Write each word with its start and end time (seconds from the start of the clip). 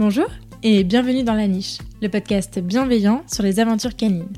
Bonjour 0.00 0.28
et 0.62 0.82
bienvenue 0.82 1.24
dans 1.24 1.34
La 1.34 1.46
Niche, 1.46 1.76
le 2.00 2.08
podcast 2.08 2.58
bienveillant 2.58 3.22
sur 3.30 3.42
les 3.42 3.60
aventures 3.60 3.94
canines. 3.94 4.32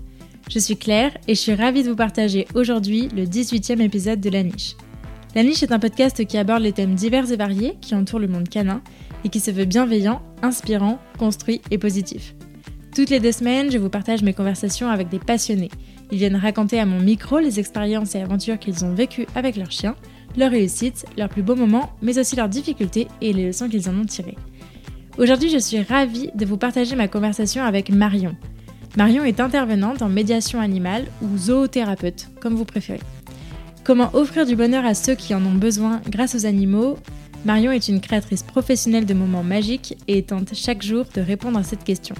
Je 0.50 0.58
suis 0.58 0.76
Claire 0.76 1.16
et 1.28 1.36
je 1.36 1.40
suis 1.40 1.54
ravie 1.54 1.84
de 1.84 1.90
vous 1.90 1.94
partager 1.94 2.48
aujourd'hui 2.56 3.06
le 3.14 3.26
18e 3.26 3.80
épisode 3.80 4.20
de 4.20 4.28
La 4.28 4.42
Niche. 4.42 4.74
La 5.36 5.44
Niche 5.44 5.62
est 5.62 5.70
un 5.70 5.78
podcast 5.78 6.26
qui 6.26 6.36
aborde 6.36 6.62
les 6.62 6.72
thèmes 6.72 6.96
divers 6.96 7.30
et 7.30 7.36
variés 7.36 7.76
qui 7.80 7.94
entourent 7.94 8.18
le 8.18 8.26
monde 8.26 8.48
canin 8.48 8.82
et 9.24 9.28
qui 9.28 9.38
se 9.38 9.52
veut 9.52 9.64
bienveillant, 9.64 10.20
inspirant, 10.42 10.98
construit 11.16 11.60
et 11.70 11.78
positif. 11.78 12.34
Toutes 12.92 13.10
les 13.10 13.20
deux 13.20 13.30
semaines, 13.30 13.70
je 13.70 13.78
vous 13.78 13.88
partage 13.88 14.24
mes 14.24 14.34
conversations 14.34 14.88
avec 14.88 15.10
des 15.10 15.20
passionnés. 15.20 15.70
Ils 16.10 16.18
viennent 16.18 16.34
raconter 16.34 16.80
à 16.80 16.86
mon 16.86 16.98
micro 16.98 17.38
les 17.38 17.60
expériences 17.60 18.16
et 18.16 18.20
aventures 18.20 18.58
qu'ils 18.58 18.84
ont 18.84 18.94
vécues 18.94 19.28
avec 19.36 19.54
leurs 19.54 19.70
chiens, 19.70 19.94
leurs 20.36 20.50
réussites, 20.50 21.06
leurs 21.16 21.28
plus 21.28 21.42
beaux 21.42 21.54
moments, 21.54 21.92
mais 22.02 22.18
aussi 22.18 22.34
leurs 22.34 22.48
difficultés 22.48 23.06
et 23.20 23.32
les 23.32 23.46
leçons 23.46 23.68
qu'ils 23.68 23.88
en 23.88 23.96
ont 23.96 24.04
tirées. 24.04 24.36
Aujourd'hui, 25.18 25.50
je 25.50 25.58
suis 25.58 25.82
ravie 25.82 26.30
de 26.34 26.46
vous 26.46 26.56
partager 26.56 26.96
ma 26.96 27.06
conversation 27.06 27.62
avec 27.62 27.90
Marion. 27.90 28.34
Marion 28.96 29.24
est 29.24 29.40
intervenante 29.40 30.00
en 30.00 30.08
médiation 30.08 30.58
animale 30.58 31.04
ou 31.20 31.36
zoothérapeute, 31.36 32.28
comme 32.40 32.54
vous 32.54 32.64
préférez. 32.64 33.00
Comment 33.84 34.14
offrir 34.14 34.46
du 34.46 34.56
bonheur 34.56 34.86
à 34.86 34.94
ceux 34.94 35.14
qui 35.14 35.34
en 35.34 35.44
ont 35.44 35.54
besoin 35.54 36.00
grâce 36.08 36.34
aux 36.34 36.46
animaux? 36.46 36.96
Marion 37.44 37.72
est 37.72 37.88
une 37.88 38.00
créatrice 38.00 38.42
professionnelle 38.42 39.04
de 39.04 39.12
moments 39.12 39.42
magiques 39.42 39.98
et 40.08 40.22
tente 40.22 40.54
chaque 40.54 40.82
jour 40.82 41.04
de 41.14 41.20
répondre 41.20 41.58
à 41.58 41.62
cette 41.62 41.84
question. 41.84 42.14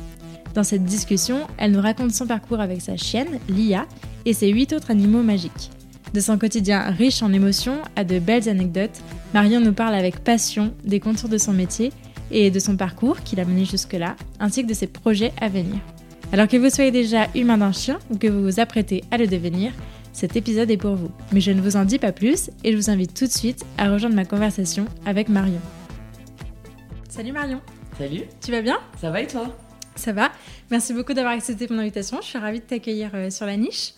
Dans 0.55 0.64
cette 0.64 0.84
discussion, 0.84 1.47
elle 1.56 1.72
nous 1.72 1.80
raconte 1.80 2.12
son 2.12 2.27
parcours 2.27 2.61
avec 2.61 2.83
sa 2.83 2.98
chienne, 2.98 3.38
Lia, 3.48 3.86
et 4.27 4.34
ses 4.34 4.48
huit 4.48 4.70
autres 4.74 4.91
animaux 4.91 5.22
magiques. 5.22 5.70
De 6.12 6.20
son 6.20 6.36
quotidien 6.36 6.91
riche 6.91 7.22
en 7.22 7.33
émotions 7.33 7.80
à 7.97 8.05
de 8.05 8.19
belles 8.19 8.50
anecdotes, 8.50 9.00
Marion 9.33 9.61
nous 9.61 9.72
parle 9.72 9.95
avec 9.95 10.22
passion 10.22 10.74
des 10.84 11.00
contours 11.00 11.30
de 11.30 11.39
son 11.39 11.55
métier 11.55 11.91
et 12.33 12.50
de 12.50 12.58
son 12.58 12.77
parcours 12.77 13.20
qui 13.20 13.36
l'a 13.36 13.44
mené 13.44 13.64
jusque-là, 13.64 14.16
ainsi 14.41 14.62
que 14.62 14.69
de 14.69 14.75
ses 14.75 14.86
projets 14.88 15.33
à 15.41 15.48
venir. 15.48 15.77
Alors 16.33 16.48
que 16.48 16.56
vous 16.56 16.70
soyez 16.70 16.91
déjà 16.91 17.28
humain 17.34 17.58
d'un 17.58 17.72
chien 17.72 17.98
ou 18.11 18.16
que 18.16 18.27
vous 18.27 18.42
vous 18.42 18.58
apprêtez 18.58 19.05
à 19.11 19.19
le 19.19 19.27
devenir, 19.27 19.72
cet 20.12 20.34
épisode 20.36 20.70
est 20.70 20.77
pour 20.77 20.97
vous. 20.97 21.11
Mais 21.33 21.41
je 21.41 21.50
ne 21.52 21.61
vous 21.61 21.77
en 21.77 21.84
dis 21.84 21.98
pas 21.98 22.12
plus 22.12 22.50
et 22.64 22.72
je 22.72 22.77
vous 22.77 22.91
invite 22.91 23.14
tout 23.14 23.27
de 23.27 23.33
suite 23.33 23.64
à 23.78 23.91
rejoindre 23.91 24.16
ma 24.16 24.24
conversation 24.24 24.86
avec 25.06 25.28
Marion. 25.28 25.61
Salut 27.08 27.33
Marion 27.33 27.61
Salut 27.98 28.22
Tu 28.41 28.50
vas 28.50 28.62
bien? 28.62 28.78
Ça 29.00 29.11
va 29.11 29.20
et 29.20 29.27
toi? 29.27 29.55
Ça 29.94 30.12
va. 30.12 30.33
Merci 30.70 30.94
beaucoup 30.94 31.12
d'avoir 31.12 31.34
accepté 31.34 31.67
mon 31.69 31.78
invitation. 31.78 32.19
Je 32.22 32.27
suis 32.27 32.39
ravie 32.39 32.61
de 32.61 32.64
t'accueillir 32.64 33.11
euh, 33.14 33.30
sur 33.30 33.44
la 33.44 33.56
niche. 33.56 33.92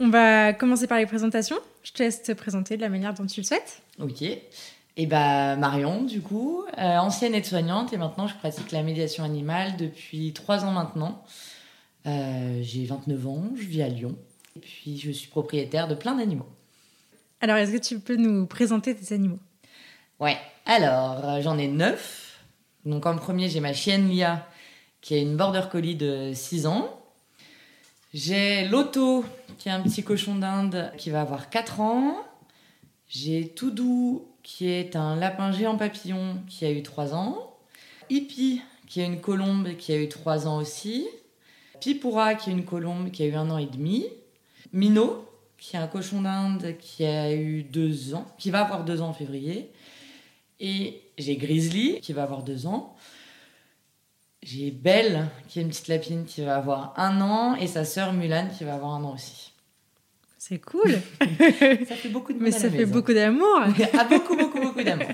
On 0.00 0.08
va 0.08 0.52
commencer 0.52 0.86
par 0.86 0.98
les 0.98 1.06
présentations. 1.06 1.56
Je 1.82 1.92
te 1.92 2.02
laisse 2.02 2.22
te 2.22 2.32
présenter 2.32 2.76
de 2.76 2.82
la 2.82 2.88
manière 2.88 3.14
dont 3.14 3.26
tu 3.26 3.40
le 3.40 3.46
souhaites. 3.46 3.82
Ok. 3.98 4.22
Et 4.96 5.06
bah 5.06 5.56
Marion, 5.56 6.02
du 6.02 6.20
coup, 6.20 6.64
euh, 6.78 6.98
ancienne 6.98 7.34
aide-soignante 7.34 7.92
et 7.92 7.96
maintenant 7.96 8.26
je 8.26 8.34
pratique 8.36 8.72
la 8.72 8.82
médiation 8.82 9.24
animale 9.24 9.76
depuis 9.76 10.32
trois 10.32 10.64
ans 10.64 10.72
maintenant. 10.72 11.24
Euh, 12.06 12.60
j'ai 12.62 12.84
29 12.84 13.26
ans, 13.26 13.44
je 13.56 13.62
vis 13.62 13.82
à 13.82 13.88
Lyon. 13.88 14.16
Et 14.56 14.60
puis, 14.60 14.98
je 14.98 15.10
suis 15.10 15.28
propriétaire 15.28 15.88
de 15.88 15.94
plein 15.94 16.14
d'animaux. 16.14 16.48
Alors, 17.40 17.56
est-ce 17.56 17.72
que 17.72 17.78
tu 17.78 18.00
peux 18.00 18.16
nous 18.16 18.46
présenter 18.46 18.94
tes 18.94 19.14
animaux? 19.14 19.38
Ouais. 20.20 20.36
Alors, 20.66 21.24
euh, 21.24 21.40
j'en 21.40 21.58
ai 21.58 21.68
neuf. 21.68 22.40
Donc, 22.84 23.06
en 23.06 23.16
premier, 23.16 23.48
j'ai 23.48 23.60
ma 23.60 23.72
chienne 23.72 24.08
Lia, 24.08 24.46
qui 25.00 25.14
est 25.14 25.22
une 25.22 25.36
border 25.36 25.62
collie 25.70 25.96
de 25.96 26.32
6 26.34 26.66
ans. 26.66 27.00
J'ai 28.12 28.68
Loto, 28.68 29.24
qui 29.58 29.68
est 29.68 29.72
un 29.72 29.80
petit 29.80 30.04
cochon 30.04 30.34
d'Inde, 30.34 30.92
qui 30.98 31.10
va 31.10 31.22
avoir 31.22 31.48
4 31.48 31.80
ans. 31.80 32.16
J'ai 33.08 33.48
Toudou, 33.48 34.26
qui 34.42 34.68
est 34.68 34.96
un 34.96 35.16
lapin 35.16 35.52
géant 35.52 35.76
papillon, 35.76 36.42
qui 36.48 36.64
a 36.64 36.70
eu 36.70 36.82
3 36.82 37.14
ans. 37.14 37.56
Hippie, 38.10 38.62
qui 38.86 39.00
est 39.00 39.06
une 39.06 39.20
colombe, 39.20 39.76
qui 39.76 39.92
a 39.92 39.96
eu 39.96 40.08
3 40.08 40.46
ans 40.46 40.58
aussi. 40.58 41.06
Pipoura, 41.80 42.34
qui 42.34 42.50
est 42.50 42.52
une 42.52 42.64
colombe, 42.64 43.10
qui 43.10 43.22
a 43.22 43.26
eu 43.26 43.34
un 43.34 43.50
an 43.50 43.58
et 43.58 43.66
demi. 43.66 44.06
Minot, 44.72 45.28
qui 45.58 45.76
est 45.76 45.78
un 45.78 45.86
cochon 45.86 46.22
d'Inde 46.22 46.76
qui 46.80 47.04
a 47.04 47.32
eu 47.32 47.62
deux 47.62 48.14
ans, 48.14 48.26
qui 48.38 48.50
va 48.50 48.62
avoir 48.62 48.84
deux 48.84 49.00
ans 49.00 49.08
en 49.08 49.12
février. 49.12 49.70
Et 50.60 51.02
j'ai 51.18 51.36
Grizzly, 51.36 52.00
qui 52.00 52.12
va 52.12 52.24
avoir 52.24 52.42
deux 52.42 52.66
ans. 52.66 52.96
J'ai 54.42 54.72
Belle, 54.72 55.28
qui 55.48 55.60
est 55.60 55.62
une 55.62 55.68
petite 55.68 55.88
lapine, 55.88 56.24
qui 56.24 56.40
va 56.42 56.56
avoir 56.56 56.94
un 56.96 57.20
an. 57.20 57.54
Et 57.54 57.66
sa 57.66 57.84
sœur 57.84 58.12
Mulan, 58.12 58.48
qui 58.56 58.64
va 58.64 58.74
avoir 58.74 58.94
un 58.94 59.04
an 59.04 59.14
aussi. 59.14 59.51
C'est 60.44 60.58
cool. 60.58 60.90
ça 61.20 61.94
fait 61.94 62.08
beaucoup 62.08 62.32
de 62.32 62.42
Mais 62.42 62.50
ça 62.50 62.68
fait 62.68 62.84
beaucoup 62.84 63.14
d'amour. 63.14 63.60
ah, 63.96 64.04
beaucoup, 64.10 64.36
beaucoup, 64.36 64.60
beaucoup 64.60 64.82
d'amour. 64.82 65.06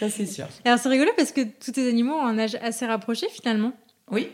Ça, 0.00 0.08
c'est 0.08 0.24
sûr. 0.24 0.46
Alors, 0.64 0.78
c'est 0.78 0.88
rigolo 0.88 1.10
parce 1.18 1.32
que 1.32 1.42
tous 1.42 1.72
tes 1.72 1.86
animaux 1.86 2.14
ont 2.14 2.26
un 2.26 2.38
âge 2.38 2.54
assez 2.62 2.86
rapproché 2.86 3.26
finalement. 3.28 3.74
Oui, 4.10 4.30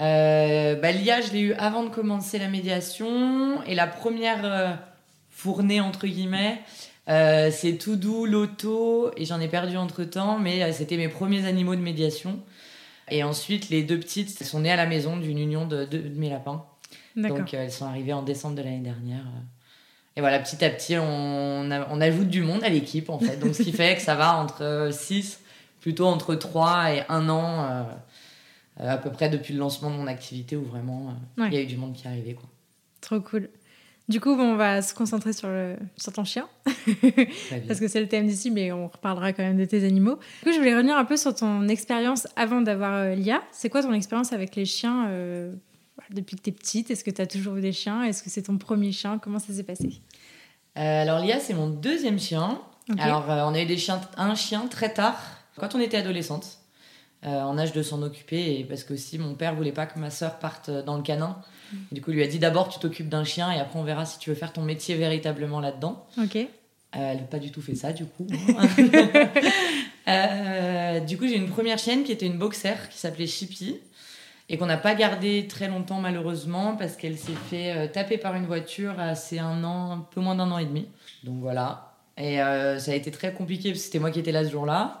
euh, 0.00 0.74
bah, 0.74 0.90
L'IA, 0.90 1.20
je 1.20 1.30
l'ai 1.30 1.38
eu 1.38 1.52
avant 1.52 1.84
de 1.84 1.88
commencer 1.88 2.40
la 2.40 2.48
médiation. 2.48 3.62
Et 3.62 3.76
la 3.76 3.86
première 3.86 4.44
euh, 4.44 4.72
fournée, 5.30 5.80
entre 5.80 6.08
guillemets, 6.08 6.60
euh, 7.08 7.52
c'est 7.52 7.74
tout 7.74 7.94
doux, 7.94 8.26
l'auto. 8.26 9.12
Et 9.16 9.24
j'en 9.24 9.40
ai 9.40 9.46
perdu 9.46 9.76
entre 9.76 10.02
temps, 10.02 10.40
mais 10.40 10.72
c'était 10.72 10.96
mes 10.96 11.08
premiers 11.08 11.46
animaux 11.46 11.76
de 11.76 11.80
médiation. 11.80 12.40
Et 13.08 13.22
ensuite, 13.22 13.68
les 13.68 13.84
deux 13.84 14.00
petites 14.00 14.42
sont 14.42 14.58
nées 14.58 14.72
à 14.72 14.76
la 14.76 14.86
maison 14.86 15.16
d'une 15.16 15.38
union 15.38 15.64
de, 15.64 15.84
de, 15.84 16.02
mes 16.16 16.28
lapins. 16.28 16.66
Donc, 17.16 17.54
elles 17.54 17.72
sont 17.72 17.86
arrivées 17.86 18.12
en 18.12 18.22
décembre 18.22 18.56
de 18.56 18.62
l'année 18.62 18.80
dernière. 18.80 19.24
Et 20.16 20.20
voilà, 20.20 20.38
petit 20.38 20.64
à 20.64 20.70
petit, 20.70 20.96
on, 20.96 21.70
on 21.70 22.00
ajoute 22.00 22.28
du 22.28 22.42
monde 22.42 22.62
à 22.64 22.68
l'équipe, 22.68 23.10
en 23.10 23.18
fait. 23.18 23.36
Donc, 23.38 23.54
ce 23.54 23.62
qui 23.62 23.72
fait 23.72 23.96
que 23.96 24.02
ça 24.02 24.14
va 24.14 24.36
entre 24.36 24.90
6, 24.92 25.40
plutôt 25.80 26.06
entre 26.06 26.34
3 26.34 26.92
et 26.92 27.02
1 27.08 27.28
an 27.28 27.86
euh, 28.80 28.92
à 28.92 28.98
peu 28.98 29.10
près 29.10 29.28
depuis 29.28 29.54
le 29.54 29.60
lancement 29.60 29.90
de 29.90 29.96
mon 29.96 30.06
activité 30.06 30.56
où 30.56 30.64
vraiment 30.64 31.14
euh, 31.38 31.46
il 31.46 31.54
y 31.54 31.56
a 31.56 31.62
eu 31.62 31.66
du 31.66 31.76
monde 31.76 31.94
qui 31.94 32.06
est 32.06 32.10
arrivé. 32.10 32.34
Quoi. 32.34 32.48
Trop 33.00 33.20
cool. 33.20 33.48
Du 34.08 34.20
coup, 34.20 34.36
bon, 34.36 34.52
on 34.52 34.56
va 34.56 34.82
se 34.82 34.94
concentrer 34.94 35.32
sur, 35.32 35.48
le, 35.48 35.76
sur 35.96 36.12
ton 36.12 36.24
chien, 36.24 36.48
parce 37.66 37.80
que 37.80 37.88
c'est 37.88 38.00
le 38.00 38.06
thème 38.06 38.28
d'ici, 38.28 38.52
mais 38.52 38.70
on 38.70 38.86
reparlera 38.86 39.32
quand 39.32 39.42
même 39.42 39.56
de 39.56 39.64
tes 39.64 39.84
animaux. 39.84 40.14
Du 40.14 40.44
coup, 40.44 40.52
je 40.52 40.58
voulais 40.58 40.76
revenir 40.76 40.96
un 40.96 41.04
peu 41.04 41.16
sur 41.16 41.34
ton 41.34 41.66
expérience 41.66 42.28
avant 42.36 42.60
d'avoir 42.60 42.94
euh, 42.94 43.14
l'IA. 43.16 43.42
C'est 43.50 43.68
quoi 43.68 43.82
ton 43.82 43.92
expérience 43.92 44.32
avec 44.32 44.54
les 44.54 44.64
chiens 44.64 45.08
depuis 46.10 46.36
que 46.36 46.42
tu 46.42 46.50
es 46.50 46.52
petite? 46.52 46.90
Est-ce 46.90 47.04
que 47.04 47.10
tu 47.10 47.22
as 47.22 47.26
toujours 47.26 47.56
eu 47.56 47.60
des 47.60 47.72
chiens? 47.72 48.02
Est-ce 48.02 48.22
que 48.22 48.30
c'est 48.30 48.42
ton 48.42 48.58
premier 48.58 48.92
chien? 48.92 49.18
Comment 49.18 49.38
ça 49.38 49.52
s'est 49.52 49.64
passé? 49.64 50.00
Alors, 50.74 51.20
l'IA, 51.20 51.40
c'est 51.40 51.54
mon 51.54 51.68
deuxième 51.68 52.18
chien. 52.18 52.60
Alors, 52.98 53.24
on 53.28 53.54
a 53.54 53.60
eu 53.60 53.66
des 53.66 53.78
chiens, 53.78 54.00
un 54.16 54.34
chien 54.34 54.66
très 54.68 54.92
tard, 54.92 55.20
quand 55.56 55.74
on 55.74 55.80
était 55.80 55.96
adolescente. 55.96 56.58
Euh, 57.24 57.40
en 57.40 57.58
âge 57.58 57.72
de 57.72 57.82
s'en 57.82 58.02
occuper. 58.02 58.60
Et 58.60 58.64
parce 58.64 58.84
que 58.84 58.94
aussi, 58.94 59.18
mon 59.18 59.34
père 59.34 59.54
voulait 59.54 59.72
pas 59.72 59.86
que 59.86 59.98
ma 59.98 60.10
sœur 60.10 60.38
parte 60.38 60.70
dans 60.70 60.96
le 60.96 61.02
canin. 61.02 61.38
Mm. 61.72 61.76
Du 61.92 62.00
coup, 62.00 62.10
il 62.10 62.16
lui 62.16 62.22
a 62.22 62.28
dit 62.28 62.38
d'abord, 62.38 62.68
tu 62.68 62.78
t'occupes 62.78 63.08
d'un 63.08 63.24
chien 63.24 63.50
et 63.50 63.58
après, 63.58 63.78
on 63.78 63.82
verra 63.82 64.04
si 64.04 64.18
tu 64.18 64.30
veux 64.30 64.36
faire 64.36 64.52
ton 64.52 64.62
métier 64.62 64.94
véritablement 64.94 65.58
là-dedans. 65.58 66.06
Ok. 66.18 66.36
Euh, 66.36 66.46
elle 66.92 67.16
n'a 67.16 67.22
pas 67.24 67.38
du 67.38 67.50
tout 67.50 67.60
fait 67.60 67.74
ça, 67.74 67.92
du 67.92 68.04
coup. 68.04 68.28
euh, 70.08 71.00
du 71.00 71.18
coup, 71.18 71.26
j'ai 71.26 71.36
une 71.36 71.48
première 71.48 71.78
chienne 71.78 72.04
qui 72.04 72.12
était 72.12 72.26
une 72.26 72.38
boxer 72.38 72.88
qui 72.90 72.98
s'appelait 72.98 73.26
Chippy 73.26 73.80
et 74.48 74.58
qu'on 74.58 74.66
n'a 74.66 74.76
pas 74.76 74.94
gardée 74.94 75.46
très 75.48 75.68
longtemps, 75.68 76.00
malheureusement, 76.00 76.76
parce 76.76 76.96
qu'elle 76.96 77.18
s'est 77.18 77.32
fait 77.32 77.72
euh, 77.76 77.86
taper 77.88 78.18
par 78.18 78.34
une 78.34 78.46
voiture 78.46 78.94
c'est 79.14 79.38
un 79.38 79.64
an, 79.64 79.92
un 79.92 80.06
peu 80.10 80.20
moins 80.20 80.34
d'un 80.34 80.50
an 80.50 80.58
et 80.58 80.66
demi. 80.66 80.88
Donc 81.24 81.40
voilà. 81.40 81.92
Et 82.18 82.36
ça 82.36 82.92
a 82.92 82.94
été 82.94 83.10
très 83.10 83.34
compliqué 83.34 83.68
parce 83.70 83.80
que 83.80 83.84
c'était 83.84 83.98
moi 83.98 84.10
qui 84.10 84.18
étais 84.18 84.32
là 84.32 84.42
ce 84.42 84.50
jour-là, 84.50 85.00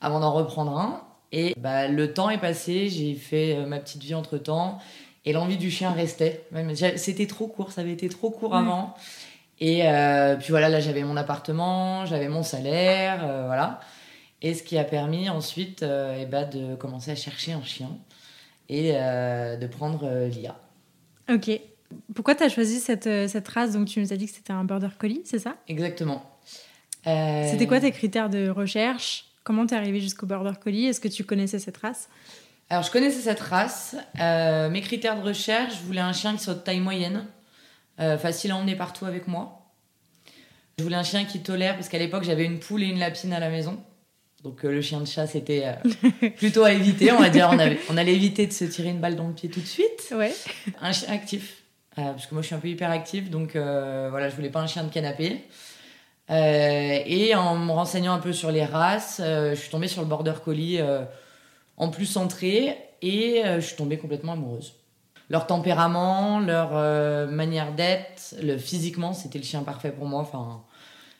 avant 0.00 0.20
d'en 0.20 0.32
reprendre 0.32 0.78
un. 0.78 1.02
Et 1.32 1.54
bah, 1.58 1.88
le 1.88 2.12
temps 2.12 2.28
est 2.28 2.38
passé, 2.38 2.88
j'ai 2.88 3.14
fait 3.14 3.56
euh, 3.56 3.66
ma 3.66 3.78
petite 3.78 4.02
vie 4.02 4.14
entre 4.14 4.36
temps. 4.36 4.78
Et 5.24 5.32
l'envie 5.32 5.56
du 5.56 5.70
chien 5.70 5.90
restait. 5.92 6.46
C'était 6.96 7.26
trop 7.26 7.46
court, 7.46 7.72
ça 7.72 7.80
avait 7.80 7.92
été 7.92 8.08
trop 8.08 8.30
court 8.30 8.54
avant. 8.54 8.94
Et 9.60 9.88
euh, 9.88 10.36
puis 10.36 10.50
voilà, 10.50 10.68
là 10.68 10.80
j'avais 10.80 11.04
mon 11.04 11.16
appartement, 11.16 12.04
j'avais 12.06 12.28
mon 12.28 12.42
salaire, 12.42 13.20
euh, 13.24 13.44
voilà. 13.46 13.80
Et 14.42 14.54
ce 14.54 14.64
qui 14.64 14.76
a 14.76 14.84
permis 14.84 15.30
ensuite 15.30 15.84
et 15.84 16.26
bah, 16.26 16.44
de 16.44 16.74
commencer 16.74 17.12
à 17.12 17.14
chercher 17.14 17.52
un 17.52 17.62
chien 17.62 17.90
et 18.72 18.92
de 18.92 19.66
prendre 19.66 20.26
l'IA. 20.26 20.56
Ok. 21.30 21.50
Pourquoi 22.14 22.34
tu 22.34 22.42
as 22.42 22.48
choisi 22.48 22.80
cette, 22.80 23.28
cette 23.28 23.48
race? 23.48 23.72
Donc 23.72 23.86
tu 23.86 24.00
nous 24.00 24.12
as 24.12 24.16
dit 24.16 24.26
que 24.26 24.32
c'était 24.32 24.52
un 24.52 24.64
border 24.64 24.88
collie, 24.98 25.22
c'est 25.24 25.38
ça? 25.38 25.56
Exactement. 25.68 26.22
C'était 27.04 27.66
quoi 27.66 27.80
tes 27.80 27.90
critères 27.90 28.30
de 28.30 28.48
recherche? 28.48 29.26
Comment 29.44 29.66
t'es 29.66 29.74
arrivé 29.74 30.00
jusqu'au 30.00 30.24
Border 30.24 30.56
Collie? 30.60 30.86
Est-ce 30.86 31.00
que 31.00 31.08
tu 31.08 31.24
connaissais 31.24 31.58
cette 31.58 31.78
race? 31.78 32.08
Alors, 32.70 32.84
je 32.84 32.92
connaissais 32.92 33.22
cette 33.22 33.40
race. 33.40 33.96
Euh, 34.20 34.70
mes 34.70 34.80
critères 34.80 35.20
de 35.20 35.26
recherche, 35.26 35.78
je 35.80 35.82
voulais 35.82 36.00
un 36.00 36.12
chien 36.12 36.36
qui 36.36 36.44
soit 36.44 36.54
de 36.54 36.60
taille 36.60 36.78
moyenne, 36.78 37.26
euh, 37.98 38.16
facile 38.16 38.52
à 38.52 38.56
emmener 38.56 38.76
partout 38.76 39.04
avec 39.04 39.26
moi. 39.26 39.72
Je 40.78 40.84
voulais 40.84 40.94
un 40.94 41.02
chien 41.02 41.24
qui 41.24 41.42
tolère, 41.42 41.74
parce 41.74 41.88
qu'à 41.88 41.98
l'époque, 41.98 42.22
j'avais 42.22 42.44
une 42.44 42.60
poule 42.60 42.84
et 42.84 42.86
une 42.86 43.00
lapine 43.00 43.32
à 43.32 43.40
la 43.40 43.50
maison. 43.50 43.82
Donc, 44.42 44.64
euh, 44.64 44.72
le 44.72 44.80
chien 44.80 45.00
de 45.00 45.06
chat, 45.06 45.26
c'était 45.26 45.64
plutôt 46.36 46.64
à 46.64 46.72
éviter, 46.72 47.12
on 47.12 47.20
va 47.20 47.28
dire. 47.28 47.48
On, 47.52 47.58
avait, 47.58 47.78
on 47.90 47.96
allait 47.96 48.14
éviter 48.14 48.46
de 48.46 48.52
se 48.52 48.64
tirer 48.64 48.88
une 48.88 49.00
balle 49.00 49.16
dans 49.16 49.28
le 49.28 49.34
pied 49.34 49.48
tout 49.48 49.60
de 49.60 49.66
suite. 49.66 50.12
Ouais. 50.16 50.34
Un 50.80 50.92
chien 50.92 51.08
actif, 51.12 51.62
parce 51.94 52.26
que 52.26 52.34
moi, 52.34 52.42
je 52.42 52.46
suis 52.46 52.54
un 52.54 52.60
peu 52.60 52.68
hyperactif, 52.68 53.30
donc 53.30 53.52
voilà, 53.54 54.28
je 54.28 54.34
voulais 54.34 54.50
pas 54.50 54.60
un 54.60 54.66
chien 54.66 54.84
de 54.84 54.92
canapé. 54.92 55.42
Euh, 56.30 56.98
et 57.04 57.34
en 57.34 57.56
me 57.56 57.72
renseignant 57.72 58.14
un 58.14 58.18
peu 58.18 58.32
sur 58.32 58.50
les 58.50 58.64
races, 58.64 59.20
euh, 59.22 59.50
je 59.50 59.60
suis 59.60 59.70
tombée 59.70 59.88
sur 59.88 60.02
le 60.02 60.08
border 60.08 60.34
collie 60.42 60.80
euh, 60.80 61.02
en 61.76 61.88
plus 61.88 62.06
centré, 62.06 62.78
et 63.02 63.42
je 63.44 63.60
suis 63.60 63.74
tombée 63.74 63.98
complètement 63.98 64.32
amoureuse. 64.34 64.74
Leur 65.28 65.48
tempérament, 65.48 66.38
leur 66.38 66.70
manière 67.28 67.72
d'être, 67.72 68.36
le, 68.40 68.56
physiquement, 68.58 69.12
c'était 69.12 69.40
le 69.40 69.44
chien 69.44 69.64
parfait 69.64 69.90
pour 69.90 70.06
moi. 70.06 70.20
Enfin, 70.20 70.62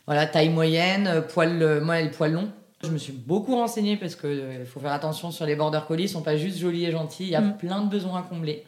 voilà, 0.06 0.26
taille 0.26 0.50
moyenne, 0.50 1.24
poil, 1.32 1.80
moi, 1.80 1.96
poil 2.16 2.32
long. 2.32 2.52
Je 2.82 2.90
me 2.90 2.98
suis 2.98 3.12
beaucoup 3.12 3.54
renseignée 3.54 3.96
parce 3.96 4.16
qu'il 4.16 4.66
faut 4.66 4.80
faire 4.80 4.92
attention 4.92 5.30
sur 5.30 5.46
les 5.46 5.54
border 5.54 5.80
collies, 5.86 6.04
ils 6.04 6.08
sont 6.08 6.22
pas 6.22 6.36
juste 6.36 6.58
jolis 6.58 6.84
et 6.84 6.90
gentils, 6.90 7.24
il 7.24 7.30
y 7.30 7.36
a 7.36 7.40
mm. 7.40 7.56
plein 7.56 7.82
de 7.82 7.88
besoins 7.88 8.20
à 8.20 8.22
combler. 8.22 8.64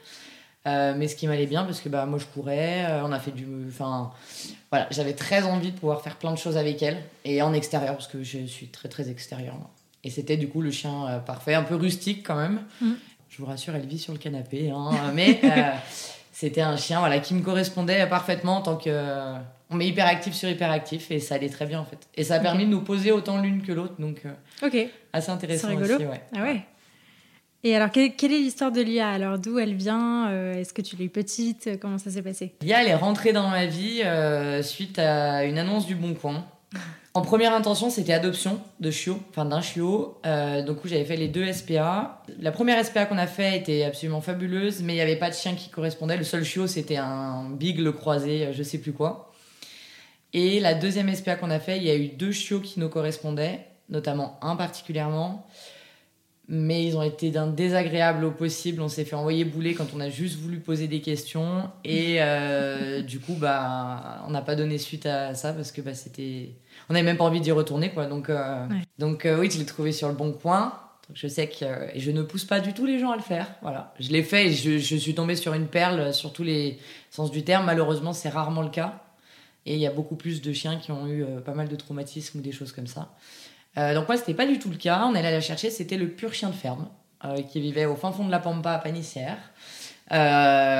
Euh, 0.66 0.94
mais 0.96 1.08
ce 1.08 1.16
qui 1.16 1.26
m'allait 1.26 1.46
bien 1.46 1.64
parce 1.64 1.80
que 1.80 1.90
bah, 1.90 2.06
moi 2.06 2.18
je 2.18 2.24
courais, 2.24 2.86
euh, 2.86 3.04
on 3.04 3.12
a 3.12 3.18
fait 3.18 3.32
du. 3.32 3.46
Enfin, 3.68 4.12
voilà, 4.70 4.86
j'avais 4.90 5.12
très 5.12 5.42
envie 5.42 5.72
de 5.72 5.78
pouvoir 5.78 6.00
faire 6.00 6.16
plein 6.16 6.32
de 6.32 6.38
choses 6.38 6.56
avec 6.56 6.82
elle 6.82 7.02
et 7.24 7.42
en 7.42 7.52
extérieur 7.52 7.94
parce 7.94 8.08
que 8.08 8.22
je 8.22 8.46
suis 8.46 8.68
très 8.68 8.88
très 8.88 9.10
extérieur. 9.10 9.54
Et 10.04 10.10
c'était 10.10 10.38
du 10.38 10.48
coup 10.48 10.62
le 10.62 10.70
chien 10.70 11.06
euh, 11.06 11.18
parfait, 11.18 11.54
un 11.54 11.64
peu 11.64 11.74
rustique 11.74 12.26
quand 12.26 12.36
même. 12.36 12.62
Mm. 12.80 12.92
Je 13.28 13.38
vous 13.38 13.46
rassure, 13.46 13.74
elle 13.74 13.86
vit 13.86 13.98
sur 13.98 14.12
le 14.12 14.18
canapé, 14.18 14.70
hein, 14.70 14.90
mais 15.12 15.40
c'était 16.32 16.62
un 16.62 16.76
chien 16.76 17.00
voilà, 17.00 17.18
qui 17.18 17.34
me 17.34 17.42
correspondait 17.42 18.06
parfaitement 18.06 18.58
en 18.58 18.62
tant 18.62 18.76
que. 18.76 19.34
On 19.74 19.76
met 19.76 19.88
hyperactif 19.88 20.34
sur 20.34 20.48
hyperactif 20.48 21.10
et 21.10 21.18
ça 21.18 21.34
allait 21.34 21.48
très 21.48 21.66
bien 21.66 21.80
en 21.80 21.84
fait. 21.84 21.98
Et 22.14 22.22
ça 22.22 22.36
a 22.36 22.38
permis 22.38 22.64
de 22.64 22.70
nous 22.70 22.82
poser 22.82 23.10
autant 23.10 23.40
l'une 23.40 23.60
que 23.62 23.72
l'autre 23.72 23.94
donc. 23.98 24.22
ok. 24.62 24.76
Assez 25.12 25.30
intéressant 25.30 25.68
rigolo. 25.68 25.96
aussi, 25.96 26.06
ouais. 26.06 26.22
Ah 26.36 26.42
ouais. 26.42 26.60
Et 27.66 27.74
alors, 27.74 27.90
quelle, 27.90 28.12
est 28.20 28.38
l'histoire 28.38 28.70
de 28.70 28.82
Lia 28.82 29.08
Alors, 29.08 29.38
d'où 29.38 29.58
elle 29.58 29.74
vient? 29.74 30.28
Euh, 30.28 30.52
Est-ce 30.52 30.74
que 30.74 30.82
tu 30.82 30.96
l'as 30.96 31.06
eu 31.06 31.08
petite? 31.08 31.80
Comment 31.80 31.96
ça 31.96 32.10
s'est 32.10 32.20
passé? 32.20 32.52
Lia, 32.60 32.82
elle 32.82 32.88
est 32.88 32.94
rentrée 32.94 33.32
dans 33.32 33.48
ma 33.48 33.64
vie 33.64 34.02
euh, 34.04 34.62
suite 34.62 34.98
à 34.98 35.44
une 35.44 35.58
annonce 35.58 35.86
du 35.86 35.94
Bon 35.94 36.12
Coin. 36.12 36.44
En 37.14 37.22
première 37.22 37.54
intention, 37.54 37.88
c'était 37.88 38.12
adoption 38.12 38.60
de 38.80 38.90
chiot, 38.90 39.18
enfin 39.30 39.46
d'un 39.46 39.62
chiot. 39.62 40.18
Euh, 40.26 40.62
donc, 40.62 40.78
j'avais 40.84 41.06
fait 41.06 41.16
les 41.16 41.28
deux 41.28 41.50
SPA. 41.52 42.22
La 42.38 42.52
première 42.52 42.84
SPA 42.84 43.06
qu'on 43.06 43.16
a 43.16 43.26
fait 43.26 43.56
était 43.56 43.84
absolument 43.84 44.20
fabuleuse, 44.20 44.82
mais 44.82 44.92
il 44.92 44.96
n'y 44.96 45.02
avait 45.02 45.16
pas 45.16 45.30
de 45.30 45.34
chien 45.34 45.54
qui 45.54 45.70
correspondait. 45.70 46.18
Le 46.18 46.24
seul 46.24 46.44
chiot, 46.44 46.66
c'était 46.66 46.96
un 46.98 47.48
bigle 47.48 47.92
croisé, 47.92 48.50
je 48.52 48.62
sais 48.62 48.78
plus 48.78 48.92
quoi. 48.92 49.32
Et 50.34 50.60
la 50.60 50.74
deuxième 50.74 51.12
SPA 51.14 51.36
qu'on 51.36 51.50
a 51.50 51.60
fait, 51.60 51.78
il 51.78 51.84
y 51.84 51.90
a 51.90 51.96
eu 51.96 52.08
deux 52.08 52.32
chiots 52.32 52.60
qui 52.60 52.78
nous 52.78 52.90
correspondaient, 52.90 53.66
notamment 53.88 54.38
un 54.42 54.56
particulièrement 54.56 55.46
mais 56.48 56.84
ils 56.84 56.96
ont 56.96 57.02
été 57.02 57.30
d'un 57.30 57.46
désagréable 57.46 58.24
au 58.24 58.30
possible. 58.30 58.82
On 58.82 58.88
s'est 58.88 59.04
fait 59.04 59.16
envoyer 59.16 59.44
bouler 59.44 59.74
quand 59.74 59.86
on 59.96 60.00
a 60.00 60.10
juste 60.10 60.38
voulu 60.38 60.58
poser 60.60 60.88
des 60.88 61.00
questions. 61.00 61.70
Et 61.84 62.16
euh, 62.18 63.00
du 63.02 63.18
coup, 63.18 63.34
bah, 63.34 64.22
on 64.26 64.30
n'a 64.30 64.42
pas 64.42 64.54
donné 64.54 64.78
suite 64.78 65.06
à 65.06 65.34
ça 65.34 65.52
parce 65.52 65.72
que 65.72 65.80
bah, 65.80 65.94
c'était. 65.94 66.50
On 66.88 66.92
n'avait 66.92 67.04
même 67.04 67.16
pas 67.16 67.24
envie 67.24 67.40
d'y 67.40 67.52
retourner, 67.52 67.90
quoi. 67.90 68.06
Donc, 68.06 68.28
euh, 68.28 68.66
donc 68.98 69.24
euh, 69.24 69.38
oui, 69.38 69.50
je 69.50 69.58
l'ai 69.58 69.64
trouvé 69.64 69.92
sur 69.92 70.08
le 70.08 70.14
bon 70.14 70.32
coin. 70.32 70.74
Donc, 71.08 71.16
je 71.16 71.28
sais 71.28 71.48
que. 71.48 71.96
Et 71.96 72.00
je 72.00 72.10
ne 72.10 72.22
pousse 72.22 72.44
pas 72.44 72.60
du 72.60 72.74
tout 72.74 72.84
les 72.84 72.98
gens 72.98 73.10
à 73.10 73.16
le 73.16 73.22
faire. 73.22 73.46
Voilà. 73.62 73.94
Je 73.98 74.10
l'ai 74.10 74.22
fait 74.22 74.48
et 74.48 74.52
je, 74.52 74.78
je, 74.78 74.96
suis 74.96 75.14
tombée 75.14 75.36
sur 75.36 75.54
une 75.54 75.66
perle 75.66 76.12
sur 76.12 76.32
tous 76.32 76.44
les 76.44 76.78
sens 77.10 77.30
du 77.30 77.42
terme. 77.42 77.64
Malheureusement, 77.64 78.12
c'est 78.12 78.28
rarement 78.28 78.62
le 78.62 78.70
cas. 78.70 79.03
Et 79.66 79.74
il 79.74 79.80
y 79.80 79.86
a 79.86 79.90
beaucoup 79.90 80.16
plus 80.16 80.42
de 80.42 80.52
chiens 80.52 80.76
qui 80.76 80.92
ont 80.92 81.06
eu 81.06 81.24
pas 81.44 81.54
mal 81.54 81.68
de 81.68 81.76
traumatismes 81.76 82.38
ou 82.38 82.42
des 82.42 82.52
choses 82.52 82.72
comme 82.72 82.86
ça. 82.86 83.10
Euh, 83.78 83.94
donc 83.94 84.08
moi, 84.08 84.16
c'était 84.16 84.34
pas 84.34 84.46
du 84.46 84.58
tout 84.58 84.70
le 84.70 84.76
cas. 84.76 85.04
On 85.06 85.14
allait 85.14 85.30
la 85.30 85.40
chercher. 85.40 85.70
C'était 85.70 85.96
le 85.96 86.08
pur 86.08 86.32
chien 86.32 86.50
de 86.50 86.54
ferme 86.54 86.86
euh, 87.24 87.42
qui 87.42 87.60
vivait 87.60 87.86
au 87.86 87.96
fin 87.96 88.12
fond 88.12 88.24
de 88.24 88.30
la 88.30 88.38
Pampa 88.38 88.72
à 88.72 88.78
Panissière. 88.78 89.38
Euh, 90.12 90.16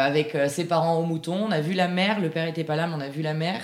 avec 0.04 0.36
ses 0.48 0.66
parents 0.66 0.98
au 0.98 1.04
mouton. 1.04 1.46
On 1.48 1.50
a 1.50 1.60
vu 1.60 1.72
la 1.72 1.88
mère, 1.88 2.20
le 2.20 2.28
père 2.28 2.46
était 2.46 2.64
pas 2.64 2.76
là, 2.76 2.86
mais 2.86 2.94
on 2.94 3.00
a 3.00 3.08
vu 3.08 3.22
la 3.22 3.34
mère 3.34 3.62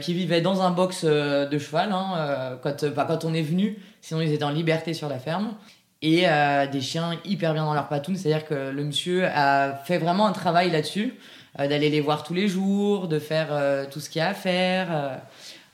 qui 0.00 0.12
vivait 0.12 0.42
dans 0.42 0.60
un 0.60 0.70
box 0.70 1.04
de 1.04 1.58
cheval 1.58 1.90
hein, 1.92 2.58
quand, 2.62 2.84
quand 2.94 3.24
on 3.24 3.32
est 3.32 3.42
venu. 3.42 3.78
Sinon, 4.00 4.20
ils 4.20 4.32
étaient 4.32 4.44
en 4.44 4.50
liberté 4.50 4.92
sur 4.92 5.08
la 5.08 5.18
ferme. 5.18 5.54
Et 6.02 6.26
des 6.70 6.80
chiens 6.80 7.18
hyper 7.24 7.54
bien 7.54 7.64
dans 7.64 7.74
leur 7.74 7.88
patoune. 7.88 8.16
C'est-à-dire 8.16 8.46
que 8.46 8.70
le 8.70 8.84
monsieur 8.84 9.24
a 9.26 9.74
fait 9.84 9.98
vraiment 9.98 10.26
un 10.26 10.32
travail 10.32 10.70
là-dessus, 10.70 11.14
d'aller 11.58 11.90
les 11.90 12.00
voir 12.00 12.24
tous 12.24 12.34
les 12.34 12.48
jours, 12.48 13.08
de 13.08 13.18
faire 13.18 13.48
tout 13.90 14.00
ce 14.00 14.08
qu'il 14.08 14.20
y 14.20 14.22
a 14.22 14.28
à 14.28 14.34
faire 14.34 15.20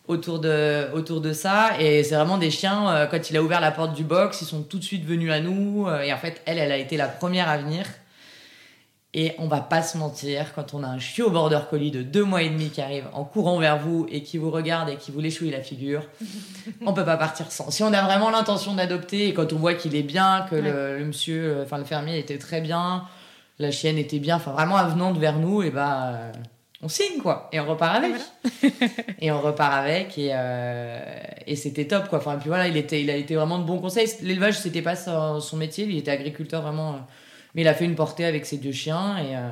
autour 0.08 0.38
de, 0.40 0.90
autour 0.94 1.20
de 1.20 1.32
ça. 1.32 1.78
Et 1.78 2.02
c'est 2.02 2.16
vraiment 2.16 2.38
des 2.38 2.50
chiens, 2.50 2.90
euh, 2.90 3.06
quand 3.06 3.30
il 3.30 3.36
a 3.36 3.42
ouvert 3.42 3.60
la 3.60 3.70
porte 3.70 3.94
du 3.94 4.04
box, 4.04 4.40
ils 4.40 4.46
sont 4.46 4.62
tout 4.62 4.78
de 4.78 4.84
suite 4.84 5.04
venus 5.04 5.30
à 5.30 5.40
nous. 5.40 5.86
Euh, 5.86 6.00
et 6.00 6.12
en 6.12 6.16
fait, 6.16 6.42
elle, 6.46 6.58
elle 6.58 6.72
a 6.72 6.78
été 6.78 6.96
la 6.96 7.06
première 7.06 7.48
à 7.48 7.58
venir. 7.58 7.84
Et 9.14 9.32
on 9.38 9.48
va 9.48 9.60
pas 9.60 9.82
se 9.82 9.96
mentir, 9.96 10.52
quand 10.54 10.74
on 10.74 10.82
a 10.82 10.86
un 10.86 10.98
chiot 10.98 11.30
border 11.30 11.60
collie 11.70 11.90
de 11.90 12.02
deux 12.02 12.24
mois 12.24 12.42
et 12.42 12.50
demi 12.50 12.68
qui 12.68 12.82
arrive 12.82 13.06
en 13.14 13.24
courant 13.24 13.58
vers 13.58 13.78
vous 13.78 14.06
et 14.10 14.22
qui 14.22 14.36
vous 14.36 14.50
regarde 14.50 14.90
et 14.90 14.96
qui 14.96 15.10
vous 15.10 15.20
l'échouille 15.20 15.50
la 15.50 15.62
figure, 15.62 16.02
on 16.86 16.92
peut 16.92 17.06
pas 17.06 17.16
partir 17.16 17.50
sans. 17.50 17.70
Si 17.70 17.82
on 17.82 17.92
a 17.92 18.02
vraiment 18.02 18.28
l'intention 18.28 18.74
d'adopter 18.74 19.28
et 19.28 19.34
quand 19.34 19.52
on 19.54 19.56
voit 19.56 19.74
qu'il 19.74 19.96
est 19.96 20.02
bien, 20.02 20.46
que 20.50 20.56
le, 20.56 21.04
monsieur, 21.06 21.56
euh, 21.56 21.62
enfin 21.64 21.78
le 21.78 21.84
fermier 21.84 22.18
était 22.18 22.36
très 22.36 22.60
bien, 22.60 23.04
la 23.58 23.70
chienne 23.70 23.98
était 23.98 24.18
bien, 24.18 24.36
enfin 24.36 24.52
vraiment 24.52 24.76
avenante 24.76 25.18
vers 25.18 25.38
nous, 25.38 25.62
et 25.62 25.70
bah 25.70 26.32
on 26.80 26.88
signe 26.88 27.18
quoi. 27.20 27.48
Et 27.52 27.58
on 27.60 27.66
repart 27.66 27.96
avec. 27.96 28.14
Et 29.20 29.32
on 29.32 29.40
repart 29.40 29.74
avec 29.74 30.16
et, 30.16 30.30
euh, 30.32 31.00
et 31.46 31.56
c'était 31.56 31.86
top 31.86 32.08
quoi. 32.08 32.18
Enfin 32.18 32.36
puis 32.38 32.48
voilà 32.48 32.68
il 32.68 32.76
était 32.76 33.02
il 33.02 33.10
a 33.10 33.16
été 33.16 33.34
vraiment 33.34 33.58
de 33.58 33.64
bons 33.64 33.80
conseils. 33.80 34.08
L'élevage 34.22 34.58
c'était 34.58 34.82
pas 34.82 34.94
son, 34.94 35.56
métier 35.56 35.86
il 35.86 35.98
était 35.98 36.12
agriculteur 36.12 36.62
vraiment 36.62 36.94
euh, 36.94 36.98
mais 37.54 37.62
il 37.62 37.68
a 37.68 37.74
fait 37.74 37.84
une 37.84 37.96
portée 37.96 38.24
avec 38.24 38.46
ses 38.46 38.58
deux 38.58 38.72
chiens 38.72 39.18
et 39.18 39.36
euh, 39.36 39.48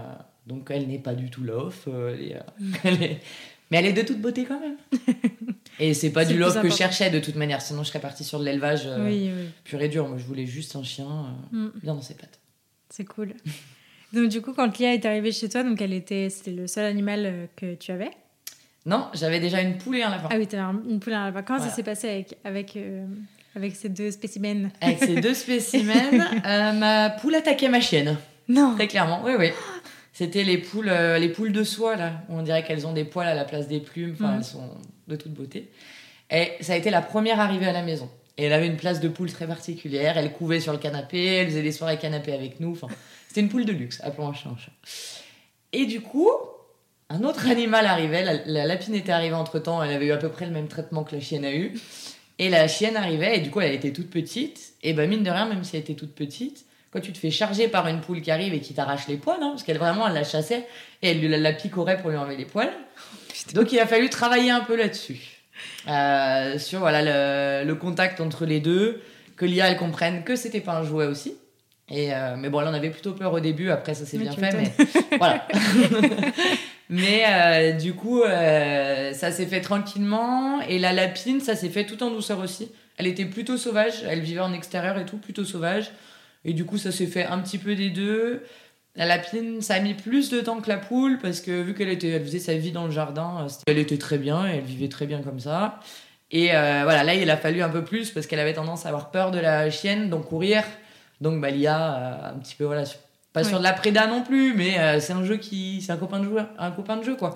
donc 0.46 0.70
elle 0.70 0.86
n'est 0.86 1.00
pas 1.00 1.14
du 1.14 1.30
tout 1.30 1.42
lof 1.42 1.88
mais 1.88 3.78
elle 3.78 3.86
est 3.86 3.92
de 3.92 4.02
toute 4.02 4.20
beauté 4.20 4.44
quand 4.44 4.60
même. 4.60 4.76
Et 5.80 5.92
c'est 5.92 6.10
pas 6.10 6.24
du 6.24 6.38
lof 6.38 6.62
que 6.62 6.70
je 6.70 6.74
cherchais 6.74 7.10
de 7.10 7.18
toute 7.18 7.34
manière. 7.34 7.60
Sinon 7.60 7.82
je 7.82 7.88
serais 7.88 7.98
partie 7.98 8.22
sur 8.22 8.38
de 8.38 8.44
l'élevage 8.44 8.88
pur 9.64 9.82
et 9.82 9.88
dur. 9.88 10.08
Moi 10.08 10.16
je 10.16 10.24
voulais 10.24 10.46
juste 10.46 10.76
un 10.76 10.84
chien 10.84 11.34
mm. 11.50 11.66
bien 11.82 11.94
dans 11.94 12.02
ses 12.02 12.14
pattes. 12.14 12.38
C'est 12.88 13.04
cool 13.04 13.34
Donc 14.16 14.30
du 14.30 14.40
coup, 14.40 14.54
quand 14.54 14.78
Lia 14.78 14.94
est 14.94 15.04
arrivée 15.04 15.30
chez 15.30 15.50
toi, 15.50 15.62
donc 15.62 15.80
elle 15.82 15.92
était, 15.92 16.30
c'était 16.30 16.50
le 16.50 16.66
seul 16.66 16.86
animal 16.86 17.26
euh, 17.26 17.46
que 17.54 17.74
tu 17.74 17.92
avais? 17.92 18.10
Non, 18.86 19.08
j'avais 19.12 19.40
déjà 19.40 19.60
une 19.60 19.76
poule 19.76 19.96
et 19.96 20.02
un 20.04 20.10
lapin. 20.10 20.28
Ah 20.30 20.36
oui, 20.38 20.46
tu 20.46 20.56
avais 20.56 20.72
une 20.88 21.00
poule 21.00 21.12
et 21.12 21.16
un 21.16 21.26
lapin. 21.26 21.42
Comment 21.42 21.60
ça 21.60 21.68
s'est 21.68 21.82
passé 21.82 22.08
avec 22.08 22.38
avec 22.42 22.76
euh, 22.76 23.04
avec 23.54 23.76
ces 23.76 23.90
deux 23.90 24.10
spécimens? 24.10 24.70
Avec 24.80 25.00
ces 25.00 25.20
deux 25.20 25.34
spécimens, 25.34 25.92
euh, 26.46 26.72
ma 26.72 27.10
poule 27.10 27.34
attaquait 27.34 27.68
ma 27.68 27.80
chienne. 27.80 28.16
Non. 28.48 28.74
Très 28.74 28.88
clairement, 28.88 29.20
oui, 29.22 29.32
oui. 29.38 29.50
C'était 30.14 30.44
les 30.44 30.56
poules, 30.56 30.90
les 31.18 31.28
poules 31.28 31.52
de 31.52 31.62
soie 31.62 31.96
là. 31.96 32.22
On 32.30 32.40
dirait 32.40 32.64
qu'elles 32.64 32.86
ont 32.86 32.94
des 32.94 33.04
poils 33.04 33.28
à 33.28 33.34
la 33.34 33.44
place 33.44 33.68
des 33.68 33.80
plumes. 33.80 34.14
Enfin, 34.14 34.30
mhm. 34.30 34.38
elles 34.38 34.44
sont 34.44 34.70
de 35.08 35.16
toute 35.16 35.35
beauté. 35.35 35.70
Et 36.30 36.52
ça 36.62 36.73
a 36.73 36.76
été 36.76 36.88
la 36.88 37.02
première 37.02 37.38
arrivée 37.38 37.66
à 37.66 37.73
la 37.73 37.82
maison. 37.82 38.08
Et 38.38 38.44
elle 38.44 38.54
avait 38.54 38.66
une 38.66 38.76
place 38.76 39.00
de 39.00 39.08
poule 39.08 39.30
très 39.30 39.46
particulière. 39.46 40.16
Elle 40.16 40.32
couvait 40.32 40.61
sur 40.61 40.73
le 40.73 40.78
canapé. 40.78 41.23
Elle 41.23 41.49
faisait 41.49 41.62
des 41.62 41.73
soirées 41.73 41.99
canapé 41.99 42.32
avec 42.32 42.61
nous. 42.61 42.73
Enfin, 42.73 42.88
c'était 43.37 43.45
une 43.45 43.50
poule 43.50 43.66
de 43.66 43.73
luxe, 43.73 44.00
appelons 44.02 44.28
un 44.28 44.33
chat 44.33 44.49
Et 45.75 45.85
du 45.85 46.00
coup, 46.00 46.31
un 47.11 47.23
autre 47.23 47.47
animal 47.50 47.85
arrivait, 47.85 48.25
la, 48.47 48.64
lapine 48.64 48.95
était 48.95 49.12
arrivée 49.12 49.35
entre 49.35 49.59
temps, 49.59 49.83
elle 49.83 49.93
avait 49.93 50.07
eu 50.07 50.12
à 50.12 50.16
peu 50.16 50.31
près 50.31 50.47
le 50.47 50.52
même 50.52 50.69
traitement 50.69 51.05
que 51.05 51.14
la 51.14 51.21
chienne 51.21 51.45
a 51.45 51.55
eu. 51.55 51.75
Et 52.38 52.49
la 52.49 52.66
chienne 52.66 52.97
arrivait, 52.97 53.37
et 53.37 53.40
du 53.40 53.50
coup, 53.50 53.61
elle 53.61 53.75
était 53.75 53.93
toute 53.93 54.09
petite. 54.09 54.73
Et 54.83 54.95
ben, 54.95 55.07
mine 55.07 55.23
de 55.23 55.28
rien, 55.28 55.45
même 55.45 55.64
si 55.64 55.76
elle 55.76 55.83
était 55.83 55.93
toute 55.93 56.14
petite, 56.14 56.64
quand 56.90 57.00
tu 57.00 57.12
te 57.12 57.19
fais 57.19 57.31
charger 57.31 57.69
par 57.69 57.87
une 57.88 58.00
poule 58.00 58.23
qui 58.23 58.31
arrive 58.31 58.55
et 58.55 58.61
qui 58.61 58.73
t'arrache 58.73 59.07
les 59.07 59.19
poils, 59.19 59.43
hein, 59.43 59.50
parce 59.50 59.64
qu'elle 59.64 59.76
vraiment, 59.76 60.09
elle 60.09 60.14
la 60.14 60.25
chassait 60.25 60.66
et 61.02 61.11
elle 61.11 61.28
la, 61.28 61.37
la 61.37 61.52
picorait 61.52 61.99
pour 61.99 62.09
lui 62.09 62.16
enlever 62.16 62.38
les 62.38 62.47
poils. 62.47 62.73
Donc, 63.52 63.71
il 63.71 63.78
a 63.81 63.87
fallu 63.87 64.09
travailler 64.09 64.50
un 64.50 64.61
peu 64.61 64.76
là-dessus. 64.76 65.43
Euh, 65.88 66.59
sur 66.59 66.78
voilà, 66.78 67.02
le, 67.62 67.69
le, 67.69 67.75
contact 67.75 68.19
entre 68.19 68.47
les 68.47 68.61
deux, 68.61 69.02
que 69.37 69.45
l'IA, 69.45 69.69
elle 69.69 69.76
comprenne 69.76 70.25
que 70.25 70.37
c'était 70.37 70.62
pas 70.62 70.73
un 70.73 70.85
jouet 70.85 71.05
aussi. 71.05 71.37
Et 71.90 72.12
euh, 72.12 72.37
mais 72.37 72.49
bon, 72.49 72.61
là, 72.61 72.71
on 72.71 72.75
avait 72.75 72.90
plutôt 72.90 73.12
peur 73.12 73.33
au 73.33 73.40
début. 73.40 73.71
Après, 73.71 73.95
ça 73.95 74.05
s'est 74.05 74.19
bien 74.19 74.33
fait. 74.33 74.52
Mais 74.52 74.73
voilà. 75.19 75.47
mais 76.88 77.23
euh, 77.26 77.73
du 77.73 77.95
coup, 77.95 78.23
euh, 78.23 79.12
ça 79.12 79.31
s'est 79.31 79.47
fait 79.47 79.61
tranquillement. 79.61 80.61
Et 80.62 80.78
la 80.78 80.93
lapine, 80.93 81.40
ça 81.40 81.55
s'est 81.55 81.69
fait 81.69 81.87
tout 81.87 82.02
en 82.02 82.11
douceur 82.11 82.40
aussi. 82.40 82.71
Elle 82.97 83.07
était 83.07 83.25
plutôt 83.25 83.57
sauvage. 83.57 84.02
Elle 84.09 84.21
vivait 84.21 84.40
en 84.40 84.52
extérieur 84.52 84.99
et 84.99 85.07
tout, 85.07 85.19
plutôt 85.19 85.45
sauvage. 85.45 85.93
Et 86.45 86.55
du 86.55 86.64
coup, 86.64 86.78
ça 86.78 86.90
s'est 86.90 87.07
fait 87.07 87.25
un 87.25 87.38
petit 87.38 87.59
peu 87.59 87.76
des 87.76 87.90
deux. 87.90 88.43
La 88.97 89.05
lapine, 89.05 89.61
ça 89.61 89.75
a 89.75 89.81
mis 89.81 89.95
plus 89.95 90.31
de 90.31 90.40
temps 90.40 90.61
que 90.61 90.69
la 90.69 90.78
poule 90.78 91.19
parce 91.21 91.40
que 91.40 91.61
vu 91.61 91.75
qu'elle 91.75 91.90
était, 91.90 92.09
elle 92.09 92.23
faisait 92.23 92.38
sa 92.38 92.55
vie 92.55 92.73
dans 92.73 92.87
le 92.87 92.90
jardin, 92.90 93.47
elle 93.66 93.78
était 93.78 93.99
très 93.99 94.16
bien 94.16 94.49
et 94.49 94.57
elle 94.57 94.64
vivait 94.64 94.88
très 94.88 95.07
bien 95.07 95.21
comme 95.21 95.38
ça. 95.38 95.81
Et 96.31 96.47
voilà, 96.49 97.05
là, 97.05 97.14
il 97.14 97.28
a 97.28 97.37
fallu 97.37 97.62
un 97.62 97.69
peu 97.69 97.85
plus 97.85 98.11
parce 98.11 98.26
qu'elle 98.26 98.38
avait 98.38 98.55
tendance 98.55 98.87
à 98.87 98.88
avoir 98.88 99.11
peur 99.11 99.33
de 99.33 99.38
la 99.38 99.71
chienne, 99.71 100.09
donc 100.09 100.28
courir. 100.28 100.64
Donc 101.20 101.40
bah, 101.40 101.50
l'IA, 101.50 101.94
euh, 101.94 102.35
un 102.35 102.38
petit 102.38 102.54
peu, 102.54 102.64
voilà, 102.64 102.85
pas 103.32 103.44
sur 103.44 103.58
de 103.58 103.62
la 103.62 103.73
préda 103.73 104.06
non 104.06 104.23
plus, 104.23 104.54
mais 104.54 104.78
euh, 104.78 105.00
c'est 105.00 105.12
un 105.12 105.25
jeu 105.25 105.37
qui. 105.37 105.80
C'est 105.82 105.92
un 105.92 105.96
copain 105.96 106.20
de 106.20 106.25
joueur, 106.25 106.49
un 106.58 106.70
copain 106.70 106.96
de 106.96 107.04
jeu, 107.04 107.16
quoi. 107.16 107.35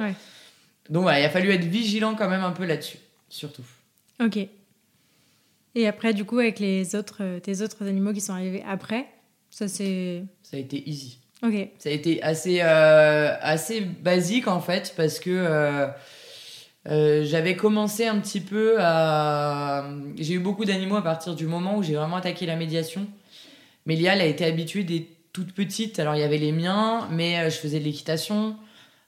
Donc 0.88 1.02
voilà, 1.02 1.20
il 1.20 1.24
a 1.24 1.30
fallu 1.30 1.50
être 1.50 1.64
vigilant 1.64 2.14
quand 2.14 2.28
même 2.28 2.42
un 2.42 2.52
peu 2.52 2.64
là-dessus, 2.64 2.98
surtout. 3.28 3.64
Ok. 4.22 4.38
Et 5.76 5.86
après, 5.86 6.12
du 6.14 6.24
coup, 6.24 6.38
avec 6.40 6.58
les 6.58 6.96
autres, 6.96 7.18
euh, 7.20 7.38
tes 7.38 7.62
autres 7.62 7.86
animaux 7.86 8.12
qui 8.12 8.20
sont 8.20 8.32
arrivés 8.32 8.64
après, 8.68 9.06
ça 9.50 9.68
c'est. 9.68 10.24
Ça 10.42 10.56
a 10.56 10.60
été 10.60 10.88
easy. 10.88 11.18
Ok. 11.42 11.68
Ça 11.78 11.88
a 11.88 11.92
été 11.92 12.22
assez, 12.22 12.60
assez 12.60 13.80
basique 13.80 14.46
en 14.46 14.60
fait, 14.60 14.92
parce 14.96 15.18
que. 15.18 15.88
j'avais 16.84 17.56
commencé 17.56 18.06
un 18.06 18.18
petit 18.18 18.40
peu 18.40 18.76
à. 18.78 19.88
J'ai 20.18 20.34
eu 20.34 20.38
beaucoup 20.40 20.66
d'animaux 20.66 20.96
à 20.96 21.02
partir 21.02 21.34
du 21.34 21.46
moment 21.46 21.78
où 21.78 21.82
j'ai 21.82 21.94
vraiment 21.94 22.16
attaqué 22.16 22.44
la 22.44 22.56
médiation. 22.56 23.06
Mais 23.86 23.96
Lia, 23.96 24.14
elle 24.14 24.20
a 24.20 24.26
été 24.26 24.44
habituée 24.44 24.84
des 24.84 25.08
toutes 25.32 25.52
petites. 25.52 25.98
Alors, 25.98 26.14
il 26.14 26.20
y 26.20 26.24
avait 26.24 26.38
les 26.38 26.52
miens, 26.52 27.08
mais 27.10 27.38
euh, 27.38 27.50
je 27.50 27.56
faisais 27.56 27.78
de 27.78 27.84
l'équitation. 27.84 28.56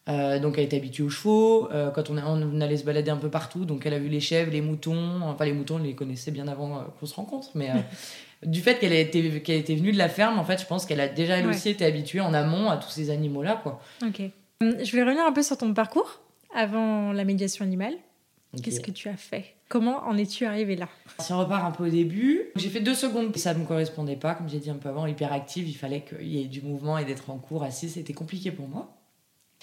Euh, 0.08 0.38
donc, 0.38 0.58
elle 0.58 0.64
était 0.64 0.76
habituée 0.76 1.02
aux 1.02 1.10
chevaux. 1.10 1.70
Euh, 1.72 1.90
quand 1.90 2.10
on, 2.10 2.18
on, 2.18 2.60
allait 2.60 2.76
se 2.76 2.84
balader 2.84 3.10
un 3.10 3.16
peu 3.16 3.30
partout, 3.30 3.64
donc 3.64 3.86
elle 3.86 3.94
a 3.94 3.98
vu 3.98 4.08
les 4.08 4.20
chèvres, 4.20 4.50
les 4.50 4.60
moutons. 4.60 5.20
Enfin, 5.22 5.44
les 5.44 5.52
moutons, 5.52 5.78
elle 5.78 5.84
les 5.84 5.94
connaissait 5.94 6.30
bien 6.30 6.48
avant 6.48 6.84
qu'on 6.98 7.06
se 7.06 7.14
rencontre. 7.14 7.48
Mais 7.54 7.70
du 8.42 8.60
fait 8.60 8.78
qu'elle 8.78 8.92
était, 8.92 9.40
qu'elle 9.40 9.58
était 9.58 9.74
venue 9.74 9.92
de 9.92 9.98
la 9.98 10.08
ferme, 10.08 10.38
en 10.38 10.44
fait, 10.44 10.60
je 10.60 10.66
pense 10.66 10.86
qu'elle 10.86 11.00
a 11.00 11.08
déjà 11.08 11.38
elle 11.38 11.46
aussi 11.46 11.70
été 11.70 11.84
habituée 11.84 12.20
en 12.20 12.34
amont 12.34 12.70
à 12.70 12.76
tous 12.76 12.90
ces 12.90 13.10
animaux-là. 13.10 13.60
quoi. 13.62 13.80
Ok. 14.04 14.22
Je 14.60 14.96
vais 14.96 15.02
revenir 15.02 15.24
un 15.24 15.32
peu 15.32 15.42
sur 15.42 15.58
ton 15.58 15.74
parcours 15.74 16.20
avant 16.54 17.12
la 17.12 17.24
médiation 17.24 17.64
animale. 17.64 17.94
Qu'est-ce 18.62 18.80
que 18.80 18.90
tu 18.90 19.08
as 19.08 19.16
fait? 19.16 19.54
Comment 19.72 20.06
en 20.06 20.18
es-tu 20.18 20.44
arrivé 20.44 20.76
là? 20.76 20.86
Si 21.18 21.32
on 21.32 21.38
repart 21.38 21.64
un 21.64 21.70
peu 21.70 21.86
au 21.86 21.88
début, 21.88 22.42
j'ai 22.56 22.68
fait 22.68 22.80
deux 22.80 22.94
secondes. 22.94 23.34
Ça 23.38 23.54
ne 23.54 23.60
me 23.60 23.64
correspondait 23.64 24.16
pas, 24.16 24.34
comme 24.34 24.46
j'ai 24.46 24.58
dit 24.58 24.68
un 24.68 24.74
peu 24.74 24.90
avant, 24.90 25.06
hyperactive. 25.06 25.66
Il 25.66 25.72
fallait 25.72 26.02
qu'il 26.02 26.28
y 26.28 26.42
ait 26.42 26.46
du 26.46 26.60
mouvement 26.60 26.98
et 26.98 27.06
d'être 27.06 27.30
en 27.30 27.38
cours 27.38 27.62
assis. 27.62 27.88
C'était 27.88 28.12
compliqué 28.12 28.50
pour 28.50 28.68
moi. 28.68 28.94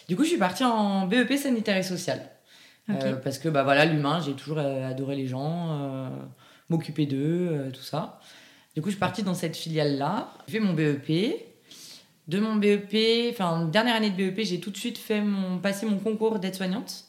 Du 0.07 0.15
coup, 0.15 0.23
je 0.23 0.29
suis 0.29 0.39
partie 0.39 0.63
en 0.63 1.05
BEP 1.05 1.33
sanitaire 1.33 1.77
et 1.77 1.83
social. 1.83 2.27
Euh, 2.89 3.17
parce 3.17 3.37
que 3.37 3.49
bah, 3.49 3.61
voilà, 3.61 3.85
l'humain, 3.85 4.19
j'ai 4.19 4.33
toujours 4.33 4.57
euh, 4.57 4.89
adoré 4.89 5.15
les 5.15 5.27
gens, 5.27 5.77
euh, 5.79 6.09
m'occuper 6.69 7.05
d'eux, 7.05 7.69
tout 7.71 7.83
ça. 7.83 8.19
Du 8.73 8.81
coup, 8.81 8.87
je 8.87 8.93
suis 8.93 8.99
partie 8.99 9.21
dans 9.21 9.35
cette 9.35 9.55
filiale-là. 9.55 10.33
J'ai 10.47 10.53
fait 10.53 10.59
mon 10.59 10.73
BEP. 10.73 11.35
De 12.27 12.39
mon 12.39 12.55
BEP, 12.55 13.29
enfin, 13.29 13.67
dernière 13.67 13.95
année 13.95 14.09
de 14.09 14.15
BEP, 14.15 14.39
j'ai 14.41 14.59
tout 14.59 14.71
de 14.71 14.77
suite 14.77 14.97
fait 14.97 15.21
mon, 15.21 15.59
passé 15.59 15.85
mon 15.85 15.99
concours 15.99 16.39
d'aide-soignante 16.39 17.08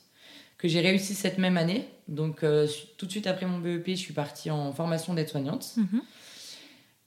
que 0.60 0.68
j'ai 0.68 0.80
réussi 0.80 1.14
cette 1.14 1.38
même 1.38 1.56
année. 1.56 1.88
Donc, 2.06 2.44
euh, 2.44 2.68
tout 2.98 3.06
de 3.06 3.10
suite 3.10 3.26
après 3.26 3.46
mon 3.46 3.58
BEP, 3.58 3.88
je 3.88 3.94
suis 3.94 4.12
partie 4.12 4.50
en 4.50 4.72
formation 4.72 5.14
d'aide-soignante. 5.14 5.72
Mhm. 5.78 6.02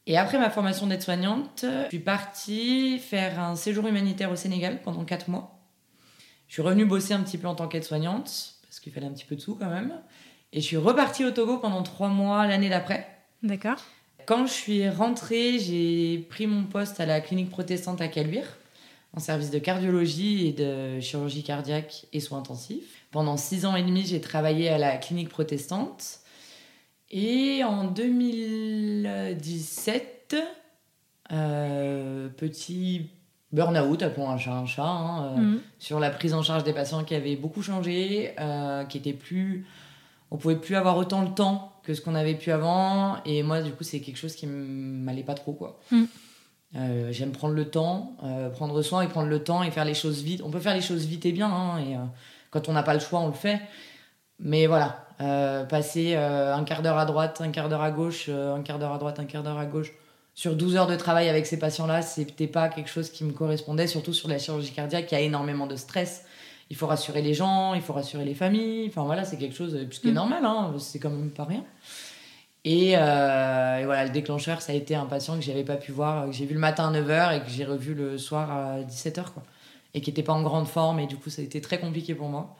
Et 0.08 0.18
après 0.18 0.40
ma 0.40 0.50
formation 0.50 0.88
d'aide-soignante, 0.88 1.64
je 1.64 1.90
suis 1.90 2.00
partie 2.00 2.98
faire 2.98 3.40
un 3.40 3.56
séjour 3.56 3.88
humanitaire 3.88 4.32
au 4.32 4.36
Sénégal 4.36 4.82
pendant 4.82 5.06
4 5.06 5.30
mois. 5.30 5.60
Je 6.48 6.54
suis 6.54 6.62
revenue 6.64 6.86
bosser 6.86 7.14
un 7.14 7.22
petit 7.22 7.38
peu 7.38 7.48
en 7.48 7.54
tant 7.54 7.68
qu'aide-soignante, 7.68 8.56
parce 8.64 8.80
qu'il 8.82 8.92
fallait 8.92 9.06
un 9.06 9.12
petit 9.12 9.26
peu 9.26 9.36
de 9.36 9.42
sous 9.42 9.56
quand 9.56 9.70
même. 9.70 9.94
Et 10.52 10.60
je 10.60 10.66
suis 10.66 10.78
repartie 10.78 11.24
au 11.24 11.32
Togo 11.32 11.60
pendant 11.60 11.84
3 11.84 12.10
mois 12.10 12.48
l'année 12.48 12.70
d'après. 12.70 13.08
D'accord. 13.44 13.78
Quand 14.26 14.48
je 14.48 14.52
suis 14.52 14.90
rentrée, 14.90 15.60
j'ai 15.60 16.26
pris 16.30 16.48
mon 16.48 16.64
poste 16.64 17.00
à 17.00 17.06
la 17.06 17.22
clinique 17.22 17.52
protestante 17.52 18.02
à 18.02 18.08
Caluire, 18.08 18.58
en 19.16 19.20
service 19.20 19.52
de 19.52 19.60
cardiologie 19.60 20.48
et 20.48 20.54
de 20.54 21.00
chirurgie 21.00 21.44
cardiaque 21.44 22.08
et 22.14 22.20
soins 22.20 22.40
intensifs. 22.40 23.03
Pendant 23.14 23.38
six 23.38 23.66
ans 23.68 23.76
et 23.76 23.84
demi, 23.84 24.08
j'ai 24.08 24.20
travaillé 24.20 24.70
à 24.70 24.80
la 24.80 24.98
clinique 24.98 25.30
protestante. 25.30 26.22
Et 27.12 27.64
en 27.64 27.84
2017, 27.84 30.36
euh, 31.32 32.30
petit 32.30 33.12
burn-out, 33.52 34.02
appelons 34.02 34.32
un 34.32 34.40
chat 34.40 34.54
un 34.54 34.66
chat, 34.66 34.82
hein, 34.82 35.26
euh, 35.26 35.38
mhm. 35.38 35.60
sur 35.78 36.00
la 36.00 36.10
prise 36.10 36.34
en 36.34 36.42
charge 36.42 36.64
des 36.64 36.74
patients 36.74 37.04
qui 37.04 37.14
avaient 37.14 37.36
beaucoup 37.36 37.62
changé, 37.62 38.34
euh, 38.40 38.84
qui 38.86 38.98
étaient 38.98 39.14
plus... 39.14 39.68
On 40.32 40.38
pouvait 40.38 40.56
plus 40.56 40.76
avoir 40.76 40.98
autant 40.98 41.22
le 41.22 41.36
temps 41.36 41.72
que 41.84 41.94
ce 41.94 42.02
qu'on 42.02 42.16
avait 42.16 42.34
pu 42.34 42.52
avant. 42.52 43.24
Et 43.26 43.44
moi, 43.44 43.62
du 43.62 43.74
coup, 43.74 43.84
c'est 43.84 44.00
quelque 44.00 44.18
chose 44.18 44.34
qui 44.34 44.48
m'allait 44.48 45.22
pas 45.22 45.36
trop, 45.36 45.54
quoi. 45.54 45.80
Mhm. 45.92 46.08
J'aime 47.12 47.32
prendre 47.32 47.54
le 47.54 47.70
temps, 47.70 48.18
prendre 48.56 48.82
soin 48.82 49.04
et 49.04 49.08
prendre 49.08 49.30
le 49.30 49.44
temps 49.44 49.62
et 49.62 49.70
faire 49.70 49.86
les 49.86 49.94
choses 49.94 50.24
vite. 50.24 50.42
On 50.44 50.50
peut 50.50 50.60
faire 50.60 50.74
les 50.74 50.82
choses 50.82 51.06
vite 51.06 51.28
et 51.28 51.32
bien, 51.32 51.48
hein, 51.48 51.78
et 51.78 51.96
quand 52.54 52.70
on 52.70 52.74
n'a 52.74 52.84
pas 52.84 52.94
le 52.94 53.00
choix, 53.00 53.20
on 53.20 53.28
le 53.28 53.34
fait. 53.34 53.60
Mais 54.40 54.68
voilà, 54.68 55.06
euh, 55.22 55.64
passer 55.64 56.14
euh, 56.16 56.56
un 56.56 56.64
quart 56.64 56.82
d'heure 56.82 56.98
à 56.98 57.06
droite, 57.06 57.42
un 57.42 57.50
quart 57.50 57.68
d'heure 57.68 57.82
à 57.82 57.92
gauche, 57.92 58.28
euh, 58.30 58.56
un 58.56 58.62
quart 58.62 58.78
d'heure 58.80 58.94
à 58.94 58.98
droite, 58.98 59.20
un 59.20 59.26
quart 59.26 59.44
d'heure 59.44 59.58
à 59.58 59.66
gauche, 59.66 59.92
sur 60.36 60.56
12 60.56 60.76
heures 60.76 60.88
de 60.88 60.96
travail 60.96 61.30
avec 61.30 61.46
ces 61.46 61.58
patients-là, 61.58 62.02
c'était 62.02 62.48
pas 62.48 62.70
quelque 62.70 62.90
chose 62.90 63.10
qui 63.10 63.24
me 63.24 63.32
correspondait, 63.32 63.88
surtout 63.88 64.14
sur 64.14 64.30
la 64.30 64.38
chirurgie 64.38 64.72
cardiaque, 64.72 65.12
il 65.12 65.16
y 65.16 65.18
a 65.18 65.22
énormément 65.22 65.68
de 65.68 65.76
stress. 65.76 66.26
Il 66.70 66.76
faut 66.76 66.88
rassurer 66.88 67.22
les 67.22 67.34
gens, 67.34 67.74
il 67.74 67.82
faut 67.82 67.94
rassurer 67.94 68.26
les 68.26 68.34
familles. 68.34 68.88
Enfin 68.88 69.04
voilà, 69.04 69.26
c'est 69.26 69.38
quelque 69.38 69.56
chose 69.56 69.78
plus 69.88 70.00
qui 70.00 70.08
est 70.08 70.12
mm. 70.12 70.16
normal, 70.16 70.46
hein, 70.46 70.74
c'est 70.80 71.00
quand 71.00 71.10
même 71.10 71.30
pas 71.30 71.46
rien. 71.46 71.64
Et, 72.66 72.92
et, 72.92 72.96
voilà, 72.96 74.06
le 74.06 74.12
déclencheur, 74.12 74.62
ça 74.62 74.72
a 74.72 74.76
été 74.76 74.96
un 74.96 75.06
patient 75.06 75.36
que 75.36 75.42
j'avais 75.42 75.66
pas 75.66 75.76
pu 75.76 75.92
voir, 75.92 76.28
que 76.28 76.32
j'ai 76.32 76.46
vu 76.46 76.54
le 76.54 76.62
matin 76.62 76.94
à 76.94 77.00
9h 77.00 77.38
et 77.38 77.42
que 77.42 77.50
j'ai 77.50 77.66
revu 77.66 77.94
le 77.94 78.18
soir 78.18 78.50
à 78.52 78.80
17h. 78.80 79.26
Quoi 79.34 79.44
et 79.94 80.02
qui 80.02 80.10
n'était 80.10 80.24
pas 80.24 80.34
en 80.34 80.42
grande 80.42 80.68
forme 80.68 81.00
et 81.00 81.08
du 81.08 81.18
coup 81.18 81.30
ça 81.30 81.42
a 81.42 81.46
été 81.46 81.62
très 81.62 81.80
compliqué 81.80 82.16
pour 82.16 82.30
moi. 82.30 82.58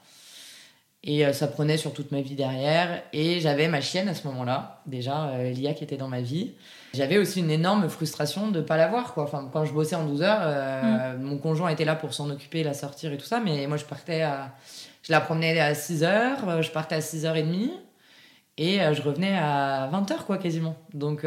Et 1.06 1.26
euh, 1.26 1.34
ça 1.34 1.46
prenait 1.46 1.76
sur 1.76 1.92
toute 1.92 2.12
ma 2.12 2.22
vie 2.22 2.34
derrière. 2.34 3.02
Et 3.12 3.38
j'avais 3.38 3.68
ma 3.68 3.82
chienne 3.82 4.08
à 4.08 4.14
ce 4.14 4.26
moment-là, 4.26 4.80
déjà, 4.86 5.28
euh, 5.28 5.50
Lia 5.50 5.74
qui 5.74 5.84
était 5.84 5.98
dans 5.98 6.08
ma 6.08 6.22
vie. 6.22 6.52
J'avais 6.94 7.18
aussi 7.18 7.40
une 7.40 7.50
énorme 7.50 7.90
frustration 7.90 8.50
de 8.50 8.60
ne 8.60 8.64
pas 8.64 8.78
la 8.78 8.88
voir. 8.88 9.12
Quoi. 9.12 9.24
Enfin, 9.24 9.48
quand 9.52 9.66
je 9.66 9.72
bossais 9.74 9.96
en 9.96 10.06
12 10.06 10.22
heures, 10.22 10.40
euh, 10.40 11.16
mm. 11.16 11.22
mon 11.22 11.36
conjoint 11.36 11.68
était 11.68 11.84
là 11.84 11.94
pour 11.94 12.14
s'en 12.14 12.30
occuper, 12.30 12.62
la 12.62 12.72
sortir 12.72 13.12
et 13.12 13.18
tout 13.18 13.26
ça. 13.26 13.40
Mais 13.40 13.66
moi, 13.66 13.76
je 13.76 13.84
partais 13.84 14.22
à. 14.22 14.54
Je 15.02 15.12
la 15.12 15.20
promenais 15.20 15.60
à 15.60 15.74
6 15.74 16.02
heures, 16.02 16.62
je 16.62 16.70
partais 16.70 16.94
à 16.94 17.00
6h30 17.00 17.68
et 18.56 18.78
je 18.78 19.02
revenais 19.02 19.36
à 19.36 19.90
20h, 19.92 20.24
quoi, 20.24 20.38
quasiment. 20.38 20.76
Donc, 20.94 21.26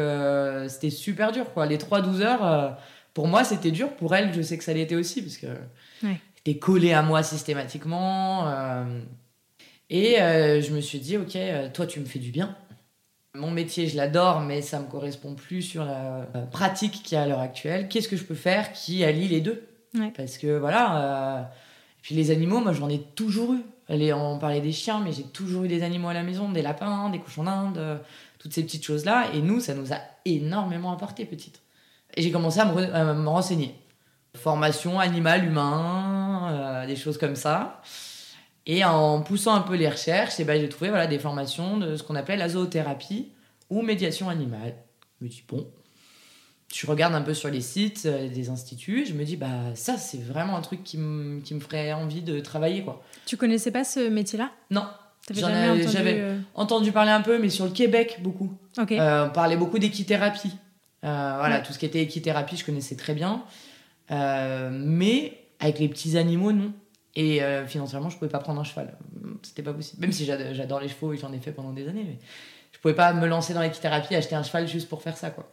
c'était 0.66 0.90
super 0.90 1.30
dur, 1.30 1.52
quoi. 1.54 1.64
Les 1.64 1.76
3-12 1.76 2.22
heures, 2.22 2.76
pour 3.18 3.26
moi, 3.26 3.42
c'était 3.42 3.72
dur. 3.72 3.90
Pour 3.96 4.14
elle, 4.14 4.32
je 4.32 4.40
sais 4.40 4.56
que 4.56 4.62
ça 4.62 4.72
l'était 4.72 4.94
aussi, 4.94 5.22
parce 5.22 5.38
que 5.38 5.48
Ouais. 6.04 6.20
C'était 6.36 6.56
collé 6.56 6.92
à 6.92 7.02
moi 7.02 7.24
systématiquement. 7.24 8.46
Euh, 8.46 8.84
et 9.90 10.22
euh, 10.22 10.60
je 10.60 10.72
me 10.72 10.80
suis 10.80 11.00
dit, 11.00 11.16
ok, 11.16 11.34
euh, 11.34 11.68
toi, 11.68 11.84
tu 11.88 11.98
me 11.98 12.04
fais 12.04 12.20
du 12.20 12.30
bien. 12.30 12.56
Mon 13.34 13.50
métier, 13.50 13.88
je 13.88 13.96
l'adore, 13.96 14.42
mais 14.42 14.62
ça 14.62 14.78
me 14.78 14.86
correspond 14.86 15.34
plus 15.34 15.62
sur 15.62 15.84
la 15.84 16.28
pratique 16.52 17.02
qu'il 17.02 17.16
y 17.16 17.18
a 17.18 17.24
à 17.24 17.26
l'heure 17.26 17.40
actuelle. 17.40 17.88
Qu'est-ce 17.88 18.06
que 18.06 18.16
je 18.16 18.22
peux 18.22 18.36
faire 18.36 18.72
qui 18.72 19.02
allie 19.02 19.26
les 19.26 19.40
deux? 19.40 19.66
Parce 20.16 20.38
que 20.38 20.56
voilà. 20.56 21.50
Et 21.98 22.02
puis 22.02 22.14
les 22.14 22.30
animaux, 22.30 22.60
moi, 22.60 22.72
j'en 22.72 22.88
ai 22.88 23.00
toujours 23.16 23.52
eu. 23.52 24.12
On 24.12 24.38
parlait 24.38 24.60
des 24.60 24.70
chiens, 24.70 25.00
mais 25.00 25.10
j'ai 25.10 25.24
toujours 25.24 25.64
eu 25.64 25.68
des 25.68 25.82
animaux 25.82 26.06
à 26.06 26.14
la 26.14 26.22
maison, 26.22 26.52
des 26.52 26.62
lapins, 26.62 27.10
des 27.10 27.18
cochons 27.18 27.42
d'Inde, 27.42 28.00
toutes 28.38 28.54
ces 28.54 28.62
petites 28.62 28.84
choses-là. 28.84 29.32
Et 29.34 29.42
nous, 29.42 29.58
ça 29.58 29.74
nous 29.74 29.92
a 29.92 29.98
énormément 30.24 30.92
apporté, 30.92 31.24
petite. 31.24 31.62
Et 32.18 32.22
j'ai 32.22 32.30
commencé 32.32 32.58
à 32.58 32.66
me 32.66 33.28
renseigner 33.28 33.74
formation 34.38 34.98
animal 34.98 35.44
humain, 35.44 36.52
euh, 36.52 36.86
des 36.86 36.96
choses 36.96 37.18
comme 37.18 37.36
ça. 37.36 37.82
Et 38.66 38.84
en 38.84 39.22
poussant 39.22 39.54
un 39.54 39.60
peu 39.60 39.74
les 39.74 39.88
recherches, 39.88 40.38
et 40.38 40.42
eh 40.42 40.44
ben, 40.44 40.60
j'ai 40.60 40.68
trouvé 40.68 40.90
voilà, 40.90 41.06
des 41.06 41.18
formations 41.18 41.78
de 41.78 41.96
ce 41.96 42.02
qu'on 42.02 42.14
appelle 42.14 42.38
la 42.38 42.50
zoothérapie 42.50 43.28
ou 43.70 43.82
médiation 43.82 44.28
animale. 44.28 44.74
Je 45.18 45.24
me 45.24 45.30
dis, 45.30 45.42
bon, 45.48 45.66
je 46.74 46.86
regarde 46.86 47.14
un 47.14 47.22
peu 47.22 47.32
sur 47.32 47.48
les 47.48 47.62
sites 47.62 48.04
euh, 48.06 48.28
des 48.28 48.50
instituts, 48.50 49.06
je 49.06 49.14
me 49.14 49.24
dis, 49.24 49.36
bah 49.36 49.74
ça, 49.74 49.96
c'est 49.96 50.22
vraiment 50.22 50.56
un 50.56 50.60
truc 50.60 50.84
qui, 50.84 50.98
me 50.98 51.40
ferait 51.60 51.92
envie 51.92 52.22
de 52.22 52.40
travailler. 52.40 52.82
quoi. 52.82 53.02
Tu 53.24 53.36
connaissais 53.36 53.70
pas 53.70 53.84
ce 53.84 54.08
métier-là? 54.08 54.50
Non. 54.70 54.86
J'avais 55.30 56.20
euh, 56.20 56.38
entendu... 56.54 56.90
parler 56.90 57.10
un 57.10 57.20
peu, 57.20 57.38
mais 57.38 57.50
sur 57.50 57.66
le 57.66 57.70
Québec, 57.70 58.20
beaucoup. 58.22 58.50
on 58.78 59.30
parlait 59.30 59.56
beaucoup 59.56 59.78
d'équithérapie. 59.78 60.52
Voilà, 61.02 61.60
tout 61.60 61.72
ce 61.72 61.78
qui 61.78 61.86
était 61.86 62.00
équithérapie, 62.00 62.56
je 62.56 62.64
connaissais 62.64 62.96
très 62.96 63.14
bien. 63.14 63.44
Euh, 64.10 64.70
mais 64.72 65.38
avec 65.60 65.78
les 65.78 65.88
petits 65.88 66.16
animaux, 66.16 66.52
non. 66.52 66.72
Et 67.14 67.42
euh, 67.42 67.66
financièrement, 67.66 68.10
je 68.10 68.16
pouvais 68.16 68.30
pas 68.30 68.38
prendre 68.38 68.60
un 68.60 68.64
cheval. 68.64 68.96
C'était 69.42 69.62
pas 69.62 69.72
possible. 69.72 70.00
Même 70.00 70.12
si 70.12 70.24
j'adore 70.24 70.80
les 70.80 70.88
chevaux 70.88 71.12
et 71.12 71.16
j'en 71.16 71.32
ai 71.32 71.38
fait 71.38 71.52
pendant 71.52 71.72
des 71.72 71.88
années, 71.88 72.04
mais 72.06 72.18
je 72.72 72.78
pouvais 72.78 72.94
pas 72.94 73.12
me 73.12 73.26
lancer 73.26 73.54
dans 73.54 73.60
l'équithérapie, 73.60 74.14
acheter 74.14 74.34
un 74.34 74.42
cheval 74.42 74.68
juste 74.68 74.88
pour 74.88 75.02
faire 75.02 75.16
ça, 75.16 75.30
quoi. 75.30 75.50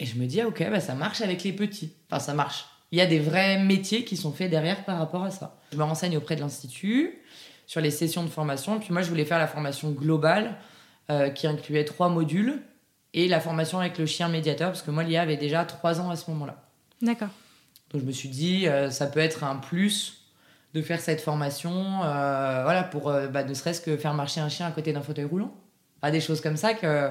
Et 0.00 0.06
je 0.06 0.16
me 0.16 0.26
dis, 0.26 0.40
ah, 0.40 0.48
ok, 0.48 0.68
bah, 0.70 0.80
ça 0.80 0.94
marche 0.94 1.20
avec 1.20 1.44
les 1.44 1.52
petits. 1.52 1.92
Enfin, 2.10 2.18
ça 2.18 2.34
marche. 2.34 2.66
Il 2.90 2.98
y 2.98 3.00
a 3.00 3.06
des 3.06 3.20
vrais 3.20 3.62
métiers 3.62 4.04
qui 4.04 4.16
sont 4.16 4.32
faits 4.32 4.50
derrière 4.50 4.84
par 4.84 4.98
rapport 4.98 5.22
à 5.22 5.30
ça. 5.30 5.60
Je 5.72 5.76
me 5.76 5.82
renseigne 5.84 6.16
auprès 6.16 6.36
de 6.36 6.40
l'Institut 6.40 7.18
sur 7.66 7.80
les 7.80 7.90
sessions 7.90 8.24
de 8.24 8.28
formation. 8.28 8.78
Puis 8.80 8.92
moi, 8.92 9.02
je 9.02 9.08
voulais 9.08 9.24
faire 9.24 9.38
la 9.38 9.46
formation 9.46 9.90
globale 9.90 10.56
euh, 11.10 11.30
qui 11.30 11.46
incluait 11.46 11.84
trois 11.84 12.08
modules 12.08 12.62
et 13.14 13.28
la 13.28 13.40
formation 13.40 13.78
avec 13.78 13.96
le 13.96 14.06
chien 14.06 14.28
médiateur, 14.28 14.70
parce 14.70 14.82
que 14.82 14.90
moi, 14.90 15.04
l'IA 15.04 15.22
avait 15.22 15.36
déjà 15.36 15.64
trois 15.64 16.00
ans 16.00 16.10
à 16.10 16.16
ce 16.16 16.28
moment-là. 16.32 16.56
D'accord. 17.00 17.28
Donc 17.90 18.02
je 18.02 18.06
me 18.06 18.12
suis 18.12 18.28
dit, 18.28 18.66
euh, 18.66 18.90
ça 18.90 19.06
peut 19.06 19.20
être 19.20 19.44
un 19.44 19.56
plus 19.56 20.24
de 20.74 20.82
faire 20.82 21.00
cette 21.00 21.20
formation, 21.20 22.02
euh, 22.02 22.62
voilà, 22.64 22.82
pour 22.82 23.08
euh, 23.08 23.28
bah, 23.28 23.44
ne 23.44 23.54
serait-ce 23.54 23.80
que 23.80 23.96
faire 23.96 24.14
marcher 24.14 24.40
un 24.40 24.48
chien 24.48 24.66
à 24.66 24.72
côté 24.72 24.92
d'un 24.92 25.02
fauteuil 25.02 25.26
roulant. 25.26 25.54
Pas 26.00 26.10
des 26.10 26.20
choses 26.20 26.40
comme 26.40 26.56
ça 26.56 26.74
que 26.74 27.10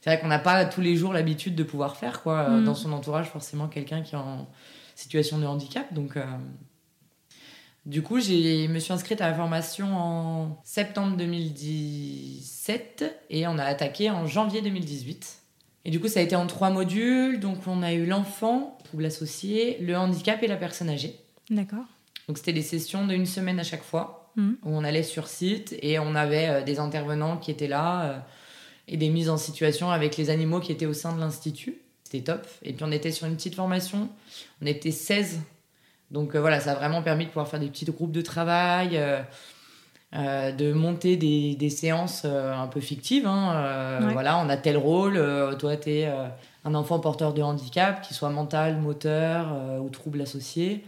c'est 0.00 0.08
vrai 0.08 0.18
qu'on 0.18 0.28
n'a 0.28 0.38
pas 0.38 0.64
tous 0.64 0.80
les 0.80 0.96
jours 0.96 1.12
l'habitude 1.12 1.54
de 1.54 1.62
pouvoir 1.62 1.98
faire, 1.98 2.22
quoi. 2.22 2.48
Mm. 2.48 2.64
Dans 2.64 2.74
son 2.74 2.90
entourage, 2.92 3.26
forcément, 3.26 3.68
quelqu'un 3.68 4.00
qui 4.00 4.14
est 4.14 4.18
en 4.18 4.48
situation 4.94 5.38
de 5.38 5.44
handicap. 5.44 5.92
Donc, 5.92 6.16
du 7.84 8.02
coup, 8.02 8.20
je 8.20 8.68
me 8.68 8.78
suis 8.78 8.92
inscrite 8.92 9.20
à 9.20 9.28
la 9.28 9.34
formation 9.34 9.96
en 9.96 10.60
septembre 10.64 11.16
2017 11.18 13.26
et 13.28 13.46
on 13.46 13.58
a 13.58 13.64
attaqué 13.64 14.10
en 14.10 14.26
janvier 14.26 14.62
2018. 14.62 15.41
Et 15.84 15.90
du 15.90 16.00
coup, 16.00 16.08
ça 16.08 16.20
a 16.20 16.22
été 16.22 16.36
en 16.36 16.46
trois 16.46 16.70
modules. 16.70 17.40
Donc, 17.40 17.66
on 17.66 17.82
a 17.82 17.92
eu 17.92 18.06
l'enfant, 18.06 18.78
l'associé, 18.96 19.78
le 19.80 19.96
handicap 19.96 20.42
et 20.42 20.46
la 20.46 20.56
personne 20.56 20.88
âgée. 20.88 21.16
D'accord. 21.50 21.84
Donc, 22.28 22.38
c'était 22.38 22.52
des 22.52 22.62
sessions 22.62 23.06
d'une 23.06 23.26
semaine 23.26 23.58
à 23.58 23.64
chaque 23.64 23.82
fois 23.82 24.30
mmh. 24.36 24.50
où 24.62 24.70
on 24.70 24.84
allait 24.84 25.02
sur 25.02 25.26
site 25.26 25.74
et 25.82 25.98
on 25.98 26.14
avait 26.14 26.48
euh, 26.48 26.62
des 26.62 26.78
intervenants 26.78 27.36
qui 27.36 27.50
étaient 27.50 27.68
là 27.68 28.04
euh, 28.04 28.18
et 28.88 28.96
des 28.96 29.08
mises 29.08 29.30
en 29.30 29.36
situation 29.36 29.90
avec 29.90 30.16
les 30.16 30.30
animaux 30.30 30.60
qui 30.60 30.72
étaient 30.72 30.86
au 30.86 30.92
sein 30.92 31.14
de 31.14 31.20
l'institut. 31.20 31.78
c'était 32.04 32.24
top. 32.24 32.46
Et 32.62 32.72
puis 32.72 32.84
on 32.84 32.92
était 32.92 33.12
sur 33.12 33.26
une 33.26 33.36
petite 33.36 33.54
formation, 33.54 34.08
on 34.60 34.66
était 34.66 34.90
16. 34.90 35.40
Donc 36.10 36.34
euh, 36.34 36.40
voilà, 36.40 36.60
ça 36.60 36.72
a 36.72 36.74
vraiment 36.74 37.02
permis 37.02 37.24
de 37.24 37.30
pouvoir 37.30 37.48
faire 37.48 37.60
des 37.60 37.68
petits 37.68 37.84
groupes 37.86 38.12
de 38.12 38.22
travail, 38.22 39.00
euh, 40.14 40.52
de 40.52 40.72
monter 40.72 41.16
des, 41.16 41.54
des 41.54 41.70
séances 41.70 42.22
euh, 42.24 42.52
un 42.54 42.66
peu 42.66 42.80
fictives. 42.80 43.26
hein. 43.26 43.52
Euh, 43.54 44.06
Ouais. 44.06 44.12
Voilà, 44.12 44.38
on 44.38 44.48
a 44.48 44.56
tel 44.56 44.76
rôle, 44.76 45.14
toi 45.58 45.76
tu 45.76 45.90
es 45.90 46.08
un 46.64 46.74
enfant 46.74 46.98
porteur 47.00 47.32
de 47.34 47.42
handicap, 47.42 48.02
qu'il 48.02 48.16
soit 48.16 48.30
mental, 48.30 48.76
moteur 48.78 49.54
ou 49.80 49.88
trouble 49.90 50.20
associé. 50.22 50.84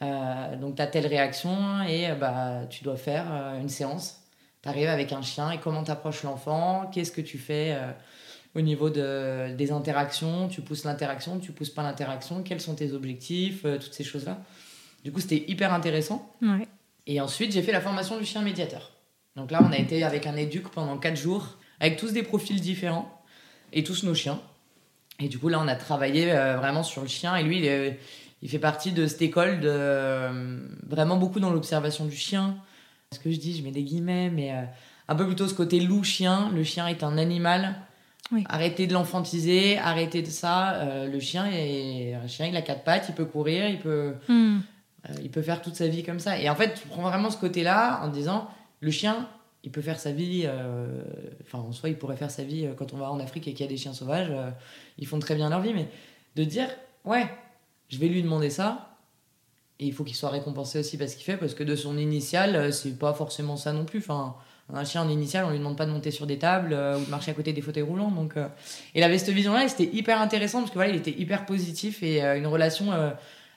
Donc 0.00 0.76
tu 0.76 0.82
as 0.82 0.86
telle 0.86 1.06
réaction 1.06 1.82
et 1.88 2.12
bah, 2.18 2.62
tu 2.70 2.84
dois 2.84 2.96
faire 2.96 3.24
une 3.60 3.68
séance. 3.68 4.20
Tu 4.62 4.68
arrives 4.68 4.88
avec 4.88 5.12
un 5.12 5.22
chien 5.22 5.50
et 5.50 5.58
comment 5.58 5.84
tu 5.84 5.90
approches 5.90 6.22
l'enfant, 6.24 6.90
qu'est-ce 6.92 7.12
que 7.12 7.20
tu 7.20 7.38
fais 7.38 7.76
au 8.54 8.60
niveau 8.60 8.90
de, 8.90 9.54
des 9.54 9.70
interactions, 9.72 10.48
tu 10.48 10.62
pousses 10.62 10.84
l'interaction, 10.84 11.38
tu 11.38 11.52
pousses 11.52 11.70
pas 11.70 11.82
l'interaction, 11.82 12.42
quels 12.42 12.60
sont 12.60 12.74
tes 12.74 12.92
objectifs, 12.92 13.62
toutes 13.62 13.92
ces 13.92 14.04
choses-là? 14.04 14.38
Du 15.04 15.12
coup, 15.12 15.20
c'était 15.20 15.44
hyper 15.48 15.72
intéressant. 15.72 16.32
Ouais. 16.42 16.66
Et 17.08 17.20
ensuite, 17.20 17.50
j'ai 17.52 17.62
fait 17.62 17.72
la 17.72 17.80
formation 17.80 18.18
du 18.18 18.24
chien 18.24 18.42
médiateur. 18.42 18.92
Donc 19.34 19.50
là, 19.50 19.60
on 19.62 19.72
a 19.72 19.78
été 19.78 20.04
avec 20.04 20.26
un 20.26 20.36
éduc 20.36 20.68
pendant 20.68 20.96
4 20.98 21.16
jours, 21.16 21.56
avec 21.80 21.96
tous 21.96 22.12
des 22.12 22.22
profils 22.22 22.60
différents 22.60 23.10
et 23.72 23.82
tous 23.82 24.04
nos 24.04 24.14
chiens. 24.14 24.40
Et 25.18 25.28
du 25.28 25.38
coup, 25.38 25.48
là, 25.48 25.58
on 25.60 25.66
a 25.68 25.74
travaillé 25.74 26.30
euh, 26.30 26.56
vraiment 26.58 26.82
sur 26.84 27.02
le 27.02 27.08
chien. 27.08 27.34
Et 27.36 27.42
lui, 27.42 27.58
il, 27.58 27.64
est- 27.64 27.98
il 28.42 28.48
fait 28.48 28.58
partie 28.60 28.92
de 28.92 29.06
cette 29.06 29.22
école 29.22 29.58
de 29.60 29.68
euh, 29.68 30.60
vraiment 30.86 31.16
beaucoup 31.16 31.40
dans 31.40 31.50
l'observation 31.50 32.04
du 32.04 32.14
chien. 32.16 32.56
Ce 33.12 33.18
que 33.18 33.30
je 33.32 33.38
dis, 33.38 33.56
je 33.56 33.62
mets 33.64 33.72
des 33.72 33.82
guillemets, 33.82 34.30
mais 34.30 34.52
euh, 34.52 34.62
un 35.08 35.16
peu 35.16 35.26
plutôt 35.26 35.48
ce 35.48 35.54
côté 35.54 35.80
loup-chien. 35.80 36.50
Le 36.54 36.62
chien 36.62 36.86
est 36.86 37.02
un 37.02 37.16
animal. 37.18 37.74
Oui. 38.30 38.44
Arrêtez 38.50 38.86
de 38.86 38.92
l'enfantiser, 38.92 39.78
arrêtez 39.78 40.20
de 40.20 40.26
ça. 40.28 41.06
Le 41.06 41.18
chien, 41.18 41.46
est, 41.50 42.12
un 42.14 42.28
chien, 42.28 42.46
il 42.46 42.54
a 42.56 42.60
quatre 42.62 42.84
pattes, 42.84 43.06
il 43.08 43.14
peut 43.14 43.24
courir, 43.24 43.66
il 43.68 43.78
peut, 43.78 44.12
Hmm. 44.28 44.58
Euh, 45.06 45.14
il 45.22 45.30
peut 45.30 45.42
faire 45.42 45.62
toute 45.62 45.76
sa 45.76 45.88
vie 45.88 46.02
comme 46.02 46.20
ça. 46.20 46.38
Et 46.38 46.48
en 46.48 46.54
fait, 46.54 46.74
tu 46.74 46.88
prends 46.88 47.02
vraiment 47.02 47.30
ce 47.30 47.36
côté-là 47.36 48.00
en 48.02 48.08
disant, 48.08 48.48
le 48.80 48.90
chien, 48.90 49.28
il 49.64 49.70
peut 49.70 49.82
faire 49.82 50.00
sa 50.00 50.12
vie. 50.12 50.42
euh, 50.44 51.02
Enfin, 51.42 51.58
en 51.58 51.72
soi, 51.72 51.88
il 51.88 51.96
pourrait 51.96 52.16
faire 52.16 52.30
sa 52.30 52.44
vie 52.44 52.66
euh, 52.66 52.74
quand 52.74 52.92
on 52.92 52.96
va 52.96 53.10
en 53.10 53.20
Afrique 53.20 53.48
et 53.48 53.52
qu'il 53.52 53.64
y 53.64 53.68
a 53.68 53.70
des 53.70 53.76
chiens 53.76 53.94
sauvages. 53.94 54.32
ils 54.98 55.06
font 55.06 55.18
très 55.18 55.34
bien 55.34 55.50
leur 55.50 55.60
vie, 55.60 55.74
mais 55.74 55.88
de 56.36 56.44
dire, 56.44 56.68
ouais, 57.04 57.26
je 57.88 57.98
vais 57.98 58.08
lui 58.08 58.22
demander 58.22 58.50
ça. 58.50 58.96
Et 59.80 59.86
il 59.86 59.92
faut 59.92 60.02
qu'il 60.02 60.16
soit 60.16 60.30
récompensé 60.30 60.80
aussi 60.80 60.98
parce 60.98 61.14
qu'il 61.14 61.22
fait, 61.22 61.36
parce 61.36 61.54
que 61.54 61.62
de 61.62 61.76
son 61.76 61.96
initial, 61.96 62.72
c'est 62.72 62.98
pas 62.98 63.14
forcément 63.14 63.56
ça 63.56 63.72
non 63.72 63.84
plus. 63.84 64.00
Enfin, 64.00 64.34
un 64.74 64.84
chien 64.84 65.02
en 65.02 65.08
initial, 65.08 65.44
on 65.44 65.50
lui 65.50 65.58
demande 65.58 65.76
pas 65.76 65.86
de 65.86 65.92
monter 65.92 66.10
sur 66.10 66.26
des 66.26 66.36
tables 66.36 66.72
ou 66.72 67.04
de 67.04 67.10
marcher 67.10 67.30
à 67.30 67.34
côté 67.34 67.52
des 67.52 67.62
fauteuils 67.62 67.84
roulants. 67.84 68.10
Donc, 68.10 68.36
et 68.36 68.42
il 68.96 69.04
avait 69.04 69.18
cette 69.18 69.32
vision-là, 69.32 69.68
c'était 69.68 69.96
hyper 69.96 70.20
intéressant 70.20 70.58
parce 70.58 70.70
que 70.70 70.74
voilà, 70.74 70.90
il 70.90 70.96
était 70.96 71.12
hyper 71.16 71.46
positif 71.46 72.02
et 72.02 72.20
une 72.20 72.48
relation 72.48 72.90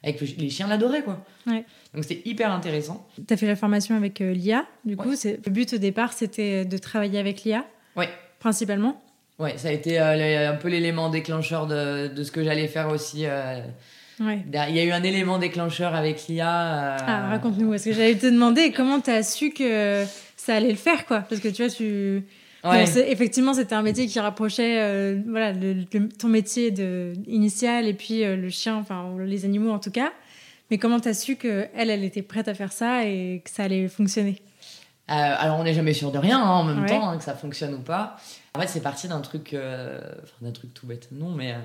avec 0.04 0.20
le- 0.22 0.28
les 0.38 0.50
chiens 0.50 0.68
l'adoraient 0.68 1.04
quoi. 1.04 1.24
Ouais. 1.48 1.64
Donc 1.94 2.04
c'était 2.06 2.22
hyper 2.28 2.52
intéressant. 2.52 3.06
Tu 3.28 3.34
as 3.34 3.38
fait 3.38 3.48
la 3.48 3.56
formation 3.56 3.96
avec 3.96 4.22
euh, 4.22 4.34
l'IA, 4.34 4.66
du 4.86 4.96
coup, 4.98 5.10
Ouais. 5.10 5.16
c'est- 5.16 5.40
le 5.46 5.52
but 5.52 5.74
au 5.74 5.78
départ, 5.78 6.14
c'était 6.14 6.66
de 6.66 6.78
travailler 6.78 7.20
avec 7.20 7.44
l'IA, 7.44 7.66
Ouais. 7.96 8.10
principalement? 8.40 9.02
Ouais, 9.40 9.58
ça 9.58 9.70
a 9.70 9.72
été 9.72 10.00
euh, 10.00 10.52
un 10.52 10.56
peu 10.56 10.70
l'élément 10.70 11.10
déclencheur 11.10 11.66
de, 11.68 12.08
de 12.08 12.24
ce 12.24 12.32
que 12.32 12.44
j'allais 12.44 12.68
faire 12.68 12.90
aussi. 12.90 13.26
euh, 13.26 13.60
Ouais. 14.20 14.40
Il 14.70 14.76
y 14.76 14.80
a 14.80 14.84
eu 14.84 14.92
un 14.92 15.02
élément 15.02 15.40
déclencheur 15.40 15.96
avec 15.96 16.28
l'IA. 16.28 16.48
euh, 16.94 16.98
Ah, 17.08 17.28
raconte-nous, 17.30 17.70
parce 17.72 17.84
que 17.84 17.92
j'allais 17.92 18.16
te 18.16 18.28
demander 18.28 18.72
comment 18.72 19.00
tu 19.02 19.10
as 19.10 19.24
su 19.24 19.50
que 19.52 20.06
ça 20.38 20.56
allait 20.56 20.70
le 20.70 20.76
faire, 20.76 21.08
quoi. 21.08 21.22
Parce 21.22 21.42
que 21.42 21.48
tu 21.48 21.64
vois, 21.64 21.72
tu. 21.74 22.24
Ouais. 22.64 22.84
Effectivement, 23.12 23.54
c'était 23.56 23.74
un 23.74 23.82
métier 23.82 24.06
qui 24.06 24.20
rapprochait 24.20 24.80
euh, 24.82 25.20
voilà, 25.28 25.52
le- 25.52 25.74
le- 25.74 26.10
ton 26.10 26.28
métier 26.28 26.70
de, 26.70 27.14
initial 27.28 27.88
et 27.88 27.94
puis 27.94 28.24
euh, 28.24 28.36
le 28.36 28.50
chien, 28.50 28.76
enfin 28.76 29.10
les 29.26 29.46
animaux 29.46 29.72
en 29.72 29.80
tout 29.80 29.90
cas. 29.92 30.12
Mais 30.70 30.78
comment 30.78 31.00
tu 31.00 31.10
as 31.10 31.14
su 31.16 31.36
qu'elle, 31.38 31.70
elle 31.76 32.04
était 32.04 32.22
prête 32.22 32.48
à 32.48 32.54
faire 32.54 32.72
ça 32.72 33.04
et 33.06 33.42
que 33.44 33.50
ça 33.50 33.64
allait 33.64 33.88
fonctionner? 33.88 34.38
Euh, 35.10 35.14
alors 35.14 35.60
on 35.60 35.64
n'est 35.64 35.74
jamais 35.74 35.94
sûr 35.94 36.12
de 36.12 36.18
rien 36.20 36.40
hein, 36.40 36.48
en 36.50 36.64
même 36.64 36.82
Ouais. 36.82 36.88
temps, 36.88 37.10
hein, 37.10 37.18
que 37.18 37.24
ça 37.24 37.34
fonctionne 37.36 37.74
ou 37.74 37.80
pas. 37.82 38.16
En 38.56 38.60
fait, 38.62 38.68
c'est 38.68 38.82
parti 38.82 39.08
d'un 39.08 39.22
truc, 39.22 39.56
d'un 40.42 40.52
truc 40.52 40.74
tout 40.74 40.86
bête, 40.86 41.08
non, 41.12 41.32
mais 41.32 41.56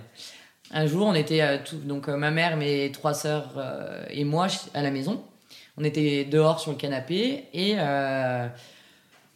un 0.72 0.86
jour 0.86 1.06
on 1.06 1.14
était 1.14 1.62
tout, 1.64 1.76
donc 1.76 2.08
ma 2.08 2.30
mère, 2.30 2.56
mes 2.56 2.90
trois 2.90 3.12
sœurs 3.14 3.52
et 4.10 4.24
moi 4.24 4.46
à 4.74 4.82
la 4.82 4.90
maison. 4.90 5.22
On 5.76 5.84
était 5.84 6.24
dehors 6.24 6.58
sur 6.58 6.70
le 6.72 6.76
canapé 6.78 7.44
et 7.52 7.74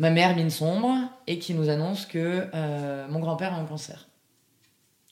ma 0.00 0.10
mère 0.10 0.34
mine 0.34 0.50
sombre 0.50 0.96
et 1.26 1.38
qui 1.38 1.52
nous 1.52 1.68
annonce 1.68 2.06
que 2.06 2.46
euh, 2.54 3.06
mon 3.08 3.20
grand-père 3.20 3.52
a 3.52 3.56
un 3.58 3.66
cancer. 3.66 4.08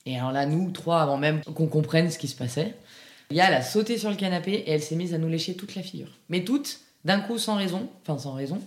Et 0.07 0.17
alors 0.17 0.31
là, 0.31 0.47
nous 0.47 0.71
trois, 0.71 1.01
avant 1.01 1.17
même 1.17 1.41
qu'on 1.43 1.67
comprenne 1.67 2.09
ce 2.09 2.17
qui 2.17 2.27
se 2.27 2.35
passait, 2.35 2.73
Lia, 3.29 3.47
elle 3.47 3.53
a 3.53 3.61
sauté 3.61 3.99
sur 3.99 4.09
le 4.09 4.15
canapé 4.15 4.51
et 4.53 4.71
elle 4.71 4.81
s'est 4.81 4.95
mise 4.95 5.13
à 5.13 5.19
nous 5.19 5.29
lécher 5.29 5.53
toute 5.53 5.75
la 5.75 5.83
figure. 5.83 6.17
Mais 6.29 6.43
toutes, 6.43 6.79
d'un 7.05 7.19
coup, 7.19 7.37
sans 7.37 7.55
raison, 7.55 7.87
enfin 8.01 8.17
sans 8.17 8.33
raison. 8.33 8.59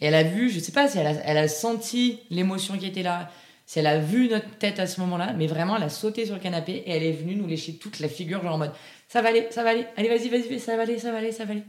Et 0.00 0.06
elle 0.06 0.14
a 0.14 0.22
vu, 0.22 0.48
je 0.48 0.58
sais 0.58 0.72
pas 0.72 0.88
si 0.88 0.96
elle 0.96 1.06
a, 1.06 1.12
elle 1.24 1.36
a 1.36 1.48
senti 1.48 2.20
l'émotion 2.30 2.78
qui 2.78 2.86
était 2.86 3.02
là, 3.02 3.30
si 3.66 3.78
elle 3.78 3.86
a 3.86 3.98
vu 3.98 4.30
notre 4.30 4.48
tête 4.56 4.80
à 4.80 4.86
ce 4.86 4.98
moment-là, 5.02 5.34
mais 5.36 5.46
vraiment, 5.46 5.76
elle 5.76 5.82
a 5.82 5.90
sauté 5.90 6.24
sur 6.24 6.34
le 6.34 6.40
canapé 6.40 6.82
et 6.86 6.92
elle 6.92 7.02
est 7.02 7.12
venue 7.12 7.34
nous 7.34 7.46
lécher 7.46 7.74
toute 7.74 8.00
la 8.00 8.08
figure, 8.08 8.42
genre 8.42 8.54
en 8.54 8.58
mode 8.58 8.72
ça 9.08 9.20
va 9.20 9.28
aller, 9.28 9.46
ça 9.50 9.62
va 9.62 9.70
aller, 9.70 9.84
allez, 9.98 10.08
vas-y, 10.08 10.28
vas-y, 10.28 10.60
ça 10.60 10.76
va 10.76 10.84
aller, 10.84 10.98
ça 10.98 11.12
va 11.12 11.18
aller, 11.18 11.32
ça 11.32 11.44
va 11.44 11.52
aller. 11.52 11.64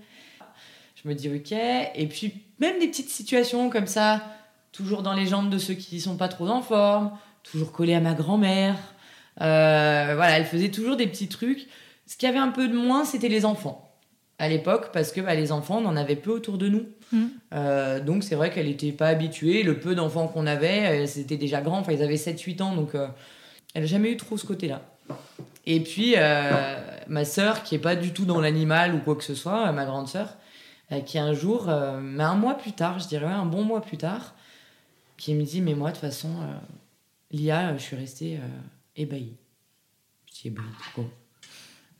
Je 1.01 1.09
me 1.09 1.13
dis 1.13 1.29
ok. 1.29 1.51
Et 1.51 2.07
puis, 2.07 2.33
même 2.59 2.79
des 2.79 2.87
petites 2.87 3.09
situations 3.09 3.69
comme 3.69 3.87
ça, 3.87 4.23
toujours 4.71 5.01
dans 5.01 5.13
les 5.13 5.27
jambes 5.27 5.49
de 5.49 5.57
ceux 5.57 5.73
qui 5.73 5.99
sont 5.99 6.17
pas 6.17 6.27
trop 6.27 6.47
en 6.47 6.61
forme, 6.61 7.11
toujours 7.43 7.71
collé 7.71 7.93
à 7.93 7.99
ma 7.99 8.13
grand-mère. 8.13 8.75
Euh, 9.41 10.13
voilà, 10.15 10.37
elle 10.37 10.45
faisait 10.45 10.69
toujours 10.69 10.95
des 10.95 11.07
petits 11.07 11.27
trucs. 11.27 11.67
Ce 12.05 12.17
qu'il 12.17 12.27
y 12.27 12.29
avait 12.29 12.39
un 12.39 12.49
peu 12.49 12.67
de 12.67 12.75
moins, 12.75 13.05
c'était 13.05 13.29
les 13.29 13.45
enfants 13.45 13.85
à 14.41 14.47
l'époque, 14.47 14.91
parce 14.93 15.11
que 15.11 15.19
bah, 15.19 15.35
les 15.35 15.51
enfants, 15.51 15.81
on 15.83 15.85
en 15.85 15.97
avait 15.97 16.15
peu 16.15 16.31
autour 16.31 16.57
de 16.57 16.69
nous. 16.69 16.85
Mhm. 17.11 17.29
Euh, 17.53 17.99
donc 17.99 18.23
c'est 18.23 18.35
vrai 18.35 18.51
qu'elle 18.51 18.67
n'était 18.67 18.93
pas 18.93 19.07
habituée. 19.07 19.63
Le 19.63 19.79
peu 19.79 19.95
d'enfants 19.95 20.27
qu'on 20.27 20.47
avait, 20.47 21.03
euh, 21.03 21.07
c'était 21.07 21.35
déjà 21.35 21.59
grand. 21.59 21.79
Enfin, 21.79 21.91
ils 21.91 22.01
avaient 22.01 22.15
7-8 22.15 22.61
ans, 22.61 22.73
donc 22.73 22.95
euh, 22.95 23.07
elle 23.73 23.81
n'a 23.81 23.87
jamais 23.87 24.11
eu 24.11 24.17
trop 24.17 24.37
ce 24.37 24.45
côté-là. 24.45 24.81
Et 25.65 25.81
puis, 25.81 26.13
euh, 26.17 26.77
ma 27.07 27.25
sœur, 27.25 27.63
qui 27.63 27.75
est 27.75 27.79
pas 27.79 27.95
du 27.95 28.11
tout 28.11 28.25
dans 28.25 28.41
l'animal 28.41 28.95
ou 28.95 28.99
quoi 28.99 29.15
que 29.15 29.23
ce 29.23 29.35
soit, 29.35 29.67
euh, 29.67 29.71
ma 29.71 29.85
grande 29.85 30.07
sœur, 30.07 30.27
euh, 30.27 30.31
qui 31.05 31.19
un 31.19 31.33
jour, 31.33 31.69
euh, 31.69 31.99
mais 32.01 32.23
un 32.23 32.35
mois 32.35 32.55
plus 32.55 32.71
tard, 32.71 32.99
je 32.99 33.07
dirais 33.07 33.25
un 33.25 33.45
bon 33.45 33.63
mois 33.63 33.81
plus 33.81 33.97
tard, 33.97 34.33
qui 35.17 35.35
me 35.35 35.43
dit, 35.43 35.61
mais 35.61 35.75
moi, 35.75 35.89
de 35.89 35.95
toute 35.95 36.01
façon, 36.01 36.29
euh, 36.41 36.53
Lia, 37.31 37.69
euh, 37.69 37.77
je 37.77 37.83
suis 37.83 37.95
restée 37.95 38.37
euh, 38.37 38.47
ébahie. 38.95 39.35
Je 40.27 40.41
dis, 40.41 40.47
ébahie, 40.47 40.65
pourquoi? 40.83 41.11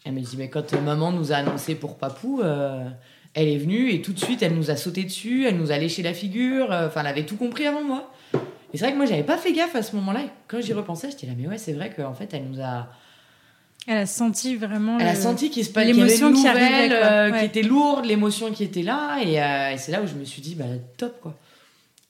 Elle 0.06 0.14
me 0.14 0.22
dit, 0.22 0.38
mais 0.38 0.50
quand 0.50 0.74
euh, 0.74 0.82
maman 0.82 1.12
nous 1.12 1.32
a 1.32 1.36
annoncé 1.36 1.76
pour 1.76 1.98
Papou, 1.98 2.42
euh, 2.42 2.90
elle 3.34 3.48
est 3.48 3.58
venue 3.58 3.92
et 3.92 4.02
tout 4.02 4.14
de 4.14 4.20
suite, 4.20 4.42
elle 4.42 4.56
nous 4.56 4.72
a 4.72 4.76
sauté 4.76 5.04
dessus, 5.04 5.46
elle 5.46 5.58
nous 5.58 5.72
a 5.72 5.78
léché 5.78 6.02
la 6.02 6.14
figure, 6.14 6.72
euh, 6.72 6.88
enfin, 6.88 7.02
elle 7.02 7.08
avait 7.08 7.26
tout 7.26 7.38
compris 7.38 7.68
avant 7.68 7.84
moi. 7.84 8.12
Et 8.74 8.78
c'est 8.78 8.86
vrai 8.86 8.92
que 8.92 8.98
moi, 8.98 9.06
j'avais 9.06 9.24
pas 9.24 9.38
fait 9.38 9.54
gaffe 9.54 9.76
à 9.76 9.84
ce 9.84 9.96
moment-là. 9.98 10.22
Quand 10.48 10.62
j'y 10.62 10.74
repensais, 10.74 11.12
j'étais 11.12 11.28
là, 11.28 11.34
mais 11.38 11.48
ouais, 11.48 11.58
c'est 11.58 11.74
vrai 11.74 11.94
qu'en 11.94 12.14
fait, 12.14 12.34
elle 12.34 12.50
nous 12.50 12.62
a. 12.62 12.88
Elle 13.88 13.98
a 13.98 14.06
senti 14.06 14.56
vraiment. 14.56 15.00
Elle 15.00 15.08
a 15.08 15.16
senti 15.16 15.50
qu'il 15.50 15.66
se 15.66 15.72
passait 15.72 15.88
l'émotion 15.94 16.32
qui 16.34 16.48
arrivait, 16.48 16.90
euh, 16.92 17.32
Ouais. 17.32 17.40
qui 17.40 17.46
était 17.46 17.62
lourde, 17.64 18.06
l'émotion 18.06 18.52
qui 18.52 18.64
était 18.64 18.84
là. 18.84 19.20
Et, 19.24 19.42
euh, 19.42 19.72
et 19.74 19.78
c'est 19.78 19.92
là 19.92 20.02
où 20.02 20.08
je 20.08 20.14
me 20.14 20.26
suis 20.26 20.42
dit, 20.42 20.56
bah, 20.56 20.66
top, 20.98 21.20
quoi. 21.22 21.36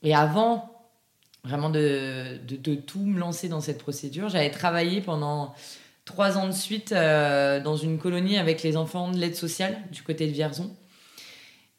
Et 0.03 0.13
avant 0.15 0.75
vraiment 1.45 1.69
de, 1.69 2.37
de, 2.47 2.57
de 2.57 2.75
tout 2.75 2.99
me 2.99 3.17
lancer 3.17 3.47
dans 3.47 3.61
cette 3.61 3.77
procédure, 3.77 4.27
j'avais 4.29 4.49
travaillé 4.49 4.99
pendant 4.99 5.53
trois 6.03 6.37
ans 6.37 6.47
de 6.47 6.51
suite 6.51 6.91
euh, 6.91 7.61
dans 7.61 7.77
une 7.77 7.97
colonie 7.97 8.37
avec 8.37 8.61
les 8.61 8.75
enfants 8.75 9.09
de 9.11 9.17
l'aide 9.17 9.35
sociale 9.35 9.77
du 9.91 10.01
côté 10.03 10.27
de 10.27 10.31
Vierzon. 10.31 10.69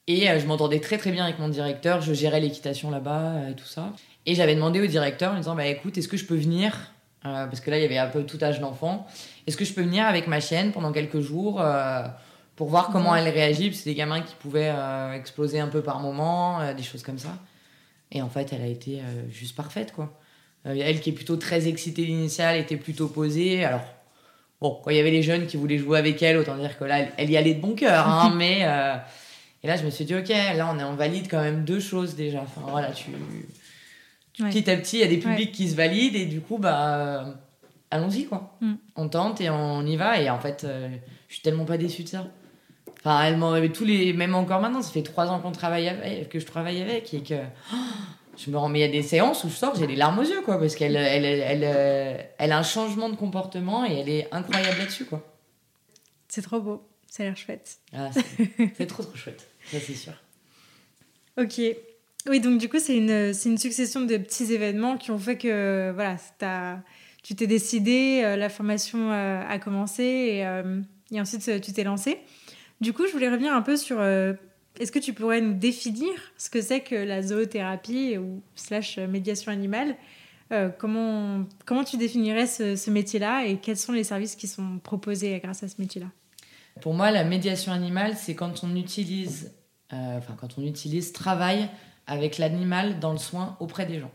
Et 0.07 0.26
je 0.40 0.46
m'entendais 0.46 0.81
très 0.81 0.98
très 0.98 1.12
bien 1.12 1.24
avec 1.24 1.38
mon 1.38 1.48
directeur, 1.48 2.00
je 2.00 2.12
gérais 2.14 2.40
l'équitation 2.40 2.90
là-bas 2.90 3.50
et 3.50 3.55
tout 3.55 3.66
ça. 3.66 3.92
Et 4.26 4.35
j'avais 4.35 4.55
demandé 4.55 4.81
au 4.81 4.87
directeur 4.87 5.31
en 5.31 5.35
lui 5.35 5.40
disant 5.42 5.55
bah 5.55 5.66
écoute, 5.66 5.96
est-ce 5.98 6.09
que 6.09 6.16
je 6.16 6.24
peux 6.24 6.35
venir? 6.37 6.90
Parce 7.22 7.61
que 7.61 7.70
là 7.70 7.79
il 7.79 7.83
y 7.83 7.85
avait 7.85 7.98
un 7.98 8.09
peu 8.09 8.24
tout 8.24 8.38
âge 8.42 8.61
d'enfant. 8.61 9.07
Est-ce 9.46 9.57
que 9.57 9.64
je 9.64 9.72
peux 9.72 9.83
venir 9.83 10.07
avec 10.07 10.26
ma 10.26 10.40
chienne 10.40 10.72
pendant 10.72 10.92
quelques 10.92 11.20
jours 11.20 11.61
euh, 11.61 12.03
pour 12.57 12.68
voir 12.68 12.90
comment 12.90 13.14
elle 13.14 13.29
réagit? 13.29 13.72
C'est 13.74 13.88
des 13.90 13.94
gamins 13.94 14.20
qui 14.20 14.35
pouvaient 14.37 14.72
euh, 14.72 15.12
exploser 15.12 15.61
un 15.61 15.68
peu 15.68 15.83
par 15.83 16.00
moment, 16.00 16.61
euh, 16.61 16.74
des 16.74 16.83
choses 16.83 17.03
comme 17.03 17.18
ça. 17.18 17.37
Et 18.12 18.22
en 18.22 18.29
fait, 18.29 18.53
elle 18.53 18.62
a 18.62 18.66
été 18.66 19.00
juste 19.31 19.55
parfaite 19.55 19.92
quoi. 19.92 20.18
Elle 20.64 21.00
qui 21.00 21.11
est 21.11 21.14
plutôt 21.14 21.37
très 21.37 21.68
excitée 21.68 22.05
l'initiale 22.05 22.57
était 22.59 22.76
plutôt 22.76 23.07
posée. 23.07 23.64
Alors 23.64 23.85
bon, 24.61 24.81
quand 24.83 24.90
il 24.90 24.96
y 24.96 25.00
avait 25.00 25.12
les 25.12 25.22
jeunes 25.22 25.46
qui 25.46 25.57
voulaient 25.57 25.79
jouer 25.79 25.98
avec 25.98 26.20
elle, 26.22 26.37
autant 26.37 26.57
dire 26.57 26.76
que 26.76 26.85
là 26.85 27.07
elle, 27.16 27.31
y 27.31 27.37
allait 27.37 27.55
de 27.55 27.61
bon 27.61 27.74
cœur. 27.74 28.09
Hein, 28.09 28.35
mais 28.37 28.61
euh, 28.62 28.96
et 29.62 29.68
là 29.68 29.76
je 29.76 29.85
me 29.85 29.90
suis 29.90 30.05
dit 30.05 30.14
ok, 30.14 30.29
là 30.29 30.70
on 30.74 30.79
est 30.79 30.83
en 30.83 30.96
valide 30.96 31.29
quand 31.31 31.40
même 31.40 31.64
deux 31.64 31.81
choses 31.81 32.16
déjà. 32.16 32.40
Enfin 32.42 32.62
voilà, 32.68 32.90
tu 32.90 33.11
Ouais. 34.38 34.48
petit 34.48 34.70
à 34.70 34.76
petit, 34.76 34.96
il 34.96 35.00
y 35.00 35.05
a 35.05 35.09
des 35.09 35.18
publics 35.18 35.53
qui 35.53 35.68
se 35.68 35.76
valident 35.76 36.16
et 36.16 36.24
du 36.24 36.40
coup, 36.40 36.59
bah, 36.59 37.35
allons-y 37.90 38.26
quoi. 38.26 38.57
Mm. 38.61 38.74
On 38.96 39.09
tente 39.09 39.40
et 39.40 39.50
on 39.50 39.85
y 39.87 39.96
va. 39.96 40.20
Et 40.20 40.31
en 40.31 40.38
fait, 40.40 40.64
euh, 40.64 40.88
je 41.29 41.35
suis 41.35 41.42
tellement 41.42 41.64
pas 41.64 41.76
déçue 41.79 42.03
de 42.05 42.09
ça. 42.09 42.26
Enfin, 43.00 43.22
elle 43.24 43.37
m'en 43.38 43.53
avait 43.53 43.70
tous 43.70 43.85
les. 43.85 44.12
Même 44.12 44.35
encore 44.35 44.61
maintenant, 44.61 44.83
ça 44.83 44.90
fait 44.90 45.03
trois 45.03 45.29
ans 45.29 45.40
qu'on 45.40 45.53
travaille 45.53 45.88
avec, 45.88 46.29
que 46.29 46.38
je 46.38 46.46
travaille 46.46 46.83
avec 46.83 47.12
et 47.14 47.22
que. 47.22 47.35
oh, 47.72 47.76
Je 48.37 48.50
me 48.50 48.59
rends, 48.59 48.68
mais 48.68 48.81
il 48.81 48.83
y 48.83 48.85
a 48.85 48.88
des 48.92 49.03
séances 49.03 49.42
où 49.44 49.48
je 49.48 49.55
sors, 49.55 49.74
j'ai 49.74 49.87
les 49.87 49.96
larmes 49.96 50.18
aux 50.18 50.22
yeux, 50.24 50.42
quoi, 50.42 50.59
parce 50.59 50.74
qu'elle 50.74 50.96
elle, 50.96 51.24
elle, 51.24 51.62
elle, 51.64 52.26
elle 52.38 52.53
a 52.53 52.59
un 52.59 52.62
changement 52.62 53.09
de 53.09 53.16
comportement 53.16 53.85
et 53.87 54.00
elle 54.00 54.09
est 54.09 54.29
incroyable 54.33 54.79
là-dessus, 54.79 55.05
quoi. 55.07 55.26
C'est 56.29 56.42
trop 56.42 56.61
beau, 56.61 56.87
ça 57.09 57.22
a 57.22 57.26
l'air 57.26 57.37
chouette. 57.37 57.79
Ah, 57.94 58.11
c'est 58.76 58.87
trop 58.87 59.03
trop 59.03 59.16
chouette, 59.16 59.46
ça 59.70 59.79
c'est 59.81 59.94
sûr. 59.94 60.12
Ok. 61.38 61.61
Oui, 62.29 62.40
donc 62.40 62.59
du 62.59 62.68
coup, 62.68 62.79
c'est 62.79 62.96
une, 62.96 63.33
une 63.46 63.57
succession 63.59 64.03
de 64.03 64.16
petits 64.18 64.53
événements 64.53 64.98
qui 64.98 65.11
ont 65.11 65.18
fait 65.18 65.38
que 65.38 65.90
voilà, 65.94 66.16
t'as- 66.38 66.81
tu 67.22 67.35
t'es 67.35 67.46
décidé, 67.46 68.22
euh, 68.24 68.37
la 68.37 68.48
formation 68.48 69.11
euh, 69.12 69.42
a 69.48 69.59
commencé 69.59 70.02
et, 70.02 70.46
euh, 70.46 70.80
et 71.11 71.20
ensuite 71.20 71.61
tu 71.61 71.72
t'es 71.72 71.85
lancé. 71.85 72.18
Du 72.80 72.92
coup, 72.92 73.06
je 73.06 73.12
voulais 73.12 73.28
revenir 73.28 73.52
un 73.52 73.62
peu 73.62 73.76
sur. 73.76 74.02
est-ce 74.02 74.90
que 74.92 74.98
tu 74.98 75.12
pourrais 75.12 75.40
nous 75.40 75.52
définir 75.54 76.11
ce 76.38 76.48
que 76.48 76.62
c'est 76.62 76.80
que 76.80 76.94
la 76.94 77.22
zoothérapie 77.22 78.16
ou 78.16 78.42
slash 78.54 78.98
médiation 78.98 79.52
animale 79.52 79.96
Euh, 80.52 80.68
comment, 80.68 81.44
comment 81.64 81.85
tu 81.85 81.96
définirais 81.96 82.48
ce, 82.48 82.74
ce 82.74 82.90
métier-là 82.90 83.44
et 83.46 83.59
quels 83.59 83.76
sont 83.76 83.92
les 83.92 84.02
services 84.02 84.35
qui 84.35 84.48
sont 84.48 84.80
proposés 84.83 85.38
grâce 85.38 85.62
à 85.62 85.68
ce 85.68 85.76
métier-là? 85.78 86.09
Pour 86.80 86.92
moi, 86.94 87.12
la 87.12 87.22
médiation 87.22 87.70
animale, 87.72 88.16
c'est 88.16 88.35
quand 88.35 88.64
on 88.64 88.74
utilise, 88.74 89.52
euh, 89.92 90.18
enfin 90.18 90.35
quand 90.37 90.59
on 90.59 90.66
utilise, 90.66 91.12
travaille 91.12 91.68
avec 92.09 92.38
l'animal 92.38 92.98
dans 92.98 93.12
le 93.12 93.18
soin 93.18 93.56
auprès 93.61 93.87
des 93.87 94.00
gens. 94.00 94.11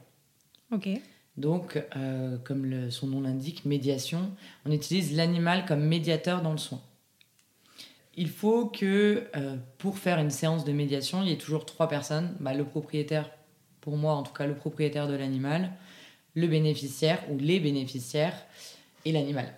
Ok. 0.73 0.89
Donc, 1.37 1.83
euh, 1.97 2.37
comme 2.43 2.89
son 2.91 3.07
nom 3.07 3.21
l'indique, 3.21 3.65
médiation, 3.65 4.31
on 4.65 4.71
utilise 4.71 5.15
l'animal 5.15 5.65
comme 5.65 5.81
médiateur 5.81 6.41
dans 6.41 6.51
le 6.51 6.57
soin. 6.57 6.81
Il 8.15 8.29
faut 8.29 8.67
que 8.67 9.27
euh, 9.35 9.57
pour 9.77 9.97
faire 9.97 10.19
une 10.19 10.29
séance 10.29 10.63
de 10.63 10.71
médiation, 10.71 11.21
il 11.21 11.29
y 11.29 11.33
ait 11.33 11.37
toujours 11.37 11.65
trois 11.65 11.89
personnes. 11.89 12.33
Bah, 12.39 12.53
le 12.53 12.63
propriétaire, 12.63 13.29
pour 13.81 13.97
moi 13.97 14.13
en 14.13 14.23
tout 14.23 14.31
cas, 14.31 14.45
le 14.45 14.55
propriétaire 14.55 15.09
de 15.09 15.15
l'animal, 15.15 15.71
le 16.35 16.47
bénéficiaire 16.47 17.19
ou 17.29 17.37
les 17.37 17.59
bénéficiaires 17.59 18.45
et 19.03 19.11
l'animal. 19.11 19.53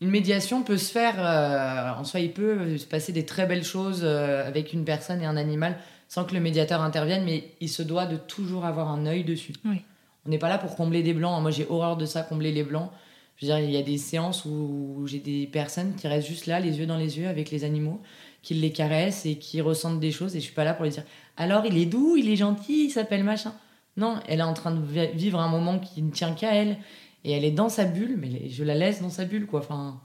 Une 0.00 0.10
médiation 0.10 0.64
peut 0.64 0.78
se 0.78 0.90
faire, 0.90 1.14
euh, 1.18 2.00
en 2.00 2.02
soi, 2.02 2.18
il 2.18 2.32
peut 2.32 2.76
se 2.76 2.86
passer 2.86 3.12
des 3.12 3.24
très 3.24 3.46
belles 3.46 3.64
choses 3.64 4.04
avec 4.04 4.72
une 4.72 4.84
personne 4.84 5.22
et 5.22 5.26
un 5.26 5.36
animal 5.36 5.78
sans 6.08 6.24
que 6.24 6.34
le 6.34 6.40
médiateur 6.40 6.82
intervienne, 6.82 7.24
mais 7.24 7.54
il 7.60 7.68
se 7.68 7.82
doit 7.82 8.06
de 8.06 8.16
toujours 8.16 8.64
avoir 8.64 8.90
un 8.90 9.06
œil 9.06 9.22
dessus. 9.22 9.54
Oui. 9.64 9.82
On 10.26 10.30
n'est 10.30 10.38
pas 10.38 10.48
là 10.48 10.58
pour 10.58 10.76
combler 10.76 11.02
des 11.02 11.14
blancs. 11.14 11.40
Moi, 11.42 11.50
j'ai 11.50 11.66
horreur 11.68 11.96
de 11.96 12.06
ça, 12.06 12.22
combler 12.22 12.52
les 12.52 12.62
blancs. 12.62 12.90
Je 13.36 13.46
veux 13.46 13.52
dire, 13.52 13.60
il 13.60 13.70
y 13.72 13.76
a 13.76 13.82
des 13.82 13.98
séances 13.98 14.44
où 14.44 15.04
j'ai 15.06 15.18
des 15.18 15.46
personnes 15.46 15.94
qui 15.94 16.06
restent 16.06 16.28
juste 16.28 16.46
là, 16.46 16.60
les 16.60 16.78
yeux 16.78 16.86
dans 16.86 16.96
les 16.96 17.18
yeux, 17.18 17.26
avec 17.28 17.50
les 17.50 17.64
animaux, 17.64 18.00
qui 18.42 18.54
les 18.54 18.70
caressent 18.70 19.26
et 19.26 19.36
qui 19.36 19.60
ressentent 19.60 20.00
des 20.00 20.12
choses. 20.12 20.36
Et 20.36 20.40
je 20.40 20.44
suis 20.44 20.54
pas 20.54 20.64
là 20.64 20.74
pour 20.74 20.84
lui 20.84 20.92
dire 20.92 21.04
alors 21.36 21.64
il 21.64 21.78
est 21.78 21.86
doux, 21.86 22.16
il 22.16 22.28
est 22.28 22.36
gentil, 22.36 22.84
il 22.86 22.90
s'appelle 22.90 23.24
machin. 23.24 23.54
Non, 23.96 24.16
elle 24.28 24.40
est 24.40 24.44
en 24.44 24.54
train 24.54 24.70
de 24.70 24.80
vi- 24.80 25.12
vivre 25.14 25.40
un 25.40 25.48
moment 25.48 25.78
qui 25.78 26.02
ne 26.02 26.10
tient 26.10 26.34
qu'à 26.34 26.54
elle. 26.54 26.76
Et 27.24 27.32
elle 27.32 27.44
est 27.44 27.50
dans 27.50 27.68
sa 27.68 27.84
bulle, 27.84 28.16
mais 28.18 28.48
je 28.48 28.64
la 28.64 28.74
laisse 28.74 29.00
dans 29.00 29.10
sa 29.10 29.24
bulle, 29.24 29.46
quoi. 29.46 29.60
Enfin, 29.60 30.00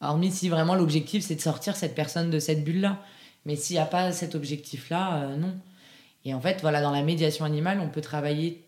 hormis 0.00 0.30
si 0.30 0.48
vraiment 0.48 0.74
l'objectif 0.74 1.24
c'est 1.24 1.34
de 1.34 1.40
sortir 1.40 1.76
cette 1.76 1.94
personne 1.94 2.30
de 2.30 2.38
cette 2.38 2.64
bulle-là. 2.64 2.98
Mais 3.46 3.56
s'il 3.56 3.76
n'y 3.76 3.80
a 3.80 3.86
pas 3.86 4.12
cet 4.12 4.34
objectif-là, 4.34 5.22
euh, 5.22 5.36
non. 5.36 5.54
Et 6.24 6.34
en 6.34 6.40
fait, 6.40 6.60
voilà, 6.60 6.82
dans 6.82 6.90
la 6.92 7.02
médiation 7.02 7.44
animale, 7.44 7.80
on 7.80 7.88
peut 7.88 8.02
travailler 8.02 8.62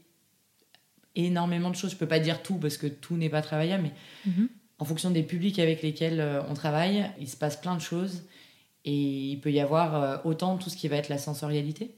énormément 1.16 1.70
de 1.70 1.77
choses. 1.77 1.90
Je 1.92 1.96
peux 1.96 2.07
pas 2.09 2.18
dire 2.20 2.42
tout 2.42 2.57
parce 2.57 2.77
que 2.77 2.87
tout 2.87 3.16
n'est 3.16 3.29
pas 3.29 3.42
travaillable, 3.42 3.85
mais 3.85 3.92
Mhm. 4.31 4.48
en 4.79 4.85
fonction 4.85 5.11
des 5.11 5.22
publics 5.22 5.59
avec 5.59 5.83
lesquels 5.83 6.20
euh, 6.20 6.42
on 6.48 6.55
travaille, 6.55 7.05
il 7.20 7.29
se 7.29 7.37
passe 7.37 7.57
plein 7.57 7.75
de 7.77 7.81
choses. 7.81 8.22
Et 8.85 8.92
il 9.31 9.37
peut 9.40 9.53
y 9.53 9.61
avoir 9.61 9.94
euh, 10.03 10.16
autant 10.25 10.57
tout 10.59 10.68
ce 10.70 10.77
qui 10.77 10.88
va 10.88 10.96
être 10.96 11.09
la 11.09 11.18
sensorialité, 11.18 11.94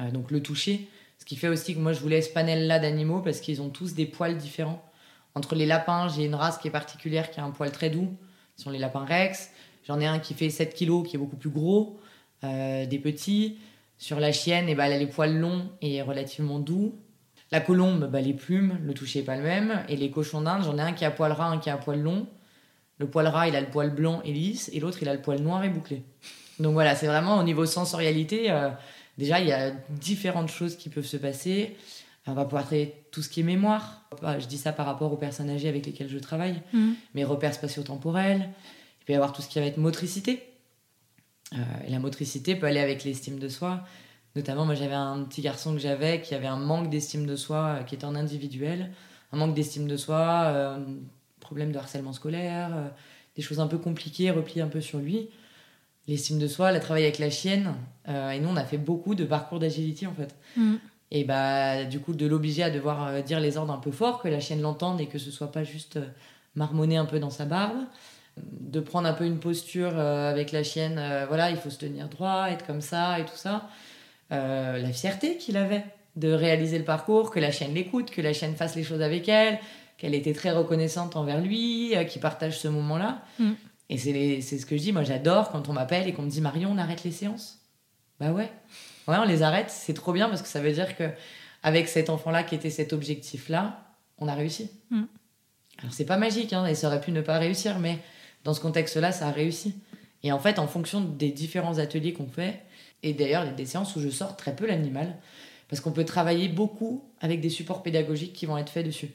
euh, 0.00 0.10
donc 0.10 0.30
le 0.30 0.42
toucher. 0.42 0.88
Ce 1.18 1.24
qui 1.24 1.36
fait 1.36 1.48
aussi 1.48 1.74
que 1.74 1.80
moi 1.80 1.92
je 1.92 2.00
voulais 2.00 2.20
ce 2.22 2.30
panel-là 2.32 2.78
d'animaux 2.78 3.20
parce 3.20 3.40
qu'ils 3.40 3.62
ont 3.62 3.70
tous 3.70 3.94
des 3.94 4.04
poils 4.06 4.36
différents. 4.36 4.82
Entre 5.34 5.54
les 5.54 5.66
lapins, 5.66 6.08
j'ai 6.08 6.24
une 6.26 6.34
race 6.34 6.58
qui 6.58 6.68
est 6.68 6.70
particulière 6.72 7.30
qui 7.30 7.40
a 7.40 7.44
un 7.44 7.50
poil 7.50 7.70
très 7.72 7.90
doux, 7.90 8.08
ce 8.56 8.64
sont 8.64 8.70
les 8.70 8.78
lapins 8.78 9.04
rex. 9.04 9.50
J'en 9.86 10.00
ai 10.00 10.06
un 10.06 10.18
qui 10.18 10.34
fait 10.34 10.50
7 10.50 10.74
kilos 10.74 11.08
qui 11.08 11.16
est 11.16 11.18
beaucoup 11.18 11.36
plus 11.36 11.48
gros, 11.50 11.98
euh, 12.44 12.84
des 12.86 12.98
petits. 12.98 13.56
Sur 13.96 14.20
la 14.20 14.30
chienne, 14.30 14.68
et 14.68 14.74
ben, 14.76 14.84
elle 14.84 14.92
a 14.92 14.98
les 14.98 15.06
poils 15.08 15.34
longs 15.36 15.68
et 15.82 16.02
relativement 16.02 16.58
doux. 16.60 16.94
La 17.50 17.60
colombe, 17.60 18.10
bah, 18.10 18.20
les 18.20 18.34
plumes, 18.34 18.78
le 18.84 18.92
toucher 18.94 19.20
est 19.20 19.24
pas 19.24 19.36
le 19.36 19.42
même. 19.42 19.82
Et 19.88 19.96
les 19.96 20.10
cochons 20.10 20.42
d'Inde, 20.42 20.64
j'en 20.64 20.76
ai 20.78 20.82
un 20.82 20.92
qui 20.92 21.04
a 21.04 21.10
poil 21.10 21.32
ras, 21.32 21.46
un 21.48 21.58
qui 21.58 21.70
a 21.70 21.76
poil 21.78 22.00
long. 22.00 22.26
Le 22.98 23.06
poil 23.08 23.26
ras, 23.26 23.48
il 23.48 23.56
a 23.56 23.60
le 23.60 23.68
poil 23.68 23.90
blanc 23.90 24.20
et 24.24 24.32
lisse, 24.32 24.70
et 24.72 24.80
l'autre, 24.80 24.98
il 25.02 25.08
a 25.08 25.14
le 25.14 25.22
poil 25.22 25.40
noir 25.40 25.62
et 25.64 25.68
bouclé. 25.68 26.02
Donc 26.58 26.72
voilà, 26.72 26.94
c'est 26.96 27.06
vraiment 27.06 27.38
au 27.38 27.42
niveau 27.44 27.64
sensorialité. 27.64 28.50
euh, 28.50 28.68
déjà, 29.16 29.40
il 29.40 29.46
y 29.48 29.52
a 29.52 29.70
différentes 29.90 30.50
choses 30.50 30.76
qui 30.76 30.88
peuvent 30.88 31.06
se 31.06 31.16
passer. 31.16 31.76
On 32.26 32.34
va 32.34 32.44
pouvoir 32.44 32.66
traiter 32.66 32.94
tout 33.10 33.22
ce 33.22 33.28
qui 33.30 33.40
est 33.40 33.44
mémoire. 33.44 34.02
Ah, 34.22 34.38
Je 34.38 34.46
dis 34.46 34.58
ça 34.58 34.72
par 34.72 34.84
rapport 34.84 35.10
aux 35.12 35.16
personnes 35.16 35.48
âgées 35.48 35.68
avec 35.68 35.86
lesquelles 35.86 36.10
je 36.10 36.18
travaille. 36.18 36.60
Mhm. 36.74 36.94
Mes 37.14 37.24
repères 37.24 37.54
spatio-temporels. 37.54 38.50
Il 39.00 39.04
peut 39.06 39.12
y 39.14 39.16
avoir 39.16 39.32
tout 39.32 39.40
ce 39.40 39.48
qui 39.48 39.58
va 39.60 39.64
être 39.64 39.78
motricité. 39.78 40.42
Euh, 41.54 41.56
et 41.86 41.90
la 41.90 41.98
motricité 42.00 42.54
peut 42.56 42.66
aller 42.66 42.80
avec 42.80 43.04
l'estime 43.04 43.38
de 43.38 43.48
soi. 43.48 43.80
Notamment, 44.38 44.64
moi, 44.64 44.76
j'avais 44.76 44.94
un 44.94 45.24
petit 45.24 45.42
garçon 45.42 45.72
que 45.72 45.80
j'avais 45.80 46.20
qui 46.20 46.32
avait 46.32 46.46
un 46.46 46.58
manque 46.58 46.90
d'estime 46.90 47.26
de 47.26 47.34
soi, 47.34 47.78
euh, 47.80 47.82
qui 47.82 47.96
était 47.96 48.04
en 48.04 48.14
individuel. 48.14 48.92
Un 49.32 49.38
manque 49.38 49.52
d'estime 49.52 49.88
de 49.88 49.96
soi, 49.96 50.44
euh, 50.46 50.78
problème 51.40 51.72
de 51.72 51.78
harcèlement 51.78 52.12
scolaire, 52.12 52.70
euh, 52.72 52.88
des 53.34 53.42
choses 53.42 53.58
un 53.58 53.66
peu 53.66 53.78
compliquées, 53.78 54.30
repliées 54.30 54.62
un 54.62 54.68
peu 54.68 54.80
sur 54.80 55.00
lui. 55.00 55.28
L'estime 56.06 56.38
de 56.38 56.46
soi, 56.46 56.70
elle 56.70 56.76
a 56.76 56.80
travaillé 56.80 57.06
avec 57.06 57.18
la 57.18 57.30
chienne. 57.30 57.74
euh, 58.08 58.30
et 58.30 58.38
nous, 58.38 58.48
on 58.48 58.56
a 58.56 58.64
fait 58.64 58.78
beaucoup 58.78 59.16
de 59.16 59.24
parcours 59.24 59.58
d'agilité, 59.58 60.06
en 60.06 60.14
fait. 60.14 60.36
Mhm. 60.56 60.78
Et 61.10 61.24
bah, 61.24 61.84
du 61.84 61.98
coup, 61.98 62.14
de 62.14 62.26
l'obliger 62.26 62.62
à 62.62 62.70
devoir 62.70 63.22
dire 63.24 63.40
les 63.40 63.56
ordres 63.56 63.72
un 63.72 63.78
peu 63.78 63.90
fort, 63.90 64.22
que 64.22 64.28
la 64.28 64.38
chienne 64.38 64.60
l'entende 64.60 65.00
et 65.00 65.06
que 65.06 65.18
ce 65.18 65.32
soit 65.32 65.50
pas 65.50 65.64
juste 65.64 65.98
marmonner 66.54 66.96
un 66.96 67.06
peu 67.06 67.18
dans 67.18 67.30
sa 67.30 67.44
barbe. 67.44 67.78
De 68.36 68.78
prendre 68.78 69.08
un 69.08 69.14
peu 69.14 69.24
une 69.24 69.40
posture 69.40 69.92
euh, 69.94 70.30
avec 70.30 70.52
la 70.52 70.62
chienne, 70.62 70.96
euh, 70.98 71.26
voilà, 71.26 71.50
il 71.50 71.56
faut 71.56 71.70
se 71.70 71.78
tenir 71.78 72.08
droit, 72.08 72.46
être 72.50 72.64
comme 72.66 72.80
ça 72.80 73.18
et 73.18 73.24
tout 73.24 73.36
ça. 73.36 73.68
Euh, 74.32 74.78
la 74.78 74.92
fierté 74.92 75.36
qu'il 75.38 75.56
avait 75.56 75.84
de 76.16 76.32
réaliser 76.32 76.78
le 76.78 76.84
parcours, 76.84 77.30
que 77.30 77.40
la 77.40 77.50
chienne 77.50 77.74
l'écoute, 77.74 78.10
que 78.10 78.20
la 78.20 78.32
chienne 78.32 78.54
fasse 78.56 78.74
les 78.76 78.82
choses 78.82 79.00
avec 79.00 79.28
elle, 79.28 79.58
qu'elle 79.96 80.14
était 80.14 80.32
très 80.32 80.50
reconnaissante 80.50 81.16
envers 81.16 81.40
lui, 81.40 81.96
euh, 81.96 82.04
qu'il 82.04 82.20
partage 82.20 82.58
ce 82.58 82.68
moment-là. 82.68 83.22
Mm. 83.38 83.52
Et 83.90 84.40
c'est 84.42 84.58
ce 84.58 84.66
que 84.66 84.76
je 84.76 84.82
dis, 84.82 84.92
moi 84.92 85.02
j'adore 85.02 85.50
quand 85.50 85.68
on 85.68 85.72
m'appelle 85.72 86.06
et 86.08 86.12
qu'on 86.12 86.22
me 86.22 86.30
dit 86.30 86.42
Marion, 86.42 86.70
on 86.72 86.78
arrête 86.78 87.04
les 87.04 87.10
séances. 87.10 87.60
Bah 88.20 88.32
ouais. 88.32 88.50
Ouais, 89.06 89.16
on 89.16 89.24
les 89.24 89.42
arrête, 89.42 89.70
c'est 89.70 89.94
trop 89.94 90.12
bien 90.12 90.28
parce 90.28 90.42
que 90.42 90.48
ça 90.48 90.60
veut 90.60 90.72
dire 90.72 90.94
que 90.96 91.08
avec 91.62 91.88
cet 91.88 92.10
enfant-là 92.10 92.42
qui 92.42 92.54
était 92.54 92.68
cet 92.68 92.92
objectif-là, 92.92 93.94
on 94.18 94.28
a 94.28 94.34
réussi. 94.34 94.70
Mm. 94.90 95.04
Alors 95.78 95.92
c'est 95.92 96.04
pas 96.04 96.18
magique, 96.18 96.52
hein, 96.52 96.66
et 96.66 96.74
ça 96.74 96.88
aurait 96.88 97.00
pu 97.00 97.12
ne 97.12 97.22
pas 97.22 97.38
réussir, 97.38 97.78
mais 97.78 97.98
dans 98.44 98.52
ce 98.52 98.60
contexte-là, 98.60 99.12
ça 99.12 99.28
a 99.28 99.30
réussi. 99.30 99.74
Et 100.22 100.32
en 100.32 100.38
fait, 100.38 100.58
en 100.58 100.66
fonction 100.66 101.00
des 101.00 101.30
différents 101.30 101.78
ateliers 101.78 102.12
qu'on 102.12 102.26
fait, 102.26 102.60
et 103.02 103.12
d'ailleurs, 103.12 103.44
il 103.44 103.48
y 103.48 103.50
a 103.50 103.54
des 103.54 103.66
séances 103.66 103.94
où 103.96 104.00
je 104.00 104.08
sors 104.08 104.36
très 104.36 104.54
peu 104.54 104.66
l'animal, 104.66 105.16
parce 105.68 105.80
qu'on 105.80 105.92
peut 105.92 106.04
travailler 106.04 106.48
beaucoup 106.48 107.04
avec 107.20 107.40
des 107.40 107.50
supports 107.50 107.82
pédagogiques 107.82 108.32
qui 108.32 108.46
vont 108.46 108.58
être 108.58 108.70
faits 108.70 108.86
dessus. 108.86 109.10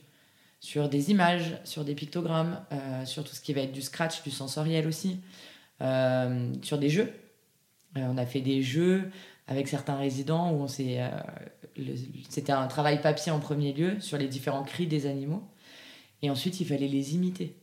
Sur 0.59 0.87
des 0.87 1.11
images, 1.11 1.57
sur 1.65 1.83
des 1.83 1.93
pictogrammes, 1.93 2.63
euh, 2.71 3.05
sur 3.05 3.23
tout 3.23 3.35
ce 3.35 3.41
qui 3.41 3.53
va 3.53 3.61
être 3.61 3.73
du 3.73 3.81
scratch, 3.81 4.23
du 4.23 4.31
sensoriel 4.31 4.87
aussi, 4.87 5.19
euh, 5.81 6.53
sur 6.61 6.77
des 6.77 6.89
jeux. 6.89 7.11
Euh, 7.97 8.07
on 8.09 8.17
a 8.17 8.25
fait 8.25 8.39
des 8.39 8.61
jeux 8.61 9.11
avec 9.47 9.67
certains 9.67 9.97
résidents 9.97 10.53
où 10.53 10.65
C'était 10.67 12.51
un 12.53 12.67
travail 12.67 13.01
papier 13.01 13.31
en 13.31 13.39
premier 13.39 13.73
lieu 13.73 13.99
sur 13.99 14.17
les 14.17 14.27
différents 14.27 14.63
cris 14.63 14.87
des 14.87 15.05
animaux. 15.05 15.43
Et 16.21 16.29
ensuite, 16.29 16.61
il 16.61 16.67
fallait 16.67 16.87
les 16.87 17.15
imiter. 17.15 17.53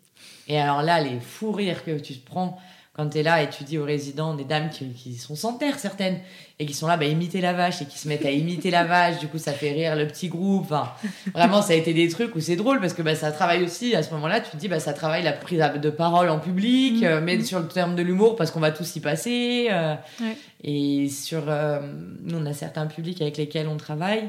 Et 0.46 0.60
alors 0.60 0.82
là, 0.82 1.00
les 1.00 1.18
fous 1.20 1.52
rires 1.52 1.84
que 1.84 1.98
tu 1.98 2.12
prends 2.14 2.58
quand 3.00 3.08
tu 3.08 3.18
es 3.18 3.22
là 3.22 3.42
et 3.42 3.48
tu 3.48 3.64
dis 3.64 3.78
aux 3.78 3.84
résidents, 3.84 4.34
des 4.34 4.44
dames 4.44 4.68
qui, 4.68 4.90
qui 4.92 5.14
sont 5.14 5.34
centenaires 5.34 5.78
certaines, 5.78 6.18
et 6.58 6.66
qui 6.66 6.74
sont 6.74 6.86
là, 6.86 6.98
bah, 6.98 7.06
imiter 7.06 7.40
la 7.40 7.54
vache, 7.54 7.80
et 7.80 7.86
qui 7.86 7.98
se 7.98 8.06
mettent 8.08 8.26
à 8.26 8.30
imiter 8.30 8.70
la 8.70 8.84
vache, 8.84 9.18
du 9.18 9.26
coup 9.28 9.38
ça 9.38 9.52
fait 9.52 9.72
rire 9.72 9.96
le 9.96 10.06
petit 10.06 10.28
groupe. 10.28 10.64
Enfin, 10.64 10.92
vraiment, 11.34 11.62
ça 11.62 11.72
a 11.72 11.76
été 11.76 11.94
des 11.94 12.08
trucs 12.08 12.34
où 12.36 12.40
c'est 12.40 12.56
drôle 12.56 12.78
parce 12.80 12.92
que 12.92 13.00
bah, 13.00 13.14
ça 13.14 13.32
travaille 13.32 13.62
aussi, 13.64 13.94
à 13.94 14.02
ce 14.02 14.12
moment-là, 14.12 14.40
tu 14.40 14.50
te 14.50 14.56
dis, 14.58 14.68
bah, 14.68 14.80
ça 14.80 14.92
travaille 14.92 15.22
la 15.22 15.32
prise 15.32 15.62
de 15.80 15.90
parole 15.90 16.28
en 16.28 16.38
public, 16.38 17.02
euh, 17.02 17.22
mais 17.22 17.42
sur 17.42 17.60
le 17.60 17.68
terme 17.68 17.96
de 17.96 18.02
l'humour 18.02 18.36
parce 18.36 18.50
qu'on 18.50 18.60
va 18.60 18.70
tous 18.72 18.94
y 18.96 19.00
passer. 19.00 19.68
euh, 19.70 19.94
Ouais. 20.20 20.36
Et 20.62 21.08
sur. 21.08 21.44
euh, 21.48 21.80
nous, 22.22 22.36
on 22.38 22.44
a 22.44 22.52
certains 22.52 22.86
publics 22.86 23.22
avec 23.22 23.38
lesquels 23.38 23.68
on 23.68 23.78
travaille 23.78 24.28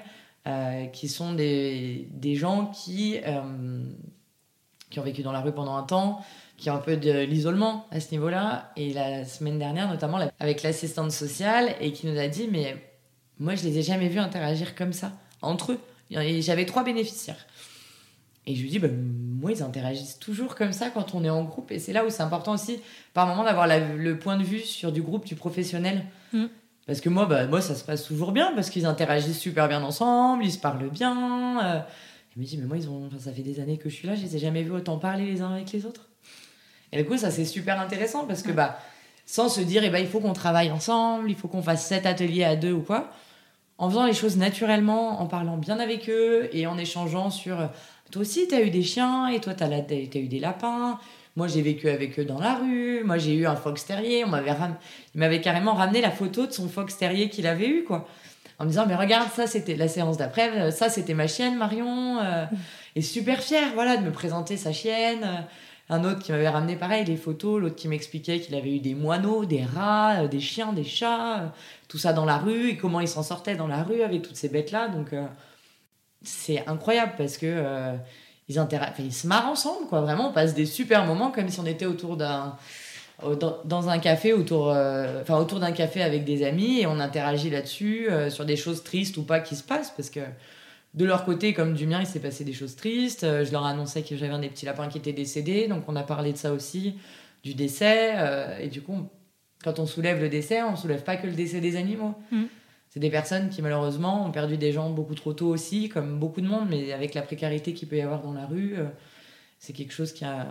qui 0.93 1.07
sont 1.09 1.33
des, 1.33 2.07
des 2.13 2.35
gens 2.35 2.67
qui. 2.67 3.17
qui 4.89 4.99
ont 4.99 5.03
vécu 5.03 5.21
dans 5.23 5.31
la 5.31 5.41
rue 5.41 5.51
pendant 5.51 5.75
un 5.75 5.83
temps, 5.83 6.21
qui 6.61 6.69
ont 6.69 6.75
un 6.75 6.77
peu 6.77 6.95
de 6.95 7.23
l'isolement 7.23 7.87
à 7.91 7.99
ce 7.99 8.11
niveau-là. 8.11 8.71
Et 8.77 8.93
la 8.93 9.25
semaine 9.25 9.57
dernière, 9.57 9.89
notamment 9.89 10.19
avec 10.39 10.61
l'assistante 10.61 11.11
sociale, 11.11 11.75
et 11.81 11.91
qui 11.91 12.05
nous 12.05 12.17
a 12.19 12.27
dit 12.27 12.47
Mais 12.49 12.77
moi, 13.39 13.55
je 13.55 13.63
les 13.63 13.79
ai 13.79 13.81
jamais 13.81 14.07
vus 14.07 14.19
interagir 14.19 14.75
comme 14.75 14.93
ça, 14.93 15.11
entre 15.41 15.73
eux. 15.73 15.79
Et 16.11 16.41
J'avais 16.43 16.65
trois 16.65 16.83
bénéficiaires. 16.83 17.47
Et 18.45 18.55
je 18.55 18.61
lui 18.61 18.69
dis 18.69 18.77
bah, 18.77 18.89
Moi, 18.93 19.53
ils 19.53 19.63
interagissent 19.63 20.19
toujours 20.19 20.53
comme 20.53 20.71
ça 20.71 20.91
quand 20.91 21.15
on 21.15 21.23
est 21.23 21.31
en 21.31 21.43
groupe. 21.43 21.71
Et 21.71 21.79
c'est 21.79 21.93
là 21.93 22.05
où 22.05 22.11
c'est 22.11 22.21
important 22.21 22.53
aussi, 22.53 22.79
par 23.15 23.25
moment, 23.25 23.43
d'avoir 23.43 23.67
le 23.67 24.19
point 24.19 24.37
de 24.37 24.43
vue 24.43 24.59
sur 24.59 24.91
du 24.91 25.01
groupe, 25.01 25.25
du 25.25 25.35
professionnel. 25.35 26.05
Mm. 26.31 26.45
Parce 26.85 27.01
que 27.01 27.09
moi, 27.09 27.25
bah, 27.25 27.47
moi, 27.47 27.61
ça 27.61 27.73
se 27.73 27.83
passe 27.83 28.03
toujours 28.05 28.33
bien, 28.33 28.53
parce 28.53 28.69
qu'ils 28.69 28.85
interagissent 28.85 29.39
super 29.39 29.67
bien 29.67 29.81
ensemble, 29.81 30.45
ils 30.45 30.51
se 30.51 30.59
parlent 30.59 30.89
bien. 30.91 31.65
euh. 31.65 31.79
Je 32.35 32.39
me 32.39 32.45
dis, 32.45 32.57
mais 32.57 32.65
moi, 32.65 32.77
ils 32.77 32.87
ont... 32.87 33.07
enfin, 33.07 33.17
ça 33.19 33.33
fait 33.33 33.41
des 33.41 33.59
années 33.59 33.77
que 33.77 33.89
je 33.89 33.95
suis 33.95 34.07
là, 34.07 34.15
je 34.15 34.21
les 34.21 34.35
ai 34.35 34.39
jamais 34.39 34.61
vus 34.61 34.71
autant 34.71 34.99
parler 34.99 35.25
les 35.25 35.41
uns 35.41 35.51
avec 35.51 35.71
les 35.71 35.85
autres. 35.85 36.10
Et 36.93 36.97
du 37.01 37.05
coup, 37.05 37.17
ça, 37.17 37.31
c'est 37.31 37.45
super 37.45 37.79
intéressant, 37.79 38.25
parce 38.25 38.41
que, 38.41 38.51
bah, 38.51 38.77
sans 39.25 39.49
se 39.49 39.61
dire, 39.61 39.83
eh 39.83 39.89
ben, 39.89 39.99
il 39.99 40.07
faut 40.07 40.19
qu'on 40.19 40.33
travaille 40.33 40.71
ensemble, 40.71 41.29
il 41.29 41.35
faut 41.37 41.47
qu'on 41.47 41.61
fasse 41.61 41.85
cet 41.85 42.05
atelier 42.05 42.43
à 42.43 42.55
deux 42.55 42.73
ou 42.73 42.81
quoi, 42.81 43.09
en 43.77 43.89
faisant 43.89 44.05
les 44.05 44.13
choses 44.13 44.37
naturellement, 44.37 45.21
en 45.21 45.25
parlant 45.27 45.57
bien 45.57 45.79
avec 45.79 46.09
eux 46.09 46.49
et 46.53 46.67
en 46.67 46.77
échangeant 46.77 47.29
sur, 47.29 47.59
euh, 47.59 47.67
toi 48.11 48.21
aussi, 48.21 48.47
t'as 48.47 48.61
eu 48.61 48.69
des 48.69 48.83
chiens, 48.83 49.27
et 49.29 49.39
toi, 49.39 49.53
t'as 49.53 49.67
la... 49.67 49.81
t'as 49.81 49.95
eu 49.95 50.27
des 50.27 50.39
lapins. 50.39 50.99
Moi, 51.37 51.47
j'ai 51.47 51.61
vécu 51.61 51.87
avec 51.87 52.19
eux 52.19 52.25
dans 52.25 52.39
la 52.39 52.55
rue. 52.55 53.05
Moi, 53.05 53.17
j'ai 53.17 53.33
eu 53.35 53.47
un 53.47 53.55
fox 53.55 53.85
terrier. 53.85 54.25
On 54.25 54.27
m'avait 54.27 54.51
ram- 54.51 54.75
Il 55.15 55.19
m'avait 55.19 55.39
carrément 55.39 55.73
ramené 55.75 56.01
la 56.01 56.11
photo 56.11 56.45
de 56.45 56.51
son 56.51 56.67
fox 56.67 56.97
terrier 56.97 57.29
qu'il 57.29 57.47
avait 57.47 57.69
eu, 57.69 57.85
quoi. 57.85 58.05
En 58.59 58.65
me 58.65 58.69
disant, 58.69 58.85
mais 58.85 58.95
regarde, 58.95 59.29
ça, 59.33 59.47
c'était 59.47 59.75
la 59.77 59.87
séance 59.87 60.17
d'après. 60.17 60.49
euh, 60.59 60.71
Ça, 60.71 60.89
c'était 60.89 61.13
ma 61.13 61.27
chienne, 61.27 61.55
Marion. 61.55 62.19
euh, 62.19 62.45
et 62.97 63.01
super 63.01 63.39
fière, 63.41 63.69
voilà, 63.75 63.95
de 63.95 64.03
me 64.03 64.11
présenter 64.11 64.57
sa 64.57 64.73
chienne. 64.73 65.45
Un 65.91 66.05
autre 66.05 66.19
qui 66.19 66.31
m'avait 66.31 66.47
ramené, 66.47 66.77
pareil, 66.77 67.03
des 67.03 67.17
photos. 67.17 67.59
L'autre 67.59 67.75
qui 67.75 67.89
m'expliquait 67.89 68.39
qu'il 68.39 68.55
avait 68.55 68.73
eu 68.73 68.79
des 68.79 68.95
moineaux, 68.95 69.43
des 69.43 69.65
rats, 69.65 70.21
euh, 70.21 70.27
des 70.29 70.39
chiens, 70.39 70.71
des 70.71 70.85
chats. 70.85 71.39
euh, 71.41 71.47
tout 71.89 71.97
ça 71.97 72.13
dans 72.13 72.23
la 72.23 72.37
rue. 72.37 72.69
Et 72.69 72.77
comment 72.77 73.01
il 73.01 73.09
s'en 73.09 73.23
sortait 73.23 73.57
dans 73.57 73.67
la 73.67 73.83
rue 73.83 74.01
avec 74.01 74.21
toutes 74.21 74.37
ces 74.37 74.47
bêtes-là. 74.47 74.87
Donc, 74.87 75.11
euh, 75.11 75.25
c'est 76.23 76.65
incroyable 76.65 77.13
parce 77.17 77.37
que... 77.37 77.97
ils, 78.47 78.67
ils 78.99 79.13
se 79.13 79.27
marrent 79.27 79.49
ensemble, 79.49 79.87
quoi. 79.89 79.99
Vraiment, 79.99 80.29
on 80.29 80.31
passe 80.31 80.53
des 80.53 80.65
super 80.65 81.05
moments 81.05 81.29
comme 81.29 81.49
si 81.49 81.59
on 81.59 81.65
était 81.65 81.85
autour 81.85 82.15
d'un 82.15 82.55
dans, 83.65 83.89
un 83.89 83.99
café 83.99 84.33
autour 84.33 84.73
d'un 84.73 85.71
café 85.73 86.01
avec 86.01 86.23
des 86.23 86.43
amis 86.43 86.79
et 86.79 86.87
on 86.87 86.99
interagit 86.99 87.51
là-dessus 87.51 88.09
sur 88.29 88.45
des 88.45 88.55
choses 88.55 88.83
tristes 88.83 89.17
ou 89.17 89.23
pas 89.23 89.39
qui 89.39 89.55
se 89.55 89.61
passent 89.61 89.93
parce 89.95 90.09
que 90.09 90.21
de 90.93 91.05
leur 91.05 91.23
côté 91.25 91.53
comme 91.53 91.73
du 91.73 91.87
mien 91.87 91.99
il 92.01 92.05
s'est 92.07 92.19
passé 92.19 92.43
des 92.43 92.53
choses 92.53 92.75
tristes 92.75 93.23
Euh, 93.23 93.45
je 93.45 93.51
leur 93.51 93.65
annonçais 93.65 94.01
que 94.03 94.15
j'avais 94.17 94.33
un 94.33 94.39
des 94.39 94.49
petits 94.49 94.65
lapins 94.65 94.87
qui 94.89 94.97
était 94.97 95.13
décédé 95.13 95.67
donc 95.67 95.83
on 95.87 95.95
a 95.95 96.03
parlé 96.03 96.31
de 96.33 96.37
ça 96.37 96.51
aussi 96.53 96.95
du 97.43 97.53
décès 97.53 98.13
euh, 98.17 98.57
et 98.59 98.67
du 98.67 98.81
coup 98.81 98.93
on- 98.93 99.09
quand 99.63 99.79
on 99.79 99.85
soulève 99.85 100.19
le 100.21 100.27
décès 100.29 100.61
on 100.63 100.75
soulève 100.75 101.03
pas 101.03 101.15
que 101.17 101.27
le 101.27 101.33
décès 101.33 101.61
des 101.61 101.75
animaux 101.77 102.13
Mhm. 102.31 102.47
c'est 102.89 102.99
des 102.99 103.09
personnes 103.09 103.49
qui 103.49 103.61
malheureusement 103.61 104.25
ont 104.25 104.31
perdu 104.31 104.57
des 104.57 104.71
gens 104.73 104.89
beaucoup 104.89 105.15
trop 105.15 105.33
tôt 105.33 105.47
aussi 105.47 105.87
comme 105.87 106.19
beaucoup 106.19 106.41
de 106.41 106.47
monde 106.47 106.67
mais 106.69 106.91
avec 106.91 107.13
la 107.13 107.21
précarité 107.21 107.73
qu'il 107.73 107.87
peut 107.87 107.97
y 107.97 108.01
avoir 108.01 108.21
dans 108.21 108.33
la 108.33 108.45
rue 108.45 108.75
euh, 108.77 108.85
c'est 109.59 109.73
quelque 109.73 109.93
chose 109.93 110.11
qui 110.11 110.25
a 110.25 110.47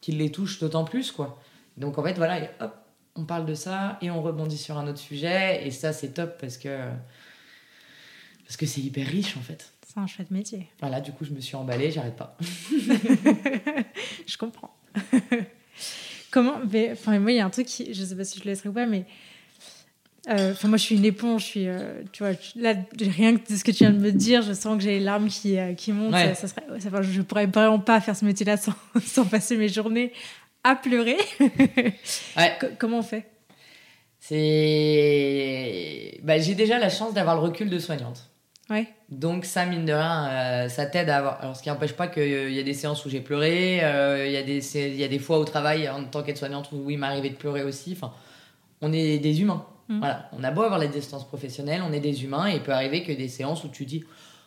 qui 0.00 0.12
les 0.12 0.30
touche 0.30 0.58
d'autant 0.58 0.84
plus 0.84 1.12
quoi 1.12 1.38
donc 1.76 1.98
en 1.98 2.04
fait, 2.04 2.14
voilà, 2.14 2.38
et 2.38 2.48
hop, 2.60 2.72
on 3.16 3.24
parle 3.24 3.46
de 3.46 3.54
ça 3.54 3.98
et 4.00 4.08
on 4.10 4.22
rebondit 4.22 4.56
sur 4.58 4.78
un 4.78 4.86
autre 4.86 5.00
sujet. 5.00 5.66
Et 5.66 5.72
ça, 5.72 5.92
c'est 5.92 6.10
top 6.10 6.38
parce 6.40 6.56
que 6.56 6.68
parce 8.44 8.56
que 8.56 8.66
c'est 8.66 8.80
hyper 8.80 9.06
riche 9.06 9.36
en 9.36 9.40
fait. 9.40 9.72
C'est 9.86 10.00
un 10.00 10.06
chouette 10.06 10.30
métier. 10.30 10.66
Voilà, 10.80 11.00
du 11.00 11.12
coup, 11.12 11.24
je 11.24 11.30
me 11.30 11.40
suis 11.40 11.54
emballée, 11.56 11.90
j'arrête 11.90 12.16
pas. 12.16 12.36
je 14.26 14.36
comprends. 14.36 14.74
Comment 16.30 16.58
mais, 16.70 16.90
Enfin, 16.92 17.18
moi, 17.20 17.30
il 17.32 17.36
y 17.36 17.40
a 17.40 17.44
un 17.46 17.50
truc 17.50 17.66
qui, 17.66 17.92
je 17.94 18.04
sais 18.04 18.16
pas 18.16 18.24
si 18.24 18.38
je 18.40 18.44
le 18.44 18.50
laisserai 18.50 18.68
ou 18.70 18.72
pas, 18.72 18.86
mais 18.86 19.04
euh, 20.28 20.52
enfin, 20.52 20.68
moi, 20.68 20.78
je 20.78 20.82
suis 20.84 20.96
une 20.96 21.04
éponge. 21.04 21.42
Je 21.42 21.46
suis, 21.46 21.68
euh, 21.68 22.02
tu 22.12 22.22
vois, 22.24 22.32
là, 22.56 22.74
rien 22.98 23.36
que 23.36 23.52
de 23.52 23.56
ce 23.56 23.62
que 23.62 23.70
tu 23.70 23.78
viens 23.84 23.92
de 23.92 23.98
me 24.00 24.10
dire, 24.10 24.42
je 24.42 24.52
sens 24.52 24.76
que 24.76 24.82
j'ai 24.82 24.98
les 24.98 25.04
larmes 25.04 25.28
qui, 25.28 25.56
euh, 25.58 25.74
qui 25.74 25.92
montent. 25.92 26.12
Ouais. 26.14 26.34
Ça, 26.34 26.48
ça 26.48 26.48
serait, 26.48 26.80
ça- 26.80 27.02
je 27.02 27.22
pourrais 27.22 27.46
vraiment 27.46 27.78
pas 27.78 28.00
faire 28.00 28.16
ce 28.16 28.24
métier-là 28.24 28.56
sans, 28.56 28.74
sans 29.04 29.26
passer 29.26 29.56
mes 29.56 29.68
journées 29.68 30.12
à 30.64 30.74
pleurer. 30.74 31.18
Ouais. 32.36 32.56
Co- 32.60 32.66
comment 32.78 32.98
on 32.98 33.02
fait? 33.02 33.26
C'est. 35.04 36.20
Bah, 36.22 36.38
j'ai 36.38 36.54
déjà 36.54 36.78
la 36.78 36.88
chance 36.88 37.12
d'avoir 37.14 37.36
le 37.36 37.42
recul 37.42 37.68
de 37.70 37.78
soignante. 37.78 38.30
Ouais. 38.70 38.88
Donc, 39.10 39.44
ça, 39.44 39.66
mine 39.66 39.84
de 39.84 39.92
rien, 39.92 40.28
euh, 40.28 40.68
ça 40.68 40.86
t'aide 40.86 41.10
à 41.10 41.18
avoir. 41.18 41.40
Alors, 41.42 41.56
ce 41.56 41.62
qui 41.62 41.68
n'empêche 41.68 41.92
pas 41.92 42.08
qu'il 42.08 42.52
y 42.52 42.58
a 42.58 42.62
des 42.62 42.72
séances 42.72 43.04
où 43.04 43.10
j'ai 43.10 43.20
pleuré, 43.20 43.84
euh, 43.84 44.26
il 44.26 44.32
y, 44.32 44.36
a 44.36 44.42
des 44.42 44.96
y 44.96 45.04
a 45.04 45.08
des 45.08 45.18
fois 45.18 45.38
au 45.38 45.44
travail, 45.44 45.88
en 45.88 46.04
tant 46.04 46.22
qu'aide-soignante, 46.22 46.70
où 46.72 46.88
il 46.90 46.98
m'arrivait 46.98 47.30
de 47.30 47.36
pleurer 47.36 47.62
aussi. 47.62 47.92
Enfin, 47.92 48.12
on 48.80 48.92
est 48.92 49.18
des 49.18 49.42
humains. 49.42 49.66
Mm. 49.88 49.98
Voilà. 49.98 50.30
On 50.32 50.42
a 50.42 50.50
beau 50.50 50.62
avoir 50.62 50.80
la 50.80 50.86
distance 50.86 51.26
professionnelle, 51.26 51.82
on 51.86 51.92
est 51.92 52.00
des 52.00 52.24
humains, 52.24 52.48
et 52.48 52.54
il 52.54 52.62
peut 52.62 52.72
arriver 52.72 53.02
que 53.02 53.12
des 53.12 53.28
séances 53.28 53.64
où 53.64 53.68
tu 53.68 53.84
dis. 53.84 54.04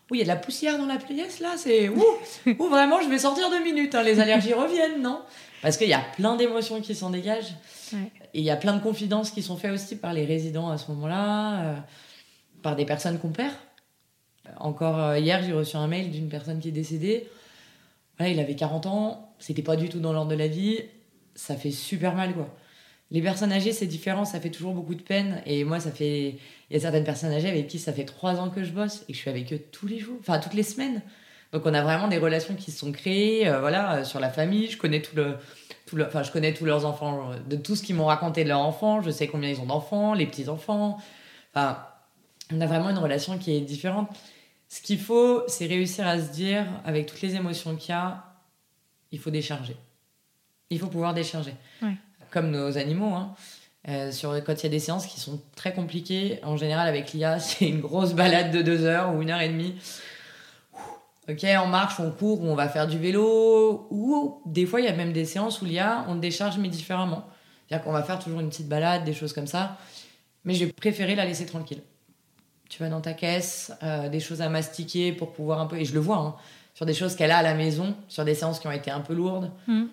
Oui, 0.09 0.19
il 0.19 0.19
y 0.19 0.21
a 0.21 0.23
de 0.23 0.29
la 0.29 0.37
poussière 0.37 0.77
dans 0.77 0.85
la 0.85 0.97
pièce 0.97 1.39
là, 1.39 1.53
c'est. 1.57 1.89
Ouh, 1.89 2.03
ouh, 2.59 2.69
vraiment, 2.69 3.01
je 3.01 3.09
vais 3.09 3.19
sortir 3.19 3.49
deux 3.51 3.63
minutes, 3.63 3.93
hein, 3.93 4.03
les 4.03 4.19
allergies 4.19 4.53
reviennent, 4.53 5.01
non? 5.01 5.21
Parce 5.61 5.77
qu'il 5.77 5.89
y 5.89 5.93
a 5.93 6.01
plein 6.15 6.35
d'émotions 6.35 6.81
qui 6.81 6.95
s'en 6.95 7.09
dégagent. 7.09 7.53
Ouais. 7.93 8.11
Et 8.33 8.39
il 8.39 8.43
y 8.43 8.51
a 8.51 8.55
plein 8.55 8.73
de 8.73 8.81
confidences 8.81 9.31
qui 9.31 9.43
sont 9.43 9.57
faites 9.57 9.71
aussi 9.71 9.95
par 9.95 10.13
les 10.13 10.25
résidents 10.25 10.69
à 10.69 10.77
ce 10.77 10.89
moment-là, 10.91 11.61
euh, 11.61 11.75
par 12.61 12.75
des 12.75 12.85
personnes 12.85 13.19
qu'on 13.19 13.29
perd. 13.29 13.53
Encore 14.59 14.99
euh, 14.99 15.19
hier, 15.19 15.43
j'ai 15.43 15.53
reçu 15.53 15.75
un 15.77 15.87
mail 15.87 16.11
d'une 16.11 16.29
personne 16.29 16.59
qui 16.59 16.69
est 16.69 16.71
décédée. 16.71 17.27
Il 18.19 18.39
avait 18.39 18.55
40 18.55 18.87
ans, 18.87 19.29
c'était 19.37 19.61
pas 19.61 19.75
du 19.75 19.89
tout 19.89 19.99
dans 19.99 20.11
l'ordre 20.11 20.31
de 20.31 20.35
la 20.35 20.47
vie. 20.47 20.79
Ça 21.35 21.55
fait 21.55 21.71
super 21.71 22.15
mal, 22.15 22.33
quoi. 22.33 22.49
Les 23.11 23.21
personnes 23.21 23.53
âgées, 23.53 23.71
c'est 23.71 23.85
différent, 23.85 24.25
ça 24.25 24.39
fait 24.39 24.49
toujours 24.49 24.73
beaucoup 24.73 24.95
de 24.95 25.01
peine. 25.01 25.41
Et 25.45 25.63
moi, 25.63 25.79
ça 25.79 25.91
fait. 25.91 26.35
Il 26.69 26.73
y 26.73 26.75
a 26.75 26.79
certaines 26.79 27.03
personnes 27.03 27.31
âgées 27.31 27.47
avec 27.47 27.67
qui 27.67 27.79
ça 27.79 27.93
fait 27.93 28.03
trois 28.05 28.39
ans 28.39 28.49
que 28.49 28.63
je 28.63 28.71
bosse 28.71 29.03
et 29.03 29.11
que 29.11 29.13
je 29.13 29.19
suis 29.19 29.29
avec 29.29 29.53
eux 29.53 29.61
tous 29.71 29.87
les 29.87 29.99
jours, 29.99 30.17
enfin 30.19 30.39
toutes 30.39 30.55
les 30.55 30.63
semaines. 30.63 31.01
Donc 31.53 31.65
on 31.65 31.73
a 31.73 31.81
vraiment 31.81 32.09
des 32.09 32.17
relations 32.17 32.55
qui 32.55 32.71
se 32.71 32.79
sont 32.79 32.91
créées, 32.91 33.47
euh, 33.47 33.61
voilà, 33.61 33.97
euh, 33.97 34.03
sur 34.03 34.19
la 34.19 34.29
famille. 34.29 34.69
Je 34.69 34.77
connais 34.77 35.01
tout 35.01 35.15
le, 35.15 35.37
tout 35.85 35.95
le, 35.95 36.07
je 36.21 36.31
connais 36.31 36.53
tous 36.53 36.65
leurs 36.65 36.85
enfants, 36.85 37.29
de 37.49 37.55
tout 37.55 37.77
ce 37.77 37.83
qu'ils 37.83 37.95
m'ont 37.95 38.07
raconté 38.07 38.43
de 38.43 38.49
leurs 38.49 38.59
enfants. 38.59 39.01
Je 39.01 39.11
sais 39.11 39.27
combien 39.27 39.49
ils 39.49 39.61
ont 39.61 39.65
d'enfants, 39.65 40.13
les 40.13 40.25
petits 40.25 40.49
enfants. 40.49 40.97
Enfin, 41.53 41.77
on 42.53 42.59
a 42.59 42.65
vraiment 42.65 42.89
une 42.89 42.97
relation 42.97 43.37
qui 43.37 43.55
est 43.55 43.61
différente. 43.61 44.09
Ce 44.69 44.81
qu'il 44.81 44.99
faut, 44.99 45.43
c'est 45.47 45.65
réussir 45.65 46.05
à 46.05 46.19
se 46.19 46.31
dire, 46.31 46.65
avec 46.85 47.05
toutes 47.05 47.21
les 47.21 47.35
émotions 47.35 47.75
qu'il 47.75 47.91
y 47.91 47.93
a, 47.93 48.23
il 49.11 49.19
faut 49.19 49.31
décharger. 49.31 49.77
Il 50.69 50.79
faut 50.79 50.87
pouvoir 50.87 51.13
décharger. 51.13 51.53
Ouais. 51.81 51.95
Comme 52.31 52.51
nos 52.51 52.77
animaux, 52.77 53.13
hein. 53.13 53.33
Euh, 53.89 54.11
sur, 54.11 54.43
quand 54.43 54.53
il 54.53 54.63
y 54.63 54.65
a 54.65 54.69
des 54.69 54.79
séances 54.79 55.05
qui 55.05 55.17
sont 55.17 55.41
très 55.55 55.73
compliquées, 55.73 56.39
en 56.43 56.57
général 56.57 56.89
avec 56.89 57.13
l'IA, 57.13 57.39
c'est 57.39 57.69
une 57.69 57.79
grosse 57.79 58.13
balade 58.13 58.51
de 58.51 58.61
deux 58.61 58.83
heures 58.83 59.13
ou 59.15 59.21
une 59.21 59.29
heure 59.29 59.39
et 59.39 59.49
demie. 59.49 59.75
Ok, 61.29 61.45
on 61.61 61.67
marche, 61.67 61.99
on 61.99 62.11
court, 62.11 62.41
ou 62.41 62.47
on 62.47 62.55
va 62.55 62.69
faire 62.69 62.87
du 62.87 62.97
vélo, 62.97 63.87
ou 63.89 64.41
des 64.45 64.65
fois 64.65 64.79
il 64.79 64.85
y 64.85 64.89
a 64.89 64.93
même 64.93 65.11
des 65.11 65.25
séances 65.25 65.61
où 65.61 65.65
l'IA, 65.65 66.05
on 66.07 66.15
décharge 66.15 66.57
mais 66.57 66.69
différemment. 66.69 67.27
C'est-à-dire 67.67 67.83
qu'on 67.83 67.91
va 67.91 68.03
faire 68.03 68.19
toujours 68.19 68.39
une 68.39 68.49
petite 68.49 68.69
balade, 68.69 69.03
des 69.03 69.13
choses 69.13 69.33
comme 69.33 69.47
ça, 69.47 69.77
mais 70.45 70.53
je 70.53 70.65
vais 70.65 70.71
préférer 70.71 71.15
la 71.15 71.25
laisser 71.25 71.45
tranquille. 71.45 71.81
Tu 72.69 72.83
vas 72.83 72.89
dans 72.89 73.01
ta 73.01 73.13
caisse, 73.13 73.71
euh, 73.83 74.09
des 74.09 74.19
choses 74.19 74.41
à 74.41 74.49
mastiquer 74.49 75.11
pour 75.13 75.31
pouvoir 75.33 75.61
un 75.61 75.65
peu, 75.67 75.77
et 75.77 75.85
je 75.85 75.93
le 75.93 75.99
vois, 75.99 76.17
hein, 76.17 76.35
sur 76.73 76.85
des 76.85 76.93
choses 76.93 77.15
qu'elle 77.15 77.31
a 77.31 77.37
à 77.37 77.43
la 77.43 77.53
maison, 77.53 77.95
sur 78.07 78.25
des 78.25 78.35
séances 78.35 78.59
qui 78.59 78.67
ont 78.67 78.71
été 78.71 78.91
un 78.91 78.99
peu 78.99 79.13
lourdes, 79.13 79.51
Mhm. 79.67 79.87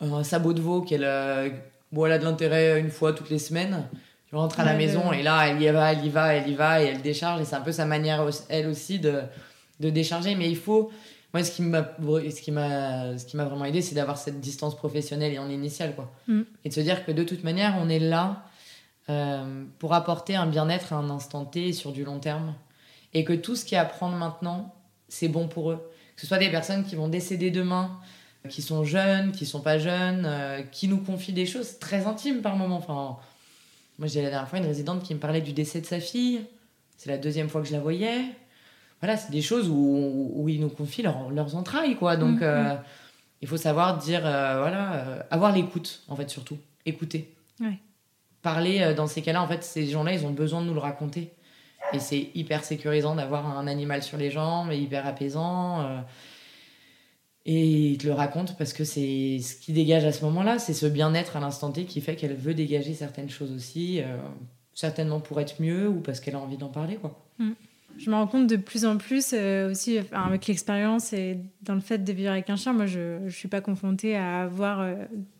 un 0.00 0.24
sabot 0.24 0.52
de 0.52 0.60
veau 0.60 0.82
qu'elle 0.82 1.04
euh, 1.04 1.48
bon, 1.90 2.06
elle 2.06 2.12
a 2.12 2.18
de 2.18 2.24
l'intérêt 2.24 2.80
une 2.80 2.90
fois 2.90 3.12
toutes 3.12 3.30
les 3.30 3.38
semaines. 3.38 3.84
Tu 4.28 4.34
rentres 4.36 4.58
à 4.60 4.64
la 4.64 4.72
Ouais, 4.72 4.78
maison 4.78 5.10
ouais. 5.10 5.20
et 5.20 5.22
là, 5.22 5.46
elle 5.48 5.60
y 5.60 5.68
va, 5.70 5.92
elle 5.92 6.04
y 6.04 6.08
va, 6.08 6.34
elle 6.34 6.48
y 6.48 6.54
va 6.54 6.82
et 6.82 6.86
elle 6.86 7.02
décharge. 7.02 7.42
Et 7.42 7.44
c'est 7.44 7.54
un 7.56 7.60
peu 7.60 7.72
sa 7.72 7.84
manière, 7.84 8.24
elle 8.48 8.66
aussi, 8.66 8.98
de, 8.98 9.20
de 9.80 9.90
décharger. 9.90 10.34
Mais 10.36 10.48
il 10.48 10.56
faut. 10.56 10.90
Moi, 11.34 11.44
ce 11.44 11.50
qui 11.50 11.62
m'a 11.62 11.86
ce 12.00 12.40
qui 12.40 12.50
m'a 12.50 13.18
ce 13.18 13.24
qui 13.26 13.36
m'a 13.36 13.44
vraiment 13.44 13.64
aidé, 13.66 13.82
c'est 13.82 13.94
d'avoir 13.94 14.16
cette 14.18 14.40
distance 14.40 14.74
professionnelle 14.76 15.32
et 15.34 15.38
en 15.38 15.48
initiale, 15.50 15.94
quoi. 15.94 16.10
Mm. 16.28 16.42
Et 16.64 16.68
de 16.70 16.74
se 16.74 16.80
dire 16.80 17.04
que 17.04 17.12
de 17.12 17.24
toute 17.24 17.42
manière, 17.44 17.74
on 17.80 17.88
est 17.90 17.98
là 17.98 18.42
euh, 19.12 19.64
pour 19.78 19.94
apporter 19.94 20.34
un 20.36 20.46
bien-être 20.46 20.92
à 20.92 20.96
un 20.96 21.10
instant 21.10 21.44
T 21.44 21.68
et 21.68 21.72
sur 21.72 21.92
du 21.92 22.04
long 22.04 22.18
terme. 22.18 22.54
Et 23.14 23.24
que 23.24 23.32
tout 23.32 23.56
ce 23.56 23.64
qui 23.64 23.74
est 23.74 23.78
à 23.78 23.84
prendre 23.84 24.16
maintenant, 24.16 24.74
c'est 25.08 25.28
bon 25.28 25.46
pour 25.48 25.70
eux. 25.70 25.80
Que 26.16 26.20
ce 26.22 26.26
soit 26.26 26.38
des 26.38 26.50
personnes 26.50 26.84
qui 26.84 26.94
vont 26.96 27.08
décéder 27.08 27.50
demain, 27.50 27.90
qui 28.48 28.62
sont 28.62 28.84
jeunes, 28.84 29.32
qui 29.32 29.46
sont 29.46 29.60
pas 29.60 29.78
jeunes, 29.78 30.24
euh, 30.26 30.62
qui 30.62 30.88
nous 30.88 30.98
confient 30.98 31.32
des 31.32 31.46
choses 31.46 31.78
très 31.78 32.06
intimes 32.06 32.40
par 32.42 32.56
moment. 32.56 32.76
Enfin, 32.76 33.18
moi, 33.98 34.08
j'ai 34.08 34.22
la 34.22 34.30
dernière 34.30 34.48
fois 34.48 34.58
une 34.58 34.66
résidente 34.66 35.02
qui 35.02 35.14
me 35.14 35.20
parlait 35.20 35.40
du 35.42 35.52
décès 35.52 35.80
de 35.80 35.86
sa 35.86 36.00
fille. 36.00 36.40
C'est 36.96 37.10
la 37.10 37.18
deuxième 37.18 37.48
fois 37.48 37.60
que 37.60 37.68
je 37.68 37.72
la 37.72 37.80
voyais. 37.80 38.22
Voilà, 39.00 39.16
c'est 39.16 39.30
des 39.32 39.42
choses 39.42 39.68
où, 39.68 40.32
où 40.34 40.48
ils 40.48 40.60
nous 40.60 40.68
confient 40.70 41.02
leur- 41.02 41.30
leurs 41.30 41.54
entrailles, 41.56 41.96
quoi. 41.96 42.16
Donc, 42.16 42.36
Mhm. 42.36 42.42
euh, 42.42 42.74
il 43.42 43.48
faut 43.48 43.56
savoir 43.56 43.98
dire, 43.98 44.22
euh, 44.24 44.58
voilà, 44.60 45.24
avoir 45.30 45.52
l'écoute, 45.52 46.02
en 46.08 46.16
fait, 46.16 46.30
surtout. 46.30 46.56
Écouter. 46.86 47.34
Ouais. 47.60 47.78
Parler, 48.42 48.80
euh, 48.82 48.94
dans 48.94 49.06
ces 49.06 49.22
cas-là, 49.22 49.42
en 49.42 49.48
fait, 49.48 49.62
ces 49.62 49.86
gens-là, 49.86 50.12
ils 50.12 50.26
ont 50.26 50.30
besoin 50.30 50.60
de 50.60 50.66
nous 50.66 50.74
le 50.74 50.80
raconter. 50.80 51.32
Et 51.92 51.98
c'est 51.98 52.30
hyper 52.34 52.64
sécurisant 52.64 53.14
d'avoir 53.14 53.46
un 53.58 53.66
animal 53.66 54.02
sur 54.02 54.18
les 54.18 54.30
jambes, 54.30 54.70
et 54.72 54.78
hyper 54.78 55.06
apaisant. 55.06 55.80
euh, 55.82 56.00
et 57.44 57.90
il 57.90 57.98
te 57.98 58.06
le 58.06 58.12
raconte 58.12 58.56
parce 58.56 58.72
que 58.72 58.84
c'est 58.84 59.38
ce 59.40 59.56
qui 59.56 59.72
dégage 59.72 60.04
à 60.04 60.12
ce 60.12 60.24
moment-là, 60.24 60.58
c'est 60.58 60.74
ce 60.74 60.86
bien-être 60.86 61.36
à 61.36 61.40
l'instant 61.40 61.72
T 61.72 61.84
qui 61.86 62.00
fait 62.00 62.14
qu'elle 62.14 62.36
veut 62.36 62.54
dégager 62.54 62.94
certaines 62.94 63.30
choses 63.30 63.52
aussi, 63.52 64.00
euh, 64.00 64.16
certainement 64.74 65.18
pour 65.20 65.40
être 65.40 65.60
mieux 65.60 65.88
ou 65.88 66.00
parce 66.00 66.20
qu'elle 66.20 66.36
a 66.36 66.38
envie 66.38 66.56
d'en 66.56 66.68
parler, 66.68 66.96
quoi. 66.96 67.18
Je 67.98 68.08
me 68.08 68.14
rends 68.14 68.26
compte 68.26 68.46
de 68.46 68.56
plus 68.56 68.86
en 68.86 68.96
plus 68.96 69.32
euh, 69.34 69.70
aussi 69.70 69.98
avec 70.12 70.46
l'expérience 70.46 71.12
et 71.12 71.38
dans 71.62 71.74
le 71.74 71.80
fait 71.80 71.98
de 71.98 72.12
vivre 72.12 72.30
avec 72.30 72.48
un 72.48 72.56
chien. 72.56 72.72
Moi, 72.72 72.86
je 72.86 73.18
ne 73.24 73.28
suis 73.28 73.48
pas 73.48 73.60
confrontée 73.60 74.16
à 74.16 74.42
avoir 74.42 74.80
euh, 74.80 74.94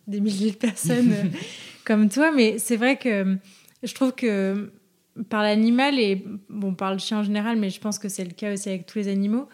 des 0.05 0.19
milliers 0.19 0.51
de 0.51 0.57
personnes 0.57 1.13
comme 1.85 2.09
toi, 2.09 2.31
mais 2.31 2.57
c'est 2.59 2.77
vrai 2.77 2.97
que 2.97 3.37
je 3.81 3.93
trouve 3.93 4.13
que 4.13 4.71
par 5.29 5.43
l'animal 5.43 5.99
et 5.99 6.23
bon, 6.49 6.73
par 6.73 6.91
le 6.91 6.99
chien 6.99 7.19
en 7.19 7.23
général, 7.23 7.57
mais 7.57 7.69
je 7.69 7.79
pense 7.79 7.99
que 7.99 8.09
c'est 8.09 8.23
le 8.23 8.31
cas 8.31 8.53
aussi 8.53 8.69
avec 8.69 8.85
tous 8.85 8.97
les 8.99 9.07
animaux. 9.07 9.47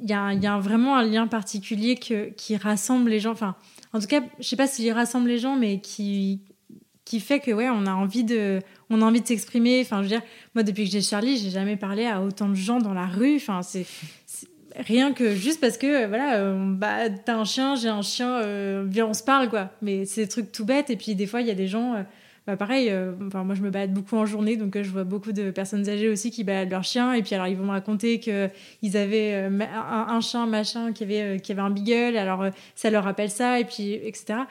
Il 0.00 0.08
y 0.08 0.12
a, 0.12 0.58
vraiment 0.60 0.96
un 0.96 1.04
lien 1.04 1.26
particulier 1.26 1.96
qui 1.96 2.56
rassemble 2.56 3.10
les 3.10 3.18
gens. 3.18 3.32
Enfin, 3.32 3.56
en 3.92 4.00
tout 4.00 4.06
cas, 4.06 4.22
je 4.38 4.46
sais 4.46 4.56
pas 4.56 4.66
s'il 4.66 4.90
rassemble 4.92 5.28
les 5.28 5.38
gens, 5.38 5.56
mais 5.56 5.80
qui, 5.80 6.42
qui 7.04 7.20
fait 7.20 7.40
que 7.40 7.50
ouais, 7.50 7.68
on 7.70 7.86
a 7.86 7.92
envie 7.92 8.22
de, 8.22 8.60
on 8.90 9.00
a 9.00 9.04
envie 9.04 9.20
de 9.20 9.26
s'exprimer. 9.26 9.80
Enfin, 9.80 9.98
je 9.98 10.02
veux 10.02 10.08
dire, 10.08 10.22
moi 10.54 10.62
depuis 10.62 10.84
que 10.84 10.90
j'ai 10.90 11.00
Charlie, 11.00 11.38
j'ai 11.38 11.50
jamais 11.50 11.76
parlé 11.76 12.06
à 12.06 12.22
autant 12.22 12.48
de 12.48 12.54
gens 12.54 12.78
dans 12.78 12.92
la 12.92 13.06
rue. 13.06 13.36
Enfin, 13.36 13.62
c'est 13.62 13.86
rien 14.78 15.12
que 15.12 15.34
juste 15.34 15.60
parce 15.60 15.78
que 15.78 16.06
voilà, 16.06 16.36
euh, 16.36 16.74
bah 16.74 17.10
t'as 17.10 17.36
un 17.36 17.44
chien, 17.44 17.74
j'ai 17.74 17.88
un 17.88 18.02
chien, 18.02 18.40
euh, 18.40 18.84
viens 18.86 19.06
on 19.06 19.14
se 19.14 19.22
parle 19.22 19.48
quoi. 19.48 19.70
Mais 19.82 20.04
c'est 20.04 20.22
des 20.22 20.28
trucs 20.28 20.52
tout 20.52 20.64
bêtes. 20.64 20.90
Et 20.90 20.96
puis 20.96 21.14
des 21.14 21.26
fois, 21.26 21.40
il 21.40 21.46
y 21.46 21.50
a 21.50 21.54
des 21.54 21.68
gens. 21.68 21.94
Euh, 21.94 22.02
bah 22.46 22.56
pareil, 22.56 22.90
enfin 23.26 23.44
moi 23.44 23.54
je 23.54 23.60
me 23.60 23.68
balade 23.68 23.92
beaucoup 23.92 24.16
en 24.16 24.24
journée, 24.24 24.56
donc 24.56 24.80
je 24.80 24.88
vois 24.88 25.04
beaucoup 25.04 25.32
de 25.32 25.50
personnes 25.50 25.86
âgées 25.86 26.08
aussi 26.08 26.30
qui 26.30 26.44
baladent 26.44 26.70
leur 26.70 26.82
chien, 26.82 27.12
et 27.12 27.22
puis 27.22 27.34
alors 27.34 27.46
ils 27.46 27.58
vont 27.58 27.66
me 27.66 27.72
raconter 27.72 28.20
que 28.20 28.48
ils 28.80 28.96
avaient 28.96 29.34
un, 29.34 30.06
un, 30.08 30.20
chien 30.22 30.46
machin 30.46 30.94
qui 30.94 31.04
avait 31.04 31.40
qui 31.40 31.52
avait 31.52 31.60
un 31.60 31.68
beagle, 31.68 32.16
alors 32.16 32.46
ça 32.74 32.88
leur 32.88 33.04
rappelle 33.04 33.28
ça, 33.28 33.60
et 33.60 33.66
puis 33.66 33.92
etc. 33.92 34.44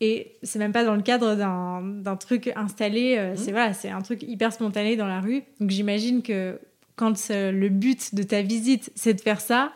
Et 0.00 0.36
c'est 0.42 0.58
même 0.58 0.72
pas 0.72 0.84
dans 0.84 0.94
le 0.94 1.02
cadre 1.02 1.34
d'un 1.34 2.16
truc 2.16 2.52
installé, 2.54 3.16
euh, 3.16 3.32
mmh. 3.32 3.36
c'est 3.36 3.50
voilà, 3.50 3.72
c'est 3.72 3.88
un 3.88 4.02
truc 4.02 4.22
hyper 4.22 4.52
spontané 4.52 4.96
dans 4.96 5.06
la 5.06 5.20
rue. 5.20 5.42
Donc 5.58 5.70
j'imagine 5.70 6.22
que 6.22 6.58
quand 6.96 7.14
euh, 7.30 7.52
le 7.52 7.68
but 7.68 8.14
de 8.14 8.22
ta 8.22 8.42
visite 8.42 8.90
c'est 8.94 9.14
de 9.14 9.20
faire 9.20 9.40
ça, 9.40 9.72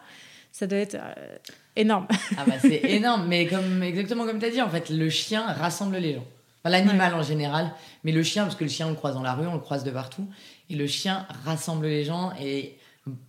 ça 0.53 0.67
doit 0.67 0.79
être 0.79 0.97
euh, 0.97 1.37
énorme. 1.77 2.07
ah 2.37 2.45
bah 2.47 2.55
c'est 2.61 2.81
énorme, 2.85 3.27
mais 3.29 3.47
comme 3.47 3.83
exactement 3.83 4.27
comme 4.27 4.39
tu 4.39 4.47
as 4.47 4.51
dit, 4.51 4.63
en 4.63 4.71
fait, 4.71 4.91
le 4.91 5.09
chien 5.11 5.47
rassemble 5.47 5.97
les 5.97 6.15
gens. 6.15 6.27
L'animal 6.65 7.15
en 7.15 7.23
général, 7.23 7.73
mais 8.05 8.13
le 8.13 8.23
chien, 8.23 8.43
parce 8.43 8.55
que 8.55 8.65
le 8.65 8.71
chien 8.71 8.87
on 8.87 8.91
le 8.91 8.97
croise 8.97 9.15
dans 9.15 9.23
la 9.23 9.33
rue, 9.33 9.47
on 9.47 9.55
le 9.55 9.61
croise 9.61 9.83
de 9.83 9.91
partout, 9.91 10.27
et 10.69 10.75
le 10.75 10.87
chien 10.87 11.27
rassemble 11.45 11.87
les 11.87 12.05
gens. 12.05 12.33
Et 12.43 12.77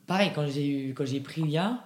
pareil, 0.06 0.32
quand 0.36 0.46
j'ai 0.48 0.94
quand 0.98 1.06
j'ai 1.06 1.22
pris 1.22 1.42
Lia, 1.42 1.82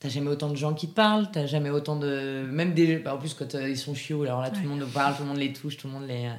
T'as 0.00 0.08
jamais 0.08 0.30
autant 0.30 0.48
de 0.48 0.56
gens 0.56 0.72
qui 0.72 0.88
te 0.88 0.94
parlent, 0.94 1.30
t'as 1.30 1.44
jamais 1.44 1.68
autant 1.68 1.94
de. 1.94 2.46
Même 2.50 2.72
des. 2.72 2.96
Bah, 2.96 3.14
en 3.14 3.18
plus, 3.18 3.34
quand 3.34 3.54
euh, 3.54 3.68
ils 3.68 3.76
sont 3.76 3.94
chiots, 3.94 4.22
alors 4.22 4.40
là, 4.40 4.48
tout 4.48 4.62
le 4.62 4.68
monde 4.68 4.86
parle, 4.94 5.14
tout 5.14 5.22
le 5.22 5.28
monde 5.28 5.36
les 5.36 5.52
touche, 5.52 5.76
tout 5.76 5.88
le 5.88 5.92
monde 5.92 6.08
les. 6.08 6.30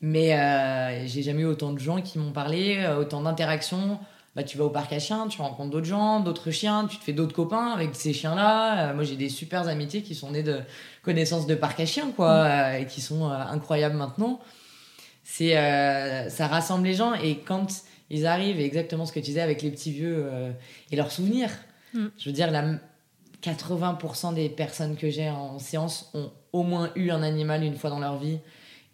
Mais 0.00 0.36
euh, 0.36 1.06
j'ai 1.06 1.22
jamais 1.22 1.42
eu 1.42 1.46
autant 1.46 1.72
de 1.72 1.78
gens 1.78 2.02
qui 2.02 2.18
m'ont 2.18 2.32
parlé, 2.32 2.84
autant 2.98 3.22
d'interactions. 3.22 4.00
Bah, 4.38 4.44
tu 4.44 4.56
vas 4.56 4.66
au 4.66 4.70
parc 4.70 4.92
à 4.92 5.00
chiens, 5.00 5.26
tu 5.26 5.42
rencontres 5.42 5.70
d'autres 5.70 5.88
gens, 5.88 6.20
d'autres 6.20 6.52
chiens, 6.52 6.86
tu 6.86 6.96
te 6.96 7.02
fais 7.02 7.12
d'autres 7.12 7.34
copains 7.34 7.72
avec 7.72 7.96
ces 7.96 8.12
chiens-là. 8.12 8.94
moi, 8.94 9.02
j'ai 9.02 9.16
des 9.16 9.30
super 9.30 9.66
amitiés 9.66 10.02
qui 10.02 10.14
sont 10.14 10.30
nées 10.30 10.44
de 10.44 10.60
connaissances 11.02 11.48
de 11.48 11.56
parc 11.56 11.80
à 11.80 11.86
chiens, 11.86 12.12
quoi, 12.14 12.44
mm. 12.44 12.82
et 12.82 12.86
qui 12.86 13.00
sont 13.00 13.28
incroyables 13.28 13.96
maintenant. 13.96 14.38
C'est, 15.24 15.54
ça 16.30 16.46
rassemble 16.46 16.86
les 16.86 16.94
gens, 16.94 17.14
et 17.14 17.38
quand 17.38 17.66
ils 18.10 18.26
arrivent, 18.26 18.60
exactement 18.60 19.06
ce 19.06 19.12
que 19.12 19.18
tu 19.18 19.24
disais 19.24 19.40
avec 19.40 19.60
les 19.60 19.72
petits 19.72 19.90
vieux 19.90 20.30
et 20.92 20.94
leurs 20.94 21.10
souvenirs. 21.10 21.50
Mm. 21.92 22.06
Je 22.16 22.28
veux 22.28 22.32
dire, 22.32 22.52
la, 22.52 22.78
80% 23.42 24.34
des 24.34 24.48
personnes 24.50 24.96
que 24.96 25.10
j'ai 25.10 25.30
en 25.30 25.58
séance 25.58 26.10
ont 26.14 26.30
au 26.52 26.62
moins 26.62 26.92
eu 26.94 27.10
un 27.10 27.24
animal 27.24 27.64
une 27.64 27.74
fois 27.74 27.90
dans 27.90 27.98
leur 27.98 28.18
vie 28.18 28.38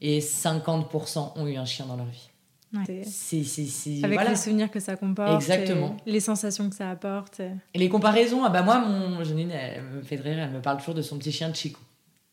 et 0.01 0.21
50% 0.21 1.33
ont 1.37 1.47
eu 1.47 1.57
un 1.57 1.67
chien 1.67 1.85
dans 1.85 1.97
leur 1.97 2.07
vie. 2.07 2.31
C'est, 3.05 4.05
Avec 4.05 4.29
les 4.29 4.37
souvenirs 4.37 4.71
que 4.71 4.81
ça 4.81 4.97
comporte. 4.97 5.35
Exactement. 5.35 5.97
Les 6.07 6.21
sensations 6.21 6.69
que 6.69 6.77
ça 6.77 6.91
apporte. 6.91 7.41
Et 7.73 7.79
les 7.79 7.89
comparaisons, 7.89 8.45
ah 8.45 8.51
bah 8.51 8.63
moi, 8.63 8.79
mon 8.79 9.23
Janine, 9.23 9.51
elle 9.51 9.83
me 9.83 10.03
fait 10.03 10.17
rire, 10.17 10.39
elle 10.39 10.51
me 10.51 10.61
parle 10.61 10.79
toujours 10.79 10.95
de 10.95 11.03
son 11.03 11.19
petit 11.19 11.33
chien 11.33 11.53
Chico. 11.53 11.81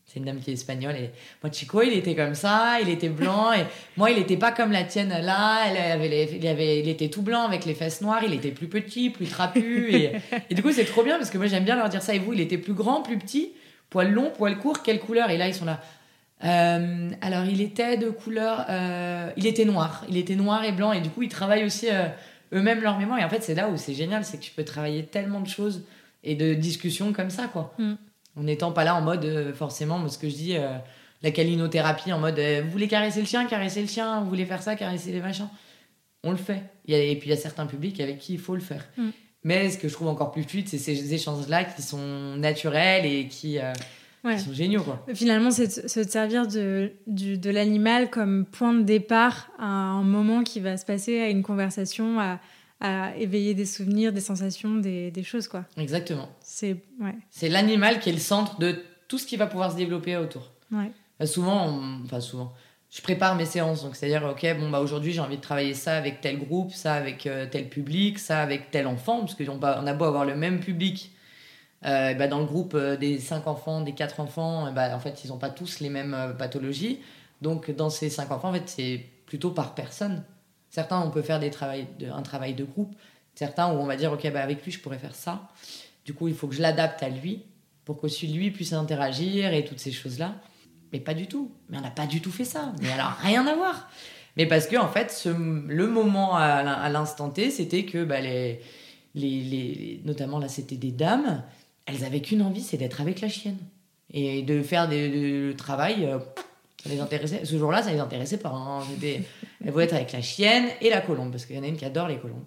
C'est 0.05 0.19
une 0.19 0.25
dame 0.25 0.39
qui 0.39 0.49
est 0.49 0.53
espagnole. 0.53 0.95
Et 0.95 1.11
moi, 1.41 1.51
Chico, 1.51 1.81
il 1.83 1.93
était 1.93 2.15
comme 2.15 2.35
ça, 2.35 2.79
il 2.81 2.89
était 2.89 3.07
blanc. 3.07 3.53
Et 3.53 3.63
moi, 3.97 4.11
il 4.11 4.17
n'était 4.17 4.35
pas 4.35 4.51
comme 4.51 4.71
la 4.71 4.83
tienne 4.83 5.09
là. 5.09 5.63
Elle 5.67 5.77
avait 5.77 6.27
il, 6.35 6.47
avait, 6.47 6.79
il 6.79 6.89
était 6.89 7.07
tout 7.07 7.21
blanc 7.21 7.43
avec 7.43 7.63
les 7.65 7.73
fesses 7.73 8.01
noires. 8.01 8.21
Il 8.25 8.33
était 8.33 8.51
plus 8.51 8.67
petit, 8.67 9.09
plus 9.09 9.27
trapu. 9.27 9.93
Et, 9.93 10.11
et 10.49 10.55
du 10.55 10.61
coup, 10.61 10.71
c'est 10.71 10.83
trop 10.83 11.03
bien 11.03 11.17
parce 11.17 11.29
que 11.29 11.37
moi, 11.37 11.47
j'aime 11.47 11.63
bien 11.63 11.77
leur 11.77 11.87
dire 11.87 12.01
ça. 12.01 12.13
Et 12.13 12.19
vous, 12.19 12.33
il 12.33 12.41
était 12.41 12.57
plus 12.57 12.73
grand, 12.73 13.01
plus 13.01 13.17
petit, 13.17 13.53
poil 13.89 14.11
long, 14.11 14.31
poil 14.35 14.57
court, 14.57 14.83
quelle 14.83 14.99
couleur 14.99 15.29
Et 15.29 15.37
là, 15.37 15.47
ils 15.47 15.53
sont 15.53 15.65
là. 15.65 15.81
Euh, 16.43 17.09
alors, 17.21 17.45
il 17.45 17.61
était 17.61 17.97
de 17.97 18.09
couleur. 18.09 18.65
Euh, 18.69 19.29
il 19.37 19.45
était 19.45 19.65
noir. 19.65 20.05
Il 20.09 20.17
était 20.17 20.35
noir 20.35 20.63
et 20.63 20.71
blanc. 20.71 20.93
Et 20.93 21.01
du 21.01 21.09
coup, 21.09 21.21
ils 21.21 21.29
travaillent 21.29 21.63
aussi 21.63 21.89
euh, 21.89 22.07
eux-mêmes 22.53 22.81
leur 22.81 22.97
mémoire. 22.97 23.19
Et 23.19 23.23
en 23.23 23.29
fait, 23.29 23.41
c'est 23.41 23.55
là 23.55 23.69
où 23.69 23.77
c'est 23.77 23.93
génial 23.93 24.25
c'est 24.25 24.37
que 24.37 24.43
tu 24.43 24.51
peux 24.51 24.65
travailler 24.65 25.05
tellement 25.05 25.41
de 25.41 25.47
choses 25.47 25.83
et 26.23 26.35
de 26.35 26.53
discussions 26.53 27.13
comme 27.13 27.29
ça, 27.29 27.47
quoi. 27.47 27.73
Mm. 27.77 27.93
En 28.37 28.43
n'étant 28.43 28.71
pas 28.71 28.83
là 28.83 28.95
en 28.95 29.01
mode, 29.01 29.53
forcément, 29.55 30.07
ce 30.07 30.17
que 30.17 30.29
je 30.29 30.35
dis, 30.35 30.55
la 31.21 31.31
calinothérapie, 31.31 32.13
en 32.13 32.19
mode, 32.19 32.39
vous 32.39 32.69
voulez 32.69 32.87
caresser 32.87 33.19
le 33.19 33.25
chien, 33.25 33.45
caresser 33.45 33.81
le 33.81 33.87
chien, 33.87 34.21
vous 34.21 34.29
voulez 34.29 34.45
faire 34.45 34.61
ça, 34.63 34.75
caresser 34.75 35.11
les 35.11 35.19
machins. 35.19 35.49
On 36.23 36.31
le 36.31 36.37
fait. 36.37 36.63
et 36.87 37.15
puis 37.17 37.27
il 37.27 37.31
y 37.31 37.33
a 37.33 37.37
certains 37.37 37.65
publics 37.65 37.99
avec 37.99 38.19
qui 38.19 38.35
il 38.35 38.39
faut 38.39 38.55
le 38.55 38.61
faire. 38.61 38.87
Mm. 38.95 39.09
Mais 39.43 39.69
ce 39.69 39.77
que 39.77 39.89
je 39.89 39.93
trouve 39.93 40.07
encore 40.07 40.31
plus 40.31 40.43
fluide, 40.43 40.69
c'est 40.69 40.77
ces 40.77 41.13
échanges-là 41.13 41.65
qui 41.65 41.81
sont 41.81 42.37
naturels 42.37 43.05
et 43.05 43.27
qui, 43.27 43.59
sont 44.23 44.53
géniaux. 44.53 44.83
Quoi. 44.83 45.05
Finalement, 45.13 45.51
c'est 45.51 45.87
se 45.87 46.03
servir 46.03 46.47
de, 46.47 46.91
de 47.07 47.49
l'animal 47.49 48.09
comme 48.09 48.45
point 48.45 48.73
de 48.73 48.83
départ 48.83 49.49
à 49.57 49.65
un 49.65 50.03
moment 50.03 50.43
qui 50.43 50.59
va 50.59 50.77
se 50.77 50.85
passer 50.85 51.19
à 51.19 51.29
une 51.29 51.43
conversation, 51.43 52.19
à, 52.19 52.39
à 52.79 53.15
éveiller 53.17 53.53
des 53.53 53.65
souvenirs, 53.65 54.13
des 54.13 54.21
sensations, 54.21 54.75
des, 54.75 55.11
des 55.11 55.23
choses, 55.23 55.47
quoi. 55.47 55.65
Exactement. 55.77 56.29
C'est 56.41 56.77
ouais. 56.99 57.15
C'est 57.29 57.49
l'animal 57.49 57.99
qui 57.99 58.09
est 58.09 58.13
le 58.13 58.19
centre 58.19 58.59
de 58.59 58.75
tout 59.07 59.17
ce 59.17 59.25
qui 59.25 59.37
va 59.37 59.47
pouvoir 59.47 59.71
se 59.71 59.77
développer 59.77 60.17
autour. 60.17 60.51
Ouais. 60.71 60.91
Bah, 61.19 61.25
souvent, 61.25 61.81
enfin 62.05 62.19
souvent, 62.19 62.53
je 62.89 63.01
prépare 63.01 63.35
mes 63.35 63.45
séances, 63.45 63.83
donc 63.83 63.95
c'est-à-dire, 63.95 64.23
ok, 64.23 64.45
bon 64.59 64.69
bah 64.69 64.81
aujourd'hui 64.81 65.13
j'ai 65.13 65.21
envie 65.21 65.37
de 65.37 65.41
travailler 65.41 65.73
ça 65.73 65.95
avec 65.95 66.19
tel 66.21 66.39
groupe, 66.39 66.73
ça 66.73 66.93
avec 66.93 67.25
euh, 67.25 67.45
tel 67.49 67.69
public, 67.69 68.19
ça 68.19 68.41
avec 68.41 68.71
tel 68.71 68.87
enfant, 68.87 69.19
parce 69.19 69.35
qu'on 69.35 69.59
on 69.61 69.87
a 69.87 69.93
beau 69.93 70.05
avoir 70.05 70.25
le 70.25 70.35
même 70.35 70.59
public. 70.59 71.11
Euh, 71.85 72.13
bah, 72.13 72.27
dans 72.27 72.39
le 72.39 72.45
groupe 72.45 72.73
euh, 72.75 72.95
des 72.95 73.17
5 73.19 73.47
enfants, 73.47 73.81
des 73.81 73.93
4 73.93 74.19
enfants, 74.19 74.71
bah, 74.71 74.95
en 74.95 74.99
fait, 74.99 75.23
ils 75.25 75.29
n'ont 75.29 75.37
pas 75.37 75.49
tous 75.49 75.79
les 75.79 75.89
mêmes 75.89 76.35
pathologies. 76.37 76.99
Donc, 77.41 77.71
dans 77.71 77.89
ces 77.89 78.09
5 78.09 78.31
enfants, 78.31 78.49
en 78.49 78.53
fait, 78.53 78.67
c'est 78.67 79.03
plutôt 79.25 79.51
par 79.51 79.73
personne. 79.73 80.23
Certains, 80.69 81.01
on 81.01 81.09
peut 81.09 81.21
faire 81.21 81.41
un 81.41 82.21
travail 82.21 82.53
de 82.53 82.63
groupe. 82.63 82.95
Certains, 83.35 83.73
où 83.73 83.77
on 83.77 83.85
va 83.85 83.95
dire, 83.95 84.11
OK, 84.11 84.29
bah, 84.31 84.41
avec 84.41 84.63
lui, 84.63 84.71
je 84.71 84.79
pourrais 84.79 84.99
faire 84.99 85.15
ça. 85.15 85.49
Du 86.05 86.13
coup, 86.13 86.27
il 86.27 86.35
faut 86.35 86.47
que 86.47 86.55
je 86.55 86.61
l'adapte 86.61 87.01
à 87.03 87.09
lui 87.09 87.43
pour 87.85 87.99
qu'aussi 87.99 88.27
lui 88.27 88.51
puisse 88.51 88.73
interagir 88.73 89.53
et 89.53 89.65
toutes 89.65 89.79
ces 89.79 89.91
choses-là. 89.91 90.35
Mais 90.93 90.99
pas 90.99 91.13
du 91.13 91.27
tout. 91.27 91.51
Mais 91.69 91.77
on 91.77 91.81
n'a 91.81 91.91
pas 91.91 92.05
du 92.05 92.21
tout 92.21 92.31
fait 92.31 92.45
ça. 92.45 92.73
Mais 92.81 92.91
alors, 92.91 93.13
rien 93.21 93.45
à 93.47 93.55
voir. 93.55 93.89
Mais 94.37 94.45
parce 94.45 94.67
que, 94.67 94.77
en 94.77 94.87
fait, 94.87 95.25
le 95.25 95.87
moment 95.87 96.35
à 96.35 96.89
l'instant 96.89 97.29
T, 97.29 97.49
c'était 97.49 97.85
que 97.85 98.05
notamment 100.05 100.39
là, 100.39 100.47
c'était 100.47 100.77
des 100.77 100.91
dames, 100.91 101.43
elles 101.91 102.05
avaient 102.05 102.21
qu'une 102.21 102.41
envie, 102.41 102.61
c'est 102.61 102.77
d'être 102.77 103.01
avec 103.01 103.21
la 103.21 103.29
chienne. 103.29 103.57
Et 104.13 104.41
de 104.41 104.61
faire 104.61 104.89
du 104.89 105.53
travail. 105.57 106.05
Euh, 106.05 106.19
ça 106.83 106.89
les 106.89 106.99
intéressait. 106.99 107.45
Ce 107.45 107.57
jour-là, 107.57 107.83
ça 107.83 107.91
les 107.91 107.99
intéressait 107.99 108.37
pas. 108.37 108.49
Hein. 108.49 108.79
Elle 109.01 109.71
voulait 109.71 109.85
être 109.85 109.93
avec 109.93 110.11
la 110.11 110.21
chienne 110.21 110.65
et 110.81 110.89
la 110.89 111.01
colombe, 111.01 111.31
parce 111.31 111.45
qu'il 111.45 111.55
y 111.55 111.59
en 111.59 111.63
a 111.63 111.67
une 111.67 111.77
qui 111.77 111.85
adore 111.85 112.07
les 112.07 112.17
colombes. 112.17 112.43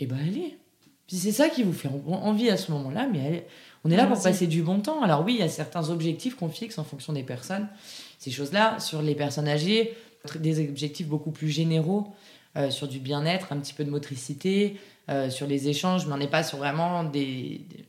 Et 0.00 0.06
ben 0.06 0.18
allez. 0.18 0.58
Puis 1.06 1.16
c'est 1.16 1.32
ça 1.32 1.48
qui 1.48 1.62
vous 1.62 1.72
fait 1.72 1.88
envie 2.06 2.50
à 2.50 2.56
ce 2.56 2.70
moment-là, 2.72 3.08
mais 3.10 3.46
on 3.84 3.90
est 3.90 3.96
là 3.96 4.06
pour 4.06 4.20
passer 4.20 4.46
du 4.46 4.62
bon 4.62 4.80
temps. 4.80 5.02
Alors 5.02 5.24
oui, 5.24 5.34
il 5.34 5.40
y 5.40 5.42
a 5.42 5.48
certains 5.48 5.88
objectifs 5.90 6.34
qu'on 6.34 6.48
fixe 6.48 6.76
en 6.78 6.84
fonction 6.84 7.12
des 7.12 7.22
personnes. 7.22 7.68
Ces 8.18 8.30
choses-là, 8.30 8.78
sur 8.80 9.00
les 9.00 9.14
personnes 9.14 9.48
âgées, 9.48 9.94
des 10.38 10.68
objectifs 10.68 11.06
beaucoup 11.06 11.30
plus 11.30 11.48
généraux, 11.48 12.08
euh, 12.56 12.70
sur 12.70 12.88
du 12.88 12.98
bien-être, 12.98 13.52
un 13.52 13.58
petit 13.58 13.72
peu 13.72 13.84
de 13.84 13.90
motricité, 13.90 14.78
euh, 15.08 15.30
sur 15.30 15.46
les 15.46 15.68
échanges, 15.68 16.06
mais 16.06 16.12
on 16.12 16.18
n'est 16.18 16.28
pas 16.28 16.42
sur 16.42 16.58
vraiment 16.58 17.04
des, 17.04 17.62
des 17.70 17.84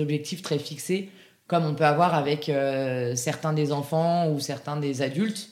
objectifs 0.00 0.42
très 0.42 0.58
fixés 0.58 1.10
comme 1.46 1.64
on 1.64 1.74
peut 1.74 1.84
avoir 1.84 2.14
avec 2.14 2.48
euh, 2.48 3.14
certains 3.14 3.52
des 3.52 3.72
enfants 3.72 4.30
ou 4.30 4.40
certains 4.40 4.76
des 4.76 5.02
adultes 5.02 5.50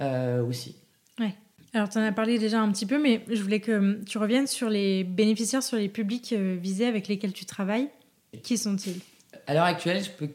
euh, 0.00 0.44
aussi. 0.44 0.76
Ouais. 1.18 1.34
Alors, 1.74 1.88
tu 1.88 1.98
en 1.98 2.02
as 2.02 2.12
parlé 2.12 2.38
déjà 2.38 2.60
un 2.60 2.70
petit 2.70 2.86
peu, 2.86 3.00
mais 3.00 3.24
je 3.28 3.42
voulais 3.42 3.60
que 3.60 3.72
hum, 3.72 4.04
tu 4.04 4.18
reviennes 4.18 4.46
sur 4.46 4.68
les 4.68 5.04
bénéficiaires, 5.04 5.62
sur 5.62 5.76
les 5.76 5.88
publics 5.88 6.32
euh, 6.32 6.56
visés 6.60 6.86
avec 6.86 7.08
lesquels 7.08 7.32
tu 7.32 7.44
travailles. 7.44 7.88
Qui 8.42 8.56
sont-ils? 8.56 9.00
À 9.46 9.54
l'heure 9.54 9.64
actuelle, 9.64 10.02
je 10.02 10.10
peux 10.10 10.30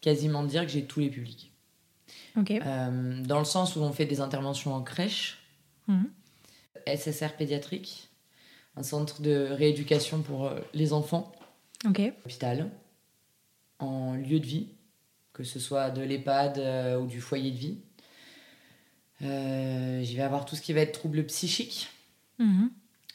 quasiment 0.00 0.42
dire 0.42 0.62
que 0.66 0.72
j'ai 0.72 0.84
tous 0.84 1.00
les 1.00 1.10
publics. 1.10 1.50
Ok. 2.36 2.52
dans 2.52 3.38
le 3.38 3.44
sens 3.44 3.76
où 3.76 3.80
on 3.82 3.92
fait 3.92 4.06
des 4.06 4.20
interventions 4.20 4.74
en 4.74 4.82
crèche, 4.82 5.38
mhm. 5.86 6.10
SSR 6.84 7.36
pédiatrique, 7.38 8.08
un 8.76 8.82
centre 8.82 9.22
de 9.22 9.50
rééducation 9.52 10.20
pour 10.20 10.50
les 10.74 10.92
enfants, 10.92 11.30
Ok. 11.84 12.00
hôpital, 12.24 12.70
en 13.78 14.14
lieu 14.14 14.40
de 14.40 14.46
vie, 14.46 14.68
que 15.34 15.44
ce 15.44 15.58
soit 15.58 15.90
de 15.90 16.00
l'EHPAD 16.00 16.58
euh, 16.58 16.98
ou 16.98 17.06
du 17.06 17.20
foyer 17.20 17.50
de 17.50 17.56
vie. 17.56 17.78
Euh, 19.22 20.02
j'y 20.02 20.16
vais 20.16 20.22
avoir 20.22 20.44
tout 20.44 20.56
ce 20.56 20.62
qui 20.62 20.72
va 20.72 20.80
être 20.80 20.92
trouble 20.92 21.24
psychique, 21.26 21.90
mhm. 22.38 22.70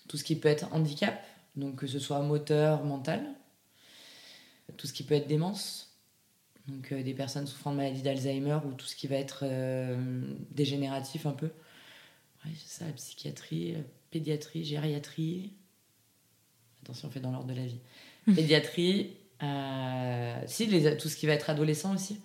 tout 0.08 0.18
ce 0.18 0.24
qui 0.24 0.36
peut 0.36 0.50
être 0.50 0.72
handicap, 0.74 1.26
donc 1.56 1.78
que 1.78 1.88
ce 1.88 2.00
soit 2.00 2.22
moteur, 2.22 2.84
mental, 2.84 3.26
tout 4.78 4.86
ce 4.86 4.94
qui 4.94 5.04
peut 5.04 5.16
être 5.16 5.28
démence, 5.28 5.98
donc 6.68 6.92
euh, 6.92 7.04
des 7.04 7.14
personnes 7.14 7.48
souffrant 7.48 7.72
de 7.72 7.78
maladie 7.78 8.02
d'Alzheimer 8.02 8.60
ou 8.66 8.74
tout 8.74 8.86
ce 8.86 8.96
qui 8.96 9.08
va 9.08 9.16
être 9.16 9.46
dégénératif 10.52 11.26
un 11.26 11.34
peu. 11.34 11.52
Ouais, 12.46 12.52
c'est 12.56 12.84
ça, 12.86 12.92
psychiatrie, 12.94 13.76
pédiatrie, 14.12 14.64
gériatrie. 14.64 15.54
Attention, 16.84 17.10
on 17.10 17.12
fait 17.12 17.20
dans 17.20 17.32
l'ordre 17.32 17.48
de 17.48 17.54
la 17.54 17.66
vie. 17.66 17.80
Pédiatrie, 18.36 19.12
euh, 19.44 20.36
si, 20.46 20.66
les, 20.66 20.98
tout 20.98 21.10
ce 21.10 21.16
qui 21.16 21.26
va 21.26 21.34
être 21.34 21.50
adolescent 21.50 21.94
aussi. 21.94 22.20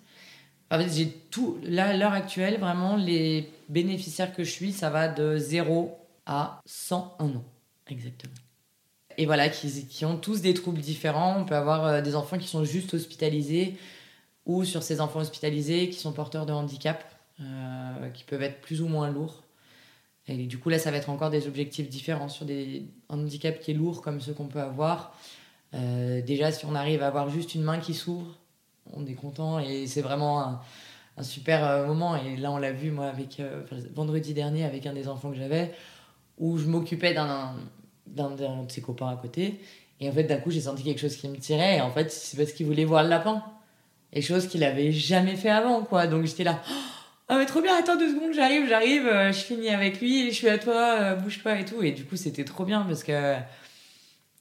En 0.70 0.78
fait, 0.78 0.90
j'ai 0.92 1.09
tout. 1.09 1.59
Là, 1.62 1.88
à 1.88 1.97
l'heure 1.97 2.12
actuelle, 2.12 2.59
vraiment, 2.59 2.97
les 2.97 3.51
bénéficiaires 3.68 4.34
que 4.34 4.45
je 4.45 4.51
suis, 4.51 4.72
ça 4.72 4.90
va 4.90 5.09
de 5.09 5.36
0 5.36 5.97
à 6.26 6.61
101 6.66 7.26
ans. 7.26 7.45
Exactement. 7.88 8.34
Et 9.16 9.26
voilà, 9.26 9.49
qui, 9.49 9.86
qui 9.86 10.05
ont 10.05 10.16
tous 10.16 10.40
des 10.40 10.55
troubles 10.55 10.80
différents. 10.80 11.38
On 11.38 11.45
peut 11.45 11.55
avoir 11.55 11.86
euh, 11.86 12.01
des 12.01 12.16
enfants 12.16 12.38
qui 12.38 12.49
sont 12.49 12.64
juste 12.64 12.95
hospitalisés 12.95 13.76
ou 14.47 14.64
sur 14.64 14.82
ces 14.82 15.01
enfants 15.01 15.20
hospitalisés 15.20 15.88
qui 15.88 15.99
sont 15.99 16.12
porteurs 16.12 16.47
de 16.47 16.53
handicap, 16.53 17.05
euh, 17.40 18.09
qui 18.11 18.24
peuvent 18.24 18.42
être 18.42 18.61
plus 18.61 18.82
ou 18.82 18.88
moins 18.88 19.11
lourds. 19.11 19.42
Et 20.26 20.47
du 20.47 20.59
coup, 20.59 20.70
là, 20.70 20.78
ça 20.78 20.90
va 20.90 20.97
être 20.97 21.11
encore 21.11 21.30
des 21.30 21.47
objectifs 21.47 21.88
différents 21.88 22.28
sur 22.28 22.47
des 22.47 22.84
un 23.11 23.18
handicap 23.20 23.61
qui 23.61 23.70
est 23.70 23.74
lourd 23.74 24.01
comme 24.03 24.20
ceux 24.20 24.32
qu'on 24.32 24.47
peut 24.47 24.61
avoir. 24.61 25.16
Euh, 25.75 26.22
déjà, 26.22 26.53
si 26.53 26.66
on 26.66 26.75
arrive 26.75 27.03
à 27.03 27.09
avoir 27.09 27.29
juste 27.29 27.55
une 27.55 27.62
main 27.62 27.79
qui 27.79 27.95
s'ouvre, 27.95 28.39
on 28.93 29.07
est 29.07 29.14
content 29.14 29.59
et 29.59 29.87
c'est 29.87 30.03
vraiment 30.03 30.61
un, 31.16 31.22
super 31.22 31.64
euh, 31.64 31.87
moment. 31.87 32.16
Et 32.16 32.37
là, 32.37 32.51
on 32.53 32.59
l'a 32.59 32.72
vu, 32.72 32.91
moi, 32.91 33.07
avec 33.07 33.41
euh, 33.41 33.62
vendredi 33.95 34.35
dernier, 34.35 34.64
avec 34.64 34.87
un 34.87 34.93
des 34.93 35.09
enfants 35.09 35.31
que 35.31 35.37
j'avais, 35.37 35.72
où 36.39 36.59
je 36.59 36.66
m'occupais 36.66 37.14
d'un 37.14 37.55
de 38.07 38.70
ses 38.70 38.81
copains 38.81 39.09
à 39.09 39.16
côté. 39.16 39.61
Et 40.01 40.09
en 40.09 40.12
fait, 40.12 40.25
d'un 40.25 40.39
coup, 40.39 40.51
j'ai 40.51 40.61
senti 40.61 40.83
quelque 40.83 41.01
chose 41.01 41.16
qui 41.16 41.29
me 41.29 41.37
tirait. 41.37 41.79
Et 41.79 41.81
en 41.81 41.91
fait, 41.91 42.11
c'est 42.11 42.37
parce 42.37 42.53
qu'il 42.53 42.66
voulait 42.66 42.85
voir 42.85 43.03
le 43.03 43.09
lapin. 43.09 43.43
Et 44.12 44.22
chose 44.22 44.47
qu'il 44.47 44.62
avait 44.62 44.93
jamais 44.93 45.35
fait 45.35 45.51
avant, 45.51 45.83
quoi. 45.83 46.07
Donc 46.07 46.25
j'étais 46.25 46.45
là. 46.45 46.62
Ah 47.27 47.39
mais 47.39 47.47
trop 47.47 47.62
bien, 47.62 47.75
attends 47.75 47.97
deux 47.97 48.14
secondes, 48.14 48.35
j'arrive, 48.35 48.68
j'arrive, 48.68 49.05
je 49.09 49.39
finis 49.39 49.70
avec 49.70 49.99
lui, 49.99 50.31
je 50.31 50.35
suis 50.35 50.49
à 50.51 50.59
toi, 50.59 50.99
euh, 51.01 51.14
bouge-toi 51.14 51.59
et 51.59 51.64
tout. 51.64 51.83
Et 51.83 51.93
du 51.93 52.05
coup, 52.05 52.16
c'était 52.16 52.45
trop 52.45 52.66
bien 52.66 52.83
parce 52.83 53.03
que 53.03 53.37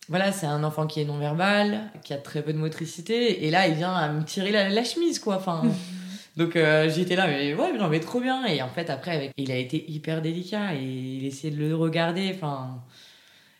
voilà, 0.09 0.31
c'est 0.31 0.45
un 0.45 0.63
enfant 0.63 0.85
qui 0.85 0.99
est 0.99 1.05
non-verbal, 1.05 1.91
qui 2.03 2.13
a 2.13 2.17
très 2.17 2.41
peu 2.41 2.51
de 2.51 2.57
motricité, 2.57 3.45
et 3.45 3.51
là, 3.51 3.67
il 3.67 3.75
vient 3.75 3.93
à 3.93 4.09
me 4.09 4.23
tirer 4.23 4.51
la, 4.51 4.69
la 4.69 4.83
chemise, 4.83 5.19
quoi. 5.19 5.37
Enfin, 5.37 5.63
donc 6.37 6.55
euh, 6.55 6.89
j'étais 6.89 7.15
là, 7.15 7.27
mais 7.27 7.53
ouais, 7.53 7.73
j'en 7.77 7.89
vais 7.89 7.99
trop 7.99 8.19
bien. 8.19 8.45
Et 8.45 8.61
en 8.61 8.69
fait, 8.69 8.89
après, 8.89 9.11
avec... 9.11 9.31
il 9.37 9.51
a 9.51 9.57
été 9.57 9.89
hyper 9.89 10.21
délicat, 10.21 10.75
et 10.75 10.83
il 10.83 11.25
essayait 11.25 11.53
de 11.55 11.59
le 11.59 11.75
regarder, 11.75 12.31
enfin. 12.35 12.83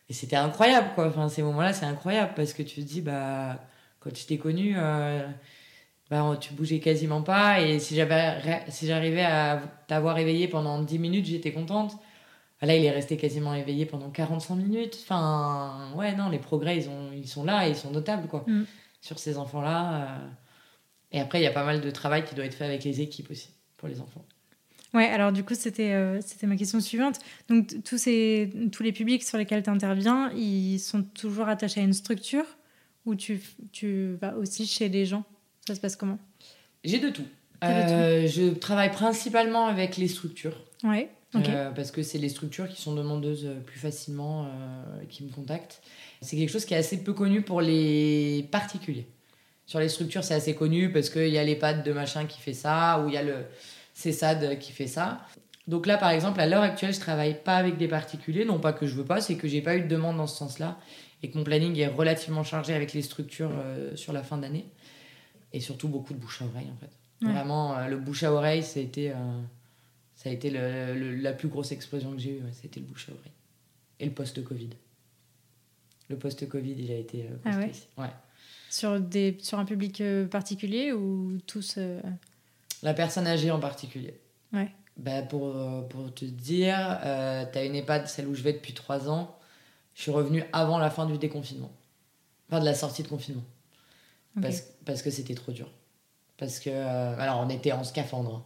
Et 0.10 0.14
c'était 0.14 0.36
incroyable, 0.36 0.90
quoi. 0.96 1.08
Enfin, 1.08 1.30
ces 1.30 1.42
moments-là, 1.44 1.74
c'est 1.74 1.86
incroyable 1.86 2.34
parce 2.36 2.54
que 2.54 2.62
tu 2.62 2.82
te 2.82 2.88
dis, 2.88 3.02
bah, 3.02 3.60
quand 4.02 4.16
je 4.16 4.26
t'ai 4.26 4.38
connu, 4.38 4.76
euh, 4.78 5.26
bah, 6.10 6.38
tu 6.40 6.54
bougeais 6.54 6.80
quasiment 6.80 7.22
pas. 7.22 7.62
Et 7.62 7.80
si 7.80 7.96
j'avais, 7.96 8.64
si 8.68 8.86
j'arrivais 8.86 9.24
à 9.24 9.62
t'avoir 9.88 10.18
éveillé 10.20 10.48
pendant 10.50 10.82
10 10.82 11.00
minutes, 11.00 11.26
j'étais 11.26 11.54
contente. 11.54 11.98
Là, 12.66 12.76
il 12.76 12.86
est 12.86 12.92
resté 12.92 13.18
quasiment 13.18 13.54
éveillé 13.54 13.86
pendant 13.86 14.10
45 14.10 14.56
minutes. 14.56 14.98
Enfin, 15.04 15.92
ouais, 15.96 16.16
non, 16.16 16.30
les 16.30 16.40
progrès, 16.40 16.78
ils, 16.78 16.90
ont, 16.90 17.12
ils 17.14 17.28
sont 17.28 17.44
là 17.44 17.68
et 17.68 17.72
ils 17.72 17.76
sont 17.76 17.92
notables, 17.92 18.28
quoi, 18.28 18.46
Mm. 18.48 18.64
sur 19.02 19.20
ces 19.20 19.38
enfants-là. 19.38 19.96
euh. 20.04 20.28
Et 21.12 21.20
après, 21.20 21.40
il 21.40 21.44
y 21.44 21.48
a 21.48 21.52
pas 21.52 21.66
mal 21.66 21.82
de 21.82 21.92
travail 21.92 22.24
qui 22.26 22.34
doit 22.36 22.46
être 22.46 22.54
fait 22.56 22.66
avec 22.66 22.84
les 22.84 23.02
équipes 23.02 23.30
aussi, 23.32 23.50
pour 23.78 23.88
les 23.88 24.00
enfants. 24.00 24.26
Ouais, 24.94 25.06
alors 25.08 25.32
du 25.32 25.44
coup, 25.44 25.56
c'était 25.56 25.92
euh, 25.94 26.22
c'était 26.22 26.46
ma 26.48 26.56
question 26.56 26.80
suivante. 26.80 27.20
Donc, 27.50 27.84
tous, 27.84 27.98
ces, 27.98 28.50
tous 28.72 28.84
les 28.84 28.92
publics 28.92 29.24
sur 29.24 29.38
lesquels 29.38 29.64
tu 29.64 29.70
interviens, 29.70 30.32
ils 30.36 30.80
sont 30.80 31.04
toujours 31.04 31.48
attachés 31.50 31.82
à 31.82 31.84
une 31.84 31.94
structure 31.94 32.46
ou 33.06 33.16
tu, 33.16 33.42
tu 33.72 34.14
vas 34.22 34.36
aussi 34.38 34.66
chez 34.68 34.90
les 34.90 35.06
gens? 35.06 35.24
Ça 35.68 35.76
se 35.76 35.82
passe 35.82 35.96
comment? 35.96 36.20
J'ai 36.84 37.00
de 37.00 37.10
tout. 37.10 37.26
Euh, 37.64 38.28
je 38.28 38.54
travaille 38.54 38.92
principalement 38.92 39.66
avec 39.66 39.98
les 39.98 40.08
structures. 40.08 40.64
Ouais, 40.84 41.10
Euh, 41.36 41.72
parce 41.72 41.92
que 41.92 42.04
c'est 42.04 42.18
les 42.18 42.30
structures 42.30 42.68
qui 42.68 42.82
sont 42.82 42.94
demandeuses 42.94 43.46
euh, 43.46 43.60
plus 43.60 43.80
facilement 43.80 44.46
euh, 44.46 44.48
qui 45.10 45.24
me 45.24 45.32
contactent. 45.32 45.82
C'est 46.22 46.38
quelque 46.38 46.52
chose 46.52 46.66
qui 46.66 46.74
est 46.74 46.78
assez 46.78 47.04
peu 47.04 47.14
connu 47.14 47.42
pour 47.42 47.62
les 47.62 48.48
particuliers. 48.52 49.08
Sur 49.66 49.80
les 49.80 49.90
structures, 49.90 50.24
c'est 50.24 50.36
assez 50.36 50.56
connu 50.56 50.92
parce 50.92 51.10
qu'il 51.10 51.30
y 51.30 51.38
a 51.38 51.44
les 51.44 51.56
pattes 51.56 51.86
de 51.86 51.94
machin 51.94 52.26
qui 52.26 52.40
fait 52.40 52.54
ça, 52.54 53.02
ou 53.02 53.08
il 53.08 53.14
y 53.14 53.18
a 53.18 53.24
le 53.24 53.46
CESAD 53.94 54.60
qui 54.60 54.72
fait 54.72 54.88
ça. 54.88 55.22
Donc 55.68 55.86
là, 55.86 55.98
par 55.98 56.10
exemple, 56.10 56.42
à 56.42 56.48
l'heure 56.48 56.64
actuelle, 56.64 56.94
je 56.94 57.00
travaille 57.00 57.42
pas 57.42 57.56
avec 57.56 57.78
des 57.78 57.88
particuliers. 57.88 58.46
Non 58.46 58.60
pas 58.60 58.74
que 58.74 58.86
je 58.86 58.96
veux 58.96 59.06
pas, 59.06 59.22
c'est 59.22 59.36
que 59.36 59.48
j'ai 59.48 59.62
pas 59.62 59.76
eu 59.76 59.82
de 59.82 59.88
demande 59.88 60.18
dans 60.18 60.28
ce 60.28 60.38
sens-là 60.38 60.78
et 61.22 61.30
que 61.30 61.38
mon 61.38 61.46
planning 61.46 61.78
est 61.80 61.88
relativement 61.88 62.44
chargé 62.44 62.74
avec 62.74 62.94
les 62.94 63.02
structures 63.02 63.52
euh, 63.54 63.96
sur 63.96 64.12
la 64.12 64.24
fin 64.24 64.38
d'année. 64.38 64.66
Et 65.54 65.62
surtout 65.62 65.88
beaucoup 65.88 66.14
de 66.14 66.20
bouche 66.20 66.42
à 66.42 66.46
oreille, 66.46 66.68
en 66.72 66.78
fait. 66.78 67.26
Ouais. 67.26 67.32
Vraiment, 67.32 67.88
le 67.88 67.98
bouche 67.98 68.24
à 68.24 68.34
oreille, 68.34 68.66
euh, 68.98 69.14
ça 70.24 70.30
a 70.30 70.32
été 70.34 70.50
le- 70.50 70.96
le- 70.96 71.16
la 71.16 71.34
plus 71.34 71.48
grosse 71.50 71.72
explosion 71.72 72.12
que 72.14 72.20
j'ai 72.20 72.32
eue. 72.38 72.42
C'était 72.62 72.80
le 72.80 72.86
bouche 72.86 73.10
à 73.10 73.12
oreille. 73.12 73.32
Et 74.00 74.06
le 74.06 74.12
post-Covid. 74.12 74.70
Le 76.10 76.18
post-Covid, 76.18 76.76
il 76.78 76.92
a 76.92 76.98
été 76.98 77.24
euh, 77.24 77.36
Ah 77.46 77.58
ouais. 77.58 78.10
Sur, 78.70 79.00
des, 79.00 79.38
sur 79.42 79.60
un 79.60 79.66
public 79.66 80.02
euh, 80.02 80.26
particulier 80.28 80.92
ou 80.92 81.38
tous 81.46 81.76
euh, 81.78 82.02
La 82.82 82.94
personne 82.94 83.28
âgée 83.28 83.52
en 83.52 83.60
particulier. 83.60 84.20
Ouais. 84.52 84.70
Bah 84.98 85.22
pour, 85.24 85.54
pour 85.90 86.14
te 86.14 86.26
dire, 86.26 87.00
euh, 87.04 87.46
t'as 87.52 87.66
une 87.66 87.76
EHPAD, 87.76 88.08
celle 88.08 88.28
où 88.28 88.36
je 88.36 88.44
vais 88.44 88.54
depuis 88.54 88.74
trois 88.74 89.10
ans. 89.10 89.38
Je 89.96 90.04
suis 90.04 90.12
revenue 90.12 90.44
avant 90.54 90.78
la 90.80 90.90
fin 90.90 91.06
du 91.06 91.18
déconfinement. 91.18 91.72
Enfin, 92.50 92.60
de 92.60 92.66
la 92.66 92.74
sortie 92.76 93.04
de 93.04 93.08
confinement. 93.08 93.44
Parce, 94.42 94.62
parce 94.86 95.02
que 95.04 95.10
c'était 95.12 95.36
trop 95.36 95.52
dur. 95.52 95.70
Parce 96.38 96.60
que. 96.60 96.70
euh, 96.72 97.16
alors, 97.20 97.40
on 97.46 97.50
était 97.50 97.72
en 97.72 97.84
scaphandre. 97.84 98.36
hein. 98.36 98.44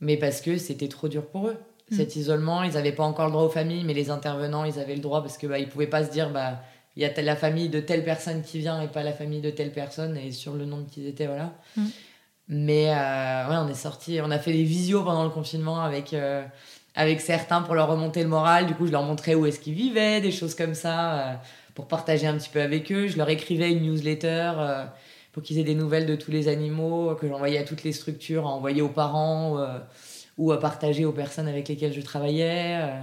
Mais 0.00 0.16
parce 0.16 0.40
que 0.40 0.58
c'était 0.58 0.88
trop 0.88 1.08
dur 1.08 1.26
pour 1.26 1.48
eux. 1.48 1.56
Mm. 1.90 1.96
Cet 1.96 2.16
isolement, 2.16 2.62
ils 2.62 2.74
n'avaient 2.74 2.92
pas 2.92 3.04
encore 3.04 3.26
le 3.26 3.32
droit 3.32 3.44
aux 3.44 3.50
familles, 3.50 3.84
mais 3.84 3.94
les 3.94 4.10
intervenants, 4.10 4.64
ils 4.64 4.78
avaient 4.78 4.94
le 4.94 5.00
droit 5.00 5.22
parce 5.22 5.38
que 5.38 5.46
bah, 5.46 5.58
ils 5.58 5.68
pouvaient 5.68 5.86
pas 5.86 6.04
se 6.04 6.10
dire, 6.10 6.30
bah, 6.30 6.60
il 6.96 7.02
y 7.02 7.06
a 7.06 7.22
la 7.22 7.36
famille 7.36 7.68
de 7.68 7.80
telle 7.80 8.04
personne 8.04 8.42
qui 8.42 8.58
vient 8.58 8.80
et 8.80 8.88
pas 8.88 9.02
la 9.02 9.12
famille 9.12 9.40
de 9.40 9.50
telle 9.50 9.72
personne, 9.72 10.16
et 10.16 10.32
sur 10.32 10.54
le 10.54 10.64
nombre 10.64 10.86
qu'ils 10.90 11.06
étaient, 11.06 11.26
voilà. 11.26 11.52
Mm. 11.76 11.86
Mais 12.48 12.90
euh, 12.90 13.48
ouais, 13.48 13.56
on 13.56 13.68
est 13.68 13.74
sorti, 13.74 14.20
on 14.22 14.30
a 14.30 14.38
fait 14.38 14.52
des 14.52 14.62
visios 14.62 15.02
pendant 15.02 15.24
le 15.24 15.30
confinement 15.30 15.80
avec, 15.80 16.14
euh, 16.14 16.44
avec 16.94 17.20
certains 17.20 17.62
pour 17.62 17.74
leur 17.74 17.88
remonter 17.88 18.22
le 18.22 18.28
moral. 18.28 18.66
Du 18.66 18.74
coup, 18.74 18.86
je 18.86 18.92
leur 18.92 19.02
montrais 19.02 19.34
où 19.34 19.46
est-ce 19.46 19.58
qu'ils 19.58 19.74
vivaient, 19.74 20.20
des 20.20 20.30
choses 20.30 20.54
comme 20.54 20.74
ça, 20.74 21.18
euh, 21.18 21.34
pour 21.74 21.88
partager 21.88 22.26
un 22.26 22.36
petit 22.36 22.48
peu 22.48 22.62
avec 22.62 22.92
eux. 22.92 23.08
Je 23.08 23.16
leur 23.16 23.28
écrivais 23.28 23.72
une 23.72 23.82
newsletter 23.82 24.52
pour 25.36 25.42
qu'ils 25.42 25.58
aient 25.58 25.64
des 25.64 25.74
nouvelles 25.74 26.06
de 26.06 26.16
tous 26.16 26.30
les 26.30 26.48
animaux, 26.48 27.14
que 27.14 27.28
j'envoyais 27.28 27.58
à 27.58 27.62
toutes 27.62 27.84
les 27.84 27.92
structures, 27.92 28.46
à 28.46 28.48
envoyer 28.48 28.80
aux 28.80 28.88
parents 28.88 29.58
euh, 29.58 29.78
ou 30.38 30.50
à 30.50 30.58
partager 30.58 31.04
aux 31.04 31.12
personnes 31.12 31.46
avec 31.46 31.68
lesquelles 31.68 31.92
je 31.92 32.00
travaillais. 32.00 32.78
euh. 32.80 33.02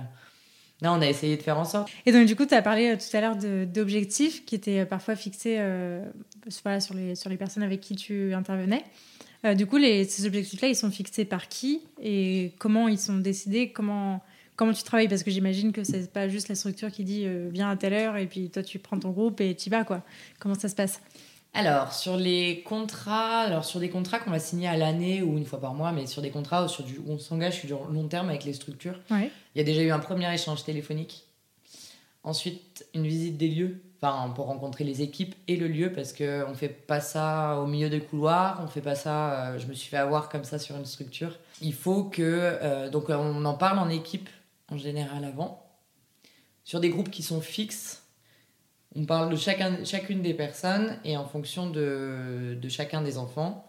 Là, 0.82 0.94
on 0.94 1.02
a 1.02 1.08
essayé 1.08 1.38
de 1.38 1.44
faire 1.44 1.60
en 1.60 1.64
sorte. 1.64 1.90
Et 2.08 2.12
donc, 2.12 2.26
du 2.26 2.36
coup, 2.36 2.48
tu 2.48 2.56
as 2.56 2.64
parlé 2.64 2.88
euh, 2.88 2.96
tout 2.98 3.16
à 3.16 3.22
l'heure 3.22 3.36
d'objectifs 3.68 4.46
qui 4.46 4.56
étaient 4.56 4.80
euh, 4.80 4.86
parfois 4.86 5.16
fixés 5.16 5.62
sur, 6.50 6.96
les, 6.96 7.14
sur 7.14 7.30
les 7.30 7.38
personnes 7.38 7.62
avec 7.62 7.82
qui 7.82 7.96
tu 7.96 8.34
intervenais. 8.34 8.84
Du 9.56 9.68
coup, 9.68 9.78
ces 9.78 10.26
objectifs-là, 10.26 10.70
ils 10.70 10.76
sont 10.76 10.90
fixés 10.90 11.26
par 11.26 11.50
qui 11.50 11.82
et 12.02 12.54
comment 12.58 12.88
ils 12.88 12.98
sont 12.98 13.18
décidés 13.18 13.70
Comment, 13.72 14.24
comment 14.56 14.74
tu 14.74 14.82
travailles? 14.82 15.08
Parce 15.10 15.22
que 15.22 15.30
j'imagine 15.30 15.72
que 15.72 15.84
c'est 15.84 16.12
pas 16.12 16.30
juste 16.30 16.48
la 16.50 16.56
structure 16.56 16.90
qui 16.90 17.04
dit 17.04 17.28
viens 17.52 17.70
à 17.70 17.76
telle 17.76 17.94
heure 17.94 18.16
et 18.18 18.26
puis 18.26 18.50
toi, 18.50 18.64
tu 18.64 18.80
prends 18.80 18.98
ton 18.98 19.12
groupe 19.12 19.40
et 19.42 19.54
tu 19.54 19.68
y 19.68 19.70
vas, 19.70 19.84
quoi. 19.84 20.02
Comment 20.40 20.56
ça 20.56 20.70
se 20.70 20.76
passe? 20.76 21.00
Alors, 21.56 21.94
sur 21.94 22.18
les 22.18 22.64
contrats, 22.64 23.42
alors 23.42 23.64
sur 23.64 23.80
des 23.80 23.90
contrats 23.90 24.20
qu'on 24.20 24.32
va 24.32 24.40
signer 24.40 24.68
à 24.68 24.76
l'année 24.76 25.22
ou 25.22 25.38
une 25.38 25.46
fois 25.46 25.60
par 25.62 25.76
mois, 25.76 25.92
mais 25.92 26.08
sur 26.08 26.22
des 26.24 26.32
contrats 26.32 26.66
où, 26.66 26.68
sur 26.68 26.84
du, 26.84 26.98
où 26.98 27.12
on 27.12 27.20
s'engage 27.20 27.60
sur 27.60 27.68
du 27.68 27.94
long 27.94 28.08
terme 28.08 28.30
avec 28.30 28.44
les 28.44 28.54
structures, 28.54 29.00
Ouais. 29.12 29.30
il 29.54 29.60
y 29.60 29.62
a 29.62 29.64
déjà 29.64 29.82
eu 29.84 29.92
un 29.92 30.00
premier 30.00 30.34
échange 30.34 30.64
téléphonique. 30.64 31.26
Ensuite, 32.24 32.86
une 32.96 33.06
visite 33.06 33.38
des 33.38 33.50
lieux, 33.50 33.82
enfin, 34.02 34.32
pour 34.34 34.46
rencontrer 34.48 34.84
les 34.84 35.02
équipes 35.04 35.36
et 35.48 35.56
le 35.58 35.68
lieu, 35.68 35.92
parce 35.92 36.12
qu'on 36.14 36.50
ne 36.50 36.56
fait 36.56 36.70
pas 36.70 37.02
ça 37.02 37.60
au 37.60 37.68
milieu 37.68 37.90
des 37.90 38.00
couloirs, 38.00 38.60
on 38.64 38.68
fait 38.68 38.82
pas 38.82 38.96
ça, 38.96 39.50
euh, 39.50 39.60
je 39.60 39.68
me 39.68 39.74
suis 39.74 39.90
fait 39.90 39.98
avoir 39.98 40.30
comme 40.30 40.46
ça 40.46 40.58
sur 40.58 40.76
une 40.76 40.86
structure. 40.86 41.38
Il 41.62 41.74
faut 41.74 42.06
que, 42.06 42.22
euh, 42.24 42.90
donc 42.90 43.10
on 43.10 43.46
en 43.46 43.54
parle 43.54 43.78
en 43.78 43.90
équipe 43.90 44.30
en 44.72 44.78
général 44.78 45.24
avant, 45.26 45.62
sur 46.64 46.80
des 46.80 46.90
groupes 46.90 47.12
qui 47.12 47.22
sont 47.24 47.42
fixes. 47.42 48.03
On 48.96 49.06
parle 49.06 49.32
de 49.32 49.36
chacun, 49.36 49.84
chacune 49.86 50.22
des 50.22 50.34
personnes 50.34 50.98
et 51.04 51.18
en 51.18 51.26
fonction 51.26 51.70
de, 51.70 52.58
chacun 52.70 53.02
des 53.02 53.18
enfants, 53.18 53.68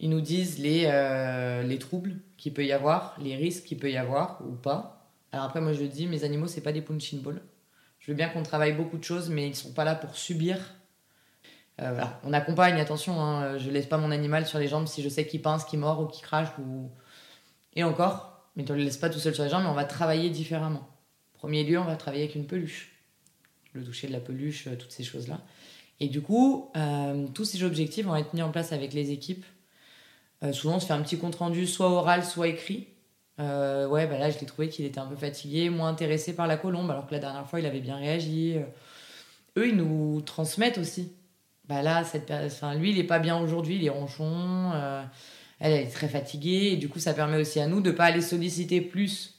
ils 0.00 0.10
nous 0.10 0.20
disent 0.20 0.58
les, 0.58 0.84
euh, 0.86 1.62
les 1.62 1.78
troubles 1.78 2.16
qu'il 2.36 2.52
peut 2.52 2.64
y 2.64 2.72
avoir, 2.72 3.16
les 3.20 3.36
risques 3.36 3.64
qu'il 3.64 3.78
peut 3.78 3.90
y 3.90 3.96
avoir 3.96 4.40
ou 4.46 4.52
pas. 4.52 5.10
Alors 5.32 5.46
après, 5.46 5.60
moi 5.60 5.72
je 5.72 5.84
dis, 5.84 6.06
mes 6.06 6.24
animaux, 6.24 6.48
c'est 6.48 6.60
pas 6.60 6.72
des 6.72 6.82
punching 6.82 7.22
balls. 7.22 7.42
Je 8.00 8.10
veux 8.10 8.16
bien 8.16 8.28
qu'on 8.28 8.42
travaille 8.42 8.72
beaucoup 8.72 8.98
de 8.98 9.04
choses, 9.04 9.28
mais 9.28 9.46
ils 9.46 9.54
sont 9.54 9.72
pas 9.72 9.84
là 9.84 9.94
pour 9.94 10.16
subir. 10.16 10.58
Euh, 11.80 11.92
voilà. 11.92 12.20
On 12.24 12.32
accompagne, 12.32 12.80
attention, 12.80 13.20
hein, 13.20 13.58
je 13.58 13.70
laisse 13.70 13.86
pas 13.86 13.98
mon 13.98 14.10
animal 14.10 14.46
sur 14.46 14.58
les 14.58 14.66
jambes 14.66 14.86
si 14.88 15.02
je 15.02 15.08
sais 15.08 15.26
qu'il 15.26 15.42
pince, 15.42 15.64
qu'il 15.64 15.78
mord 15.78 16.00
ou 16.00 16.06
qu'il 16.06 16.24
crache. 16.24 16.48
Ou... 16.58 16.90
Et 17.74 17.84
encore, 17.84 18.48
mais 18.56 18.68
on 18.70 18.74
le 18.74 18.82
laisse 18.82 18.96
pas 18.96 19.10
tout 19.10 19.20
seul 19.20 19.34
sur 19.34 19.44
les 19.44 19.50
jambes, 19.50 19.62
mais 19.62 19.68
on 19.68 19.74
va 19.74 19.84
travailler 19.84 20.30
différemment. 20.30 20.88
Premier 21.34 21.62
lieu, 21.62 21.78
on 21.78 21.84
va 21.84 21.96
travailler 21.96 22.24
avec 22.24 22.34
une 22.34 22.46
peluche. 22.46 22.97
Le 23.74 23.84
toucher 23.84 24.06
de 24.08 24.12
la 24.12 24.20
peluche, 24.20 24.66
euh, 24.66 24.76
toutes 24.76 24.92
ces 24.92 25.04
choses-là. 25.04 25.40
Et 26.00 26.08
du 26.08 26.20
coup, 26.20 26.70
euh, 26.76 27.26
tous 27.34 27.44
ces 27.44 27.62
objectifs 27.64 28.06
vont 28.06 28.16
être 28.16 28.32
mis 28.34 28.42
en 28.42 28.50
place 28.50 28.72
avec 28.72 28.92
les 28.92 29.10
équipes. 29.10 29.44
Euh, 30.42 30.52
souvent, 30.52 30.76
on 30.76 30.80
se 30.80 30.86
fait 30.86 30.92
un 30.92 31.02
petit 31.02 31.18
compte 31.18 31.34
rendu, 31.36 31.66
soit 31.66 31.90
oral, 31.90 32.24
soit 32.24 32.48
écrit. 32.48 32.88
Ouais, 33.38 34.06
bah 34.08 34.18
là, 34.18 34.30
je 34.30 34.40
l'ai 34.40 34.46
trouvé 34.46 34.68
qu'il 34.68 34.84
était 34.84 34.98
un 34.98 35.06
peu 35.06 35.14
fatigué, 35.14 35.70
moins 35.70 35.88
intéressé 35.88 36.34
par 36.34 36.48
la 36.48 36.56
colombe, 36.56 36.90
alors 36.90 37.06
que 37.06 37.12
la 37.12 37.20
dernière 37.20 37.48
fois, 37.48 37.60
il 37.60 37.66
avait 37.66 37.80
bien 37.80 37.96
réagi. 37.96 38.56
Eux, 39.56 39.68
ils 39.68 39.76
nous 39.76 40.20
transmettent 40.22 40.78
aussi. 40.78 41.12
Bah 41.68 41.82
là, 41.82 42.02
cette, 42.02 42.30
enfin, 42.30 42.74
lui, 42.74 42.90
il 42.90 42.98
est 42.98 43.04
pas 43.04 43.18
bien 43.18 43.38
aujourd'hui, 43.38 43.76
il 43.76 43.84
est 43.84 43.90
ronchon. 43.90 44.72
Euh, 44.74 45.04
elle, 45.60 45.72
est 45.72 45.86
très 45.86 46.08
fatiguée. 46.08 46.70
Et 46.72 46.76
du 46.76 46.88
coup, 46.88 46.98
ça 46.98 47.14
permet 47.14 47.36
aussi 47.36 47.60
à 47.60 47.66
nous 47.66 47.80
de 47.80 47.90
pas 47.90 48.06
aller 48.06 48.22
solliciter 48.22 48.80
plus 48.80 49.34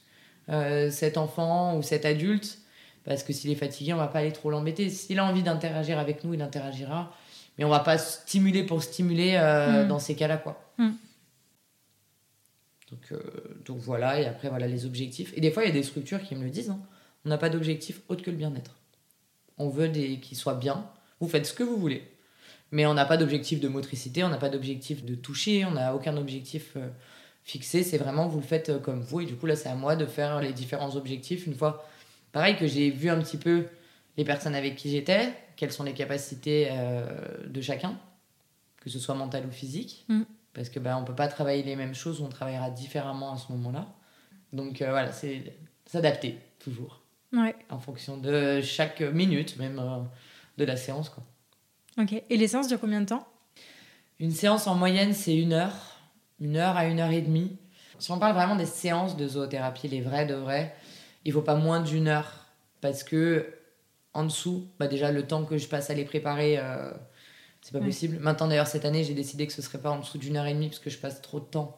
cet 0.90 1.16
enfant 1.16 1.76
ou 1.76 1.82
cet 1.82 2.04
adulte. 2.04 2.59
Parce 3.04 3.22
que 3.22 3.32
s'il 3.32 3.50
est 3.50 3.54
fatigué, 3.56 3.92
on 3.92 3.96
va 3.96 4.08
pas 4.08 4.18
aller 4.20 4.32
trop 4.32 4.50
l'embêter. 4.50 4.90
S'il 4.90 5.18
a 5.18 5.24
envie 5.24 5.42
d'interagir 5.42 5.98
avec 5.98 6.22
nous, 6.24 6.34
il 6.34 6.42
interagira. 6.42 7.12
Mais 7.58 7.64
on 7.64 7.68
va 7.70 7.80
pas 7.80 7.98
stimuler 7.98 8.64
pour 8.64 8.82
stimuler 8.82 9.34
euh, 9.36 9.84
Mm. 9.84 9.88
dans 9.88 9.98
ces 9.98 10.14
cas-là, 10.14 10.36
quoi. 10.36 10.60
Mm. 10.78 10.90
Donc, 12.90 13.12
euh, 13.12 13.20
donc 13.64 13.78
voilà, 13.78 14.20
et 14.20 14.26
après, 14.26 14.48
voilà 14.48 14.66
les 14.66 14.84
objectifs. 14.84 15.32
Et 15.36 15.40
des 15.40 15.50
fois, 15.50 15.62
il 15.62 15.66
y 15.66 15.70
a 15.70 15.74
des 15.74 15.82
structures 15.82 16.22
qui 16.22 16.34
me 16.34 16.42
le 16.44 16.50
disent. 16.50 16.70
hein. 16.70 16.80
On 17.24 17.28
n'a 17.28 17.38
pas 17.38 17.48
d'objectif 17.50 18.00
autre 18.08 18.22
que 18.22 18.30
le 18.30 18.36
bien-être. 18.36 18.76
On 19.58 19.68
veut 19.68 19.88
des... 19.88 20.18
qu'ils 20.20 20.36
soient 20.38 20.54
bien. 20.54 20.86
Vous 21.20 21.28
faites 21.28 21.46
ce 21.46 21.52
que 21.52 21.62
vous 21.62 21.76
voulez. 21.76 22.02
Mais 22.72 22.86
on 22.86 22.94
n'a 22.94 23.04
pas 23.04 23.16
d'objectif 23.16 23.60
de 23.60 23.68
motricité, 23.68 24.24
on 24.24 24.28
n'a 24.28 24.38
pas 24.38 24.48
d'objectif 24.48 25.04
de 25.04 25.14
toucher, 25.14 25.64
on 25.64 25.72
n'a 25.72 25.94
aucun 25.94 26.16
objectif 26.16 26.72
euh, 26.76 26.88
fixé. 27.44 27.82
C'est 27.82 27.98
vraiment, 27.98 28.26
vous 28.28 28.38
le 28.40 28.46
faites 28.46 28.80
comme 28.82 29.02
vous. 29.02 29.20
Et 29.20 29.26
du 29.26 29.34
coup, 29.36 29.46
là, 29.46 29.56
c'est 29.56 29.68
à 29.68 29.74
moi 29.74 29.96
de 29.96 30.06
faire 30.06 30.40
les 30.40 30.52
différents 30.52 30.96
objectifs. 30.96 31.46
Une 31.46 31.54
fois, 31.54 31.86
pareil, 32.32 32.56
que 32.56 32.66
j'ai 32.66 32.90
vu 32.90 33.10
un 33.10 33.18
petit 33.20 33.36
peu 33.36 33.66
les 34.16 34.24
personnes 34.24 34.54
avec 34.54 34.76
qui 34.76 34.90
j'étais, 34.90 35.32
quelles 35.56 35.72
sont 35.72 35.84
les 35.84 35.94
capacités 35.94 36.68
euh, 36.70 37.46
de 37.46 37.60
chacun, 37.60 37.98
que 38.80 38.90
ce 38.90 38.98
soit 38.98 39.14
mental 39.14 39.46
ou 39.46 39.50
physique. 39.50 40.04
Mm. 40.08 40.22
Parce 40.52 40.68
que 40.68 40.80
ben, 40.80 40.96
on 40.96 41.04
peut 41.04 41.14
pas 41.14 41.28
travailler 41.28 41.62
les 41.62 41.76
mêmes 41.76 41.94
choses, 41.94 42.20
on 42.20 42.28
travaillera 42.28 42.70
différemment 42.70 43.32
à 43.34 43.38
ce 43.38 43.52
moment-là. 43.52 43.86
Donc 44.52 44.82
euh, 44.82 44.90
voilà, 44.90 45.12
c'est 45.12 45.54
s'adapter 45.86 46.38
toujours 46.58 47.02
Ouais, 47.32 47.54
en 47.68 47.78
fonction 47.78 48.16
de 48.16 48.60
chaque 48.60 49.00
minute, 49.00 49.56
même 49.56 49.78
euh, 49.78 50.00
de 50.58 50.64
la 50.64 50.76
séance. 50.76 51.08
Quoi. 51.08 51.22
ok. 51.98 52.22
Et 52.28 52.36
les 52.36 52.48
séances 52.48 52.66
durent 52.66 52.80
combien 52.80 53.00
de 53.00 53.06
temps? 53.06 53.26
Une 54.18 54.32
séance 54.32 54.66
en 54.66 54.74
moyenne, 54.74 55.14
c'est 55.14 55.36
une 55.36 55.52
heure, 55.52 56.00
une 56.40 56.56
heure 56.56 56.76
à 56.76 56.86
une 56.86 56.98
heure 56.98 57.12
et 57.12 57.22
demie. 57.22 57.56
Si 58.00 58.10
on 58.10 58.18
parle 58.18 58.34
vraiment 58.34 58.56
des 58.56 58.66
séances 58.66 59.16
de 59.16 59.28
zoothérapie, 59.28 59.88
les 59.88 60.00
vraies 60.00 60.26
de 60.26 60.34
vraies, 60.34 60.74
il 61.24 61.32
faut 61.32 61.42
pas 61.42 61.54
moins 61.56 61.80
d'une 61.80 62.08
heure 62.08 62.46
parce 62.80 63.02
que 63.04 63.52
en 64.14 64.24
dessous, 64.24 64.66
bah 64.78 64.88
déjà 64.88 65.12
le 65.12 65.26
temps 65.26 65.44
que 65.44 65.56
je 65.58 65.68
passe 65.68 65.90
à 65.90 65.94
les 65.94 66.04
préparer, 66.04 66.58
euh, 66.58 66.90
c'est 67.62 67.72
pas 67.72 67.78
Ouais. 67.78 67.86
possible. 67.86 68.18
Maintenant 68.20 68.48
d'ailleurs 68.48 68.66
cette 68.66 68.84
année, 68.84 69.04
j'ai 69.04 69.14
décidé 69.14 69.46
que 69.46 69.52
ce 69.52 69.62
serait 69.62 69.78
pas 69.78 69.90
en 69.90 69.98
dessous 70.00 70.18
d'une 70.18 70.36
heure 70.36 70.46
et 70.46 70.54
demie 70.54 70.68
parce 70.68 70.80
que 70.80 70.90
je 70.90 70.98
passe 70.98 71.20
trop 71.22 71.38
de 71.40 71.44
temps. 71.44 71.76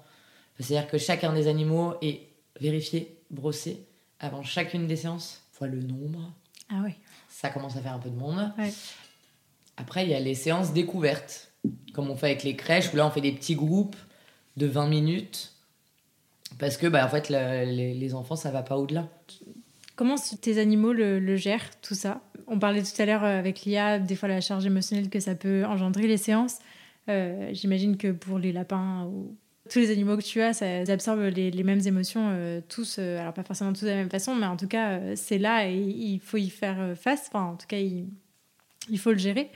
C'est-à-dire 0.59 0.89
que 0.89 0.97
chacun 0.99 1.33
des 1.33 1.49
animaux 1.49 1.95
est 2.03 2.29
vérifié, 2.61 3.19
brossé 3.31 3.85
avant 4.21 4.43
chacune 4.45 4.87
des 4.87 4.97
séances, 4.97 5.43
fois 5.53 5.67
le 5.67 5.81
nombre 5.83 6.33
Ah 6.71 6.83
ouais. 6.83 6.97
ça 7.29 7.49
commence 7.51 7.77
à 7.77 7.81
faire 7.81 7.95
un 7.95 7.99
peu 7.99 8.11
de 8.11 8.17
monde. 8.17 8.53
Ouais. 8.59 8.73
Après, 9.77 10.05
il 10.05 10.11
y 10.11 10.15
a 10.15 10.21
les 10.21 10.35
séances 10.35 10.73
découvertes, 10.73 11.49
comme 11.95 12.11
on 12.11 12.17
fait 12.17 12.27
avec 12.27 12.43
les 12.45 12.55
crèches, 12.57 12.93
où 12.93 12.97
là, 12.97 13.07
on 13.07 13.11
fait 13.11 13.21
des 13.23 13.33
petits 13.33 13.57
groupes 13.57 13.97
de 14.57 14.67
20 14.67 14.87
minutes. 14.87 15.52
Parce 16.59 16.77
que, 16.77 16.87
bah, 16.87 17.05
en 17.05 17.09
fait, 17.09 17.29
les, 17.29 18.15
enfants, 18.15 18.37
ça 18.37 18.51
va 18.51 18.63
pas 18.63 18.77
au-delà. 18.77 19.09
Comment 19.97 20.17
tes 20.41 20.59
animaux 20.59 20.93
le, 20.93 21.37
gèrent, 21.37 21.69
tout 21.81 21.95
ça? 21.95 22.23
On 22.47 22.59
parlait 22.59 22.83
tout 22.83 23.01
à 23.01 23.07
l'heure 23.07 23.25
euh, 23.25 23.39
avec 23.39 23.63
l'IA, 23.63 23.99
des 23.99 24.17
fois 24.17 24.29
la 24.29 24.41
charge 24.41 24.67
émotionnelle 24.67 25.09
que 25.09 25.21
ça 25.21 25.35
peut 25.35 25.65
engendrer 25.65 26.07
les 26.07 26.17
séances. 26.17 26.59
Euh, 27.09 27.51
J'imagine 27.53 27.97
que 27.97 28.13
pour 28.13 28.39
les 28.39 28.53
lapins 28.53 29.05
ou 29.07 29.37
tous 29.71 29.79
les 29.79 29.91
animaux 29.91 30.17
que 30.17 30.23
tu 30.23 30.41
as, 30.41 30.53
ça 30.53 30.83
ils 30.83 30.91
absorbent 30.91 31.23
les, 31.23 31.63
mêmes 31.63 31.81
émotions, 31.87 32.31
euh, 32.33 32.61
tous, 32.69 32.99
alors 32.99 33.33
pas 33.33 33.45
forcément 33.45 33.73
tous 33.73 33.85
de 33.85 33.91
la 33.91 33.97
même 33.97 34.11
façon, 34.11 34.35
mais 34.35 34.47
en 34.47 34.57
tout 34.57 34.67
cas, 34.67 35.15
c'est 35.15 35.39
là 35.39 35.69
et 35.69 35.77
il 35.77 36.21
faut 36.21 36.37
y 36.37 36.51
faire 36.51 36.97
face. 36.97 37.29
Enfin, 37.29 37.45
en 37.53 37.57
tout 37.57 37.67
cas, 37.67 37.79
il, 37.79 38.99
faut 38.99 39.13
le 39.13 39.19
gérer. 39.19 39.51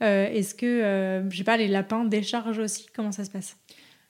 Est-ce 0.00 0.54
que, 0.54 1.24
je 1.30 1.36
sais 1.36 1.44
pas, 1.44 1.56
les 1.56 1.68
lapins 1.68 2.04
déchargent 2.04 2.58
aussi? 2.58 2.86
Comment 2.94 3.12
ça 3.12 3.24
se 3.24 3.30
passe? 3.30 3.56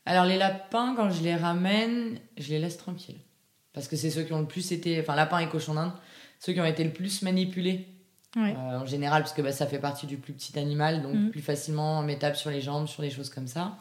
Alors, 0.06 0.24
les 0.24 0.36
lapins, 0.38 0.94
quand 0.96 1.10
je 1.10 1.22
les 1.22 1.34
ramène, 1.34 2.18
je 2.38 2.48
les 2.50 2.58
laisse 2.58 2.76
tranquilles. 2.76 3.18
Parce 3.72 3.88
que 3.88 3.96
c'est 3.96 4.10
ceux 4.10 4.22
qui 4.22 4.32
ont 4.32 4.40
le 4.40 4.46
plus 4.46 4.72
été. 4.72 4.98
Enfin, 5.00 5.14
lapins 5.14 5.38
et 5.40 5.48
cochons 5.48 5.74
d'Inde, 5.74 5.92
ceux 6.40 6.52
qui 6.52 6.60
ont 6.60 6.64
été 6.64 6.82
le 6.84 6.92
plus 6.92 7.22
manipulés. 7.22 7.86
Ouais. 8.36 8.54
Euh, 8.56 8.78
en 8.80 8.86
général, 8.86 9.22
parce 9.22 9.32
que 9.34 9.42
bah, 9.42 9.52
ça 9.52 9.66
fait 9.66 9.78
partie 9.78 10.06
du 10.06 10.16
plus 10.18 10.32
petit 10.32 10.58
animal, 10.58 11.02
donc 11.02 11.14
Mhm. 11.14 11.30
plus 11.30 11.40
facilement 11.40 12.00
on 12.00 12.02
met 12.02 12.18
tape 12.18 12.36
sur 12.36 12.50
les 12.50 12.60
jambes, 12.60 12.86
sur 12.86 13.02
des 13.02 13.10
choses 13.10 13.30
comme 13.30 13.46
ça. 13.48 13.78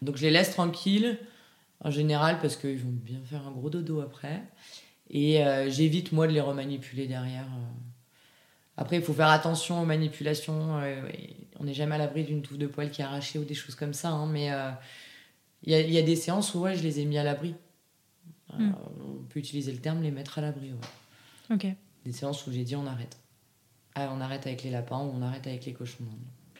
Donc 0.00 0.16
je 0.16 0.22
les 0.22 0.30
laisse 0.30 0.50
tranquilles, 0.50 1.18
en 1.84 1.90
général, 1.90 2.38
parce 2.40 2.56
qu'ils 2.56 2.78
vont 2.78 2.90
bien 2.90 3.20
faire 3.28 3.46
un 3.46 3.50
gros 3.50 3.68
dodo 3.70 4.00
après. 4.00 4.42
Et 5.10 5.44
euh, 5.44 5.68
j'évite, 5.70 6.12
moi, 6.12 6.26
de 6.26 6.32
les 6.32 6.40
remanipuler 6.40 7.06
derrière. 7.06 7.44
euh. 7.44 7.72
Après, 8.78 8.96
il 8.96 9.02
faut 9.02 9.12
faire 9.12 9.28
attention 9.28 9.82
aux 9.82 9.84
manipulations. 9.84 10.80
on 11.60 11.64
n'est 11.64 11.74
jamais 11.74 11.94
à 11.94 11.98
l'abri 11.98 12.24
d'une 12.24 12.40
touffe 12.42 12.56
de 12.58 12.66
poil 12.66 12.90
qui 12.90 13.02
est 13.02 13.04
arrachée 13.04 13.38
ou 13.38 13.44
des 13.44 13.54
choses 13.54 13.74
comme 13.74 13.92
ça. 13.92 14.08
hein, 14.08 14.26
mais 14.26 14.50
euh, 14.50 14.70
il 15.64 15.72
y, 15.72 15.74
a, 15.74 15.80
il 15.80 15.92
y 15.92 15.98
a 15.98 16.02
des 16.02 16.16
séances 16.16 16.54
où 16.54 16.60
ouais, 16.60 16.74
je 16.76 16.82
les 16.82 17.00
ai 17.00 17.04
mis 17.04 17.18
à 17.18 17.24
l'abri. 17.24 17.54
Euh, 18.54 18.58
Mhm. 18.58 18.74
On 19.20 19.22
peut 19.24 19.38
utiliser 19.38 19.72
le 19.72 19.78
terme 19.78 20.02
les 20.02 20.10
mettre 20.10 20.38
à 20.38 20.42
l'abri. 20.42 20.72
ouais 20.72 20.78
Ok. 21.54 21.66
des 22.04 22.12
séances 22.12 22.46
où 22.46 22.52
j'ai 22.52 22.64
dit 22.64 22.76
on 22.76 22.86
arrête. 22.86 23.16
Ah, 23.94 24.10
on 24.14 24.20
arrête 24.20 24.46
avec 24.46 24.62
les 24.62 24.70
lapins 24.70 24.98
ou 25.00 25.12
on 25.14 25.22
arrête 25.22 25.46
avec 25.46 25.64
les 25.64 25.72
cochons. 25.72 26.04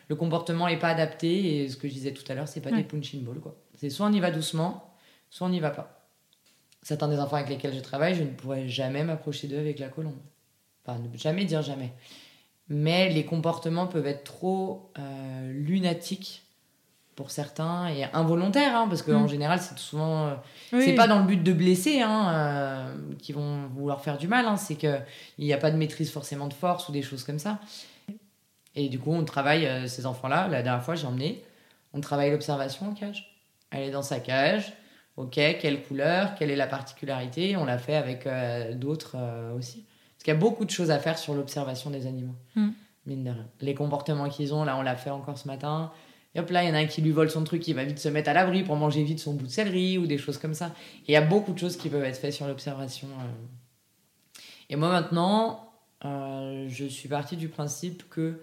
Le 0.09 0.17
comportement 0.17 0.69
n'est 0.69 0.79
pas 0.79 0.89
adapté 0.91 1.63
et 1.65 1.69
ce 1.69 1.77
que 1.77 1.89
je 1.89 1.93
disais 1.95 2.13
tout 2.13 2.25
à 2.31 2.35
l'heure, 2.35 2.49
c'est 2.49 2.61
pas 2.61 2.71
Ouais. 2.71 2.77
des 2.79 2.85
punching 2.85 3.25
balls. 3.25 3.41
C'est 3.77 3.91
soit 3.91 4.07
on 4.07 4.13
y 4.13 4.21
va 4.21 4.31
doucement, 4.31 4.95
soit 5.31 5.47
on 5.47 5.51
n'y 5.51 5.61
va 5.61 5.71
pas. 5.71 6.09
Certains 6.83 7.09
des 7.09 7.19
enfants 7.19 7.37
avec 7.37 7.49
lesquels 7.49 7.75
je 7.75 7.81
travaille, 7.81 8.15
je 8.15 8.23
ne 8.23 8.31
pourrais 8.31 8.69
jamais 8.69 9.05
m'approcher 9.05 9.49
d'eux 9.49 9.59
avec 9.59 9.79
la 9.79 9.89
colombe. 9.89 10.19
Enfin, 10.85 10.99
ne 10.99 11.17
jamais 11.17 11.45
dire 11.45 11.63
jamais. 11.63 11.93
Mais 12.69 13.11
les 13.11 13.25
comportements 13.25 13.87
peuvent 13.87 14.07
être 14.07 14.25
trop 14.25 14.93
euh, 14.99 15.53
lunatiques 15.53 16.42
pour 17.23 17.31
certains 17.31 17.87
et 17.87 18.03
involontaires, 18.15 18.75
hein, 18.75 18.87
parce 18.89 19.01
qu'en 19.03 19.21
Mm. 19.23 19.29
général, 19.29 19.61
c'est 19.61 19.79
souvent 19.79 20.27
euh, 20.27 20.35
Oui, 20.73 20.83
c'est 20.85 20.97
pas 20.97 21.07
dans 21.07 21.21
le 21.21 21.25
but 21.25 21.41
de 21.41 21.53
blesser 21.53 22.01
hein, 22.01 22.33
euh, 22.35 22.95
qui 23.21 23.33
vont 23.33 23.69
vouloir 23.69 24.01
faire 24.01 24.19
du 24.19 24.27
mal, 24.27 24.45
hein, 24.47 24.57
c'est 24.57 24.75
qu'il 24.75 25.05
n'y 25.39 25.53
a 25.53 25.57
pas 25.57 25.71
de 25.71 25.77
maîtrise 25.77 26.11
forcément 26.11 26.49
de 26.49 26.53
force 26.53 26.89
ou 26.89 26.93
des 26.93 27.03
choses 27.03 27.23
comme 27.23 27.39
ça. 27.39 27.61
Et 28.75 28.89
du 28.89 28.99
coup, 28.99 29.13
on 29.13 29.25
travaille 29.25 29.67
euh, 29.67 29.87
ces 29.87 30.05
enfants-là. 30.05 30.49
La 30.49 30.65
dernière 30.65 30.83
fois, 30.83 30.97
j'ai 30.97 31.07
emmené, 31.07 31.45
on 31.93 32.01
travaille 32.01 32.33
l'observation 32.33 32.89
en 32.89 32.93
cage. 32.93 33.39
Elle 33.71 33.83
est 33.85 33.93
dans 33.93 34.03
sa 34.03 34.19
cage. 34.19 34.73
Ok, 35.17 35.35
quelle 35.35 35.81
couleur, 35.85 36.35
quelle 36.35 36.51
est 36.51 36.57
la 36.57 36.67
particularité? 36.67 37.57
On 37.57 37.65
l'a 37.65 37.79
fait 37.79 37.95
avec 37.95 38.27
d'autres 38.81 39.17
aussi. 39.57 39.85
Parce 40.17 40.25
qu'il 40.25 40.35
y 40.35 40.37
a 40.37 40.41
beaucoup 40.41 40.65
de 40.65 40.71
choses 40.71 40.91
à 40.91 40.99
faire 40.99 41.19
sur 41.19 41.35
l'observation 41.35 41.91
des 41.91 42.09
animaux. 42.09 42.35
Mm. 42.57 42.71
Mine 43.07 43.25
de 43.25 43.31
rien. 43.31 43.47
Les 43.61 43.75
comportements 43.75 44.29
qu'ils 44.29 44.53
ont, 44.55 44.65
là, 44.65 44.77
on 44.77 44.83
l'a 44.83 44.97
fait 44.97 45.11
encore 45.11 45.39
ce 45.39 45.47
matin. 45.47 45.93
Et 46.35 46.41
hop 46.41 46.49
là, 46.51 46.63
il 46.65 46.69
y 46.69 46.71
en 46.71 46.75
a 46.75 46.79
un 46.79 46.87
qui 46.87 47.03
lui 47.03 47.11
vole 47.11 47.31
son 47.31 47.45
truc, 47.45 47.67
il 47.69 47.75
va 47.75 47.85
vite 47.85 47.99
se 47.99 48.09
mettre 48.09 48.31
à 48.31 48.33
l'abri 48.33 48.63
pour 48.63 48.77
manger 48.77 49.03
vite 49.03 49.19
son 49.19 49.35
bout 49.35 49.47
de 49.47 49.51
céleri 49.51 49.99
ou 49.99 50.07
des 50.07 50.19
choses 50.19 50.39
comme 50.39 50.55
ça. 50.55 50.75
Et 51.07 51.09
il 51.09 51.13
y 51.13 51.17
a 51.17 51.21
beaucoup 51.21 51.53
de 51.53 51.59
choses 51.59 51.77
qui 51.77 51.89
peuvent 51.89 52.05
être 52.05 52.17
faites 52.17 52.33
sur 52.33 52.47
l'observation. 52.47 53.09
euh. 53.09 54.39
Et 54.71 54.77
moi 54.77 54.89
maintenant, 54.89 55.73
euh, 56.05 56.67
je 56.69 56.87
suis 56.87 57.09
partie 57.09 57.37
du 57.37 57.49
principe 57.49 58.09
que, 58.09 58.41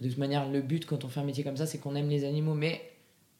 de 0.00 0.08
toute 0.08 0.18
manière, 0.18 0.48
le 0.48 0.60
but 0.62 0.86
quand 0.86 1.04
on 1.04 1.08
fait 1.08 1.20
un 1.20 1.24
métier 1.24 1.42
comme 1.42 1.56
ça, 1.56 1.66
c'est 1.66 1.78
qu'on 1.78 1.96
aime 1.96 2.08
les 2.08 2.24
animaux, 2.24 2.54
mais 2.54 2.80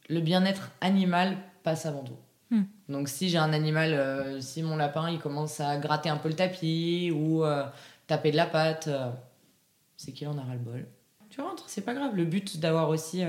le 0.09 0.21
bien-être 0.21 0.73
animal 0.81 1.37
passe 1.63 1.87
avant 1.87 2.03
tout. 2.03 2.17
Hmm. 2.51 2.65
Donc 2.89 3.09
si 3.09 3.29
j'ai 3.29 3.39
un 3.39 3.53
animal, 3.53 3.95
euh, 3.95 4.41
si 4.41 4.63
mon 4.65 4.77
lapin 4.77 5.09
il 5.09 5.21
commence 5.21 5.61
à 5.61 5.79
gratter 5.79 6.09
un 6.09 6.17
peu 6.17 6.29
le 6.29 6.35
tapis 6.35 7.13
ou 7.15 7.45
euh, 7.45 7.65
taper 8.09 8.33
de 8.33 8.37
la 8.37 8.47
patte, 8.47 8.89
c'est 9.97 10.13
qu'il 10.13 10.27
en 10.27 10.37
aura 10.37 10.53
le 10.53 10.59
bol. 10.59 10.87
Tu 11.31 11.41
rentres, 11.41 11.65
c'est 11.69 11.85
pas 11.85 11.95
grave. 11.95 12.15
Le 12.15 12.25
but 12.25 12.59
d'avoir 12.61 12.89
aussi 12.89 13.23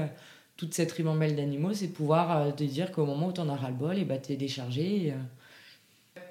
toute 0.58 0.74
cette 0.74 0.91
ribambelle 0.91 1.36
d'animaux, 1.36 1.74
c'est 1.74 1.88
de 1.88 1.91
pouvoir 1.93 2.38
euh, 2.38 2.51
te 2.51 2.64
dire 2.64 2.91
qu'au 2.91 3.06
moment 3.06 3.28
où 3.28 3.34
tu 3.34 3.41
en 3.41 3.49
auras 3.49 3.70
le 3.70 3.76
bol, 3.76 3.97
et 3.97 4.06
bah, 4.06 4.18
t'es 4.18 4.36
déchargé. 4.38 5.08
et, 5.08 5.12
euh, 5.12 5.16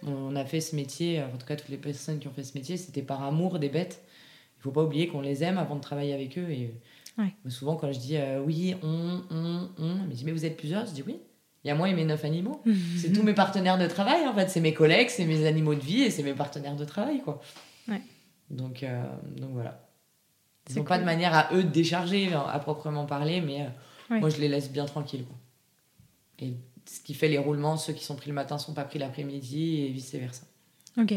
on 0.06 0.36
a 0.36 0.44
fait 0.44 0.60
ce 0.60 0.76
métier, 0.76 1.20
euh, 1.20 1.26
en 1.26 1.36
tout 1.38 1.46
cas 1.46 1.56
toutes 1.56 1.68
les 1.70 1.76
personnes 1.78 2.18
qui 2.18 2.28
ont 2.28 2.32
fait 2.32 2.42
ce 2.44 2.56
métier, 2.56 2.76
c'était 2.76 3.02
par 3.02 3.22
amour 3.22 3.58
des 3.58 3.68
bêtes. 3.68 4.02
Il 4.58 4.62
faut 4.62 4.70
pas 4.70 4.82
oublier 4.82 5.08
qu'on 5.08 5.20
les 5.20 5.42
aime 5.44 5.58
avant 5.58 5.76
de 5.76 5.80
travailler 5.80 6.14
avec 6.14 6.38
eux. 6.38 6.50
Et 6.50 6.70
Ouais. 7.16 7.32
souvent 7.48 7.76
quand 7.76 7.92
je 7.92 7.98
dis 8.00 8.16
euh, 8.16 8.40
oui, 8.44 8.74
on, 8.82 9.22
on, 9.30 9.68
on, 9.78 9.94
mais, 10.08 10.14
dis, 10.14 10.24
mais 10.24 10.32
vous 10.32 10.44
êtes 10.44 10.56
plusieurs, 10.56 10.84
je 10.86 10.90
dis 10.92 11.04
oui. 11.06 11.16
Il 11.62 11.68
y 11.68 11.70
a 11.70 11.74
moi 11.76 11.88
et 11.88 11.94
mes 11.94 12.04
neuf 12.04 12.24
animaux. 12.24 12.60
C'est 12.98 13.12
tous 13.12 13.22
mes 13.22 13.34
partenaires 13.34 13.78
de 13.78 13.86
travail 13.86 14.26
en 14.26 14.34
fait. 14.34 14.48
C'est 14.48 14.60
mes 14.60 14.74
collègues, 14.74 15.08
c'est 15.10 15.24
mes 15.24 15.46
animaux 15.46 15.74
de 15.74 15.80
vie 15.80 16.02
et 16.02 16.10
c'est 16.10 16.22
mes 16.24 16.34
partenaires 16.34 16.74
de 16.76 16.84
travail 16.84 17.20
quoi. 17.22 17.40
Ouais. 17.88 18.02
Donc, 18.50 18.82
euh, 18.82 19.02
donc 19.36 19.50
voilà. 19.52 19.80
Ils 20.68 20.76
n'ont 20.76 20.84
pas 20.84 20.94
cool. 20.96 21.02
de 21.02 21.04
manière 21.06 21.34
à 21.34 21.48
eux 21.54 21.62
de 21.62 21.68
décharger 21.68 22.32
à 22.34 22.58
proprement 22.58 23.06
parler, 23.06 23.40
mais 23.40 23.62
euh, 23.62 23.68
Moi 24.10 24.28
je 24.30 24.38
les 24.38 24.48
laisse 24.48 24.70
bien 24.70 24.84
tranquilles. 24.84 25.24
Quoi. 25.24 25.36
Et 26.40 26.54
ce 26.86 27.00
qui 27.00 27.14
fait 27.14 27.28
les 27.28 27.38
roulements, 27.38 27.76
ceux 27.76 27.92
qui 27.92 28.04
sont 28.04 28.16
pris 28.16 28.28
le 28.28 28.34
matin 28.34 28.58
sont 28.58 28.74
pas 28.74 28.84
pris 28.84 28.98
l'après-midi 28.98 29.82
et 29.82 29.88
vice 29.88 30.14
versa. 30.14 30.44
Ok. 30.98 31.14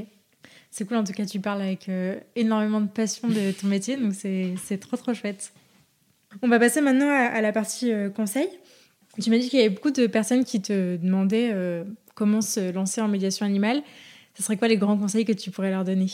C'est 0.71 0.85
cool, 0.85 0.97
en 0.97 1.03
tout 1.03 1.13
cas, 1.13 1.25
tu 1.25 1.39
parles 1.39 1.61
avec 1.61 1.89
euh, 1.89 2.19
énormément 2.35 2.81
de 2.81 2.87
passion 2.87 3.27
de 3.27 3.51
ton 3.51 3.67
métier, 3.67 3.97
donc 3.97 4.13
c'est 4.13 4.53
c'est 4.63 4.77
trop 4.77 4.97
trop 4.97 5.13
chouette. 5.13 5.53
On 6.41 6.47
va 6.47 6.59
passer 6.59 6.81
maintenant 6.81 7.09
à, 7.09 7.25
à 7.25 7.41
la 7.41 7.51
partie 7.51 7.91
euh, 7.91 8.09
conseil. 8.09 8.49
Tu 9.21 9.29
m'as 9.29 9.37
dit 9.37 9.49
qu'il 9.49 9.59
y 9.59 9.63
avait 9.63 9.73
beaucoup 9.73 9.91
de 9.91 10.07
personnes 10.07 10.45
qui 10.45 10.61
te 10.61 10.97
demandaient 10.97 11.51
euh, 11.51 11.83
comment 12.15 12.41
se 12.41 12.71
lancer 12.71 13.01
en 13.01 13.07
médiation 13.07 13.45
animale, 13.45 13.81
ce 14.35 14.43
serait 14.43 14.57
quoi 14.57 14.67
les 14.67 14.77
grands 14.77 14.97
conseils 14.97 15.25
que 15.25 15.31
tu 15.31 15.51
pourrais 15.51 15.71
leur 15.71 15.83
donner? 15.83 16.07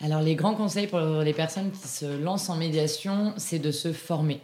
Alors 0.00 0.22
les 0.22 0.34
grands 0.34 0.54
conseils 0.54 0.86
pour 0.86 0.98
les 1.00 1.34
personnes 1.34 1.70
qui 1.70 1.86
se 1.86 2.06
lancent 2.20 2.48
en 2.48 2.56
médiation, 2.56 3.34
c'est 3.36 3.58
de 3.58 3.70
se 3.70 3.92
former. 3.92 4.40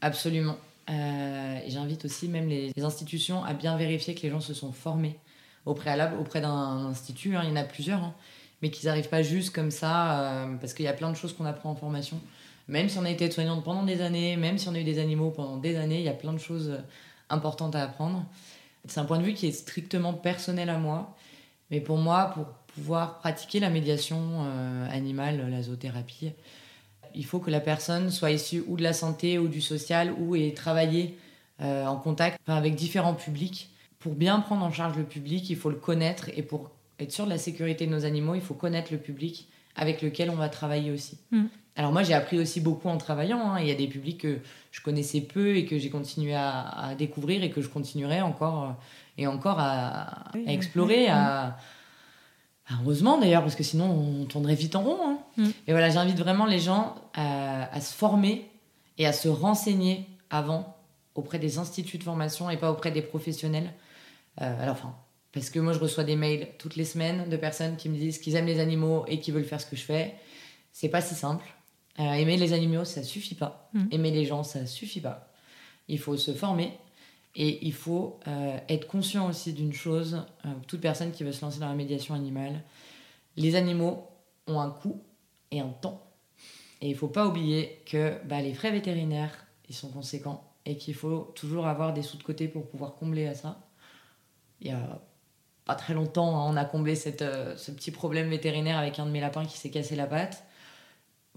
Absolument. 0.00 0.58
Euh, 0.90 1.60
J'invite 1.66 2.04
aussi 2.04 2.28
même 2.28 2.48
les, 2.48 2.72
institutions 2.82 3.44
à 3.44 3.52
bien 3.52 3.76
vérifier 3.76 4.14
que 4.14 4.22
les 4.22 4.30
gens 4.30 4.40
se 4.40 4.54
sont 4.54 4.72
formés 4.72 5.18
au 5.66 5.74
préalable 5.74 6.16
auprès 6.18 6.40
d'un 6.40 6.86
institut. 6.86 7.36
Hein, 7.36 7.42
il 7.44 7.50
y 7.50 7.52
en 7.52 7.56
a 7.56 7.64
plusieurs, 7.64 8.02
hein, 8.02 8.14
mais 8.62 8.70
qu'ils 8.70 8.86
n'arrivent 8.86 9.08
pas 9.08 9.22
juste 9.22 9.54
comme 9.54 9.70
ça, 9.70 10.20
euh, 10.20 10.56
parce 10.56 10.74
qu'il 10.74 10.84
y 10.84 10.88
a 10.88 10.92
plein 10.94 11.10
de 11.10 11.16
choses 11.16 11.34
qu'on 11.34 11.44
apprend 11.44 11.70
en 11.70 11.76
formation. 11.76 12.20
Même 12.68 12.88
si 12.88 12.98
on 12.98 13.04
a 13.04 13.10
été 13.10 13.30
soignante 13.30 13.64
pendant 13.64 13.82
des 13.82 14.00
années, 14.00 14.36
même 14.36 14.58
si 14.58 14.68
on 14.68 14.74
a 14.74 14.78
eu 14.78 14.84
des 14.84 14.98
animaux 14.98 15.30
pendant 15.30 15.56
des 15.56 15.76
années, 15.76 15.98
il 15.98 16.04
y 16.04 16.08
a 16.08 16.14
plein 16.14 16.32
de 16.32 16.38
choses 16.38 16.78
importantes 17.30 17.74
à 17.74 17.82
apprendre. 17.82 18.24
C'est 18.86 19.00
un 19.00 19.04
point 19.04 19.18
de 19.18 19.24
vue 19.24 19.34
qui 19.34 19.46
est 19.46 19.52
strictement 19.52 20.12
personnel 20.12 20.70
à 20.70 20.78
moi, 20.78 21.14
mais 21.70 21.80
pour 21.80 21.98
moi, 21.98 22.30
pour 22.34 22.46
pouvoir 22.74 23.18
pratiquer 23.18 23.60
la 23.60 23.70
médiation 23.70 24.18
euh, 24.44 24.88
animale, 24.90 25.50
la 25.50 25.62
zoothérapie, 25.62 26.32
il 27.14 27.24
faut 27.24 27.38
que 27.38 27.50
la 27.50 27.60
personne 27.60 28.10
soit 28.10 28.30
issue 28.30 28.62
ou 28.66 28.76
de 28.76 28.82
la 28.82 28.92
santé 28.92 29.38
ou 29.38 29.48
du 29.48 29.60
social 29.60 30.12
ou 30.18 30.36
ait 30.36 30.52
travaillé 30.52 31.16
euh, 31.60 31.86
en 31.86 31.96
contact 31.96 32.38
avec 32.46 32.74
différents 32.74 33.14
publics. 33.14 33.70
Pour 33.98 34.14
bien 34.14 34.38
prendre 34.40 34.64
en 34.64 34.72
charge 34.72 34.96
le 34.96 35.04
public, 35.04 35.50
il 35.50 35.56
faut 35.56 35.70
le 35.70 35.76
connaître 35.76 36.30
et 36.36 36.42
pour 36.42 36.70
être 37.00 37.12
sûr 37.12 37.24
de 37.24 37.30
la 37.30 37.38
sécurité 37.38 37.86
de 37.86 37.90
nos 37.90 38.04
animaux, 38.04 38.34
il 38.34 38.40
faut 38.40 38.54
connaître 38.54 38.92
le 38.92 38.98
public 38.98 39.48
avec 39.76 40.02
lequel 40.02 40.30
on 40.30 40.36
va 40.36 40.48
travailler 40.48 40.90
aussi. 40.90 41.18
Mm. 41.30 41.46
Alors 41.76 41.92
moi, 41.92 42.02
j'ai 42.02 42.14
appris 42.14 42.38
aussi 42.38 42.60
beaucoup 42.60 42.88
en 42.88 42.98
travaillant. 42.98 43.52
Hein. 43.52 43.60
Il 43.60 43.68
y 43.68 43.70
a 43.70 43.74
des 43.74 43.86
publics 43.86 44.20
que 44.20 44.38
je 44.72 44.80
connaissais 44.82 45.20
peu 45.20 45.56
et 45.56 45.64
que 45.64 45.78
j'ai 45.78 45.90
continué 45.90 46.34
à, 46.34 46.94
découvrir 46.98 47.44
et 47.44 47.50
que 47.50 47.62
je 47.62 47.68
continuerai 47.68 48.20
encore 48.20 48.64
euh, 48.64 48.72
et 49.16 49.26
encore 49.26 49.58
à, 49.60 50.24
explorer, 50.46 51.08
à, 51.08 51.56
heureusement 52.72 53.18
d'ailleurs, 53.18 53.42
parce 53.42 53.54
que 53.54 53.62
sinon 53.62 53.86
on 53.90 54.24
tournerait 54.24 54.54
vite 54.54 54.76
en 54.76 54.82
rond. 54.82 54.98
Hein. 55.02 55.18
Mm. 55.36 55.48
Et 55.66 55.72
voilà, 55.72 55.90
j'invite 55.90 56.18
vraiment 56.18 56.46
les 56.46 56.58
gens 56.58 56.94
à, 57.14 57.80
se 57.80 57.94
former 57.94 58.50
et 58.98 59.06
à 59.06 59.12
se 59.12 59.28
renseigner 59.28 60.06
avant 60.30 60.76
auprès 61.14 61.38
des 61.38 61.58
instituts 61.58 61.98
de 61.98 62.04
formation 62.04 62.50
et 62.50 62.56
pas 62.56 62.70
auprès 62.70 62.90
des 62.90 63.02
professionnels. 63.02 63.72
Euh, 64.40 64.62
alors, 64.62 64.74
enfin, 64.74 64.94
parce 65.32 65.50
que 65.50 65.58
moi 65.58 65.72
je 65.72 65.78
reçois 65.78 66.04
des 66.04 66.16
mails 66.16 66.48
toutes 66.58 66.76
les 66.76 66.84
semaines 66.84 67.28
de 67.28 67.36
personnes 67.36 67.76
qui 67.76 67.88
me 67.88 67.96
disent 67.96 68.18
qu'ils 68.18 68.36
aiment 68.36 68.46
les 68.46 68.60
animaux 68.60 69.04
et 69.08 69.20
qui 69.20 69.30
veulent 69.30 69.44
faire 69.44 69.60
ce 69.60 69.66
que 69.66 69.76
je 69.76 69.82
fais. 69.82 70.14
C'est 70.72 70.88
pas 70.88 71.00
si 71.00 71.14
simple. 71.14 71.44
Euh, 71.98 72.12
aimer 72.12 72.36
les 72.36 72.52
animaux, 72.52 72.84
ça 72.84 73.02
suffit 73.02 73.34
pas. 73.34 73.70
Mm. 73.72 73.84
Aimer 73.90 74.10
les 74.10 74.24
gens, 74.24 74.44
ça 74.44 74.66
suffit 74.66 75.00
pas. 75.00 75.32
Il 75.88 75.98
faut 75.98 76.16
se 76.16 76.32
former 76.32 76.78
et 77.34 77.66
il 77.66 77.72
faut 77.72 78.18
euh, 78.26 78.58
être 78.68 78.86
conscient 78.86 79.28
aussi 79.28 79.52
d'une 79.52 79.72
chose, 79.72 80.24
euh, 80.44 80.48
toute 80.66 80.80
personne 80.80 81.12
qui 81.12 81.24
veut 81.24 81.32
se 81.32 81.44
lancer 81.44 81.60
dans 81.60 81.68
la 81.68 81.74
médiation 81.74 82.14
animale, 82.14 82.62
les 83.36 83.54
animaux 83.54 84.08
ont 84.46 84.60
un 84.60 84.70
coût 84.70 85.02
et 85.50 85.60
un 85.60 85.68
temps. 85.68 86.02
Et 86.80 86.88
il 86.88 86.96
faut 86.96 87.08
pas 87.08 87.26
oublier 87.26 87.82
que 87.86 88.18
bah, 88.24 88.40
les 88.40 88.54
frais 88.54 88.70
vétérinaires, 88.70 89.46
ils 89.68 89.74
sont 89.74 89.88
conséquents 89.88 90.44
et 90.64 90.76
qu'il 90.76 90.94
faut 90.94 91.32
toujours 91.34 91.66
avoir 91.66 91.92
des 91.92 92.02
sous 92.02 92.16
de 92.16 92.22
côté 92.22 92.48
pour 92.48 92.66
pouvoir 92.66 92.94
combler 92.94 93.26
à 93.26 93.34
ça. 93.34 93.60
Il 94.60 94.68
y 94.68 94.70
a 94.70 95.00
pas 95.64 95.74
très 95.74 95.94
longtemps, 95.94 96.40
hein, 96.40 96.46
on 96.52 96.56
a 96.56 96.64
comblé 96.64 96.94
cette, 96.94 97.24
ce 97.56 97.70
petit 97.70 97.90
problème 97.90 98.30
vétérinaire 98.30 98.78
avec 98.78 98.98
un 98.98 99.06
de 99.06 99.10
mes 99.10 99.20
lapins 99.20 99.44
qui 99.44 99.58
s'est 99.58 99.70
cassé 99.70 99.96
la 99.96 100.06
patte 100.06 100.44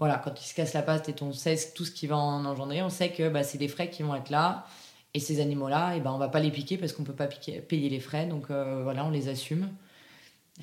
voilà, 0.02 0.18
quand 0.18 0.32
il 0.40 0.44
se 0.44 0.52
casse 0.52 0.72
la 0.72 0.82
patte 0.82 1.08
et 1.08 1.14
on 1.22 1.32
sait 1.32 1.56
tout 1.76 1.84
ce 1.84 1.92
qui 1.92 2.08
va 2.08 2.16
en 2.16 2.44
engendrer, 2.44 2.82
on 2.82 2.90
sait 2.90 3.10
que 3.10 3.28
bah, 3.28 3.44
c'est 3.44 3.56
des 3.56 3.68
frais 3.68 3.88
qui 3.88 4.02
vont 4.02 4.16
être 4.16 4.30
là. 4.30 4.66
Et 5.14 5.20
ces 5.20 5.40
animaux-là, 5.40 5.94
eh 5.96 6.00
ben, 6.00 6.10
on 6.12 6.18
va 6.18 6.28
pas 6.28 6.40
les 6.40 6.50
piquer 6.50 6.78
parce 6.78 6.92
qu'on 6.92 7.04
peut 7.04 7.12
pas 7.12 7.26
piquer, 7.26 7.60
payer 7.60 7.88
les 7.90 8.00
frais. 8.00 8.26
Donc 8.26 8.50
euh, 8.50 8.80
voilà, 8.82 9.04
on 9.04 9.10
les 9.10 9.28
assume. 9.28 9.68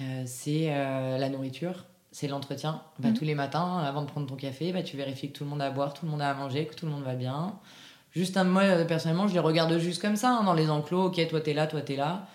Euh, 0.01 0.23
c'est 0.25 0.73
euh, 0.73 1.17
la 1.17 1.29
nourriture, 1.29 1.85
c'est 2.11 2.27
l'entretien. 2.27 2.81
Bah. 2.97 3.09
Tous 3.17 3.25
les 3.25 3.35
matins, 3.35 3.77
avant 3.77 4.01
de 4.01 4.07
prendre 4.07 4.27
ton 4.27 4.35
café, 4.35 4.71
bah, 4.71 4.81
tu 4.81 4.97
vérifies 4.97 5.31
que 5.31 5.37
tout 5.37 5.43
le 5.43 5.49
monde 5.51 5.61
a 5.61 5.67
à 5.67 5.71
boire, 5.71 5.93
tout 5.93 6.05
le 6.05 6.11
monde 6.11 6.21
a 6.21 6.31
à 6.31 6.33
manger, 6.33 6.65
que 6.65 6.73
tout 6.73 6.87
le 6.87 6.91
monde 6.91 7.03
va 7.03 7.15
bien. 7.15 7.59
Juste 8.11 8.37
un, 8.37 8.43
moi, 8.43 8.63
personnellement, 8.85 9.27
je 9.27 9.33
les 9.33 9.39
regarde 9.39 9.77
juste 9.77 10.01
comme 10.01 10.15
ça, 10.15 10.31
hein, 10.31 10.43
dans 10.43 10.55
les 10.55 10.69
enclos. 10.69 11.05
Ok, 11.05 11.27
toi 11.27 11.41
t'es 11.41 11.53
là, 11.53 11.67
toi 11.67 11.81
t'es 11.81 11.95
là 11.95 12.27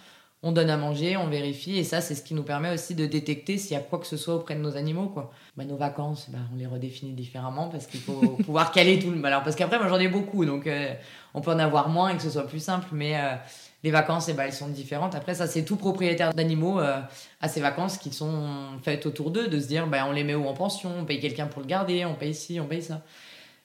on 0.47 0.53
donne 0.53 0.69
à 0.69 0.77
manger, 0.77 1.17
on 1.17 1.27
vérifie, 1.27 1.79
et 1.79 1.85
ça, 1.85 2.03
c'est 2.03 2.15
ce 2.15 2.23
qui 2.23 2.35
nous 2.35 2.43
permet 2.43 2.71
aussi 2.71 2.95
de 2.95 3.07
détecter 3.07 3.57
s'il 3.57 3.73
y 3.73 3.77
a 3.77 3.81
quoi 3.81 3.99
que 3.99 4.07
ce 4.07 4.19
soit 4.19 4.35
auprès 4.35 4.55
de 4.55 4.61
nos 4.61 4.77
animaux. 4.77 5.07
Quoi. 5.07 5.33
Bah, 5.57 5.65
nos 5.65 5.77
vacances, 5.77 6.27
bah, 6.29 6.39
on 6.53 6.59
les 6.59 6.67
redéfinit 6.67 7.15
différemment 7.15 7.71
parce 7.71 7.87
qu'il 7.87 8.01
faut 8.01 8.21
pouvoir 8.45 8.71
caler 8.71 8.99
tout 8.99 9.11
le. 9.11 9.25
Alors, 9.25 9.43
parce 9.43 9.57
qu'après, 9.57 9.79
moi, 9.79 9.89
j'en 9.89 9.99
ai 9.99 10.09
beaucoup, 10.09 10.45
donc 10.45 10.67
euh, 10.67 10.93
on 11.33 11.41
peut 11.41 11.51
en 11.51 11.59
avoir 11.59 11.89
moins 11.89 12.11
et 12.11 12.17
que 12.17 12.23
ce 12.23 12.29
soit 12.29 12.47
plus 12.47 12.63
simple, 12.63 12.89
mais 12.93 13.17
euh, 13.17 13.37
les 13.83 13.91
vacances, 13.91 14.29
eh 14.29 14.35
ben, 14.35 14.45
elles 14.45 14.53
sont 14.53 14.69
différentes. 14.69 15.15
Après, 15.15 15.35
ça, 15.35 15.47
c'est 15.47 15.65
tout 15.65 15.77
propriétaire 15.77 16.35
d'animaux 16.35 16.79
euh, 16.79 17.01
à 17.41 17.49
ces 17.49 17.63
vacances 17.63 17.97
qui 17.97 18.13
sont 18.13 18.47
faites 18.83 19.07
autour 19.07 19.31
d'eux, 19.31 19.49
de 19.49 19.59
se 19.59 19.67
dire, 19.67 19.87
bah, 19.87 20.05
on 20.07 20.13
les 20.13 20.25
met 20.25 20.35
où 20.35 20.47
en 20.47 20.55
pension, 20.55 20.91
on 21.01 21.07
paye 21.07 21.21
quelqu'un 21.21 21.47
pour 21.47 21.63
le 21.63 21.69
garder, 21.69 22.05
on 22.05 22.17
paye 22.17 22.35
ci, 22.35 22.61
on 22.61 22.67
paye 22.67 22.83
ça. 22.83 23.01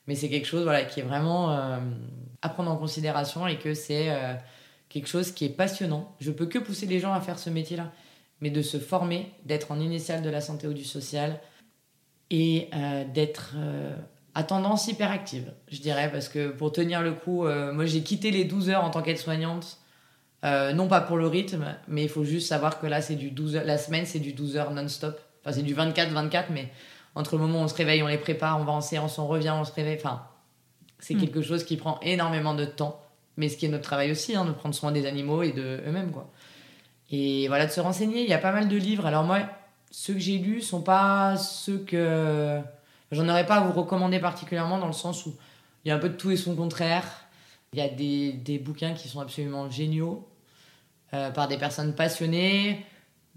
Mais 0.08 0.16
c'est 0.16 0.30
quelque 0.30 0.48
chose 0.48 0.64
voilà, 0.64 0.84
qui 0.84 1.02
est 1.02 1.04
vraiment 1.04 1.52
à 2.42 2.50
prendre 2.50 2.72
en 2.72 2.78
considération 2.78 3.46
et 3.46 3.60
que 3.60 3.76
c'est 3.76 4.10
quelque 4.90 5.08
chose 5.08 5.32
qui 5.32 5.46
est 5.46 5.50
passionnant. 5.50 6.16
Je 6.20 6.32
peux 6.32 6.48
que 6.48 6.60
pousser 6.60 6.88
les 6.88 7.00
gens 7.00 7.14
à 7.14 7.22
faire 7.22 7.40
ce 7.40 7.50
métier-là, 7.50 7.92
mais 8.42 8.50
de 8.50 8.62
se 8.62 8.78
former, 8.78 9.32
d'être 9.46 9.72
en 9.72 9.80
initiale 9.80 10.22
de 10.22 10.30
la 10.30 10.42
santé 10.42 10.68
ou 10.68 10.74
du 10.74 10.84
social 10.84 11.40
et 12.32 12.70
euh, 12.74 13.06
d'être 13.06 13.54
euh, 13.56 13.96
à 14.36 14.44
tendance 14.44 14.88
hyperactive, 14.88 15.52
je 15.70 15.80
dirais, 15.80 16.12
parce 16.12 16.30
que 16.30 16.50
pour 16.50 16.72
tenir 16.72 17.02
le 17.02 17.14
coup, 17.14 17.46
euh, 17.46 17.74
moi 17.74 17.86
j'ai 17.86 18.02
quitté 18.02 18.32
les 18.32 18.46
12 18.46 18.70
heures 18.70 18.84
en 18.84 18.90
tant 18.90 19.02
qu'aide-soignante, 19.02 19.78
non 20.44 20.88
pas 20.88 21.02
pour 21.02 21.18
le 21.18 21.28
rythme, 21.28 21.76
mais 21.88 22.04
il 22.04 22.10
faut 22.10 22.24
juste 22.24 22.48
savoir 22.48 22.80
que 22.80 22.88
là 22.88 23.02
c'est 23.02 23.16
du 23.16 23.30
12 23.32 23.58
heures, 23.58 23.66
la 23.66 23.78
semaine 23.78 24.06
c'est 24.06 24.20
du 24.20 24.34
12 24.34 24.56
heures 24.56 24.72
non-stop, 24.72 25.20
enfin 25.42 25.54
c'est 25.54 25.64
du 25.64 25.76
24-24, 25.76 26.46
mais 26.52 26.72
entre 27.16 27.36
le 27.36 27.42
moment 27.42 27.60
où 27.60 27.64
on 27.64 27.68
se 27.68 27.76
réveille, 27.76 28.02
on 28.04 28.08
les 28.08 28.18
prépare, 28.18 28.58
on 28.60 28.64
va 28.64 28.72
en 28.72 28.82
séance, 28.82 29.20
on 29.20 29.28
revient, 29.28 29.54
on 29.54 29.66
se 29.66 29.74
réveille, 29.74 29.98
enfin 29.98 30.24
c'est 31.00 31.16
hmm. 31.16 31.20
quelque 31.20 31.42
chose 31.42 31.66
qui 31.66 31.76
prend 31.76 32.00
énormément 32.02 32.54
de 32.54 32.64
temps 32.64 33.02
mais 33.40 33.48
ce 33.48 33.58
qui 33.58 33.66
est 33.66 33.70
notre 33.70 33.86
travail 33.86 34.12
aussi, 34.12 34.36
hein, 34.36 34.44
de 34.44 34.52
prendre 34.52 34.76
soin 34.76 34.92
des 34.92 35.06
animaux 35.06 35.42
et 35.42 35.54
de 35.54 35.82
eux-mêmes, 35.88 36.12
quoi. 36.12 36.30
Et 37.10 37.48
voilà, 37.48 37.66
de 37.66 37.72
se 37.72 37.80
renseigner. 37.80 38.22
Il 38.22 38.30
y 38.30 38.34
a 38.34 38.38
pas 38.38 38.52
mal 38.52 38.68
de 38.68 38.76
livres. 38.76 39.06
Alors 39.06 39.24
moi, 39.24 39.40
ceux 39.90 40.14
que 40.14 40.20
j'ai 40.20 40.38
lus 40.38 40.62
sont 40.62 40.82
pas 40.82 41.38
ceux 41.38 41.80
que 41.80 42.60
j'en 43.12 43.28
aurais 43.30 43.46
pas 43.46 43.56
à 43.56 43.62
vous 43.62 43.72
recommander 43.72 44.20
particulièrement 44.20 44.78
dans 44.78 44.88
le 44.88 44.94
sens 44.94 45.26
où 45.26 45.34
il 45.84 45.90
y 45.90 45.92
a 45.92 45.96
un 45.96 46.00
peu 46.00 46.10
de 46.10 46.16
tout 46.16 46.30
et 46.32 46.38
son 46.38 46.56
contraire. 46.56 47.06
Il 47.74 47.80
y 47.80 47.82
a 47.82 47.88
des, 47.88 48.34
des 48.34 48.60
bouquins 48.60 48.94
qui 48.94 49.08
sont 49.08 49.22
absolument 49.22 49.70
géniaux 49.70 50.28
euh, 51.14 51.32
par 51.32 51.48
des 51.48 51.58
personnes 51.58 51.96
passionnées, 51.96 52.86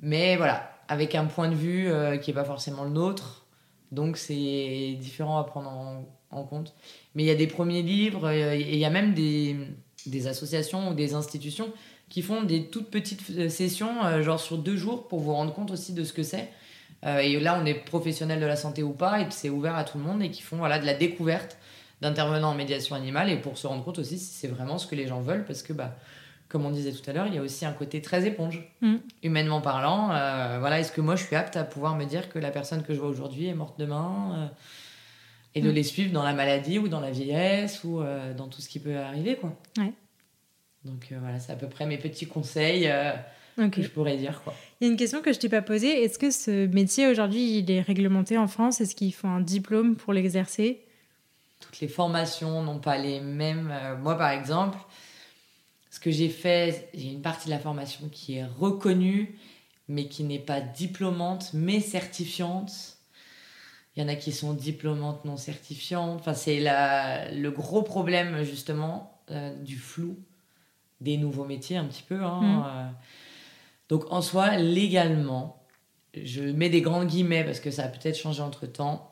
mais 0.00 0.36
voilà, 0.36 0.72
avec 0.88 1.14
un 1.14 1.26
point 1.26 1.48
de 1.48 1.54
vue 1.54 1.88
euh, 1.88 2.16
qui 2.16 2.32
est 2.32 2.34
pas 2.34 2.44
forcément 2.44 2.84
le 2.84 2.90
nôtre. 2.90 3.46
Donc 3.92 4.16
c'est 4.16 4.96
différent 5.00 5.38
à 5.38 5.44
prendre 5.44 5.70
en, 5.70 6.04
en 6.32 6.44
compte. 6.44 6.74
Mais 7.14 7.22
il 7.22 7.26
y 7.26 7.30
a 7.30 7.34
des 7.34 7.46
premiers 7.46 7.82
livres 7.82 8.26
euh, 8.26 8.54
et 8.54 8.72
il 8.72 8.78
y 8.78 8.84
a 8.84 8.90
même 8.90 9.14
des, 9.14 9.56
des 10.06 10.26
associations 10.26 10.90
ou 10.90 10.94
des 10.94 11.14
institutions 11.14 11.72
qui 12.12 12.20
font 12.20 12.42
des 12.42 12.66
toutes 12.66 12.90
petites 12.90 13.22
euh, 13.38 13.48
sessions, 13.48 14.04
euh, 14.04 14.22
genre 14.22 14.38
sur 14.38 14.58
deux 14.58 14.76
jours, 14.76 15.08
pour 15.08 15.20
vous 15.20 15.32
rendre 15.32 15.54
compte 15.54 15.70
aussi 15.70 15.94
de 15.94 16.04
ce 16.04 16.12
que 16.12 16.22
c'est. 16.22 16.50
Euh, 17.06 17.20
et 17.20 17.40
là, 17.40 17.58
on 17.58 17.64
est 17.64 17.72
professionnel 17.72 18.38
de 18.38 18.44
la 18.44 18.54
santé 18.54 18.82
ou 18.82 18.92
pas, 18.92 19.22
et 19.22 19.26
c'est 19.30 19.48
ouvert 19.48 19.76
à 19.76 19.84
tout 19.84 19.96
le 19.96 20.04
monde, 20.04 20.22
et 20.22 20.30
qui 20.30 20.42
font 20.42 20.58
voilà, 20.58 20.78
de 20.78 20.84
la 20.84 20.92
découverte 20.92 21.56
d'intervenants 22.02 22.50
en 22.50 22.54
médiation 22.54 22.96
animale, 22.96 23.30
et 23.30 23.38
pour 23.38 23.56
se 23.56 23.66
rendre 23.66 23.82
compte 23.82 23.98
aussi 23.98 24.18
si 24.18 24.34
c'est 24.34 24.48
vraiment 24.48 24.76
ce 24.76 24.86
que 24.86 24.94
les 24.94 25.06
gens 25.06 25.22
veulent, 25.22 25.46
parce 25.46 25.62
que, 25.62 25.72
bah, 25.72 25.96
comme 26.48 26.66
on 26.66 26.70
disait 26.70 26.92
tout 26.92 27.08
à 27.08 27.14
l'heure, 27.14 27.28
il 27.28 27.34
y 27.34 27.38
a 27.38 27.42
aussi 27.42 27.64
un 27.64 27.72
côté 27.72 28.02
très 28.02 28.26
éponge, 28.26 28.62
mm. 28.82 28.96
humainement 29.22 29.62
parlant. 29.62 30.08
voilà, 30.60 30.80
est-ce 30.80 30.92
que 30.92 31.00
moi, 31.00 31.16
je 31.16 31.24
suis 31.24 31.34
apte 31.34 31.56
à 31.56 31.64
pouvoir 31.64 31.96
me 31.96 32.04
dire 32.04 32.28
que 32.28 32.38
la 32.38 32.50
personne 32.50 32.82
que 32.82 32.92
je 32.92 33.00
vois 33.00 33.08
aujourd'hui 33.08 33.46
est 33.46 33.54
morte 33.54 33.78
demain 33.78 34.50
et 35.54 35.60
de 35.60 35.70
mm. 35.70 35.74
les 35.74 35.82
suivre 35.82 36.12
dans 36.12 36.22
la 36.22 36.32
maladie 36.32 36.78
ou 36.78 36.88
dans 36.88 37.00
la 37.00 37.10
vieillesse 37.10 37.84
ou 37.84 38.00
euh, 38.00 38.34
dans 38.34 38.48
tout 38.48 38.60
ce 38.60 38.68
qui 38.68 38.78
peut 38.78 38.96
arriver 38.96 39.36
quoi. 39.36 39.56
Ouais. 39.78 39.92
Donc 40.84 41.08
euh, 41.12 41.18
voilà, 41.20 41.38
c'est 41.38 41.52
à 41.52 41.56
peu 41.56 41.68
près 41.68 41.86
mes 41.86 41.98
petits 41.98 42.26
conseils 42.26 42.88
euh, 42.88 43.12
que 43.70 43.82
je 43.82 43.88
pourrais 43.88 44.16
dire 44.16 44.42
quoi. 44.42 44.54
Il 44.80 44.86
y 44.86 44.88
a 44.88 44.90
une 44.90 44.98
question 44.98 45.22
que 45.22 45.32
je 45.32 45.38
t'ai 45.38 45.48
pas 45.48 45.62
posée, 45.62 46.04
est-ce 46.04 46.18
que 46.18 46.30
ce 46.30 46.66
métier 46.66 47.06
aujourd'hui 47.06 47.58
il 47.58 47.70
est 47.70 47.80
réglementé 47.80 48.38
en 48.38 48.48
France? 48.48 48.80
Est-ce 48.80 48.94
qu'il 48.94 49.12
faut 49.12 49.28
un 49.28 49.40
diplôme 49.40 49.96
pour 49.96 50.12
l'exercer? 50.12 50.84
Toutes 51.60 51.80
les 51.80 51.88
formations 51.88 52.62
n'ont 52.62 52.80
pas 52.80 52.98
les 52.98 53.20
mêmes. 53.20 53.72
moi 54.02 54.16
par 54.16 54.30
exemple, 54.30 54.78
ce 55.90 56.00
que 56.00 56.10
j'ai 56.10 56.28
fait, 56.28 56.88
j'ai 56.94 57.10
une 57.10 57.22
partie 57.22 57.46
de 57.46 57.50
la 57.50 57.60
formation 57.60 58.08
qui 58.10 58.36
est 58.36 58.44
reconnue 58.44 59.38
mais 59.88 60.06
qui 60.06 60.24
n'est 60.24 60.38
pas 60.38 60.60
diplômante 60.60 61.50
mais 61.52 61.80
certifiante 61.80 62.96
il 63.94 64.02
y 64.02 64.04
en 64.04 64.08
a 64.08 64.14
qui 64.14 64.32
sont 64.32 64.54
diplômantes 64.54 65.24
non 65.24 65.36
certifiantes. 65.36 66.20
Enfin, 66.20 66.34
c'est 66.34 66.60
le 66.60 67.50
gros 67.50 67.82
problème, 67.82 68.42
justement, 68.42 69.20
euh, 69.30 69.54
du 69.62 69.76
flou 69.76 70.18
des 71.00 71.16
nouveaux 71.16 71.44
métiers, 71.44 71.76
un 71.76 71.84
petit 71.84 72.02
peu. 72.02 72.22
Hein, 72.22 72.40
mm. 72.40 72.64
euh. 72.64 72.90
Donc, 73.90 74.10
en 74.10 74.22
soi, 74.22 74.56
légalement, 74.56 75.62
je 76.14 76.42
mets 76.42 76.70
des 76.70 76.80
grands 76.80 77.04
guillemets 77.04 77.44
parce 77.44 77.60
que 77.60 77.70
ça 77.70 77.84
a 77.84 77.88
peut-être 77.88 78.16
changé 78.16 78.40
entre 78.40 78.66
temps. 78.66 79.10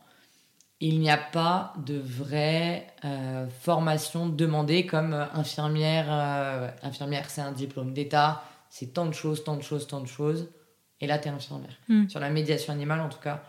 Il 0.80 0.98
n'y 0.98 1.10
a 1.10 1.18
pas 1.18 1.74
de 1.84 1.98
vraie 1.98 2.86
euh, 3.04 3.46
formation 3.60 4.30
demandée 4.30 4.86
comme 4.86 5.12
infirmière. 5.34 6.10
infirmière, 6.82 7.28
c'est 7.28 7.42
un 7.42 7.52
diplôme 7.52 7.92
d'État. 7.92 8.42
c'est 8.70 8.94
tant 8.94 9.04
de 9.04 9.12
choses, 9.12 9.44
tant 9.44 9.56
de 9.56 9.62
choses, 9.62 9.86
tant 9.86 10.00
de 10.00 10.06
choses. 10.06 10.48
Et 11.02 11.06
là, 11.06 11.18
tu 11.18 11.28
es 11.28 11.30
infirmière. 11.30 11.76
Mm. 11.88 12.08
Sur 12.08 12.20
la 12.20 12.30
médiation 12.30 12.72
animale, 12.72 13.00
en 13.00 13.10
tout 13.10 13.20
cas, 13.20 13.42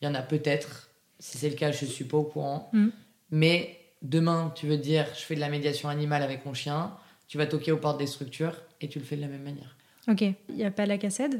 il 0.00 0.06
y 0.06 0.08
en 0.08 0.14
a 0.14 0.22
peut-être. 0.22 0.90
Si 1.18 1.38
c'est 1.38 1.50
le 1.50 1.56
cas, 1.56 1.70
je 1.72 1.84
suis 1.84 2.04
pas 2.04 2.16
au 2.16 2.24
courant. 2.24 2.70
Mm. 2.72 2.88
Mais 3.30 3.78
demain, 4.02 4.52
tu 4.54 4.66
veux 4.66 4.78
dire, 4.78 5.06
je 5.14 5.20
fais 5.20 5.34
de 5.34 5.40
la 5.40 5.48
médiation 5.48 5.88
animale 5.88 6.22
avec 6.22 6.46
mon 6.46 6.54
chien, 6.54 6.92
tu 7.28 7.38
vas 7.38 7.46
toquer 7.46 7.72
aux 7.72 7.76
portes 7.76 7.98
des 7.98 8.06
structures 8.06 8.54
et 8.80 8.88
tu 8.88 8.98
le 8.98 9.04
fais 9.04 9.16
de 9.16 9.20
la 9.20 9.28
même 9.28 9.42
manière. 9.42 9.76
Ok. 10.08 10.22
Il 10.22 10.56
n'y 10.56 10.64
a 10.64 10.70
pas 10.70 10.86
la 10.86 10.98
cassette? 10.98 11.36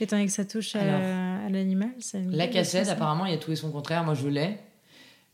Étant 0.00 0.16
donné 0.16 0.26
que 0.26 0.32
ça 0.32 0.44
touche 0.44 0.76
à, 0.76 0.80
Alors, 0.80 1.46
à 1.46 1.48
l'animal 1.50 1.90
La 2.30 2.46
cassette, 2.46 2.88
apparemment, 2.88 3.26
il 3.26 3.32
y 3.32 3.34
a 3.34 3.38
tout 3.38 3.52
et 3.52 3.56
son 3.56 3.70
contraire. 3.70 4.04
Moi, 4.04 4.14
je 4.14 4.28
l'ai. 4.28 4.58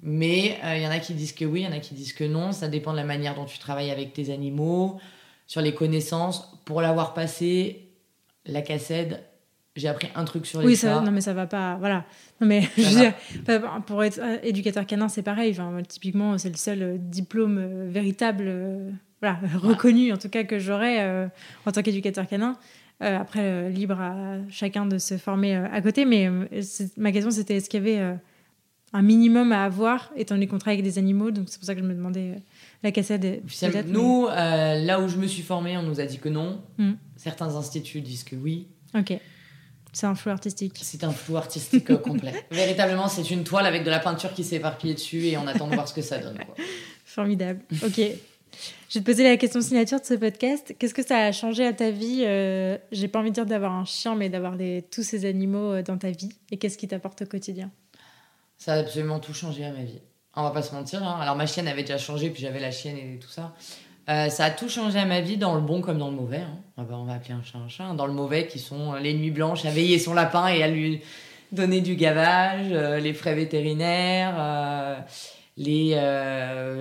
Mais 0.02 0.58
euh, 0.64 0.76
il 0.76 0.82
y 0.82 0.86
en 0.86 0.90
a 0.90 0.98
qui 0.98 1.14
disent 1.14 1.32
que 1.32 1.44
oui, 1.44 1.60
il 1.60 1.64
y 1.64 1.68
en 1.68 1.72
a 1.72 1.78
qui 1.78 1.94
disent 1.94 2.12
que 2.12 2.24
non. 2.24 2.52
Ça 2.52 2.68
dépend 2.68 2.92
de 2.92 2.96
la 2.96 3.04
manière 3.04 3.34
dont 3.34 3.44
tu 3.44 3.58
travailles 3.58 3.90
avec 3.90 4.12
tes 4.12 4.32
animaux, 4.32 4.98
sur 5.46 5.60
les 5.60 5.74
connaissances. 5.74 6.58
Pour 6.64 6.80
l'avoir 6.80 7.14
passé, 7.14 7.92
la 8.44 8.62
cassette, 8.62 9.24
j'ai 9.76 9.88
appris 9.88 10.08
un 10.14 10.24
truc 10.24 10.46
sur 10.46 10.60
les 10.60 10.66
Oui, 10.66 10.76
chats. 10.76 10.96
ça, 10.96 11.00
non, 11.00 11.10
mais 11.10 11.20
ça 11.20 11.34
va 11.34 11.46
pas. 11.46 11.76
Voilà. 11.78 12.04
Non, 12.40 12.46
mais 12.46 12.62
je 12.76 12.82
veux 12.82 12.94
va. 12.94 13.00
dire, 13.00 13.14
pas- 13.44 13.80
pour 13.86 14.02
être 14.04 14.18
euh, 14.22 14.38
éducateur 14.42 14.86
canin, 14.86 15.08
c'est 15.08 15.22
pareil. 15.22 15.52
Enfin, 15.52 15.82
typiquement, 15.86 16.36
c'est 16.38 16.50
le 16.50 16.56
seul 16.56 16.82
euh, 16.82 16.96
diplôme 16.98 17.58
euh, 17.58 17.86
véritable, 17.88 18.52
voilà, 19.20 19.38
reconnu 19.56 20.12
en 20.12 20.16
tout 20.18 20.28
cas 20.28 20.44
que 20.44 20.58
j'aurais 20.58 21.00
euh, 21.02 21.26
en 21.66 21.72
tant 21.72 21.82
qu'éducateur 21.82 22.26
canin. 22.26 22.56
Euh, 23.02 23.18
après, 23.18 23.40
euh, 23.42 23.68
libre 23.68 24.00
à 24.00 24.36
chacun 24.48 24.86
de 24.86 24.96
se 24.98 25.18
former 25.18 25.54
à 25.54 25.80
côté. 25.82 26.04
Mais 26.06 26.30
ma 26.96 27.12
question, 27.12 27.30
c'était 27.30 27.56
est-ce 27.56 27.68
qu'il 27.68 27.84
y 27.84 27.88
avait 27.90 28.16
un 28.94 29.02
minimum 29.02 29.52
à 29.52 29.64
avoir 29.64 30.10
étant 30.16 30.36
les 30.36 30.46
contrats 30.46 30.70
avec 30.70 30.82
des 30.82 30.96
animaux? 30.96 31.30
Donc, 31.30 31.48
c'est 31.50 31.58
pour 31.58 31.66
ça 31.66 31.74
que 31.74 31.80
je 31.82 31.84
me 31.86 31.92
demandais 31.92 32.36
la 32.82 32.92
cassette. 32.92 33.42
Nous, 33.86 34.26
là 34.28 35.00
où 35.00 35.08
je 35.08 35.18
me 35.18 35.26
suis 35.26 35.42
formée, 35.42 35.76
on 35.76 35.82
nous 35.82 36.00
a 36.00 36.06
dit 36.06 36.18
que 36.18 36.30
non. 36.30 36.62
Mm. 36.78 36.92
Certains 37.16 37.54
instituts 37.56 38.00
disent 38.00 38.24
que 38.24 38.36
oui. 38.36 38.68
Ok. 38.94 39.18
C'est 39.96 40.04
un 40.04 40.14
flou 40.14 40.30
artistique. 40.30 40.74
C'est 40.82 41.04
un 41.04 41.10
flou 41.10 41.38
artistique 41.38 41.96
complet. 42.02 42.34
Véritablement, 42.50 43.08
c'est 43.08 43.30
une 43.30 43.44
toile 43.44 43.64
avec 43.64 43.82
de 43.82 43.88
la 43.88 43.98
peinture 43.98 44.34
qui 44.34 44.44
s'est 44.44 44.56
éparpillée 44.56 44.92
dessus 44.92 45.24
et 45.28 45.38
on 45.38 45.46
attend 45.46 45.68
de 45.68 45.74
voir 45.74 45.88
ce 45.88 45.94
que 45.94 46.02
ça 46.02 46.18
donne. 46.18 46.36
quoi. 46.36 46.54
Formidable. 47.06 47.62
Ok. 47.82 47.96
Je 47.96 48.98
vais 48.98 49.00
te 49.00 49.00
poser 49.00 49.24
la 49.24 49.38
question 49.38 49.62
signature 49.62 49.98
de 49.98 50.04
ce 50.04 50.12
podcast. 50.12 50.74
Qu'est-ce 50.78 50.92
que 50.92 51.02
ça 51.02 51.20
a 51.20 51.32
changé 51.32 51.64
à 51.64 51.72
ta 51.72 51.90
vie 51.90 52.24
euh, 52.26 52.76
J'ai 52.92 53.08
pas 53.08 53.20
envie 53.20 53.30
de 53.30 53.36
dire 53.36 53.46
d'avoir 53.46 53.72
un 53.72 53.86
chien, 53.86 54.14
mais 54.16 54.28
d'avoir 54.28 54.58
tous 54.90 55.02
ces 55.02 55.24
animaux 55.24 55.72
euh, 55.72 55.82
dans 55.82 55.96
ta 55.96 56.10
vie. 56.10 56.28
Et 56.50 56.58
qu'est-ce 56.58 56.76
qui 56.76 56.88
t'apporte 56.88 57.22
au 57.22 57.26
quotidien? 57.26 57.70
Ça 58.58 58.74
a 58.74 58.80
absolument 58.80 59.18
tout 59.18 59.32
changé 59.32 59.64
à 59.64 59.72
ma 59.72 59.82
vie. 59.82 60.02
On 60.34 60.42
va 60.42 60.50
pas 60.50 60.60
se 60.60 60.74
mentir. 60.74 61.02
hein. 61.02 61.18
Alors 61.22 61.36
ma 61.36 61.46
chienne 61.46 61.68
avait 61.68 61.84
déjà 61.84 61.96
changé, 61.96 62.28
puis 62.28 62.42
j'avais 62.42 62.60
la 62.60 62.70
chienne 62.70 62.98
et 62.98 63.18
tout 63.18 63.30
ça. 63.30 63.54
Euh, 64.08 64.28
ça 64.28 64.44
a 64.44 64.50
tout 64.50 64.68
changé 64.68 64.98
à 64.98 65.04
ma 65.04 65.20
vie, 65.20 65.36
dans 65.36 65.54
le 65.56 65.60
bon 65.60 65.80
comme 65.80 65.98
dans 65.98 66.10
le 66.10 66.16
mauvais. 66.16 66.38
hein. 66.38 66.58
Ah 66.78 66.82
bah, 66.82 66.96
on 66.98 67.04
va 67.04 67.14
appeler 67.14 67.34
un 67.34 67.42
chat 67.42 67.58
un 67.58 67.68
chat. 67.68 67.92
Dans 67.94 68.06
le 68.06 68.12
mauvais, 68.12 68.46
qui 68.46 68.58
sont 68.58 68.94
euh, 68.94 68.98
les 69.00 69.14
nuits 69.14 69.30
blanches 69.32 69.64
à 69.64 69.70
veiller 69.70 69.98
son 69.98 70.14
lapin 70.14 70.46
et 70.48 70.62
à 70.62 70.68
lui 70.68 71.00
donner 71.52 71.80
du 71.80 71.96
gavage, 71.96 72.66
euh, 72.70 72.98
les 73.00 73.14
frais 73.14 73.34
vétérinaires, 73.34 74.34
euh, 74.38 74.96
les, 75.56 75.96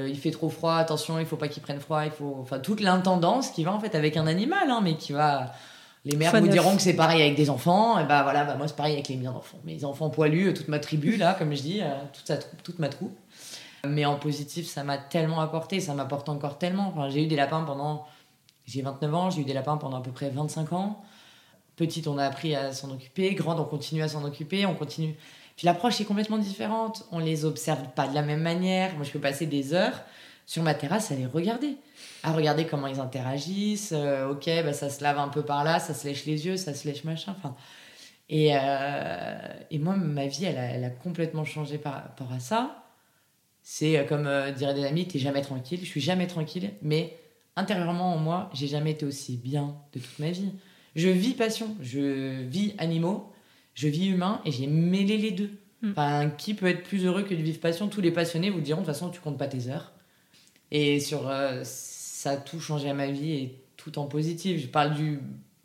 il 0.09 0.17
fait 0.17 0.31
trop 0.31 0.49
froid, 0.49 0.75
attention, 0.75 1.17
il 1.19 1.25
faut 1.25 1.37
pas 1.37 1.47
qu'il 1.47 1.63
prenne 1.63 1.79
froid, 1.79 2.03
il 2.05 2.11
faut, 2.11 2.37
enfin 2.41 2.59
toute 2.59 2.81
l'intendance 2.81 3.49
qui 3.51 3.63
va 3.63 3.71
en 3.73 3.79
fait 3.79 3.95
avec 3.95 4.17
un 4.17 4.27
animal, 4.27 4.69
hein, 4.69 4.81
mais 4.83 4.95
qui 4.95 5.13
va. 5.13 5.53
Les 6.03 6.15
mères 6.17 6.29
Fois 6.29 6.39
vous 6.39 6.45
neuf. 6.45 6.53
diront 6.53 6.75
que 6.75 6.81
c'est 6.83 6.93
pareil 6.95 7.19
avec 7.21 7.35
des 7.35 7.49
enfants, 7.49 7.97
et 7.97 8.03
bah 8.05 8.21
voilà, 8.21 8.43
bah 8.43 8.53
moi 8.55 8.67
c'est 8.67 8.75
pareil 8.75 8.93
avec 8.93 9.07
les 9.07 9.15
miens 9.17 9.31
d'enfants. 9.31 9.57
Mes 9.63 9.83
enfants 9.85 10.11
poilus, 10.11 10.53
toute 10.53 10.67
ma 10.67 10.77
tribu 10.77 11.15
là, 11.15 11.33
comme 11.33 11.55
je 11.55 11.61
dis, 11.63 11.81
toute, 12.13 12.27
sa 12.27 12.37
troupe, 12.37 12.61
toute 12.61 12.77
ma 12.77 12.89
troupe. 12.89 13.17
Mais 13.85 14.05
en 14.05 14.17
positif, 14.17 14.67
ça 14.67 14.83
m'a 14.83 14.97
tellement 14.97 15.41
apporté, 15.41 15.79
ça 15.79 15.93
m'apporte 15.93 16.29
encore 16.29 16.57
tellement. 16.57 17.09
J'ai 17.09 17.23
eu 17.23 17.27
des 17.27 17.35
lapins 17.35 17.63
pendant. 17.63 18.05
J'ai 18.65 18.81
29 18.81 19.15
ans, 19.15 19.29
j'ai 19.29 19.41
eu 19.41 19.45
des 19.45 19.53
lapins 19.53 19.77
pendant 19.77 19.97
à 19.97 20.01
peu 20.01 20.11
près 20.11 20.29
25 20.29 20.73
ans. 20.73 21.03
Petite, 21.75 22.07
on 22.07 22.17
a 22.17 22.25
appris 22.25 22.55
à 22.55 22.73
s'en 22.73 22.89
occuper. 22.91 23.33
Grande, 23.35 23.59
on 23.59 23.65
continue 23.65 24.01
à 24.01 24.07
s'en 24.07 24.23
occuper. 24.23 24.65
On 24.65 24.75
continue. 24.75 25.15
Puis 25.55 25.65
l'approche 25.65 25.99
est 26.01 26.05
complètement 26.05 26.37
différente. 26.37 27.05
On 27.11 27.19
les 27.19 27.45
observe 27.45 27.89
pas 27.95 28.07
de 28.07 28.15
la 28.15 28.21
même 28.21 28.41
manière. 28.41 28.95
Moi, 28.95 29.03
je 29.03 29.11
peux 29.11 29.19
passer 29.19 29.45
des 29.45 29.73
heures 29.73 30.01
sur 30.45 30.63
ma 30.63 30.73
terrasse 30.73 31.11
à 31.11 31.15
les 31.15 31.25
regarder. 31.25 31.77
À 32.23 32.31
regarder 32.31 32.65
comment 32.65 32.87
ils 32.87 32.99
interagissent. 32.99 33.93
Euh, 33.93 34.29
ok, 34.29 34.49
bah, 34.63 34.73
ça 34.73 34.89
se 34.89 35.03
lave 35.03 35.17
un 35.17 35.29
peu 35.29 35.43
par 35.43 35.63
là, 35.63 35.79
ça 35.79 35.93
se 35.93 36.07
lèche 36.07 36.25
les 36.25 36.45
yeux, 36.45 36.57
ça 36.57 36.73
se 36.73 36.87
lèche 36.87 37.03
machin. 37.03 37.35
Enfin. 37.37 37.55
Et, 38.29 38.51
euh, 38.55 39.37
et 39.69 39.77
moi, 39.77 39.95
ma 39.95 40.27
vie, 40.27 40.45
elle 40.45 40.83
a 40.83 40.89
complètement 40.89 41.45
changé 41.45 41.77
par 41.77 41.93
rapport 41.93 42.31
à 42.31 42.39
ça. 42.39 42.84
C'est 43.67 43.97
euh, 43.97 44.03
comme 44.03 44.27
euh, 44.27 44.51
diraient 44.51 44.75
des 44.75 44.85
amis, 44.85 45.07
t'es 45.07 45.17
jamais 45.17 45.41
tranquille. 45.41 45.79
Je 45.81 45.87
suis 45.87 45.99
jamais 45.99 46.27
tranquille, 46.27 46.69
mais 46.83 47.17
intérieurement 47.55 48.13
en 48.13 48.17
moi, 48.17 48.51
j'ai 48.53 48.67
jamais 48.67 48.91
été 48.91 49.07
aussi 49.07 49.37
bien 49.37 49.75
de 49.91 49.99
toute 49.99 50.19
ma 50.19 50.29
vie. 50.29 50.51
Je 50.95 51.09
vis 51.09 51.33
passion, 51.33 51.75
je 51.81 52.43
vis 52.43 52.75
animaux, 52.77 53.33
je 53.73 53.87
vis 53.87 54.09
humain 54.09 54.39
et 54.45 54.51
j'ai 54.51 54.67
mêlé 54.67 55.17
les 55.17 55.31
deux. 55.31 55.49
Mm. 55.81 55.91
Enfin, 55.91 56.29
qui 56.29 56.53
peut 56.53 56.67
être 56.67 56.83
plus 56.83 57.05
heureux 57.05 57.23
que 57.23 57.33
de 57.33 57.41
vivre 57.41 57.59
passion? 57.59 57.87
Tous 57.87 58.01
les 58.01 58.11
passionnés 58.11 58.51
vous 58.51 58.61
diront 58.61 58.81
de 58.81 58.85
toute 58.85 58.93
façon, 58.93 59.09
tu 59.09 59.19
comptes 59.19 59.39
pas 59.39 59.47
tes 59.47 59.67
heures. 59.67 59.93
Et 60.69 60.99
sur 60.99 61.27
euh, 61.27 61.61
ça 61.63 62.31
a 62.31 62.37
tout 62.37 62.59
changé 62.59 62.87
à 62.87 62.93
ma 62.93 63.07
vie 63.07 63.31
et 63.31 63.61
tout 63.77 63.97
en 63.97 64.05
positif. 64.05 64.61
Je 64.61 64.67
parle 64.67 64.93
du 64.93 65.19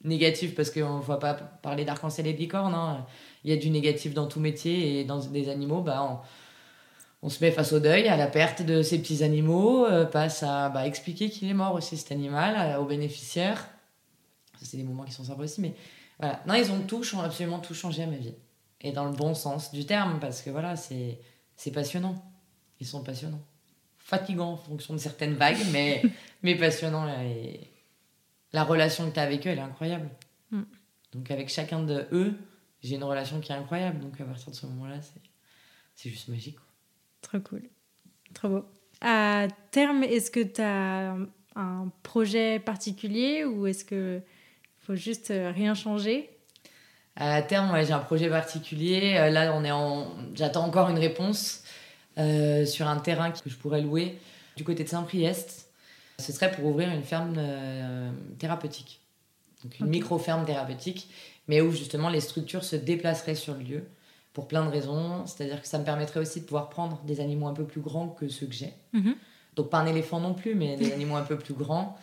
négatif 0.04 0.54
parce 0.54 0.70
qu'on 0.70 0.96
ne 0.96 1.02
va 1.02 1.18
pas 1.18 1.34
parler 1.34 1.84
d'arc-en-ciel 1.84 2.26
et 2.26 2.32
de 2.32 2.38
licorne. 2.38 2.72
hein. 2.74 3.04
Il 3.44 3.50
y 3.50 3.52
a 3.52 3.56
du 3.56 3.68
négatif 3.68 4.14
dans 4.14 4.26
tout 4.26 4.40
métier 4.40 5.00
et 5.00 5.04
dans 5.04 5.18
des 5.18 5.50
animaux, 5.50 5.82
bah, 5.82 6.02
on, 6.02 6.18
on 7.22 7.28
se 7.28 7.42
met 7.44 7.50
face 7.50 7.72
au 7.72 7.80
deuil, 7.80 8.08
à 8.08 8.16
la 8.16 8.26
perte 8.26 8.62
de 8.62 8.82
ces 8.82 8.98
petits 9.00 9.22
animaux, 9.22 9.86
euh, 9.86 10.04
passe 10.06 10.42
à 10.42 10.68
bah, 10.70 10.86
expliquer 10.86 11.28
qu'il 11.30 11.48
est 11.48 11.54
mort 11.54 11.74
aussi 11.74 11.96
cet 11.96 12.12
animal, 12.12 12.56
à- 12.56 12.80
aux 12.80 12.86
bénéficiaires. 12.86 13.68
C'est 14.62 14.76
des 14.76 14.82
moments 14.82 15.04
qui 15.04 15.12
sont 15.12 15.24
sympas 15.24 15.42
aussi, 15.44 15.60
mais 15.60 15.74
voilà. 16.18 16.40
Non, 16.46 16.54
ils 16.54 16.70
ont 16.70 16.80
tout, 16.82 17.02
absolument 17.22 17.58
tout 17.60 17.74
changé 17.74 18.02
à 18.02 18.06
ma 18.06 18.16
vie. 18.16 18.34
Et 18.82 18.92
dans 18.92 19.04
le 19.06 19.12
bon 19.12 19.34
sens 19.34 19.72
du 19.72 19.84
terme, 19.86 20.18
parce 20.20 20.42
que 20.42 20.50
voilà, 20.50 20.76
c'est 20.76 21.18
passionnant. 21.72 22.22
Ils 22.80 22.86
sont 22.86 23.02
passionnants. 23.02 23.42
Fatigants 23.98 24.52
en 24.52 24.56
fonction 24.56 24.94
de 24.94 24.98
certaines 24.98 25.34
vagues, 25.34 25.58
mais, 25.72 26.02
mais 26.42 26.54
passionnants. 26.54 27.06
Et 27.22 27.60
la 28.52 28.64
relation 28.64 29.08
que 29.08 29.14
tu 29.14 29.20
as 29.20 29.22
avec 29.22 29.46
eux, 29.46 29.50
elle 29.50 29.58
est 29.58 29.62
incroyable. 29.62 30.08
Mm. 30.50 30.62
Donc 31.12 31.30
avec 31.30 31.48
chacun 31.50 31.82
de 31.82 32.06
eux, 32.12 32.34
j'ai 32.82 32.96
une 32.96 33.04
relation 33.04 33.40
qui 33.40 33.52
est 33.52 33.54
incroyable. 33.54 34.00
Donc 34.00 34.18
à 34.20 34.24
partir 34.24 34.50
de 34.50 34.56
ce 34.56 34.64
moment-là, 34.66 35.00
c'est 35.02 35.20
c'est 35.94 36.08
juste 36.08 36.28
magique. 36.28 36.56
quoi. 36.56 36.64
Trop 37.22 37.40
cool. 37.40 37.62
Trop 38.34 38.48
beau. 38.48 38.64
À 39.00 39.46
terme, 39.70 40.02
est-ce 40.04 40.30
que 40.30 40.40
tu 40.40 40.60
as 40.60 41.16
un 41.56 41.92
projet 42.02 42.58
particulier 42.58 43.44
ou 43.44 43.66
est-ce 43.66 43.84
que 43.84 44.20
faut 44.78 44.94
juste 44.94 45.30
euh, 45.30 45.52
rien 45.54 45.74
changer? 45.74 46.30
À 47.16 47.42
terme, 47.42 47.70
ouais, 47.72 47.84
j'ai 47.84 47.92
un 47.92 47.98
projet 47.98 48.28
particulier. 48.28 49.16
Euh, 49.16 49.30
Là, 49.30 49.52
on 49.54 49.64
est 49.64 49.70
en... 49.70 50.08
j'attends 50.34 50.64
encore 50.64 50.88
une 50.88 50.98
réponse 50.98 51.64
euh, 52.18 52.64
sur 52.64 52.88
un 52.88 52.98
terrain 52.98 53.30
que 53.30 53.38
je 53.48 53.56
pourrais 53.56 53.82
louer 53.82 54.18
du 54.56 54.64
côté 54.64 54.84
de 54.84 54.88
Saint-Priest. 54.88 55.68
Ce 56.18 56.32
serait 56.32 56.50
pour 56.50 56.66
ouvrir 56.66 56.90
une 56.90 57.02
ferme 57.02 57.34
euh, 57.38 58.10
thérapeutique. 58.38 59.00
Donc 59.62 59.78
une 59.80 59.88
micro-ferme 59.88 60.44
thérapeutique, 60.44 61.10
mais 61.48 61.60
où 61.60 61.70
justement 61.70 62.08
les 62.08 62.20
structures 62.20 62.64
se 62.64 62.76
déplaceraient 62.76 63.34
sur 63.34 63.54
le 63.54 63.60
lieu 63.60 63.84
pour 64.32 64.46
plein 64.48 64.64
de 64.64 64.70
raisons. 64.70 65.26
C'est-à-dire 65.26 65.60
que 65.60 65.68
ça 65.68 65.78
me 65.78 65.84
permettrait 65.84 66.20
aussi 66.20 66.40
de 66.40 66.44
pouvoir 66.46 66.68
prendre 66.68 67.00
des 67.04 67.20
animaux 67.20 67.46
un 67.48 67.54
peu 67.54 67.64
plus 67.64 67.80
grands 67.80 68.08
que 68.08 68.28
ceux 68.28 68.46
que 68.46 68.54
j'ai. 68.54 68.72
Mhm. 68.92 69.14
Donc 69.56 69.70
pas 69.70 69.78
un 69.78 69.86
éléphant 69.86 70.20
non 70.20 70.34
plus, 70.34 70.54
mais 70.54 70.76
des 70.76 70.92
animaux 70.92 71.16
un 71.16 71.22
peu 71.24 71.36
plus 71.36 71.54
grands. 71.54 71.96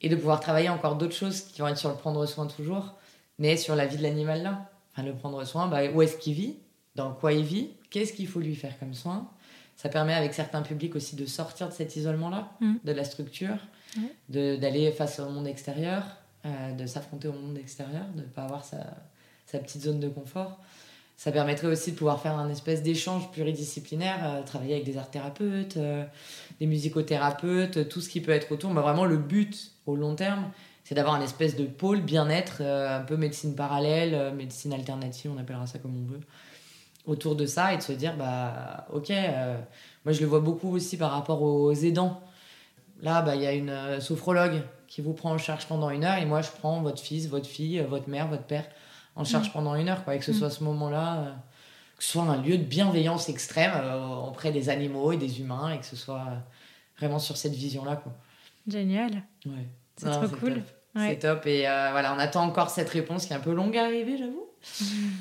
Et 0.00 0.08
de 0.08 0.16
pouvoir 0.16 0.40
travailler 0.40 0.68
encore 0.68 0.96
d'autres 0.96 1.14
choses 1.14 1.42
qui 1.42 1.60
vont 1.60 1.68
être 1.68 1.78
sur 1.78 1.88
le 1.90 1.96
prendre 1.96 2.24
soin 2.26 2.46
toujours, 2.46 2.94
mais 3.38 3.56
sur 3.56 3.76
la 3.76 3.86
vie 3.86 3.96
de 3.96 4.02
l'animal 4.02 4.42
là. 4.42 4.68
Enfin, 4.92 5.02
le 5.06 5.14
prendre 5.14 5.42
soin, 5.44 5.68
bah, 5.68 5.90
où 5.94 6.02
est-ce 6.02 6.16
qu'il 6.18 6.34
vit? 6.34 6.56
Dans 6.96 7.12
quoi 7.14 7.32
il 7.32 7.44
vit? 7.44 7.70
Qu'est-ce 7.90 8.12
qu'il 8.12 8.26
faut 8.26 8.40
lui 8.40 8.54
faire 8.54 8.78
comme 8.78 8.94
soin? 8.94 9.28
Ça 9.76 9.88
permet 9.88 10.12
avec 10.12 10.34
certains 10.34 10.62
publics 10.62 10.94
aussi 10.96 11.16
de 11.16 11.24
sortir 11.24 11.68
de 11.68 11.72
cet 11.72 11.96
isolement-là, 11.96 12.50
Mhm. 12.60 12.78
de 12.84 12.92
la 12.92 13.04
structure, 13.04 13.56
d'aller 14.28 14.90
face 14.92 15.18
au 15.20 15.28
monde 15.28 15.46
extérieur, 15.46 16.04
euh, 16.44 16.72
de 16.72 16.86
s'affronter 16.86 17.28
au 17.28 17.32
monde 17.32 17.56
extérieur, 17.58 18.04
de 18.14 18.20
ne 18.22 18.26
pas 18.26 18.42
avoir 18.42 18.64
sa, 18.64 18.78
sa 19.46 19.58
petite 19.58 19.82
zone 19.82 20.00
de 20.00 20.08
confort. 20.08 20.58
Ça 21.22 21.30
permettrait 21.30 21.68
aussi 21.68 21.92
de 21.92 21.96
pouvoir 21.96 22.20
faire 22.20 22.36
un 22.36 22.48
espèce 22.48 22.82
d'échange 22.82 23.30
pluridisciplinaire, 23.30 24.18
euh, 24.24 24.42
travailler 24.42 24.74
avec 24.74 24.84
des 24.84 24.98
art 24.98 25.08
thérapeutes, 25.08 25.76
euh, 25.76 26.04
des 26.58 26.66
musicothérapeutes, 26.66 27.88
tout 27.88 28.00
ce 28.00 28.08
qui 28.08 28.20
peut 28.20 28.32
être 28.32 28.50
autour. 28.50 28.72
Mais 28.72 28.80
vraiment, 28.80 29.04
le 29.04 29.18
but 29.18 29.70
au 29.86 29.94
long 29.94 30.16
terme, 30.16 30.50
c'est 30.82 30.96
d'avoir 30.96 31.14
un 31.14 31.20
espèce 31.20 31.54
de 31.54 31.64
pôle 31.64 32.00
bien-être, 32.00 32.56
euh, 32.60 32.98
un 32.98 33.02
peu 33.02 33.16
médecine 33.16 33.54
parallèle, 33.54 34.34
médecine 34.34 34.72
alternative, 34.72 35.30
on 35.32 35.38
appellera 35.38 35.64
ça 35.68 35.78
comme 35.78 35.96
on 35.96 36.10
veut, 36.10 36.20
autour 37.06 37.36
de 37.36 37.46
ça 37.46 37.72
et 37.72 37.76
de 37.76 37.82
se 37.82 37.92
dire, 37.92 38.16
bah, 38.16 38.88
ok, 38.92 39.12
moi 40.04 40.12
je 40.12 40.22
le 40.22 40.26
vois 40.26 40.40
beaucoup 40.40 40.74
aussi 40.74 40.96
par 40.96 41.12
rapport 41.12 41.40
aux 41.40 41.72
aidants. 41.72 42.20
Là, 43.00 43.22
bah, 43.22 43.36
il 43.36 43.42
y 43.42 43.46
a 43.46 43.52
une 43.52 44.00
sophrologue 44.00 44.60
qui 44.88 45.02
vous 45.02 45.12
prend 45.12 45.30
en 45.30 45.38
charge 45.38 45.66
pendant 45.66 45.90
une 45.90 46.02
heure 46.02 46.18
et 46.18 46.24
moi 46.24 46.42
je 46.42 46.50
prends 46.50 46.82
votre 46.82 47.00
fils, 47.00 47.28
votre 47.28 47.46
fille, 47.46 47.78
votre 47.88 48.08
mère, 48.08 48.26
votre 48.26 48.42
père 48.42 48.64
en 49.16 49.24
charge 49.24 49.52
pendant 49.52 49.74
une 49.74 49.88
heure, 49.88 50.04
quoi, 50.04 50.14
et 50.14 50.18
que 50.18 50.24
ce 50.24 50.30
Mm. 50.32 50.34
soit 50.34 50.50
ce 50.50 50.64
moment-là. 50.64 51.18
euh, 51.18 51.32
que 51.98 52.04
ce 52.04 52.12
soit 52.12 52.22
un 52.24 52.42
lieu 52.42 52.58
de 52.58 52.64
bienveillance 52.64 53.28
extrême 53.28 53.70
euh, 53.76 54.06
auprès 54.26 54.50
des 54.50 54.68
animaux 54.70 55.12
et 55.12 55.16
des 55.16 55.40
humains 55.40 55.70
et 55.72 55.78
que 55.78 55.86
ce 55.86 55.94
soit 55.94 56.20
euh, 56.28 56.36
vraiment 56.98 57.20
sur 57.20 57.36
cette 57.36 57.52
vision-là. 57.54 57.94
Quoi. 57.96 58.12
Génial. 58.66 59.22
Ouais. 59.46 59.68
C'est 59.96 60.06
Non, 60.06 60.12
trop 60.26 60.36
cool. 60.36 60.54
top. 60.54 60.62
C'est 60.96 61.18
top. 61.20 61.46
Et 61.46 61.68
euh, 61.68 61.88
voilà, 61.92 62.12
on 62.14 62.18
attend 62.18 62.42
encore 62.42 62.70
cette 62.70 62.88
réponse 62.90 63.26
qui 63.26 63.32
est 63.32 63.36
un 63.36 63.40
peu 63.40 63.52
longue 63.52 63.76
à 63.76 63.84
arriver, 63.84 64.16
j'avoue. 64.18 64.46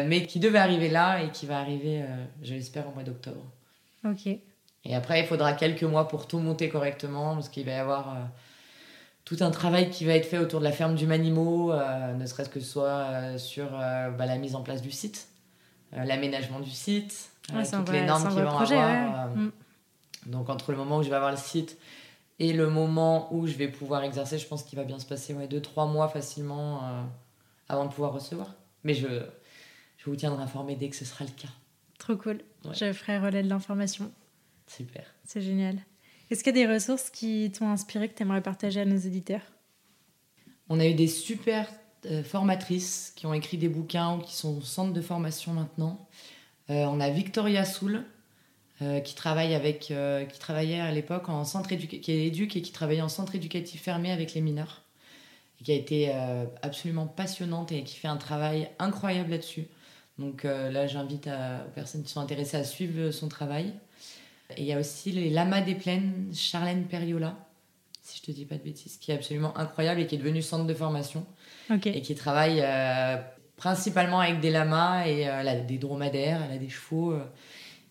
Mais 0.05 0.25
qui 0.25 0.39
devait 0.39 0.57
arriver 0.59 0.89
là 0.89 1.21
et 1.23 1.29
qui 1.29 1.45
va 1.45 1.59
arriver, 1.59 2.01
euh, 2.01 2.25
je 2.41 2.53
l'espère, 2.55 2.87
au 2.87 2.91
mois 2.93 3.03
d'octobre. 3.03 3.43
Ok. 4.05 4.25
Et 4.27 4.95
après, 4.95 5.19
il 5.19 5.27
faudra 5.27 5.53
quelques 5.53 5.83
mois 5.83 6.07
pour 6.07 6.27
tout 6.27 6.39
monter 6.39 6.67
correctement, 6.69 7.35
parce 7.35 7.49
qu'il 7.49 7.65
va 7.65 7.71
y 7.73 7.75
avoir 7.75 8.09
euh, 8.15 8.19
tout 9.35 9.41
un 9.43 9.51
travail 9.51 9.89
qui 9.89 10.03
va 10.03 10.13
être 10.13 10.25
fait 10.25 10.37
autour 10.39 10.59
de 10.59 10.65
la 10.65 10.73
ferme 10.73 10.95
du 10.95 11.07
Manimo, 11.07 11.71
euh, 11.71 12.13
ne 12.15 12.25
serait-ce 12.25 12.49
que 12.49 12.59
ce 12.59 12.65
soit 12.65 12.87
euh, 12.89 13.37
sur 13.37 13.67
euh, 13.73 14.09
bah, 14.11 14.25
la 14.25 14.37
mise 14.37 14.55
en 14.55 14.61
place 14.61 14.81
du 14.81 14.91
site, 14.91 15.29
l'aménagement 15.93 16.59
du 16.59 16.69
site, 16.69 17.29
Ouais, 17.53 17.63
toutes 17.63 17.87
vrai- 17.87 18.01
les 18.01 18.05
normes 18.05 18.27
qu'il 18.27 18.37
va 18.43 18.45
projet, 18.51 18.77
avoir. 18.77 19.29
ouais. 19.29 19.35
Mm. 19.37 19.51
Donc 20.27 20.49
entre 20.49 20.71
le 20.71 20.77
moment 20.77 20.97
où 20.97 21.03
je 21.03 21.09
vais 21.09 21.15
avoir 21.15 21.31
le 21.31 21.37
site 21.37 21.77
et 22.39 22.51
le 22.53 22.69
moment 22.69 23.33
où 23.33 23.47
je 23.47 23.53
vais 23.53 23.67
pouvoir 23.69 24.03
exercer, 24.03 24.37
je 24.37 24.45
pense 24.47 24.63
qu'il 24.63 24.77
va 24.77 24.83
bien 24.83 24.99
se 24.99 25.05
passer 25.05 25.33
ouais, 25.33 25.47
deux, 25.47 25.61
trois 25.61 25.85
mois 25.85 26.07
facilement 26.09 26.81
avant 27.69 27.85
de 27.85 27.89
pouvoir 27.91 28.11
recevoir. 28.13 28.53
Mais 28.83 28.93
je, 28.93 29.07
je 29.97 30.05
vous 30.09 30.15
tiendrai 30.15 30.43
informé 30.43 30.75
dès 30.75 30.89
que 30.89 30.95
ce 30.95 31.05
sera 31.05 31.23
le 31.25 31.31
cas. 31.31 31.47
Trop 31.99 32.15
cool. 32.17 32.41
Ouais. 32.65 32.73
Je 32.73 32.91
ferai 32.93 33.17
relais 33.17 33.43
de 33.43 33.49
l'information. 33.49 34.11
Super. 34.67 35.05
C'est 35.25 35.41
génial. 35.41 35.77
Est-ce 36.31 36.45
qu'il 36.45 36.55
y 36.55 36.63
a 36.63 36.65
des 36.65 36.73
ressources 36.73 37.09
qui 37.09 37.51
t'ont 37.51 37.67
inspiré 37.67 38.07
que 38.07 38.15
tu 38.15 38.23
aimerais 38.23 38.41
partager 38.41 38.79
à 38.79 38.85
nos 38.85 38.95
éditeurs 38.95 39.41
On 40.69 40.79
a 40.79 40.87
eu 40.87 40.93
des 40.93 41.07
super 41.07 41.69
euh, 42.05 42.23
formatrices 42.23 43.11
qui 43.17 43.25
ont 43.25 43.33
écrit 43.33 43.57
des 43.57 43.67
bouquins 43.67 44.15
ou 44.15 44.19
qui 44.19 44.33
sont 44.33 44.59
au 44.59 44.61
centre 44.61 44.93
de 44.93 45.01
formation 45.01 45.51
maintenant. 45.51 46.07
Euh, 46.69 46.85
on 46.85 47.01
a 47.01 47.09
Victoria 47.09 47.65
Soul 47.65 48.05
euh, 48.81 49.01
qui 49.01 49.13
travaille 49.13 49.53
avec, 49.53 49.91
qui 50.31 50.39
travaillait 50.39 50.79
à 50.79 50.93
l'époque 50.93 51.27
en 51.27 51.43
centre 51.43 51.73
éducatif, 51.73 52.01
qui 52.01 52.13
et 52.13 52.61
qui 52.61 52.71
travaillait 52.71 53.01
en 53.01 53.09
centre 53.09 53.35
éducatif 53.35 53.81
fermé 53.81 54.09
avec 54.09 54.33
les 54.33 54.39
mineurs, 54.39 54.83
et 55.59 55.65
qui 55.65 55.73
a 55.73 55.75
été 55.75 56.13
absolument 56.61 57.07
passionnante 57.07 57.73
et 57.73 57.83
qui 57.83 57.97
fait 57.97 58.07
un 58.07 58.15
travail 58.15 58.69
incroyable 58.79 59.31
là-dessus. 59.31 59.67
Donc 60.17 60.43
là, 60.43 60.87
j'invite 60.87 61.27
aux 61.27 61.71
personnes 61.75 62.03
qui 62.03 62.11
sont 62.11 62.21
intéressées 62.21 62.57
à 62.57 62.63
suivre 62.63 63.11
son 63.11 63.27
travail. 63.27 63.73
Et 64.57 64.61
il 64.61 64.65
y 64.65 64.73
a 64.73 64.79
aussi 64.79 65.11
les 65.11 65.29
Lamas 65.29 65.61
des 65.61 65.75
Plaines, 65.75 66.29
Charlène 66.33 66.85
Periola, 66.85 67.35
si 68.01 68.17
je 68.17 68.23
te 68.23 68.31
dis 68.31 68.45
pas 68.45 68.55
de 68.55 68.63
bêtises, 68.63 68.97
qui 68.97 69.11
est 69.11 69.15
absolument 69.15 69.57
incroyable 69.57 70.01
et 70.01 70.07
qui 70.07 70.15
est 70.15 70.17
devenue 70.17 70.41
centre 70.41 70.65
de 70.65 70.73
formation 70.73 71.25
et 71.89 72.01
qui 72.01 72.15
travaille 72.15 72.59
euh, 72.63 73.17
principalement 73.57 74.19
avec 74.19 74.39
des 74.39 74.49
lamas 74.49 75.05
et 75.05 75.27
euh, 75.27 75.39
elle 75.41 75.47
a 75.47 75.55
des 75.59 75.77
dromadaires, 75.77 76.41
elle 76.49 76.55
a 76.55 76.59
des 76.59 76.69
chevaux 76.69 77.11
euh, 77.13 77.23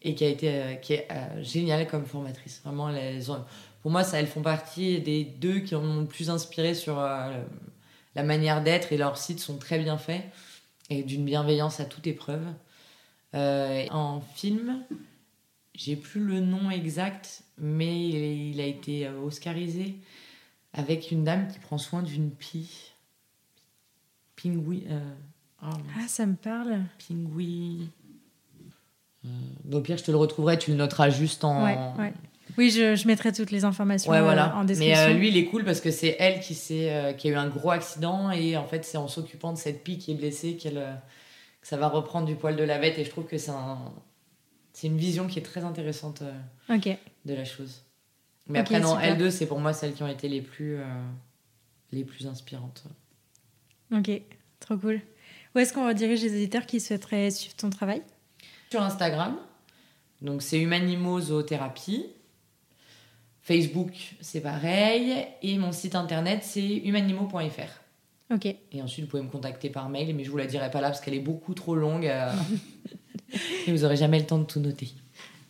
et 0.02 0.14
qui 0.14 0.24
a 0.24 0.28
été 0.28 0.78
qui 0.82 0.94
est 0.94 1.08
géniale 1.42 1.86
comme 1.86 2.04
formatrice. 2.06 2.60
Vraiment, 2.64 2.90
elles 2.90 3.30
ont- 3.30 3.44
pour 3.82 3.90
moi, 3.90 4.02
ça, 4.04 4.18
elles 4.18 4.26
font 4.26 4.42
partie 4.42 5.00
des 5.00 5.24
deux 5.24 5.60
qui 5.60 5.74
m'ont 5.74 6.00
le 6.00 6.06
plus 6.06 6.28
inspiré 6.30 6.74
sur 6.74 6.96
la 6.96 8.22
manière 8.22 8.62
d'être 8.62 8.92
et 8.92 8.96
leurs 8.98 9.16
sites 9.16 9.40
sont 9.40 9.56
très 9.58 9.78
bien 9.78 9.96
faits 9.96 10.22
et 10.90 11.02
d'une 11.02 11.24
bienveillance 11.24 11.80
à 11.80 11.84
toute 11.86 12.06
épreuve. 12.06 12.42
En 13.34 14.20
film, 14.34 14.82
j'ai 15.82 15.96
plus 15.96 16.20
le 16.22 16.40
nom 16.40 16.70
exact, 16.70 17.42
mais 17.56 18.08
il, 18.50 18.60
a 18.60 18.66
été 18.66 19.06
euh, 19.06 19.18
oscarisé 19.20 19.96
avec 20.74 21.10
une 21.10 21.24
dame 21.24 21.48
qui 21.48 21.58
prend 21.58 21.78
soin 21.78 22.02
d'une 22.02 22.30
pie. 22.30 22.92
Pingui. 24.36 24.84
Euh, 24.90 25.00
oh, 25.62 25.66
Ah, 25.98 26.06
ça 26.06 26.26
me 26.26 26.34
parle. 26.34 26.80
pingui. 27.08 27.88
Euh, 29.24 29.28
au 29.72 29.80
pire, 29.80 29.96
je 29.96 30.04
te 30.04 30.10
le 30.10 30.16
retrouverai, 30.18 30.58
tu 30.58 30.70
le 30.70 30.76
noteras 30.76 31.08
juste 31.10 31.44
en. 31.44 31.64
Ouais, 31.64 31.78
ouais. 31.98 32.12
Oui, 32.58 32.70
je, 32.70 32.94
je 32.96 33.06
mettrai 33.06 33.32
toutes 33.32 33.50
les 33.52 33.64
informations 33.64 34.10
Ouais, 34.10 34.18
euh, 34.18 34.22
voilà. 34.22 34.54
en 34.56 34.60
Mais 34.60 34.66
description. 34.66 35.04
euh, 35.10 35.12
lui, 35.14 35.28
il 35.28 35.36
est 35.36 35.44
cool 35.46 35.64
parce 35.64 35.80
que 35.80 35.90
c'est 35.90 36.16
elle 36.18 36.40
qui, 36.40 36.56
euh, 36.88 37.12
qui 37.14 37.28
a 37.28 37.30
eu 37.30 37.34
un 37.36 37.48
gros 37.48 37.70
accident 37.70 38.30
et 38.32 38.56
en 38.56 38.66
fait, 38.66 38.84
c'est 38.84 38.98
en 38.98 39.08
s'occupant 39.08 39.52
de 39.52 39.58
cette 39.58 39.82
pie 39.84 39.98
qui 39.98 40.10
est 40.10 40.14
blessée 40.14 40.56
qu'elle, 40.56 40.78
euh, 40.78 40.92
que 41.60 41.66
ça 41.68 41.76
va 41.76 41.88
reprendre 41.88 42.26
du 42.26 42.34
poil 42.34 42.56
de 42.56 42.64
la 42.64 42.78
bête 42.78 42.98
et 42.98 43.04
je 43.04 43.10
trouve 43.10 43.24
que 43.26 43.38
c'est, 43.38 43.52
un, 43.52 43.78
c'est 44.80 44.86
une 44.86 44.96
vision 44.96 45.26
qui 45.26 45.38
est 45.38 45.42
très 45.42 45.62
intéressante 45.62 46.22
euh, 46.22 46.78
de 47.26 47.34
la 47.34 47.44
chose. 47.44 47.82
Mais 48.46 48.60
Ok, 48.60 48.66
après, 48.68 48.80
non, 48.80 48.94
super. 48.94 49.04
elles 49.04 49.18
deux, 49.18 49.30
c'est 49.30 49.44
pour 49.44 49.60
moi 49.60 49.74
celles 49.74 49.92
qui 49.92 50.02
ont 50.02 50.08
été 50.08 50.26
les 50.26 50.40
plus, 50.40 50.76
euh, 50.78 50.84
les 51.92 52.02
plus 52.02 52.26
inspirantes. 52.26 52.84
Ok. 53.92 54.10
Trop 54.58 54.78
cool. 54.78 55.02
Où 55.54 55.58
est-ce 55.58 55.74
qu'on 55.74 55.86
redirige 55.86 56.22
les 56.22 56.34
éditeurs 56.34 56.64
qui 56.64 56.80
souhaiteraient 56.80 57.30
suivre 57.30 57.54
ton 57.56 57.68
travail? 57.68 58.02
Sur 58.70 58.80
Instagram, 58.80 59.36
donc 60.22 60.40
c'est 60.40 60.58
Humanimo 60.58 61.20
Zoothérapie. 61.20 62.06
Facebook, 63.42 64.14
c'est 64.22 64.40
pareil. 64.40 65.26
Et 65.42 65.58
mon 65.58 65.72
site 65.72 65.94
internet, 65.94 66.40
c'est 66.42 66.76
humanimo.fr. 66.76 67.82
Ok. 68.32 68.46
Et 68.46 68.82
ensuite, 68.82 69.04
vous 69.04 69.10
pouvez 69.10 69.22
me 69.22 69.28
contacter 69.28 69.70
par 69.70 69.88
mail, 69.88 70.14
mais 70.14 70.24
je 70.24 70.30
vous 70.30 70.36
la 70.36 70.46
dirai 70.46 70.70
pas 70.70 70.80
là 70.80 70.88
parce 70.88 71.00
qu'elle 71.00 71.14
est 71.14 71.20
beaucoup 71.20 71.54
trop 71.54 71.74
longue. 71.74 72.06
euh, 72.06 72.30
et 73.66 73.72
vous 73.72 73.84
aurez 73.84 73.96
jamais 73.96 74.18
le 74.18 74.26
temps 74.26 74.38
de 74.38 74.44
tout 74.44 74.60
noter. 74.60 74.88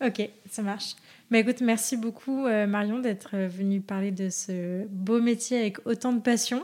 Ok, 0.05 0.27
ça 0.49 0.61
marche. 0.63 0.95
Bah 1.29 1.37
écoute, 1.37 1.61
merci 1.61 1.95
beaucoup 1.95 2.45
euh, 2.47 2.65
Marion 2.67 2.99
d'être 2.99 3.31
euh, 3.35 3.47
venue 3.47 3.81
parler 3.81 4.11
de 4.11 4.29
ce 4.29 4.85
beau 4.89 5.21
métier 5.21 5.59
avec 5.59 5.85
autant 5.87 6.11
de 6.11 6.19
passion. 6.19 6.63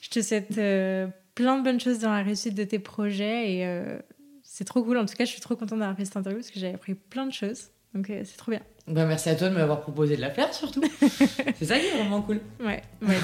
Je 0.00 0.08
te 0.08 0.20
souhaite 0.22 0.56
euh, 0.58 1.06
plein 1.34 1.58
de 1.58 1.62
bonnes 1.62 1.78
choses 1.78 1.98
dans 2.00 2.10
la 2.10 2.22
réussite 2.22 2.54
de 2.54 2.64
tes 2.64 2.78
projets 2.80 3.52
et 3.52 3.66
euh, 3.66 3.98
c'est 4.42 4.64
trop 4.64 4.82
cool. 4.82 4.96
En 4.98 5.04
tout 5.06 5.14
cas, 5.14 5.24
je 5.24 5.30
suis 5.30 5.40
trop 5.40 5.54
contente 5.54 5.78
d'avoir 5.78 5.96
fait 5.96 6.04
cette 6.04 6.16
interview 6.16 6.40
parce 6.40 6.50
que 6.50 6.58
j'ai 6.58 6.74
appris 6.74 6.94
plein 6.94 7.26
de 7.26 7.32
choses. 7.32 7.68
Donc 7.94 8.06
c'est 8.08 8.36
trop 8.38 8.50
bien. 8.50 8.62
Ben, 8.88 9.06
merci 9.06 9.28
à 9.28 9.36
toi 9.36 9.50
de 9.50 9.54
m'avoir 9.54 9.82
proposé 9.82 10.16
de 10.16 10.20
la 10.22 10.30
faire 10.30 10.52
surtout. 10.52 10.82
c'est 11.00 11.64
ça 11.66 11.78
qui 11.78 11.86
est 11.86 11.96
vraiment 11.98 12.22
cool. 12.22 12.40
Ouais, 12.58 12.82
ouais. 13.02 13.16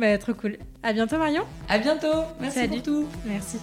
Bah, 0.00 0.18
trop 0.18 0.34
cool. 0.34 0.56
À 0.82 0.92
bientôt 0.92 1.18
Marion. 1.18 1.42
À 1.68 1.78
bientôt. 1.78 2.24
Merci 2.40 2.58
Salut. 2.58 2.72
pour 2.76 2.82
tout. 2.82 3.06
Merci. 3.26 3.58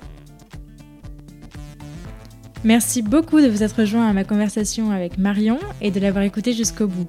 Merci 2.64 3.02
beaucoup 3.02 3.40
de 3.42 3.48
vous 3.48 3.64
être 3.64 3.80
rejoint 3.80 4.08
à 4.08 4.14
ma 4.14 4.24
conversation 4.24 4.92
avec 4.92 5.18
Marion 5.18 5.60
et 5.82 5.92
de 5.92 6.00
l'avoir 6.00 6.24
écouté 6.24 6.54
jusqu'au 6.54 6.88
bout. 6.88 7.08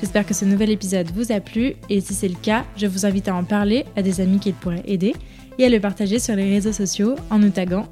J'espère 0.00 0.26
que 0.26 0.34
ce 0.34 0.44
nouvel 0.44 0.70
épisode 0.70 1.10
vous 1.12 1.32
a 1.32 1.40
plu 1.40 1.74
et 1.88 2.00
si 2.00 2.14
c'est 2.14 2.28
le 2.28 2.36
cas, 2.36 2.64
je 2.76 2.86
vous 2.86 3.04
invite 3.04 3.28
à 3.28 3.34
en 3.34 3.44
parler 3.44 3.84
à 3.96 4.02
des 4.02 4.20
amis 4.20 4.38
qui 4.38 4.50
le 4.50 4.54
pourraient 4.54 4.82
aider 4.86 5.14
et 5.58 5.64
à 5.64 5.68
le 5.68 5.80
partager 5.80 6.18
sur 6.18 6.36
les 6.36 6.48
réseaux 6.48 6.72
sociaux 6.72 7.16
en 7.30 7.38
nous 7.38 7.50
taguant 7.50 7.88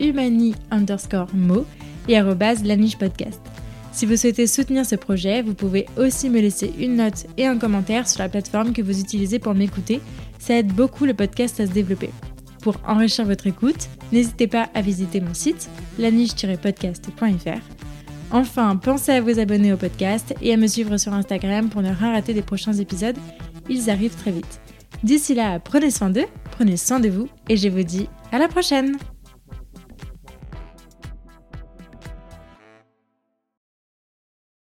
humani 0.00 0.54
underscore 0.70 1.28
mo 1.34 1.64
et 2.08 2.18
arobase 2.18 2.64
laniche 2.64 2.98
podcast. 2.98 3.40
Si 3.92 4.06
vous 4.06 4.16
souhaitez 4.16 4.46
soutenir 4.46 4.86
ce 4.86 4.94
projet, 4.94 5.42
vous 5.42 5.54
pouvez 5.54 5.86
aussi 5.96 6.30
me 6.30 6.40
laisser 6.40 6.72
une 6.78 6.96
note 6.96 7.26
et 7.36 7.46
un 7.46 7.58
commentaire 7.58 8.08
sur 8.08 8.20
la 8.20 8.28
plateforme 8.28 8.72
que 8.72 8.82
vous 8.82 9.00
utilisez 9.00 9.38
pour 9.38 9.54
m'écouter. 9.54 10.00
Ça 10.38 10.54
aide 10.54 10.72
beaucoup 10.72 11.04
le 11.04 11.14
podcast 11.14 11.60
à 11.60 11.66
se 11.66 11.72
développer. 11.72 12.10
Pour 12.62 12.76
enrichir 12.86 13.24
votre 13.24 13.46
écoute, 13.46 13.88
n'hésitez 14.12 14.46
pas 14.46 14.68
à 14.74 14.80
visiter 14.80 15.20
mon 15.20 15.34
site 15.34 15.68
laniche-podcast.fr. 15.98 17.60
Enfin, 18.32 18.76
pensez 18.76 19.12
à 19.12 19.20
vous 19.20 19.40
abonner 19.40 19.72
au 19.72 19.76
podcast 19.76 20.34
et 20.40 20.52
à 20.52 20.56
me 20.56 20.68
suivre 20.68 20.96
sur 20.96 21.12
Instagram 21.12 21.68
pour 21.68 21.82
ne 21.82 21.92
rien 21.92 22.12
rater 22.12 22.32
des 22.32 22.42
prochains 22.42 22.74
épisodes. 22.74 23.16
Ils 23.68 23.90
arrivent 23.90 24.14
très 24.14 24.30
vite. 24.30 24.60
D'ici 25.02 25.34
là, 25.34 25.58
prenez 25.58 25.90
soin 25.90 26.10
d'eux, 26.10 26.26
prenez 26.52 26.76
soin 26.76 27.00
de 27.00 27.08
vous 27.08 27.28
et 27.48 27.56
je 27.56 27.68
vous 27.68 27.82
dis 27.82 28.08
à 28.30 28.38
la 28.38 28.48
prochaine 28.48 28.96